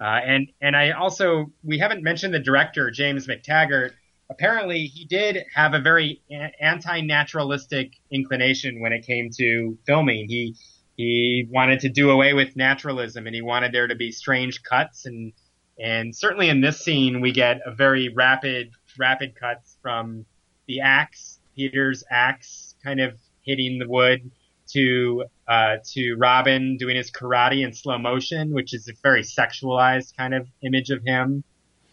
Uh, 0.00 0.18
and 0.26 0.50
and 0.60 0.74
I 0.74 0.90
also 0.90 1.52
we 1.62 1.78
haven't 1.78 2.02
mentioned 2.02 2.34
the 2.34 2.40
director 2.40 2.90
James 2.90 3.28
MacTaggart 3.28 3.92
apparently 4.30 4.86
he 4.86 5.04
did 5.04 5.44
have 5.54 5.74
a 5.74 5.80
very 5.80 6.20
anti-naturalistic 6.60 7.92
inclination 8.10 8.80
when 8.80 8.92
it 8.92 9.06
came 9.06 9.30
to 9.30 9.78
filming. 9.86 10.28
He 10.28 10.56
he 10.96 11.48
wanted 11.50 11.80
to 11.80 11.88
do 11.88 12.10
away 12.10 12.34
with 12.34 12.54
naturalism 12.54 13.26
and 13.26 13.34
he 13.34 13.42
wanted 13.42 13.72
there 13.72 13.88
to 13.88 13.96
be 13.96 14.12
strange 14.12 14.62
cuts 14.62 15.06
and 15.06 15.32
and 15.78 16.14
certainly 16.14 16.48
in 16.48 16.60
this 16.60 16.78
scene 16.78 17.20
we 17.20 17.32
get 17.32 17.60
a 17.66 17.74
very 17.74 18.08
rapid 18.10 18.70
rapid 18.96 19.34
cuts 19.34 19.76
from 19.82 20.24
the 20.68 20.80
axe 20.80 21.40
Peter's 21.56 22.04
axe 22.10 22.74
kind 22.82 23.00
of 23.00 23.14
hitting 23.42 23.78
the 23.78 23.88
wood 23.88 24.30
to 24.66 25.24
uh, 25.46 25.76
to 25.92 26.14
Robin 26.14 26.76
doing 26.76 26.96
his 26.96 27.10
karate 27.10 27.64
in 27.64 27.74
slow 27.74 27.98
motion, 27.98 28.52
which 28.52 28.72
is 28.72 28.88
a 28.88 28.92
very 29.02 29.22
sexualized 29.22 30.16
kind 30.16 30.32
of 30.32 30.48
image 30.62 30.90
of 30.90 31.02
him 31.04 31.44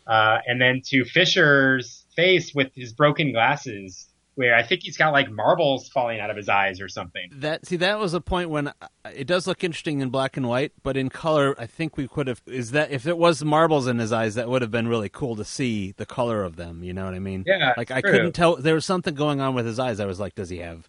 uh, 0.07 0.39
and 0.47 0.61
then 0.61 0.82
to 0.86 1.05
Fisher's 1.05 2.01
face 2.16 2.53
with 2.53 2.74
his 2.76 2.93
broken 2.93 3.32
glasses, 3.32 4.07
where 4.36 4.55
I 4.55 4.64
think 4.64 4.82
he's 4.84 4.97
got 4.97 5.12
like 5.12 5.30
marbles 5.30 5.89
falling 5.89 6.20
out 6.20 6.30
of 6.30 6.38
his 6.38 6.47
eyes 6.49 6.80
or 6.80 6.88
something. 6.88 7.30
That 7.36 7.66
see, 7.66 7.76
that 7.78 7.99
was 7.99 8.14
a 8.14 8.22
point 8.22 8.49
when 8.49 8.68
uh, 8.70 8.74
it 9.14 9.28
does 9.28 9.45
look 9.47 9.64
interesting 9.64 9.99
in 10.01 10.09
black 10.09 10.38
and 10.38 10.47
white, 10.47 10.72
but 10.84 10.95
in 10.97 11.09
color, 11.09 11.53
I 11.59 11.66
think 11.68 11.97
we 11.97 12.07
could 12.07 12.28
have. 12.28 12.41
Is 12.45 12.72
that 12.72 12.91
if 12.91 13.05
it 13.07 13.18
was 13.18 13.43
marbles 13.43 13.88
in 13.88 13.99
his 13.99 14.12
eyes, 14.14 14.36
that 14.36 14.47
would 14.49 14.62
have 14.62 14.72
been 14.72 14.88
really 14.88 15.09
cool 15.09 15.36
to 15.36 15.43
see 15.45 15.93
the 15.97 16.05
color 16.05 16.43
of 16.43 16.55
them. 16.55 16.84
You 16.84 16.93
know 16.93 17.05
what 17.05 17.14
I 17.14 17.20
mean? 17.20 17.43
Yeah, 17.45 17.74
Like 17.78 17.91
I 17.91 18.01
true. 18.01 18.12
couldn't 18.12 18.32
tell. 18.34 18.55
There 18.55 18.76
was 18.76 18.86
something 18.86 19.14
going 19.16 19.41
on 19.41 19.53
with 19.53 19.66
his 19.66 19.80
eyes. 19.80 19.99
I 19.99 20.05
was 20.05 20.20
like, 20.20 20.36
does 20.36 20.49
he 20.49 20.59
have 20.59 20.88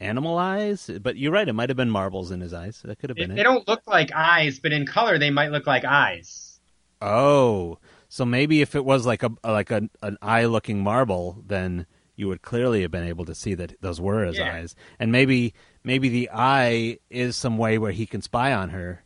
animal 0.00 0.38
eyes? 0.38 0.90
But 1.02 1.16
you're 1.16 1.32
right. 1.32 1.46
It 1.48 1.52
might 1.52 1.68
have 1.68 1.76
been 1.76 1.90
marbles 1.90 2.30
in 2.30 2.40
his 2.40 2.54
eyes. 2.54 2.80
That 2.84 2.98
could 2.98 3.10
have 3.10 3.16
been 3.18 3.34
they 3.34 3.42
it. 3.42 3.44
don't 3.44 3.68
look 3.68 3.82
like 3.86 4.10
eyes, 4.14 4.58
but 4.58 4.72
in 4.72 4.86
color 4.86 5.18
they 5.18 5.30
might 5.30 5.52
look 5.52 5.66
like 5.66 5.84
eyes. 5.84 6.58
Oh, 7.02 7.78
so 8.10 8.26
maybe 8.26 8.60
if 8.60 8.74
it 8.74 8.84
was 8.84 9.06
like 9.06 9.22
a 9.22 9.30
like 9.42 9.70
a, 9.70 9.88
an 10.02 10.18
eye 10.20 10.44
looking 10.44 10.82
marble, 10.82 11.42
then 11.46 11.86
you 12.16 12.28
would 12.28 12.42
clearly 12.42 12.82
have 12.82 12.90
been 12.90 13.06
able 13.08 13.24
to 13.24 13.34
see 13.34 13.54
that 13.54 13.80
those 13.80 13.98
were 13.98 14.26
his 14.26 14.36
Yeah. 14.36 14.52
eyes, 14.54 14.74
and 14.98 15.10
maybe 15.10 15.54
maybe 15.82 16.10
the 16.10 16.28
eye 16.34 16.98
is 17.08 17.36
some 17.36 17.56
way 17.56 17.78
where 17.78 17.92
he 17.92 18.04
can 18.04 18.20
spy 18.20 18.52
on 18.52 18.68
her. 18.70 19.02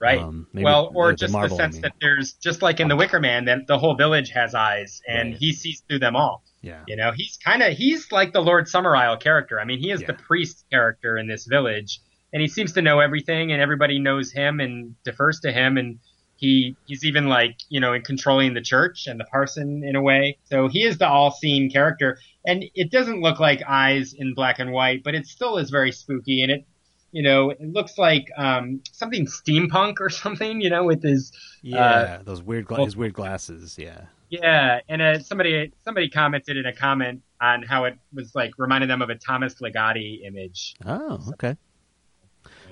Right. 0.00 0.18
Um, 0.18 0.48
well, 0.52 0.90
or 0.96 1.08
the- 1.08 1.12
the 1.12 1.16
just 1.18 1.32
marble, 1.32 1.56
the 1.56 1.62
I 1.62 1.66
sense 1.66 1.74
mean. 1.76 1.82
that 1.82 1.92
there's 2.00 2.32
just 2.32 2.60
like 2.60 2.80
in 2.80 2.88
the 2.88 2.96
Wicker 2.96 3.20
Man, 3.20 3.44
that 3.44 3.68
the 3.68 3.78
whole 3.78 3.94
village 3.94 4.30
has 4.30 4.52
eyes, 4.52 5.00
and 5.06 5.28
Right. 5.30 5.38
he 5.38 5.52
sees 5.52 5.80
through 5.88 6.00
them 6.00 6.16
all. 6.16 6.42
Yeah. 6.60 6.82
You 6.88 6.96
know, 6.96 7.12
he's 7.12 7.38
kind 7.44 7.62
of 7.62 7.74
he's 7.74 8.10
like 8.10 8.32
the 8.32 8.40
Lord 8.40 8.64
Summerisle 8.66 9.20
character. 9.20 9.60
I 9.60 9.64
mean, 9.64 9.78
he 9.78 9.90
is 9.92 10.00
Yeah. 10.00 10.08
the 10.08 10.14
priest 10.14 10.64
character 10.70 11.16
in 11.18 11.28
this 11.28 11.46
village, 11.46 12.00
and 12.32 12.40
he 12.42 12.48
seems 12.48 12.72
to 12.72 12.82
know 12.82 12.98
everything, 12.98 13.52
and 13.52 13.62
everybody 13.62 14.00
knows 14.00 14.32
him 14.32 14.58
and 14.58 14.96
defers 15.04 15.38
to 15.40 15.52
him, 15.52 15.76
and 15.76 16.00
he 16.42 16.76
he's 16.86 17.04
even 17.04 17.28
like 17.28 17.56
you 17.68 17.78
know 17.80 17.92
in 17.92 18.02
controlling 18.02 18.52
the 18.54 18.60
church 18.60 19.06
and 19.06 19.18
the 19.18 19.24
parson 19.24 19.84
in 19.84 19.94
a 19.94 20.02
way. 20.02 20.36
So 20.44 20.66
he 20.68 20.82
is 20.82 20.98
the 20.98 21.06
all-seeing 21.08 21.70
character, 21.70 22.18
and 22.44 22.64
it 22.74 22.90
doesn't 22.90 23.20
look 23.20 23.38
like 23.38 23.62
eyes 23.66 24.12
in 24.12 24.34
black 24.34 24.58
and 24.58 24.72
white, 24.72 25.04
but 25.04 25.14
it 25.14 25.26
still 25.26 25.56
is 25.56 25.70
very 25.70 25.92
spooky, 25.92 26.42
and 26.42 26.50
it 26.50 26.66
you 27.12 27.22
know 27.22 27.50
it 27.50 27.60
looks 27.60 27.96
like 27.96 28.26
um, 28.36 28.80
something 28.90 29.26
steampunk 29.26 29.94
or 30.00 30.10
something, 30.24 30.60
you 30.60 30.68
know, 30.68 30.82
with 30.84 31.02
his 31.02 31.30
Yeah, 31.62 32.18
those 32.24 32.42
weird 32.42 32.66
gla- 32.66 32.78
well- 32.78 32.86
his 32.86 32.96
weird 32.96 33.14
glasses. 33.14 33.78
Yeah. 33.78 34.00
yeah, 34.28 34.80
and 34.88 35.00
uh, 35.00 35.20
somebody 35.20 35.72
somebody 35.84 36.08
commented 36.10 36.56
in 36.56 36.66
a 36.66 36.74
comment 36.74 37.22
on 37.40 37.62
how 37.62 37.84
it 37.84 37.96
was 38.12 38.34
like 38.34 38.52
reminded 38.58 38.90
them 38.90 39.00
of 39.00 39.10
a 39.10 39.14
Thomas 39.14 39.54
Ligotti 39.60 40.24
image. 40.26 40.74
Oh, 40.84 41.20
okay. 41.34 41.56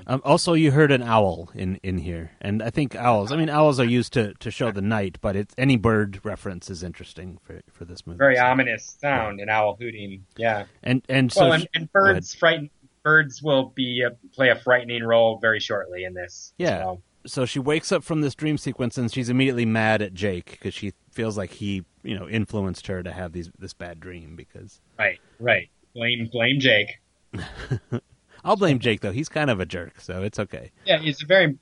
Um, 0.07 0.21
also, 0.25 0.55
you 0.55 0.71
heard 0.71 0.91
an 0.93 1.03
owl 1.03 1.51
in, 1.55 1.79
in 1.83 1.99
here, 1.99 2.33
and 2.41 2.63
I 2.63 2.71
think 2.71 2.95
owls. 2.97 3.33
I 3.33 3.37
mean, 3.37 3.49
owls 3.49 3.79
are 3.81 3.85
used 3.85 4.13
to, 4.15 4.35
to 4.35 4.51
show 4.51 4.71
the 4.71 4.83
night, 4.83 5.19
but 5.21 5.37
it's 5.37 5.55
any 5.59 5.77
bird 5.77 6.21
reference 6.25 6.71
is 6.71 6.83
interesting 6.83 7.39
for 7.43 7.61
for 7.71 7.85
this 7.85 8.07
movie. 8.07 8.19
Very 8.19 8.37
So- 8.37 8.45
ominous 8.45 8.97
sound, 9.01 9.41
an 9.41 9.49
owl 9.49 9.77
hooting. 9.79 10.25
Yeah. 10.37 10.65
And 10.83 11.03
and 11.09 11.33
so 11.33 11.43
well, 11.43 11.53
and, 11.53 11.69
and 11.75 11.93
birds 11.93 12.35
frighten. 12.35 12.71
Birds 13.03 13.43
will 13.43 13.73
be 13.75 14.03
a, 14.03 14.11
play 14.35 14.51
a 14.51 14.57
frightening 14.57 15.03
role 15.03 15.39
very 15.39 15.59
shortly 15.59 16.05
in 16.05 16.13
this. 16.13 16.53
Yeah. 16.59 16.83
So, 16.83 17.03
so 17.25 17.47
she 17.47 17.59
wakes 17.59 17.93
up 17.93 18.05
from 18.05 18.21
this 18.21 18.35
dream 18.35 18.59
sequence 18.59 18.99
and 18.99 19.11
she's 19.11 19.31
immediately 19.31 19.65
mad 19.65 20.03
at 20.03 20.13
Jake 20.13 20.51
because 20.51 20.75
she 20.75 20.93
feels 21.11 21.39
like 21.39 21.51
he 21.53 21.83
you 22.03 22.19
know 22.19 22.29
influenced 22.29 22.89
her 22.89 23.03
to 23.03 23.11
have 23.11 23.33
these 23.33 23.51
this 23.59 23.73
bad 23.73 24.01
dream 24.01 24.37
because 24.37 24.83
right. 24.99 25.19
Right. 25.39 25.71
Blame 25.95 26.29
blame 26.31 26.61
Jake. 26.61 27.01
I'll 28.45 28.57
blame 28.57 28.79
Jake 28.79 29.01
though 29.01 29.13
he's 29.13 29.29
kind 29.29 29.51
of 29.51 29.61
a 29.61 29.67
jerk 29.67 30.01
so 30.01 30.23
it's 30.23 30.39
okay. 30.39 30.71
Yeah, 30.87 30.99
he's 30.99 31.23
a 31.23 31.27
very, 31.27 31.59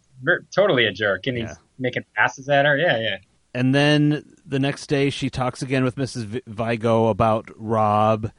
totally 0.54 0.84
a 0.86 0.92
jerk, 0.92 1.26
and 1.26 1.36
he's 1.36 1.48
Yeah. 1.48 1.54
making 1.78 2.04
passes 2.16 2.48
at 2.48 2.64
her. 2.66 2.76
Yeah, 2.76 2.98
yeah. 2.98 3.16
And 3.54 3.74
then 3.74 4.24
the 4.46 4.58
next 4.58 4.86
day, 4.88 5.10
she 5.10 5.30
talks 5.30 5.62
again 5.62 5.82
with 5.84 5.96
Mrs. 5.96 6.40
Vigo 6.46 7.06
about 7.08 7.48
Rob 7.56 8.30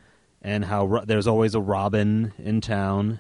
and 0.42 0.64
how 0.66 0.86
Ro- 0.86 1.06
there's 1.06 1.28
always 1.28 1.56
a 1.56 1.60
Robin 1.62 2.32
in 2.38 2.62
town. 2.62 3.20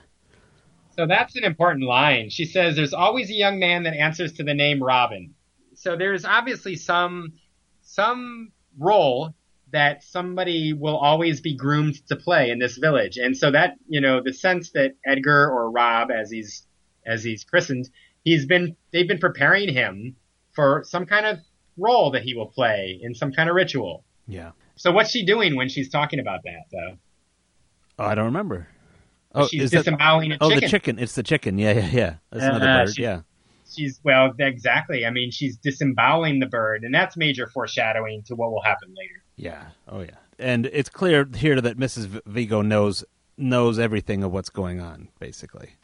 So 0.95 1.05
that's 1.07 1.35
an 1.35 1.43
important 1.43 1.85
line. 1.85 2.29
She 2.29 2.45
says, 2.45 2.75
"There's 2.75 2.93
always 2.93 3.29
a 3.29 3.33
young 3.33 3.57
man 3.59 3.83
that 3.83 3.93
answers 3.95 4.33
to 4.33 4.43
the 4.43 4.53
name 4.53 4.81
Robin." 4.83 5.33
So 5.73 5.95
there's 5.95 6.25
obviously 6.25 6.75
some 6.75 7.33
some 7.81 8.51
role 8.77 9.33
that 9.71 10.03
somebody 10.03 10.73
will 10.73 10.97
always 10.97 11.41
be 11.41 11.55
groomed 11.55 12.05
to 12.07 12.15
play 12.15 12.49
in 12.51 12.59
this 12.59 12.77
village, 12.77 13.17
and 13.17 13.35
so 13.37 13.51
that 13.51 13.75
you 13.87 14.01
know 14.01 14.21
the 14.21 14.33
sense 14.33 14.71
that 14.71 14.95
Edgar 15.05 15.49
or 15.49 15.69
Rob, 15.71 16.09
as 16.11 16.29
he's 16.31 16.65
as 17.05 17.23
he's 17.23 17.43
christened, 17.43 17.89
he's 18.23 18.45
been 18.45 18.75
they've 18.91 19.07
been 19.07 19.19
preparing 19.19 19.73
him 19.73 20.15
for 20.53 20.83
some 20.87 21.05
kind 21.05 21.25
of 21.25 21.37
role 21.77 22.11
that 22.11 22.23
he 22.23 22.33
will 22.35 22.47
play 22.47 22.99
in 23.01 23.13
some 23.15 23.31
kind 23.31 23.49
of 23.49 23.55
ritual. 23.55 24.03
Yeah. 24.27 24.51
So 24.75 24.91
what's 24.91 25.11
she 25.11 25.25
doing 25.25 25.55
when 25.55 25.69
she's 25.69 25.89
talking 25.89 26.19
about 26.19 26.41
that, 26.43 26.63
though? 26.71 26.97
Oh, 27.99 28.05
I 28.05 28.15
don't 28.15 28.25
remember. 28.25 28.67
Oh, 29.35 29.47
she's 29.47 29.63
is 29.63 29.71
that- 29.71 29.79
disemboweling 29.79 30.31
a 30.33 30.37
oh, 30.41 30.49
the 30.49 30.61
chicken. 30.67 30.97
It's 30.99 31.15
the 31.15 31.23
chicken. 31.23 31.57
Yeah, 31.57 31.73
yeah, 31.73 31.89
yeah. 31.91 32.13
That's 32.31 32.43
another 32.45 32.67
Uh, 32.67 32.85
bird. 32.85 32.95
she- 32.95 33.01
Yeah. 33.03 33.21
she's 33.71 33.99
well 34.03 34.33
exactly 34.39 35.05
i 35.05 35.11
mean 35.11 35.29
she's 35.29 35.55
disemboweling 35.57 36.39
the 36.39 36.47
bird 36.47 36.83
and 36.83 36.91
that's 36.91 37.15
major 37.15 37.45
foreshadowing 37.45 38.23
to 38.23 38.33
what 38.35 38.51
will 38.51 38.63
happen 38.63 38.89
later 38.97 39.18
Yeah. 39.39 39.63
Oh, 39.87 40.01
yeah. 40.01 40.17
And 40.37 40.65
it's 40.67 40.89
clear 40.89 41.27
here 41.35 41.59
that 41.61 41.77
Mrs. 41.77 42.21
Vigo 42.25 42.61
knows 42.61 43.03
knows 43.37 43.79
everything 43.79 44.23
of 44.23 44.31
what's 44.33 44.49
going 44.49 44.81
on, 44.81 45.07
basically. 45.19 45.75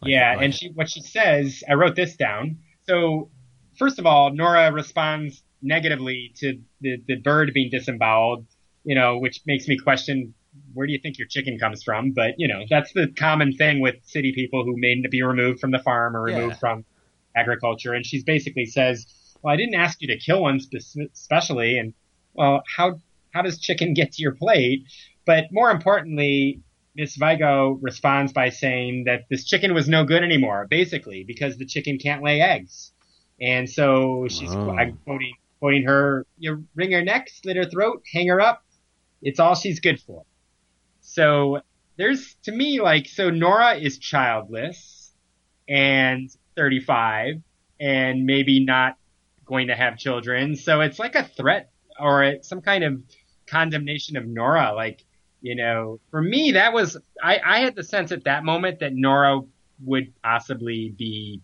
Like- 0.00 0.10
yeah 0.10 0.34
like- 0.34 0.44
and 0.46 0.54
she 0.54 0.68
what 0.70 0.90
she 0.90 1.00
says 1.00 1.62
i 1.70 1.74
wrote 1.74 1.94
this 1.94 2.16
down 2.16 2.58
so 2.88 3.30
first 3.78 4.00
of 4.00 4.06
all 4.06 4.32
nora 4.34 4.72
responds 4.72 5.44
negatively 5.62 6.32
to 6.38 6.58
the, 6.80 6.96
the 7.06 7.14
bird 7.16 7.52
being 7.54 7.70
disemboweled 7.70 8.44
you 8.82 8.96
know 8.96 9.18
which 9.18 9.42
makes 9.46 9.68
me 9.68 9.78
question 9.78 10.34
where 10.74 10.88
do 10.88 10.92
you 10.92 10.98
think 10.98 11.18
your 11.18 11.28
chicken 11.28 11.56
comes 11.56 11.84
from 11.84 12.10
but 12.10 12.34
you 12.36 12.48
know 12.48 12.64
that's 12.68 12.92
the 12.94 13.06
common 13.16 13.52
thing 13.52 13.78
with 13.78 13.94
city 14.02 14.32
people 14.32 14.64
who 14.64 14.74
may 14.76 15.00
be 15.08 15.22
removed 15.22 15.60
from 15.60 15.70
the 15.70 15.78
farm 15.78 16.16
or 16.16 16.22
removed 16.22 16.54
Yeah. 16.54 16.58
from 16.58 16.84
agriculture 17.36 17.92
and 17.94 18.04
she 18.04 18.24
basically 18.24 18.66
says 18.66 19.06
well 19.40 19.54
i 19.54 19.56
didn't 19.56 19.76
ask 19.76 20.02
you 20.02 20.08
to 20.08 20.18
kill 20.18 20.42
one 20.42 20.58
spe- 20.58 20.98
specially 21.12 21.78
and 21.78 21.94
well 22.34 22.62
how 22.76 22.98
how 23.32 23.42
does 23.42 23.58
chicken 23.58 23.94
get 23.94 24.12
to 24.12 24.22
your 24.22 24.32
plate 24.34 24.84
but 25.24 25.44
more 25.50 25.70
importantly 25.70 26.60
Miss 26.94 27.16
Vigo 27.16 27.78
responds 27.80 28.32
by 28.32 28.50
saying 28.50 29.04
that 29.04 29.22
this 29.30 29.44
chicken 29.44 29.72
was 29.72 29.88
no 29.88 30.04
good 30.04 30.22
anymore, 30.22 30.66
basically, 30.68 31.24
because 31.24 31.56
the 31.56 31.64
chicken 31.64 31.98
can't 31.98 32.22
lay 32.22 32.40
eggs. 32.40 32.92
And 33.40 33.68
so 33.68 34.28
she's 34.28 34.54
Oh. 34.54 34.70
I'm 34.70 34.98
quoting 35.04 35.34
quoting 35.58 35.84
her, 35.84 36.26
you 36.38 36.64
wring 36.74 36.90
her 36.90 37.02
neck, 37.02 37.28
slit 37.30 37.56
her 37.56 37.64
throat, 37.64 38.02
hang 38.12 38.28
her 38.28 38.40
up. 38.40 38.64
It's 39.22 39.38
all 39.38 39.54
she's 39.54 39.80
good 39.80 40.00
for. 40.00 40.24
So 41.00 41.60
there's 41.96 42.34
to 42.42 42.52
me 42.52 42.80
like 42.80 43.06
so 43.06 43.30
Nora 43.30 43.76
is 43.76 43.98
childless 43.98 45.12
and 45.68 46.28
35 46.56 47.42
and 47.80 48.26
maybe 48.26 48.64
not 48.64 48.96
going 49.46 49.68
to 49.68 49.74
have 49.74 49.98
children. 49.98 50.56
So 50.56 50.80
it's 50.80 50.98
like 50.98 51.14
a 51.14 51.24
threat 51.24 51.71
or 52.02 52.34
some 52.42 52.60
kind 52.60 52.84
of 52.84 53.00
condemnation 53.46 54.16
of 54.16 54.26
Nora. 54.26 54.72
Like, 54.74 55.04
you 55.40 55.54
know, 55.54 56.00
for 56.10 56.20
me, 56.22 56.52
that 56.52 56.72
was, 56.72 56.96
I, 57.22 57.40
I 57.44 57.60
had 57.60 57.74
the 57.76 57.82
sense 57.84 58.12
at 58.12 58.24
that 58.24 58.44
moment 58.44 58.80
that 58.80 58.92
Nora 58.94 59.40
would 59.84 60.12
possibly 60.22 60.94
be, 60.96 61.40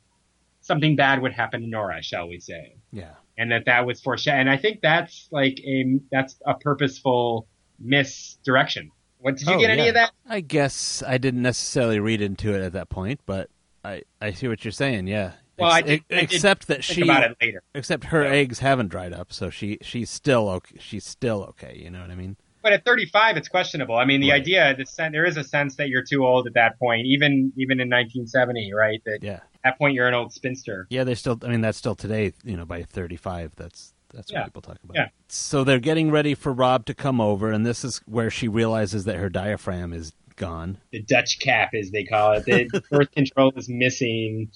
something 0.60 0.96
bad 0.96 1.22
would 1.22 1.32
happen 1.32 1.60
to 1.62 1.66
Nora, 1.66 2.02
shall 2.02 2.28
we 2.28 2.38
say. 2.40 2.76
yeah. 2.92 3.14
And 3.40 3.52
that 3.52 3.66
that 3.66 3.86
was 3.86 4.00
foreshadowed. 4.00 4.40
And 4.40 4.50
I 4.50 4.56
think 4.56 4.80
that's 4.82 5.28
like 5.30 5.60
a, 5.60 6.00
that's 6.10 6.36
a 6.44 6.54
purposeful 6.54 7.46
misdirection. 7.78 8.90
What, 9.20 9.36
did 9.36 9.46
you 9.48 9.54
Oh, 9.54 9.58
get 9.60 9.70
any 9.70 9.82
yeah. 9.82 9.88
of 9.88 9.94
that? 9.94 10.12
I 10.28 10.40
guess 10.40 11.02
I 11.06 11.18
didn't 11.18 11.42
necessarily 11.42 12.00
read 12.00 12.20
into 12.20 12.54
it 12.54 12.62
at 12.62 12.72
that 12.72 12.88
point, 12.88 13.20
but 13.26 13.48
I, 13.84 14.02
I 14.20 14.32
see 14.32 14.48
what 14.48 14.64
you're 14.64 14.72
saying. 14.72 15.06
Yeah. 15.06 15.32
Well, 15.58 15.70
I 15.70 15.78
Ex- 15.80 15.86
did- 15.88 16.02
I 16.10 16.20
did 16.20 16.32
except 16.32 16.66
that 16.68 16.84
Think 16.84 16.96
she 16.96 17.02
about 17.02 17.30
it 17.30 17.36
later. 17.40 17.62
except 17.74 18.04
her 18.04 18.22
Yeah. 18.24 18.30
eggs 18.30 18.58
haven't 18.60 18.88
dried 18.88 19.12
up, 19.12 19.32
so 19.32 19.50
she 19.50 19.78
she's 19.82 20.10
still 20.10 20.48
okay. 20.48 20.76
She's 20.78 21.04
still 21.04 21.42
okay. 21.50 21.78
You 21.82 21.90
know 21.90 22.00
what 22.00 22.10
I 22.10 22.14
mean? 22.14 22.36
But 22.62 22.72
at 22.72 22.84
35, 22.84 23.36
it's 23.36 23.48
questionable. 23.48 23.96
I 23.96 24.04
mean, 24.04 24.20
the 24.20 24.30
Right. 24.30 24.40
idea, 24.40 24.74
the 24.76 24.84
sen- 24.84 25.12
there 25.12 25.24
is 25.24 25.36
a 25.36 25.44
sense 25.44 25.76
that 25.76 25.88
you're 25.88 26.02
too 26.02 26.26
old 26.26 26.46
at 26.48 26.54
that 26.54 26.78
point, 26.78 27.06
even 27.06 27.52
even 27.56 27.80
in 27.80 27.88
1970, 27.88 28.72
right? 28.72 29.00
That 29.06 29.22
Yeah. 29.22 29.34
at 29.34 29.42
that 29.64 29.78
point 29.78 29.94
you're 29.94 30.08
an 30.08 30.14
old 30.14 30.32
spinster. 30.32 30.86
Yeah, 30.90 31.04
they 31.04 31.14
still. 31.14 31.38
I 31.42 31.48
mean, 31.48 31.60
that's 31.60 31.78
still 31.78 31.94
today. 31.94 32.32
You 32.44 32.56
know, 32.56 32.64
by 32.64 32.82
thirty-five, 32.82 33.52
that's 33.56 33.94
that's 34.14 34.32
what 34.32 34.44
people 34.46 34.62
talk 34.62 34.78
about. 34.82 34.96
Yeah. 34.96 35.08
So 35.28 35.64
they're 35.64 35.78
getting 35.80 36.10
ready 36.10 36.34
for 36.34 36.50
Rob 36.52 36.86
to 36.86 36.94
come 36.94 37.20
over, 37.20 37.52
and 37.52 37.66
this 37.66 37.84
is 37.84 37.98
where 38.06 38.30
she 38.30 38.48
realizes 38.48 39.04
that 39.04 39.16
her 39.16 39.28
diaphragm 39.28 39.92
is 39.92 40.12
gone. 40.38 40.78
The 40.92 41.02
Dutch 41.02 41.38
cap, 41.40 41.74
as 41.74 41.90
they 41.90 42.04
call 42.04 42.32
it. 42.32 42.44
The 42.44 42.82
birth 42.90 43.10
control 43.12 43.52
is 43.56 43.68
missing. 43.68 44.50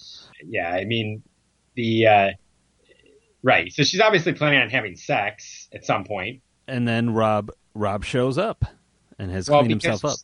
Yeah, 0.44 0.72
I 0.72 0.84
mean, 0.84 1.22
the 1.74 2.06
uh, 2.06 2.30
right. 3.42 3.72
So 3.72 3.82
she's 3.82 4.00
obviously 4.00 4.32
planning 4.32 4.60
on 4.60 4.70
having 4.70 4.96
sex 4.96 5.68
at 5.72 5.84
some 5.84 6.04
point. 6.04 6.40
And 6.66 6.86
then 6.86 7.10
Rob 7.10 7.50
Rob 7.74 8.04
shows 8.04 8.38
up 8.38 8.64
and 9.18 9.30
has 9.30 9.48
Well, 9.48 9.60
cleaned 9.60 9.82
himself 9.82 10.04
up. 10.04 10.18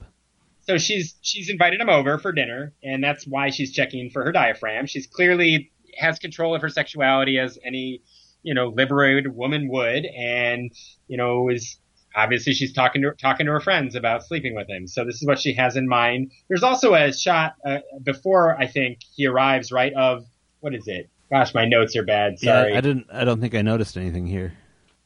So 0.60 0.78
she's 0.78 1.16
she's 1.22 1.48
invited 1.48 1.80
him 1.80 1.88
over 1.88 2.18
for 2.18 2.32
dinner, 2.32 2.72
and 2.82 3.02
that's 3.02 3.26
why 3.26 3.50
she's 3.50 3.72
checking 3.72 4.10
for 4.10 4.24
her 4.24 4.32
diaphragm. 4.32 4.86
She's 4.86 5.06
clearly 5.06 5.72
has 5.98 6.18
control 6.18 6.54
of 6.54 6.62
her 6.62 6.68
sexuality 6.68 7.38
as 7.38 7.58
any 7.64 8.02
you 8.42 8.54
know 8.54 8.68
liberated 8.68 9.34
woman 9.34 9.68
would, 9.68 10.04
and 10.04 10.70
you 11.06 11.16
know 11.16 11.48
is 11.48 11.78
obviously 12.14 12.52
she's 12.54 12.72
talking 12.72 13.02
to 13.02 13.12
talking 13.12 13.46
to 13.46 13.52
her 13.52 13.60
friends 13.60 13.94
about 13.94 14.24
sleeping 14.24 14.54
with 14.54 14.68
him. 14.68 14.86
So 14.86 15.04
this 15.04 15.16
is 15.20 15.26
what 15.26 15.38
she 15.38 15.52
has 15.54 15.76
in 15.76 15.88
mind. 15.88 16.32
There's 16.48 16.62
also 16.62 16.94
a 16.94 17.12
shot 17.12 17.54
uh, 17.64 17.78
before 18.02 18.56
I 18.58 18.66
think 18.66 18.98
he 19.14 19.26
arrives, 19.26 19.70
right? 19.72 19.92
Of 19.94 20.24
what 20.60 20.74
is 20.74 20.86
it? 20.88 21.08
Gosh, 21.30 21.52
my 21.54 21.66
notes 21.66 21.94
are 21.96 22.04
bad. 22.04 22.38
Sorry. 22.38 22.72
Yeah, 22.72 22.78
I 22.78 22.80
didn't. 22.80 23.06
I 23.12 23.24
don't 23.24 23.40
think 23.40 23.54
I 23.54 23.62
noticed 23.62 23.96
anything 23.96 24.26
here. 24.26 24.54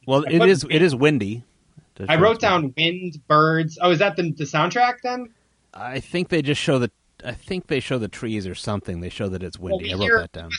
Well, 0.07 0.23
it 0.23 0.41
is 0.43 0.65
it, 0.69 0.81
is 0.81 0.95
windy. 0.95 1.43
I 2.09 2.15
wrote 2.17 2.39
down 2.39 2.73
wind, 2.75 3.19
birds. 3.27 3.77
Oh, 3.81 3.91
is 3.91 3.99
that 3.99 4.15
the, 4.15 4.31
the 4.31 4.45
soundtrack 4.45 5.01
then? 5.03 5.29
I 5.73 5.99
think 5.99 6.29
they 6.29 6.41
just 6.41 6.59
show 6.61 6.79
the. 6.79 6.91
I 7.23 7.33
think 7.33 7.67
they 7.67 7.79
show 7.79 7.97
the 7.99 8.07
trees 8.07 8.47
or 8.47 8.55
something. 8.55 8.99
They 8.99 9.09
show 9.09 9.29
that 9.29 9.43
it's 9.43 9.57
Well, 9.59 9.77
windy. 9.77 9.85
we 9.85 9.91
I 9.93 9.95
wrote 9.95 10.01
hear- 10.03 10.19
that 10.19 10.31
down. 10.31 10.49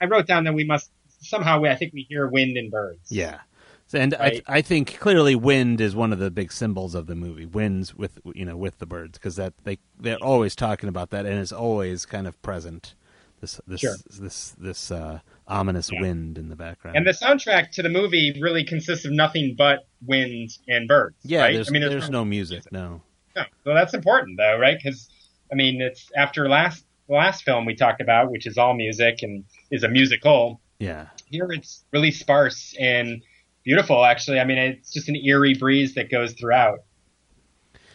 I 0.00 0.04
wrote 0.06 0.26
down 0.26 0.44
that 0.44 0.54
we 0.54 0.64
must 0.64 0.90
somehow. 1.20 1.60
We, 1.60 1.68
I 1.68 1.74
think 1.74 1.92
we 1.94 2.02
hear 2.08 2.26
wind 2.28 2.56
and 2.56 2.70
birds. 2.70 3.10
Yeah. 3.10 3.38
So, 3.86 3.98
and 3.98 4.14
Right. 4.18 4.42
I, 4.48 4.58
I 4.58 4.62
think 4.62 4.98
clearly 4.98 5.34
wind 5.36 5.80
is 5.80 5.94
one 5.94 6.12
of 6.12 6.18
the 6.18 6.30
big 6.30 6.52
symbols 6.52 6.94
of 6.94 7.06
the 7.06 7.14
movie. 7.14 7.46
Winds 7.46 7.94
with 7.94 8.18
you 8.34 8.44
know 8.44 8.56
with 8.56 8.78
the 8.78 8.86
birds 8.86 9.18
because 9.18 9.36
that 9.36 9.52
they 9.64 9.78
they're 10.00 10.16
always 10.22 10.56
talking 10.56 10.88
about 10.88 11.10
that 11.10 11.26
and 11.26 11.38
it's 11.38 11.52
always 11.52 12.06
kind 12.06 12.26
of 12.26 12.40
present. 12.42 12.94
This 13.40 13.60
this 13.66 13.80
Sure. 13.80 13.96
this 14.18 14.54
this 14.58 14.90
uh, 14.90 15.20
ominous 15.46 15.90
Yeah. 15.92 16.00
wind 16.00 16.38
in 16.38 16.48
the 16.48 16.56
background. 16.56 16.96
And 16.96 17.06
the 17.06 17.10
soundtrack 17.12 17.72
to 17.72 17.82
the 17.82 17.90
movie 17.90 18.38
really 18.40 18.64
consists 18.64 19.04
of 19.04 19.12
nothing 19.12 19.54
but 19.56 19.86
wind 20.06 20.50
and 20.66 20.88
birds. 20.88 21.16
yeah, 21.22 21.42
right? 21.42 21.52
there's 21.54 21.68
I 21.68 21.72
mean, 21.72 21.82
there's, 21.82 22.08
no 22.08 22.24
music. 22.24 22.62
No. 22.72 23.02
no. 23.36 23.42
So 23.64 23.74
that's 23.74 23.92
important, 23.92 24.38
though, 24.38 24.58
right? 24.58 24.78
Because 24.82 25.10
I 25.52 25.56
mean, 25.56 25.82
it's 25.82 26.10
after 26.16 26.48
last 26.48 26.86
the 27.06 27.14
last 27.16 27.42
film 27.42 27.66
we 27.66 27.74
talked 27.74 28.00
about, 28.00 28.30
which 28.30 28.46
is 28.46 28.56
all 28.56 28.72
music 28.74 29.18
and 29.22 29.44
is 29.70 29.82
a 29.82 29.88
musical. 29.88 30.58
Yeah. 30.78 31.08
Here 31.30 31.52
it's 31.52 31.84
really 31.92 32.10
sparse 32.12 32.74
and 32.80 33.22
beautiful. 33.64 34.04
Actually, 34.04 34.40
I 34.40 34.44
mean, 34.44 34.58
it's 34.58 34.92
just 34.92 35.08
an 35.08 35.16
eerie 35.16 35.54
breeze 35.54 35.94
that 35.94 36.10
goes 36.10 36.32
throughout. 36.34 36.80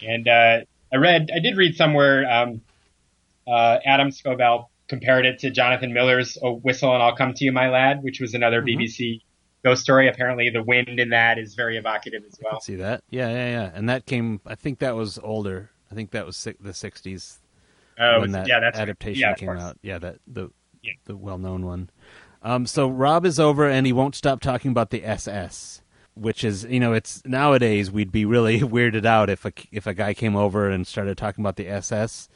And 0.05 0.27
uh, 0.27 0.59
I 0.93 0.97
read, 0.97 1.29
I 1.33 1.39
did 1.39 1.57
read 1.57 1.75
somewhere, 1.75 2.29
um, 2.29 2.61
uh, 3.47 3.79
Adam 3.85 4.09
Scovell 4.09 4.67
compared 4.87 5.25
it 5.25 5.39
to 5.39 5.49
Jonathan 5.51 5.93
Miller's 5.93 6.37
"Oh 6.41 6.55
Whistle 6.55 6.93
and 6.93 7.01
I'll 7.01 7.15
Come 7.15 7.33
to 7.33 7.45
You, 7.45 7.51
My 7.51 7.69
Lad," 7.69 8.03
which 8.03 8.19
was 8.19 8.33
another 8.33 8.61
Mhm. 8.61 8.77
BBC 8.77 9.21
ghost 9.63 9.81
story. 9.83 10.07
Apparently, 10.07 10.49
the 10.49 10.63
wind 10.63 10.99
in 10.99 11.09
that 11.09 11.37
is 11.39 11.55
very 11.55 11.77
evocative 11.77 12.23
as 12.27 12.39
well. 12.43 12.59
See 12.61 12.75
that. 12.75 13.03
Yeah, 13.09 13.29
yeah, 13.29 13.49
yeah. 13.49 13.71
And 13.73 13.89
that 13.89 14.05
came. 14.05 14.39
I 14.45 14.55
think 14.55 14.79
that 14.79 14.95
was 14.95 15.17
older. 15.19 15.69
I 15.91 15.95
think 15.95 16.11
that 16.11 16.25
was 16.25 16.43
the 16.43 16.73
'60s. 16.73 17.39
Oh, 17.99 18.21
when 18.21 18.31
that 18.31 18.47
yeah, 18.47 18.59
that's 18.59 18.77
right. 18.77 18.83
adaptation 18.83 19.21
Yeah, 19.21 19.33
came 19.33 19.49
out. 19.49 19.77
Yeah, 19.81 19.97
that 19.99 20.19
the 20.27 20.49
Yeah. 20.83 20.93
the 21.05 21.17
well 21.17 21.37
known 21.37 21.65
one. 21.65 21.89
Um, 22.41 22.65
so 22.65 22.87
Rob 22.87 23.25
is 23.25 23.39
over, 23.39 23.67
and 23.69 23.85
he 23.85 23.93
won't 23.93 24.15
stop 24.15 24.39
talking 24.41 24.71
about 24.71 24.91
the 24.91 25.03
SS, 25.05 25.81
which 26.15 26.43
is 26.43 26.63
you 26.65 26.79
know 26.79 26.93
it's 26.93 27.21
nowadays 27.25 27.91
we'd 27.91 28.11
be 28.11 28.25
really 28.25 28.59
weirded 28.61 29.05
out 29.05 29.29
if 29.29 29.45
a 29.45 29.51
if 29.71 29.85
a 29.87 29.93
guy 29.93 30.13
came 30.13 30.35
over 30.35 30.69
and 30.69 30.87
started 30.87 31.17
talking 31.17 31.41
about 31.43 31.55
the 31.57 31.67
SS. 31.67 32.29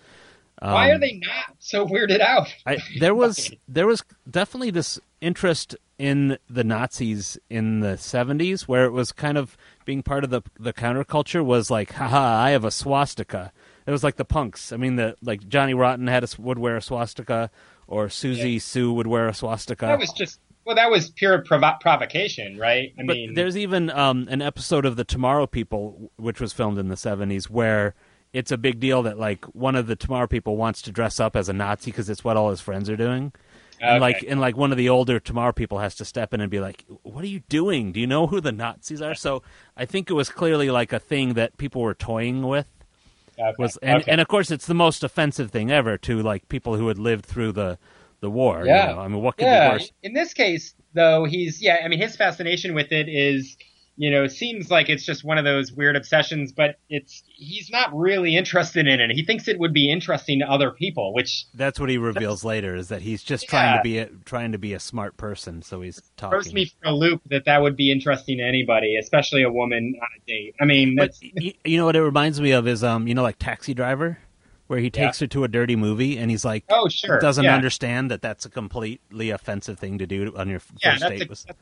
Why 0.59 0.91
Um, 0.91 0.97
are 0.97 0.99
they 0.99 1.13
not 1.13 1.55
so 1.59 1.85
weirded 1.85 2.21
out? 2.21 2.53
I, 2.65 2.77
there 2.99 3.15
was 3.15 3.51
there 3.67 3.88
was 3.88 4.03
definitely 4.30 4.71
this 4.71 4.99
interest 5.19 5.75
in 5.97 6.38
the 6.49 6.63
Nazis 6.63 7.38
in 7.49 7.80
the 7.80 7.97
seventies, 7.97 8.67
where 8.67 8.85
it 8.85 8.91
was 8.91 9.11
kind 9.11 9.38
of 9.38 9.57
being 9.85 10.03
part 10.03 10.23
of 10.23 10.30
the 10.30 10.41
the 10.59 10.73
counterculture. 10.73 11.43
Was 11.43 11.71
like, 11.71 11.93
haha, 11.93 12.43
I 12.43 12.51
have 12.51 12.65
a 12.65 12.71
swastika. 12.71 13.51
It 13.85 13.91
was 13.91 14.03
like 14.03 14.15
the 14.17 14.25
punks. 14.25 14.71
I 14.71 14.77
mean, 14.77 14.95
the 14.95 15.15
like 15.21 15.47
Johnny 15.49 15.73
Rotten 15.73 16.07
had 16.07 16.23
a, 16.23 16.27
would 16.39 16.59
wear 16.59 16.77
a 16.77 16.81
swastika, 16.81 17.49
or 17.88 18.07
Siouxsie 18.07 18.53
Yeah. 18.53 18.60
Sioux 18.60 18.93
would 18.93 19.07
wear 19.07 19.27
a 19.27 19.34
swastika. 19.34 19.85
That 19.85 19.99
was 19.99 20.11
just 20.14 20.39
well, 20.65 20.76
that 20.76 20.89
was 20.89 21.10
pure 21.10 21.41
provo- 21.43 21.77
provocation, 21.81 22.57
right? 22.57 22.93
I 22.97 23.03
but 23.05 23.15
mean, 23.15 23.34
there's 23.34 23.57
even 23.57 23.89
um, 23.89 24.27
an 24.30 24.41
episode 24.41 24.85
of 24.85 24.95
the 24.95 25.03
Tomorrow 25.03 25.45
People, 25.45 26.11
which 26.15 26.39
was 26.39 26.53
filmed 26.53 26.77
in 26.77 26.88
the 26.88 26.95
'70s, 26.95 27.49
where 27.49 27.95
it's 28.31 28.51
a 28.51 28.57
big 28.57 28.80
deal 28.80 29.03
that 29.03 29.19
like 29.19 29.43
one 29.53 29.76
of 29.76 29.88
the 29.88 29.95
Tomorrow 29.95 30.27
People 30.27 30.55
wants 30.55 30.81
to 30.84 30.91
dress 30.91 31.19
up 31.19 31.35
as 31.35 31.49
a 31.49 31.53
Nazi 31.53 31.91
because 31.91 32.10
it's 32.10 32.23
what 32.23 32.38
all 32.38 32.49
his 32.49 32.61
friends 32.61 32.89
are 32.89 32.95
doing. 32.97 33.34
And 33.81 33.99
like 33.99 34.23
and 34.26 34.39
like 34.39 34.55
one 34.55 34.72
of 34.72 34.77
the 34.77 34.88
older 34.88 35.19
Tomorrow 35.19 35.51
people 35.51 35.80
has 35.80 35.95
to 35.95 36.05
step 36.05 36.34
in 36.34 36.39
and 36.39 36.49
be 36.49 36.61
like, 36.61 36.85
"What 37.01 37.22
are 37.23 37.27
you 37.27 37.41
doing? 37.49 37.91
Do 37.91 37.99
you 37.99 38.07
know 38.07 38.27
who 38.27 38.39
the 38.39 38.53
Nazis 38.53 39.01
are?" 39.01 39.14
So 39.15 39.43
I 39.76 39.84
think 39.85 40.10
it 40.10 40.14
was 40.14 40.30
clearly 40.30 40.72
like 40.72 40.93
a 40.93 40.99
thing 40.99 41.34
that 41.34 41.57
people 41.57 41.81
were 41.81 41.93
toying 41.93 42.43
with. 42.47 42.68
Okay. 43.39 43.55
Was 43.57 43.77
and, 43.77 44.01
okay. 44.01 44.11
and 44.11 44.22
of 44.22 44.27
course 44.27 44.51
it's 44.51 44.65
the 44.65 44.73
most 44.73 45.03
offensive 45.03 45.51
thing 45.51 45.72
ever 45.72 45.97
to 45.99 46.22
like 46.22 46.47
people 46.49 46.76
who 46.77 46.88
had 46.88 46.97
lived 46.97 47.26
through 47.26 47.51
the 47.53 47.77
the 48.22 48.30
war. 48.30 48.61
you 48.61 48.68
Yeah. 48.68 48.93
know? 48.93 48.99
I 48.99 49.07
mean, 49.07 49.22
what 49.22 49.38
could 49.38 49.45
yeah. 49.45 49.69
be 49.69 49.73
worse? 49.76 49.91
In 50.01 50.14
this 50.14 50.34
case, 50.34 50.73
though, 50.93 51.26
he's 51.26 51.61
yeah. 51.61 51.81
I 51.84 51.88
mean, 51.89 51.99
his 51.99 52.15
fascination 52.15 52.73
with 52.73 52.91
it 52.91 53.10
is, 53.10 53.57
you 53.95 54.10
know, 54.10 54.26
seems 54.28 54.72
like 54.72 54.90
it's 54.90 55.06
just 55.06 55.24
one 55.24 55.38
of 55.38 55.45
those 55.45 55.72
weird 55.72 55.95
obsessions, 55.95 56.52
but 56.52 56.78
it's 56.90 57.22
he's 57.28 57.70
not 57.70 57.95
really 57.95 58.36
interested 58.36 58.88
in 58.88 58.99
it. 58.99 59.11
He 59.11 59.24
thinks 59.24 59.48
it 59.48 59.60
would 59.60 59.72
be 59.74 59.91
interesting 59.91 60.40
to 60.40 60.49
other 60.49 60.72
people, 60.72 61.14
which 61.14 61.45
That's 61.53 61.80
what 61.80 61.90
he 61.90 61.99
reveals 61.99 62.44
later 62.44 62.76
is 62.76 62.88
that 62.88 63.03
he's 63.03 63.22
just 63.22 63.48
trying 63.48 63.78
to 63.78 63.84
be 63.84 63.99
a, 63.99 64.07
trying 64.26 64.52
to 64.53 64.57
be 64.57 64.74
a 64.74 64.80
smart 64.80 65.15
person. 65.18 65.61
So 65.61 65.82
he's 65.82 66.02
talking. 66.18 66.41
throws 66.41 66.53
me 66.53 66.65
for 66.65 66.90
a 66.90 66.91
loop 66.91 67.22
that 67.30 67.45
that 67.45 67.61
would 67.61 67.76
be 67.76 67.91
interesting 67.91 68.40
to 68.40 68.44
anybody, 68.44 68.95
especially 68.95 69.44
a 69.44 69.52
woman 69.52 69.94
on 70.02 70.07
a 70.18 70.26
date. 70.26 70.56
I 70.60 70.65
mean, 70.65 70.95
But 70.98 71.10
that's 71.11 71.22
y- 71.40 71.53
you 71.64 71.78
know 71.78 71.86
what 71.86 71.95
it 71.95 72.02
reminds 72.02 72.41
me 72.41 72.52
of 72.52 72.68
is 72.68 72.84
um 72.84 73.07
you 73.07 73.14
know 73.14 73.22
like 73.24 73.38
Taxi 73.38 73.76
Driver, 73.76 74.18
where 74.65 74.80
he 74.80 74.90
takes 74.90 75.20
her 75.20 75.28
to 75.28 75.44
a 75.44 75.48
dirty 75.48 75.76
movie 75.76 76.18
and 76.18 76.32
he's 76.32 76.44
like 76.44 76.64
oh 76.70 76.90
sure, 76.90 77.20
doesn't 77.20 77.44
yeah. 77.44 77.53
understand 77.53 78.10
that 78.10 78.24
that's 78.24 78.44
a 78.44 78.49
completely 78.49 79.30
offensive 79.30 79.78
thing 79.78 79.99
to 79.99 80.07
do 80.07 80.34
on 80.36 80.49
your 80.49 80.61
Yeah, 80.84 80.94
first 80.94 81.02
that's 81.02 81.11
date. 81.20 81.28
a, 81.28 81.30
with- 81.30 81.44
that's- 81.45 81.57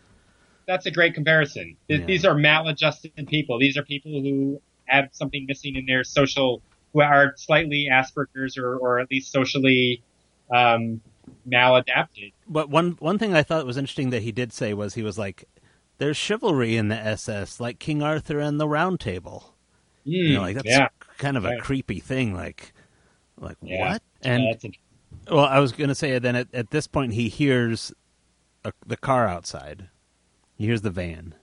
that's 0.71 0.85
a 0.85 0.91
great 0.91 1.13
comparison. 1.13 1.75
Th- 1.89 1.99
Yeah. 1.99 2.05
These 2.05 2.25
are 2.25 2.35
maladjusted 2.35 3.11
people. 3.27 3.59
These 3.59 3.77
are 3.77 3.83
people 3.83 4.11
who 4.21 4.61
have 4.85 5.09
something 5.11 5.45
missing 5.47 5.75
in 5.75 5.85
their 5.85 6.03
social, 6.03 6.61
who 6.93 7.01
are 7.01 7.33
slightly 7.37 7.87
Asperger's 7.91 8.57
or, 8.57 8.77
or 8.77 8.99
at 8.99 9.09
least 9.11 9.31
socially 9.31 10.01
um, 10.49 11.01
maladapted. 11.47 12.33
But 12.47 12.69
one 12.69 12.91
one 12.99 13.17
thing 13.17 13.33
I 13.35 13.43
thought 13.43 13.65
was 13.65 13.77
interesting 13.77 14.09
that 14.11 14.21
he 14.23 14.31
did 14.31 14.53
say 14.53 14.73
was 14.73 14.93
he 14.95 15.01
was 15.03 15.17
like, 15.17 15.45
"There's 15.97 16.17
chivalry 16.17 16.75
in 16.77 16.87
the 16.89 16.95
SS, 16.97 17.59
like 17.59 17.79
King 17.79 18.01
Arthur 18.01 18.39
and 18.39 18.59
the 18.59 18.67
Round 18.67 18.99
Table." 18.99 19.53
You 20.03 20.33
know, 20.33 20.41
like 20.41 20.55
that's 20.55 20.67
Hmm, 20.67 20.81
yeah, 20.81 20.87
kind 21.17 21.37
of 21.37 21.45
a 21.45 21.49
Right. 21.49 21.61
creepy 21.61 21.99
thing. 21.99 22.33
Like, 22.33 22.73
like 23.37 23.57
Yeah. 23.61 23.91
what? 23.91 24.01
And 24.23 24.75
well, 25.29 25.45
I 25.45 25.59
was 25.59 25.71
going 25.71 25.89
to 25.89 25.95
say 25.95 26.17
then 26.19 26.35
at, 26.35 26.47
at 26.53 26.71
this 26.71 26.87
point 26.87 27.13
he 27.13 27.29
hears 27.29 27.93
a, 28.65 28.73
the 28.85 28.97
car 28.97 29.27
outside. 29.27 29.87
He 30.61 30.67
hears 30.67 30.81
the 30.83 30.91
van. 30.91 31.33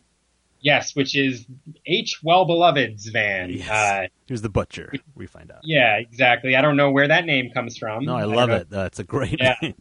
yes, 0.61 0.95
which 0.95 1.17
is 1.17 1.45
H. 1.87 2.21
Well 2.23 2.45
Beloved's 2.45 3.07
van. 3.09 3.51
Yes. 3.51 3.69
Uh, 3.69 4.07
Here's 4.27 4.43
the 4.43 4.49
butcher. 4.49 4.93
We 5.17 5.27
find 5.27 5.51
out. 5.51 5.61
yeah, 5.65 5.97
exactly. 5.97 6.55
I 6.55 6.63
don't 6.63 6.77
know 6.77 6.91
where 6.93 7.09
that 7.09 7.25
name 7.25 7.51
comes 7.53 7.77
from. 7.77 8.05
No, 8.05 8.17
I 8.17 8.21
don't 8.23 8.35
love 8.35 8.51
it. 8.51 8.69
Uh, 8.73 8.85
it's 8.85 8.99
a 9.01 9.05
great 9.05 9.41
Yeah. 9.41 9.55
name. 9.61 9.75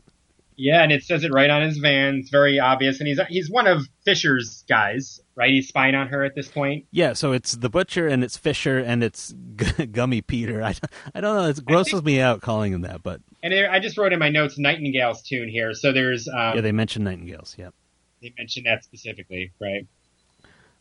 Yeah, 0.59 0.81
and 0.81 0.91
it 0.91 1.03
says 1.03 1.23
it 1.23 1.31
right 1.31 1.51
on 1.51 1.61
his 1.61 1.77
van. 1.77 2.15
It's 2.15 2.31
very 2.31 2.59
obvious, 2.59 2.97
and 2.99 3.07
he's 3.07 3.19
he's 3.29 3.47
one 3.47 3.67
of 3.67 3.83
Fisher's 4.05 4.63
guys, 4.67 5.19
right? 5.35 5.51
He's 5.51 5.67
spying 5.67 5.93
on 5.93 6.07
her 6.07 6.23
at 6.23 6.33
this 6.33 6.47
point. 6.47 6.85
Yeah, 6.89 7.13
so 7.13 7.31
it's 7.31 7.51
the 7.51 7.69
butcher 7.69 8.07
and 8.07 8.23
it's 8.23 8.37
Fisher 8.37 8.79
and 8.79 9.03
it's 9.03 9.35
G- 9.55 9.85
Gummy 9.91 10.23
Peter. 10.23 10.63
I, 10.63 10.73
I 11.13 11.21
don't 11.21 11.35
know. 11.35 11.47
It 11.47 11.63
grosses 11.63 12.01
me 12.03 12.19
out 12.19 12.41
calling 12.41 12.73
him 12.73 12.81
that, 12.81 13.03
but 13.03 13.21
And 13.43 13.53
I 13.53 13.77
just 13.79 13.99
wrote 13.99 14.13
in 14.13 14.17
my 14.19 14.29
notes 14.29 14.57
Nightingale's 14.57 15.21
tune 15.21 15.47
here. 15.47 15.75
So 15.75 15.91
there's 15.93 16.27
um, 16.27 16.55
yeah, 16.55 16.61
they 16.61 16.71
mentioned 16.71 17.05
nightingales. 17.05 17.55
Yep. 17.59 17.75
They 18.21 18.33
mentioned 18.37 18.65
that 18.65 18.83
specifically, 18.83 19.51
right? 19.59 19.85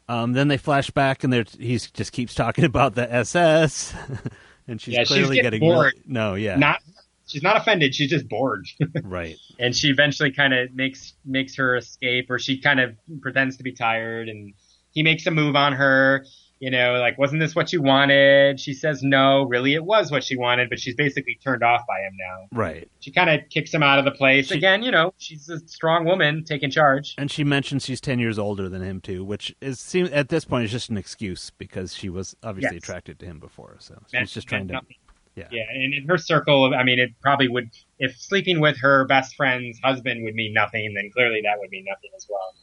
Um, 0.09 0.33
then 0.33 0.49
they 0.49 0.57
flash 0.57 0.91
back 0.91 1.25
and 1.25 1.33
they're 1.33 1.45
he 1.59 1.77
just 1.79 2.13
keeps 2.13 2.35
talking 2.35 2.65
about 2.73 2.95
the 2.95 3.13
SS, 3.13 3.95
and 4.69 4.81
she's 4.81 4.95
Yeah, 4.95 5.01
she's 5.01 5.09
clearly 5.09 5.37
getting 5.37 5.61
getting 5.61 5.61
bored. 5.61 5.95
no, 6.07 6.35
yeah, 6.35 6.57
Not 6.57 6.81
she's 7.27 7.43
not 7.43 7.57
offended. 7.57 7.95
She's 7.95 8.11
just 8.11 8.29
bored, 8.29 8.67
right. 9.03 9.37
and 9.59 9.75
she 9.75 9.89
eventually 9.91 10.31
kind 10.33 10.55
of 10.55 10.73
makes 10.75 11.15
makes 11.25 11.57
her 11.57 11.77
escape, 11.77 12.31
or 12.31 12.39
she 12.39 12.59
kind 12.61 12.79
of 12.81 12.95
pretends 13.21 13.57
to 13.57 13.63
be 13.65 13.73
tired, 13.73 14.29
and 14.29 14.55
he 14.93 15.03
makes 15.03 15.27
a 15.27 15.31
move 15.31 15.57
on 15.57 15.73
her. 15.73 16.25
You 16.59 16.71
know, 16.71 16.95
like 16.95 17.19
wasn't 17.19 17.41
this 17.41 17.55
what 17.55 17.71
you 17.73 17.83
wanted? 17.83 18.59
She 18.59 18.73
says 18.73 19.03
no. 19.03 19.43
Really, 19.45 19.75
it 19.75 19.85
was 19.85 20.11
what 20.11 20.25
she 20.25 20.37
wanted, 20.39 20.71
but 20.71 20.81
she's 20.81 20.95
basically 20.95 21.39
turned 21.45 21.63
off 21.63 21.83
by 21.87 21.99
him 22.01 22.15
now. 22.19 22.49
Right. 22.59 22.89
She 23.01 23.11
kind 23.13 23.29
of 23.29 23.41
kicks 23.51 23.75
him 23.75 23.83
out 23.83 23.99
of 23.99 24.07
the 24.07 24.11
place 24.11 24.49
She- 24.49 24.55
again. 24.55 24.83
You 24.83 24.91
know, 24.91 25.13
she's 25.19 25.51
a 25.51 25.59
strong 25.69 26.07
woman 26.07 26.45
taking 26.45 26.71
charge. 26.71 27.15
And 27.19 27.31
she 27.31 27.45
mentions 27.45 27.85
she's 27.85 28.01
ten 28.01 28.19
years 28.19 28.39
older 28.39 28.71
than 28.71 28.81
him 28.81 29.03
too, 29.03 29.23
which 29.23 29.55
is 29.61 29.79
seem 29.79 30.09
at 30.13 30.31
this 30.31 30.47
point 30.47 30.65
is 30.65 30.71
just 30.71 30.89
an 30.89 30.97
excuse 30.97 31.51
because 31.51 31.95
she 31.95 32.09
was 32.09 32.35
obviously 32.43 32.77
Yes. 32.77 32.85
attracted 32.85 33.19
to 33.19 33.27
him 33.27 33.39
before. 33.39 33.77
So 33.81 33.95
she's 34.07 34.13
Meant- 34.15 34.29
just 34.31 34.49
trying 34.49 34.67
to. 34.69 34.73
nothing. 34.75 34.97
Yeah. 35.35 35.49
Yeah, 35.51 35.65
and 35.71 35.93
in 35.93 36.09
her 36.09 36.17
circle, 36.17 36.73
I 36.75 36.83
mean, 36.83 36.99
it 36.99 37.11
probably 37.21 37.49
would, 37.49 37.69
if 37.99 38.17
sleeping 38.17 38.59
with 38.61 38.79
her 38.81 39.05
best 39.05 39.37
friend's 39.37 39.79
husband 39.85 40.25
would 40.25 40.35
mean 40.35 40.55
nothing, 40.55 40.95
then 40.95 41.11
clearly 41.13 41.43
that 41.45 41.59
would 41.59 41.69
mean 41.69 41.85
nothing 41.87 42.09
as 42.17 42.27
well. 42.31 42.55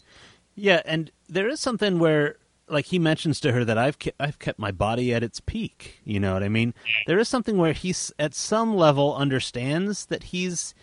Yeah, 0.55 0.81
and 0.83 1.11
there 1.29 1.47
is 1.47 1.59
something 1.59 1.99
where, 1.99 2.37
like, 2.69 2.85
he 2.85 2.99
mentions 2.99 3.39
to 3.41 3.51
her 3.51 3.65
that 3.65 3.77
I've 3.77 3.99
ke- 3.99 4.15
I've 4.19 4.39
kept 4.39 4.57
my 4.59 4.71
body 4.71 5.13
at 5.13 5.23
its 5.23 5.39
peak. 5.39 5.99
You 6.03 6.19
know 6.19 6.33
what 6.33 6.43
I 6.43 6.49
mean? 6.49 6.73
There 7.07 7.19
is 7.19 7.27
something 7.27 7.57
where 7.57 7.73
he's 7.73 8.11
at 8.17 8.33
some 8.33 8.75
level 8.75 9.15
understands 9.15 10.05
that 10.07 10.23
he's 10.23 10.73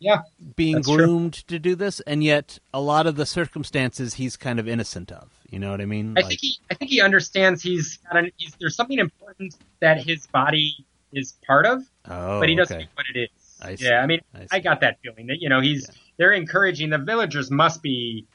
Yeah, 0.00 0.22
being 0.56 0.76
That's 0.76 0.88
true. 0.88 0.96
groomed 0.98 1.32
to 1.48 1.58
do 1.58 1.74
this, 1.74 2.00
and 2.00 2.22
yet 2.22 2.58
a 2.74 2.80
lot 2.80 3.06
of 3.06 3.16
the 3.16 3.24
circumstances 3.24 4.14
he's 4.14 4.36
kind 4.36 4.58
of 4.60 4.68
innocent 4.68 5.10
of. 5.10 5.30
You 5.48 5.58
know 5.58 5.70
what 5.70 5.80
I 5.80 5.86
mean? 5.86 6.14
I 6.16 6.20
Like- 6.20 6.28
think 6.30 6.40
he, 6.40 6.58
I 6.70 6.74
think 6.74 6.90
he 6.90 7.00
understands 7.00 7.62
he's 7.62 7.98
got 7.98 8.16
an, 8.18 8.30
he's, 8.36 8.54
there's 8.60 8.76
something 8.76 8.98
important 8.98 9.54
that 9.80 10.04
his 10.04 10.26
body 10.26 10.84
is 11.12 11.34
part 11.46 11.64
of, 11.64 11.82
oh, 12.08 12.40
but 12.40 12.48
he 12.48 12.54
doesn't 12.56 12.76
okay. 12.76 12.84
know 12.84 12.90
what 12.96 13.06
it 13.14 13.18
is. 13.20 13.58
I 13.62 13.76
yeah, 13.78 14.02
I 14.02 14.06
mean, 14.06 14.20
I. 14.34 14.46
I, 14.50 14.58
got 14.58 14.80
that 14.80 14.98
feeling 15.00 15.28
that 15.28 15.40
you 15.40 15.48
know 15.48 15.60
he's 15.60 15.88
they're 16.16 16.32
encouraging 16.32 16.90
the 16.90 16.98
villagers 16.98 17.50
must 17.52 17.82
be 17.82 18.26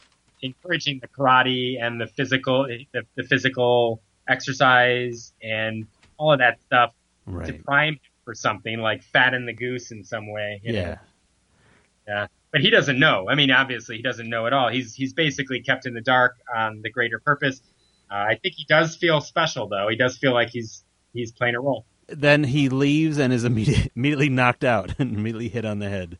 encouraging 0.41 0.99
the 0.99 1.07
karate 1.07 1.81
and 1.81 1.99
the 1.99 2.07
physical 2.07 2.65
the, 2.67 3.03
the 3.15 3.23
physical 3.23 4.01
exercise 4.27 5.33
and 5.41 5.85
all 6.17 6.33
of 6.33 6.39
that 6.39 6.59
stuff 6.61 6.93
to 7.45 7.53
prime 7.65 7.93
him 7.93 7.99
for 8.25 8.33
something 8.35 8.79
like 8.79 9.03
fatten 9.03 9.45
the 9.45 9.53
goose 9.53 9.91
in 9.91 10.03
some 10.03 10.31
way. 10.31 10.61
you 10.63 10.73
know? 10.73 10.79
Yeah. 10.79 10.97
Yeah. 12.07 12.27
But 12.51 12.61
he 12.61 12.69
doesn't 12.71 12.97
know. 12.97 13.29
I 13.29 13.35
mean, 13.35 13.51
obviously 13.51 13.97
he 13.97 14.01
doesn't 14.01 14.27
know 14.29 14.47
at 14.47 14.53
all. 14.53 14.69
He's 14.69 14.95
he's 14.95 15.13
basically 15.13 15.61
kept 15.61 15.85
in 15.85 15.93
the 15.93 16.01
dark 16.01 16.37
on 16.53 16.81
the 16.81 16.89
greater 16.89 17.19
purpose. 17.19 17.61
Uh, 18.09 18.15
I 18.15 18.39
think 18.41 18.55
he 18.55 18.65
does 18.65 18.95
feel 18.95 19.21
special 19.21 19.67
though. 19.67 19.87
He 19.87 19.95
does 19.95 20.17
feel 20.17 20.33
like 20.33 20.49
he's 20.49 20.83
he's 21.13 21.31
playing 21.31 21.55
a 21.55 21.61
role. 21.61 21.85
Then 22.07 22.43
he 22.43 22.69
leaves 22.69 23.19
and 23.19 23.31
is 23.31 23.43
immediate, 23.43 23.91
immediately 23.95 24.29
knocked 24.29 24.63
out 24.63 24.95
and 24.97 25.15
immediately 25.15 25.49
hit 25.49 25.63
on 25.65 25.77
the 25.77 25.89
head. 25.89 26.17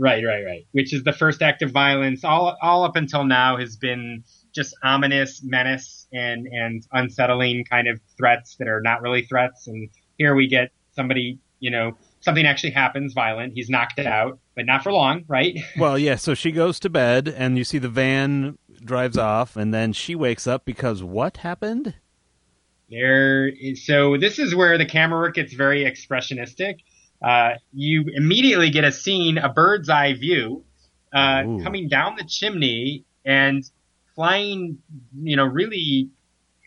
Right, 0.00 0.24
right, 0.24 0.42
right. 0.46 0.66
Which 0.72 0.94
is 0.94 1.04
the 1.04 1.12
first 1.12 1.42
act 1.42 1.60
of 1.60 1.72
violence. 1.72 2.24
All 2.24 2.56
all 2.62 2.84
up 2.84 2.96
until 2.96 3.24
now 3.24 3.58
has 3.58 3.76
been 3.76 4.24
just 4.54 4.74
ominous 4.82 5.42
menace 5.44 6.08
and 6.10 6.46
and 6.46 6.82
unsettling 6.90 7.66
kind 7.66 7.86
of 7.86 8.00
threats 8.16 8.56
that 8.56 8.66
are 8.66 8.80
not 8.80 9.02
really 9.02 9.26
threats. 9.26 9.66
And 9.66 9.90
here 10.16 10.34
we 10.34 10.48
get 10.48 10.70
somebody, 10.92 11.38
you 11.58 11.70
know, 11.70 11.98
something 12.20 12.46
actually 12.46 12.70
happens, 12.70 13.12
violent. 13.12 13.52
He's 13.52 13.68
knocked 13.68 13.98
out, 13.98 14.38
but 14.56 14.64
not 14.64 14.82
for 14.82 14.90
long, 14.90 15.24
right? 15.28 15.58
Well, 15.78 15.98
yeah. 15.98 16.16
So 16.16 16.32
she 16.32 16.50
goes 16.50 16.80
to 16.80 16.88
bed, 16.88 17.28
and 17.28 17.58
you 17.58 17.64
see 17.64 17.76
the 17.76 17.90
van 17.90 18.56
drives 18.82 19.18
off, 19.18 19.54
and 19.54 19.74
then 19.74 19.92
she 19.92 20.14
wakes 20.14 20.46
up 20.46 20.64
because 20.64 21.02
what 21.02 21.38
happened? 21.38 21.94
There, 22.88 23.48
is, 23.48 23.84
so 23.84 24.16
this 24.16 24.38
is 24.38 24.54
where 24.54 24.78
the 24.78 24.86
camera 24.86 25.20
work 25.20 25.34
gets 25.34 25.52
very 25.52 25.84
expressionistic. 25.84 26.78
Uh, 27.22 27.52
you 27.72 28.04
immediately 28.14 28.70
get 28.70 28.84
a 28.84 28.92
scene, 28.92 29.38
a 29.38 29.48
bird's 29.48 29.88
eye 29.88 30.14
view, 30.14 30.64
uh, 31.12 31.42
coming 31.62 31.88
down 31.88 32.16
the 32.16 32.24
chimney 32.24 33.04
and 33.24 33.68
flying, 34.14 34.78
you 35.22 35.36
know, 35.36 35.44
really 35.44 36.08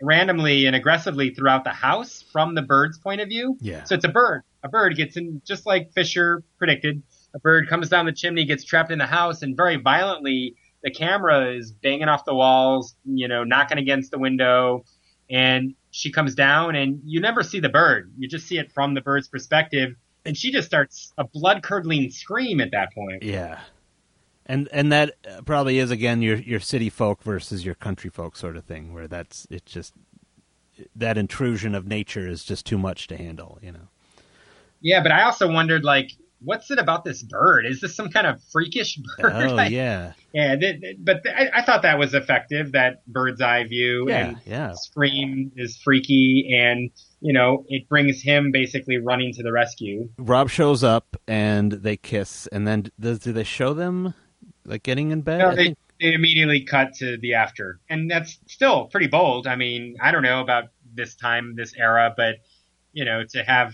randomly 0.02 0.66
and 0.66 0.76
aggressively 0.76 1.34
throughout 1.34 1.64
the 1.64 1.72
house 1.72 2.24
from 2.32 2.56
the 2.56 2.62
bird's 2.62 2.98
point 2.98 3.22
of 3.22 3.30
view. 3.30 3.58
Yeah. 3.62 3.84
So 3.86 3.96
it's 3.96 4.06
a 4.06 4.10
bird 4.10 4.44
a 4.64 4.70
bird 4.70 4.96
gets 4.96 5.18
in, 5.18 5.42
just 5.46 5.66
like 5.66 5.92
Fisher 5.94 6.44
predicted. 6.58 7.04
A 7.36 7.40
bird 7.40 7.68
comes 7.68 7.90
down 7.90 8.06
the 8.06 8.14
chimney, 8.14 8.46
gets 8.46 8.64
trapped 8.64 8.92
in 8.92 9.00
the 9.00 9.06
house, 9.06 9.42
and 9.42 9.58
very 9.58 9.76
violently, 9.76 10.56
the 10.84 10.92
camera 10.92 11.54
is 11.56 11.72
banging 11.72 12.08
off 12.08 12.26
the 12.26 12.36
walls, 12.36 12.96
you 13.06 13.28
know, 13.28 13.44
knocking 13.44 13.78
against 13.78 14.12
the 14.12 14.20
window, 14.20 14.86
and 15.30 15.76
she 15.92 16.12
comes 16.12 16.36
down, 16.36 16.76
and 16.76 17.02
you 17.06 17.20
never 17.20 17.44
see 17.44 17.60
the 17.60 17.70
bird. 17.70 18.14
You 18.18 18.28
just 18.28 18.48
see 18.48 18.58
it 18.58 18.72
from 18.72 18.94
the 18.94 19.02
bird's 19.02 19.28
perspective, 19.28 19.96
and 20.26 20.38
she 20.38 20.52
just 20.52 20.68
starts 20.68 21.14
a 21.18 21.24
blood 21.24 21.64
curdling 21.64 22.10
scream 22.10 22.62
at 22.62 22.72
that 22.72 22.94
point. 22.94 23.24
Yeah. 23.24 23.60
And 24.46 24.68
and 24.72 24.92
that 24.92 25.16
probably 25.46 25.80
is 25.80 25.90
again 25.92 26.22
your 26.22 26.38
your 26.38 26.60
city 26.60 26.90
folk 26.90 27.24
versus 27.24 27.66
your 27.66 27.76
country 27.76 28.10
folk 28.10 28.36
sort 28.36 28.58
of 28.58 28.66
thing, 28.66 28.94
where 28.94 29.08
that's 29.08 29.48
it's 29.50 29.72
just 29.72 29.94
that 30.96 31.18
intrusion 31.18 31.76
of 31.76 31.88
nature 31.88 32.28
is 32.28 32.44
just 32.44 32.66
too 32.66 32.78
much 32.78 33.08
to 33.08 33.18
handle, 33.18 33.60
you 33.62 33.72
know. 33.72 33.88
Yeah, 34.82 35.02
but 35.02 35.14
I 35.14 35.24
also 35.24 35.50
wondered, 35.50 35.86
like, 35.86 36.12
what's 36.44 36.70
it 36.72 36.80
about 36.80 37.04
this 37.04 37.24
bird? 37.24 37.66
Is 37.66 37.82
this 37.82 37.96
some 37.96 38.10
kind 38.10 38.28
of 38.28 38.42
freakish 38.52 38.98
bird? 39.18 39.52
Oh 39.52 39.56
Like, 39.56 39.72
yeah, 39.72 40.14
yeah. 40.34 40.56
th- 40.56 40.82
th- 40.82 40.98
but 41.00 41.24
th- 41.24 41.36
I, 41.36 41.60
I 41.60 41.62
thought 41.64 41.82
that 41.84 41.98
was 41.98 42.14
effective. 42.14 42.72
That 42.74 43.06
bird's 43.08 43.42
eye 43.42 43.64
view 43.66 44.10
yeah, 44.10 44.28
and 44.28 44.42
yeah. 44.46 44.74
scream 44.74 45.52
is 45.56 45.78
freaky, 45.78 46.56
and 46.58 46.92
you 47.22 47.34
know 47.34 47.66
it 47.70 47.88
brings 47.90 48.22
him 48.22 48.52
basically 48.52 48.98
running 48.98 49.34
to 49.34 49.44
the 49.44 49.52
rescue. 49.52 50.10
Rob 50.18 50.50
shows 50.50 50.84
up 50.84 51.16
and 51.28 51.72
they 51.72 51.98
kiss, 51.98 52.48
and 52.48 52.68
then 52.68 52.88
does 53.00 53.20
do 53.20 53.34
they 53.34 53.44
show 53.44 53.74
them 53.74 54.14
like 54.66 54.84
getting 54.84 55.12
in 55.12 55.22
bed? 55.22 55.40
No, 55.40 55.56
they, 55.56 55.76
they 56.00 56.14
immediately 56.14 56.64
cut 56.64 56.94
to 56.96 57.18
the 57.18 57.34
after, 57.36 57.80
and 57.90 58.10
that's 58.10 58.40
still 58.48 58.88
pretty 58.88 59.08
bold. 59.08 59.48
I 59.48 59.56
mean, 59.56 59.96
I 60.02 60.12
don't 60.12 60.24
know 60.24 60.42
about 60.42 60.66
this 60.94 61.16
time, 61.16 61.56
this 61.56 61.74
era, 61.78 62.14
but 62.16 62.36
you 62.94 63.06
know, 63.06 63.24
to 63.32 63.44
have 63.44 63.74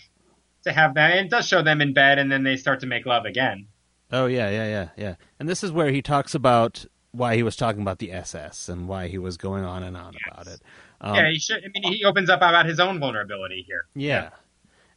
to 0.70 0.74
have 0.74 0.94
that, 0.96 1.12
and 1.12 1.26
it 1.26 1.30
does 1.30 1.48
show 1.48 1.62
them 1.62 1.82
in 1.82 1.94
bed, 1.94 2.20
and 2.20 2.32
then 2.32 2.44
they 2.44 2.56
start 2.58 2.80
to 2.82 2.88
make 2.88 3.06
love 3.06 3.26
again. 3.26 3.68
Oh 4.12 4.26
yeah, 4.26 4.50
yeah, 4.50 4.68
yeah, 4.68 4.90
yeah. 4.98 5.16
And 5.40 5.48
this 5.48 5.64
is 5.64 5.72
where 5.72 5.92
he 5.92 6.02
talks 6.02 6.34
about 6.34 6.86
why 7.12 7.36
he 7.36 7.44
was 7.44 7.56
talking 7.56 7.82
about 7.82 8.00
the 8.00 8.12
SS 8.12 8.70
and 8.70 8.88
why 8.88 9.08
he 9.08 9.18
was 9.18 9.38
going 9.38 9.64
on 9.64 9.84
and 9.84 9.96
on 9.98 10.14
about 10.28 10.48
it. 10.48 10.62
Um, 11.02 11.16
yeah, 11.16 11.30
he 11.30 11.40
should. 11.40 11.64
I 11.64 11.68
mean, 11.80 11.94
he 11.94 12.04
opens 12.06 12.30
up 12.30 12.40
about 12.40 12.66
his 12.66 12.80
own 12.80 13.00
vulnerability 13.00 13.64
here. 13.68 13.86
Yeah. 13.96 14.30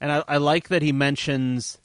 And 0.01 0.11
I, 0.13 0.25
I 0.29 0.37
like 0.39 0.69
that 0.69 0.83
he 0.83 0.93
mentions 0.93 1.79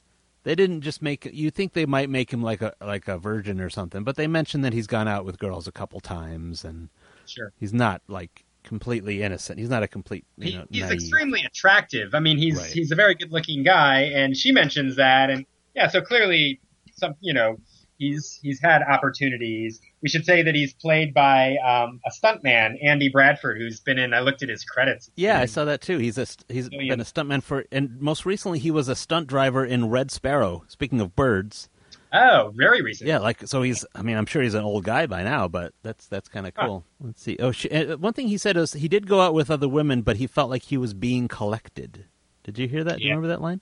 they 0.44 0.54
didn't 0.54 0.80
just 0.80 1.02
make 1.02 1.26
you 1.32 1.50
think 1.50 1.72
they 1.74 1.86
might 1.86 2.08
make 2.10 2.32
him 2.32 2.42
like 2.42 2.62
a 2.62 2.72
like 2.80 3.08
a 3.08 3.18
virgin 3.18 3.60
or 3.60 3.70
something, 3.70 4.04
but 4.04 4.16
they 4.16 4.26
mention 4.26 4.62
that 4.62 4.72
he's 4.72 4.86
gone 4.86 5.06
out 5.08 5.24
with 5.24 5.38
girls 5.38 5.66
a 5.68 5.72
couple 5.72 6.00
times 6.00 6.64
and 6.64 6.88
Sure. 7.26 7.52
he's 7.60 7.74
not 7.74 8.00
like 8.08 8.44
completely 8.64 9.22
innocent. 9.22 9.58
He's 9.58 9.70
not 9.70 9.82
a 9.82 9.88
complete 9.88 10.24
you 10.36 10.44
He, 10.52 10.60
he's 10.70 10.82
naive. 10.82 10.92
extremely 10.92 11.42
attractive. 11.44 12.14
I 12.14 12.20
mean, 12.20 12.38
he's 12.38 12.56
Right. 12.56 12.70
he's 12.70 12.90
a 12.92 12.94
very 12.96 13.14
good 13.14 13.32
looking 13.32 13.62
guy, 13.62 14.02
and 14.02 14.36
she 14.36 14.52
mentions 14.52 14.96
that, 14.96 15.30
and 15.30 15.46
yeah, 15.74 15.88
so 15.88 16.00
clearly, 16.00 16.60
some 16.96 17.14
you 17.20 17.32
know, 17.32 17.58
he's 17.98 18.38
he's 18.42 18.60
had 18.60 18.82
opportunities. 18.82 19.80
We 20.02 20.08
should 20.08 20.24
say 20.24 20.42
that 20.42 20.54
he's 20.54 20.74
played 20.74 21.12
by 21.12 21.56
um, 21.56 22.00
a 22.06 22.10
stuntman, 22.10 22.76
Andy 22.84 23.08
Bradford, 23.08 23.58
who's 23.58 23.80
been 23.80 23.98
in. 23.98 24.14
I 24.14 24.20
looked 24.20 24.42
at 24.44 24.48
his 24.48 24.64
credits. 24.64 25.10
Yeah, 25.16 25.40
I 25.40 25.46
saw 25.46 25.64
that 25.64 25.80
too. 25.80 25.98
He's 25.98 26.18
a 26.18 26.26
he's 26.48 26.70
Million. 26.70 26.90
been 26.90 27.00
a 27.00 27.04
stuntman 27.04 27.42
for 27.42 27.64
and 27.72 28.00
most 28.00 28.24
recently 28.26 28.58
he 28.60 28.70
was 28.70 28.88
a 28.88 28.94
stunt 28.94 29.26
driver 29.26 29.64
in 29.64 29.88
Red 29.88 30.10
Sparrow. 30.10 30.64
Speaking 30.68 31.00
of 31.00 31.16
birds. 31.16 31.68
Oh, 32.12 32.52
very 32.56 32.80
recent. 32.82 33.06
Yeah, 33.08 33.18
like 33.18 33.46
so 33.46 33.62
he's. 33.62 33.84
I 33.94 34.02
mean, 34.02 34.16
I'm 34.16 34.26
sure 34.26 34.40
he's 34.42 34.54
an 34.54 34.64
old 34.64 34.84
guy 34.84 35.06
by 35.06 35.22
now, 35.22 35.46
but 35.48 35.74
that's 35.82 36.06
that's 36.06 36.28
kind 36.28 36.46
of 36.46 36.52
Huh. 36.56 36.66
cool. 36.66 36.84
Let's 37.00 37.22
see. 37.22 37.36
Oh, 37.38 37.52
she, 37.52 37.70
uh, 37.70 37.96
one 37.98 38.12
thing 38.14 38.28
he 38.28 38.38
said 38.38 38.56
was 38.56 38.72
he 38.72 38.88
did 38.88 39.06
go 39.06 39.20
out 39.20 39.34
with 39.34 39.50
other 39.50 39.68
women, 39.68 40.02
but 40.02 40.16
he 40.16 40.26
felt 40.26 40.48
like 40.50 40.62
he 40.62 40.76
was 40.78 40.94
being 40.94 41.28
collected. 41.28 42.04
Did 42.44 42.58
you 42.58 42.66
hear 42.68 42.82
that? 42.84 42.98
Do 42.98 43.04
you 43.04 43.10
remember 43.10 43.28
that 43.28 43.42
line? 43.42 43.60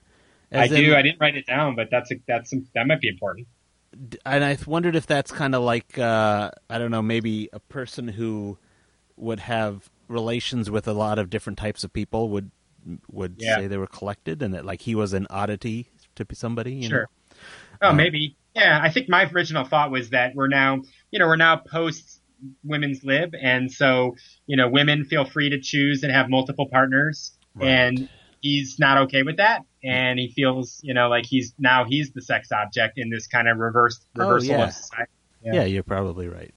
I 0.51 0.65
in- 0.65 0.73
do. 0.75 0.95
I 0.95 1.01
didn't 1.01 1.19
write 1.19 1.35
it 1.35 1.45
down, 1.45 1.75
but 1.75 1.89
that's 1.91 2.09
a, 2.11 2.15
that's 2.25 2.53
that 2.73 2.87
might 2.87 3.01
be 3.01 3.09
important. 3.09 3.47
and 4.25 4.43
I 4.45 4.57
wondered 4.65 4.95
if 4.95 5.05
that's 5.07 5.31
kind 5.31 5.53
of 5.55 5.63
like 5.63 5.97
uh, 5.99 6.51
I 6.69 6.77
don't 6.77 6.91
know, 6.91 7.01
maybe 7.01 7.49
a 7.51 7.59
person 7.59 8.07
who 8.07 8.57
would 9.17 9.41
have 9.41 9.89
relations 10.07 10.71
with 10.71 10.87
a 10.87 10.93
lot 10.93 11.19
of 11.19 11.29
different 11.29 11.57
types 11.59 11.83
of 11.83 11.91
people 11.91 12.29
would 12.29 12.51
would 13.11 13.35
Yeah. 13.39 13.57
say 13.57 13.67
they 13.67 13.77
were 13.77 13.87
collected, 13.87 14.41
and 14.41 14.53
that 14.53 14.63
like 14.65 14.81
he 14.81 14.95
was 14.95 15.11
an 15.11 15.27
oddity 15.29 15.89
to 16.15 16.25
somebody. 16.33 16.75
You 16.75 16.87
Sure. 16.89 17.01
Know? 17.01 17.07
Oh, 17.81 17.93
maybe. 17.93 18.35
Yeah, 18.55 18.79
I 18.81 18.89
think 18.89 19.07
my 19.09 19.25
original 19.25 19.63
thought 19.65 19.91
was 19.91 20.09
that 20.09 20.33
we're 20.35 20.47
now, 20.47 20.81
you 21.11 21.19
know, 21.19 21.27
we're 21.27 21.35
now 21.35 21.57
post 21.57 22.21
women's 22.63 23.03
lib, 23.03 23.33
and 23.39 23.71
so 23.71 24.15
you 24.45 24.55
know, 24.57 24.67
women 24.69 25.05
feel 25.05 25.25
free 25.25 25.49
to 25.49 25.59
choose 25.59 26.03
and 26.03 26.11
have 26.11 26.29
multiple 26.29 26.67
partners, 26.69 27.33
Right. 27.55 27.67
and 27.69 28.09
he's 28.41 28.77
not 28.79 28.97
okay 29.03 29.23
with 29.23 29.37
that, 29.37 29.61
mm-hmm. 29.61 29.89
and 29.89 30.19
he 30.19 30.31
feels, 30.31 30.79
you 30.83 30.93
know, 30.93 31.07
like 31.09 31.25
he's 31.25 31.53
now 31.59 31.85
he's 31.85 32.11
the 32.11 32.21
sex 32.21 32.51
object 32.51 32.93
in 32.97 33.09
this 33.09 33.27
kind 33.27 33.47
of 33.47 33.57
reverse 33.57 33.99
Oh, 34.17 34.21
reversal 34.21 34.49
yeah. 34.49 34.67
of 34.67 34.73
society. 34.73 35.11
Yeah. 35.43 35.53
Yeah. 35.53 35.63
you're 35.65 35.83
probably 35.83 36.27
right. 36.27 36.53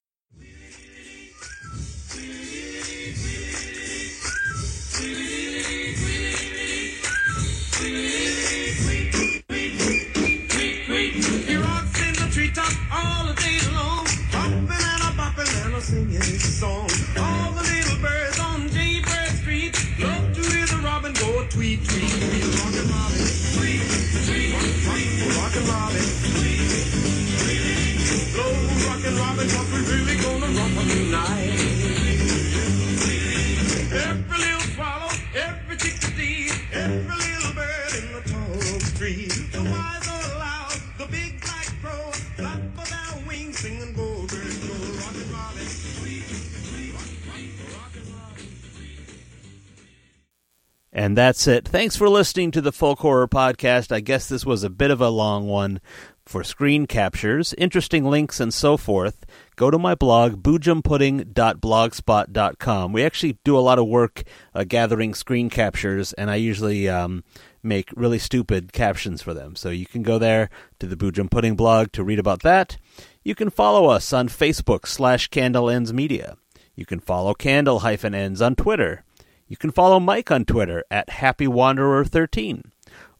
And 51.10 51.18
that's 51.18 51.48
it. 51.48 51.66
Thanks 51.66 51.96
for 51.96 52.08
listening 52.08 52.52
to 52.52 52.60
the 52.60 52.70
Folk 52.70 53.00
Horror 53.00 53.26
Podcast. 53.26 53.90
I 53.90 53.98
guess 53.98 54.28
this 54.28 54.46
was 54.46 54.62
a 54.62 54.70
bit 54.70 54.92
of 54.92 55.00
a 55.00 55.08
long 55.08 55.48
one 55.48 55.80
for 56.24 56.44
screen 56.44 56.86
captures, 56.86 57.52
interesting 57.54 58.04
links, 58.04 58.38
and 58.38 58.54
so 58.54 58.76
forth. 58.76 59.26
Go 59.56 59.72
to 59.72 59.78
my 59.78 59.96
blog, 59.96 60.40
boojumpudding.blogspot.com. 60.40 62.92
We 62.92 63.02
actually 63.02 63.38
do 63.44 63.58
a 63.58 63.58
lot 63.58 63.80
of 63.80 63.88
work 63.88 64.22
uh, 64.54 64.62
gathering 64.62 65.14
screen 65.14 65.50
captures, 65.50 66.12
and 66.12 66.30
I 66.30 66.36
usually 66.36 66.88
um, 66.88 67.24
make 67.60 67.90
really 67.96 68.20
stupid 68.20 68.72
captions 68.72 69.20
for 69.20 69.34
them. 69.34 69.56
So 69.56 69.70
you 69.70 69.86
can 69.86 70.04
go 70.04 70.16
there 70.16 70.48
to 70.78 70.86
the 70.86 70.94
Boojum 70.94 71.28
Pudding 71.28 71.56
blog 71.56 71.90
to 71.90 72.04
read 72.04 72.20
about 72.20 72.42
that. 72.42 72.76
You 73.24 73.34
can 73.34 73.50
follow 73.50 73.90
us 73.90 74.12
on 74.12 74.28
Facebook 74.28 74.86
slash 74.86 75.26
Candle 75.26 75.68
Ends 75.68 75.92
Media. 75.92 76.36
You 76.76 76.86
can 76.86 77.00
follow 77.00 77.34
Candle 77.34 77.84
Ends 77.84 78.40
on 78.40 78.54
Twitter. 78.54 79.02
You 79.50 79.56
can 79.56 79.72
follow 79.72 79.98
Mike 79.98 80.30
on 80.30 80.44
Twitter 80.44 80.84
at 80.92 81.08
HappyWanderer13 81.08 82.70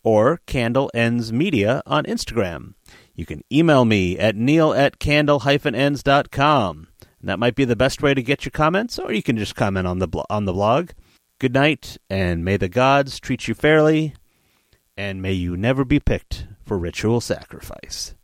or 0.05 0.40
Candle 0.47 0.89
Ends 0.94 1.32
Media 1.32 1.82
on 1.86 2.05
Instagram. 2.05 2.74
You 3.16 3.27
can 3.27 3.43
email 3.52 3.85
me 3.85 4.16
at 4.16 4.36
neil 4.36 4.73
at 4.73 5.01
candle-ends.com. 5.01 6.86
And 7.20 7.28
that 7.28 7.40
might 7.40 7.57
be 7.57 7.65
the 7.65 7.74
best 7.74 8.01
way 8.01 8.15
to 8.15 8.23
get 8.23 8.44
your 8.44 8.52
comments, 8.52 8.97
or 8.97 9.12
you 9.12 9.24
can 9.24 9.36
just 9.39 9.57
comment 9.57 9.89
on 9.89 9.98
the, 9.98 10.07
blo- 10.07 10.24
on 10.31 10.44
the 10.44 10.52
blog. 10.52 10.90
Good 11.40 11.52
night, 11.52 11.98
and 12.09 12.44
may 12.44 12.57
the 12.57 12.69
gods 12.69 13.19
treat 13.19 13.48
you 13.48 13.55
fairly, 13.55 14.15
and 14.97 15.20
may 15.20 15.32
you 15.32 15.57
never 15.57 15.85
be 15.85 15.98
picked 15.98 16.47
for 16.65 16.78
ritual 16.78 17.20
sacrifice. 17.20 18.15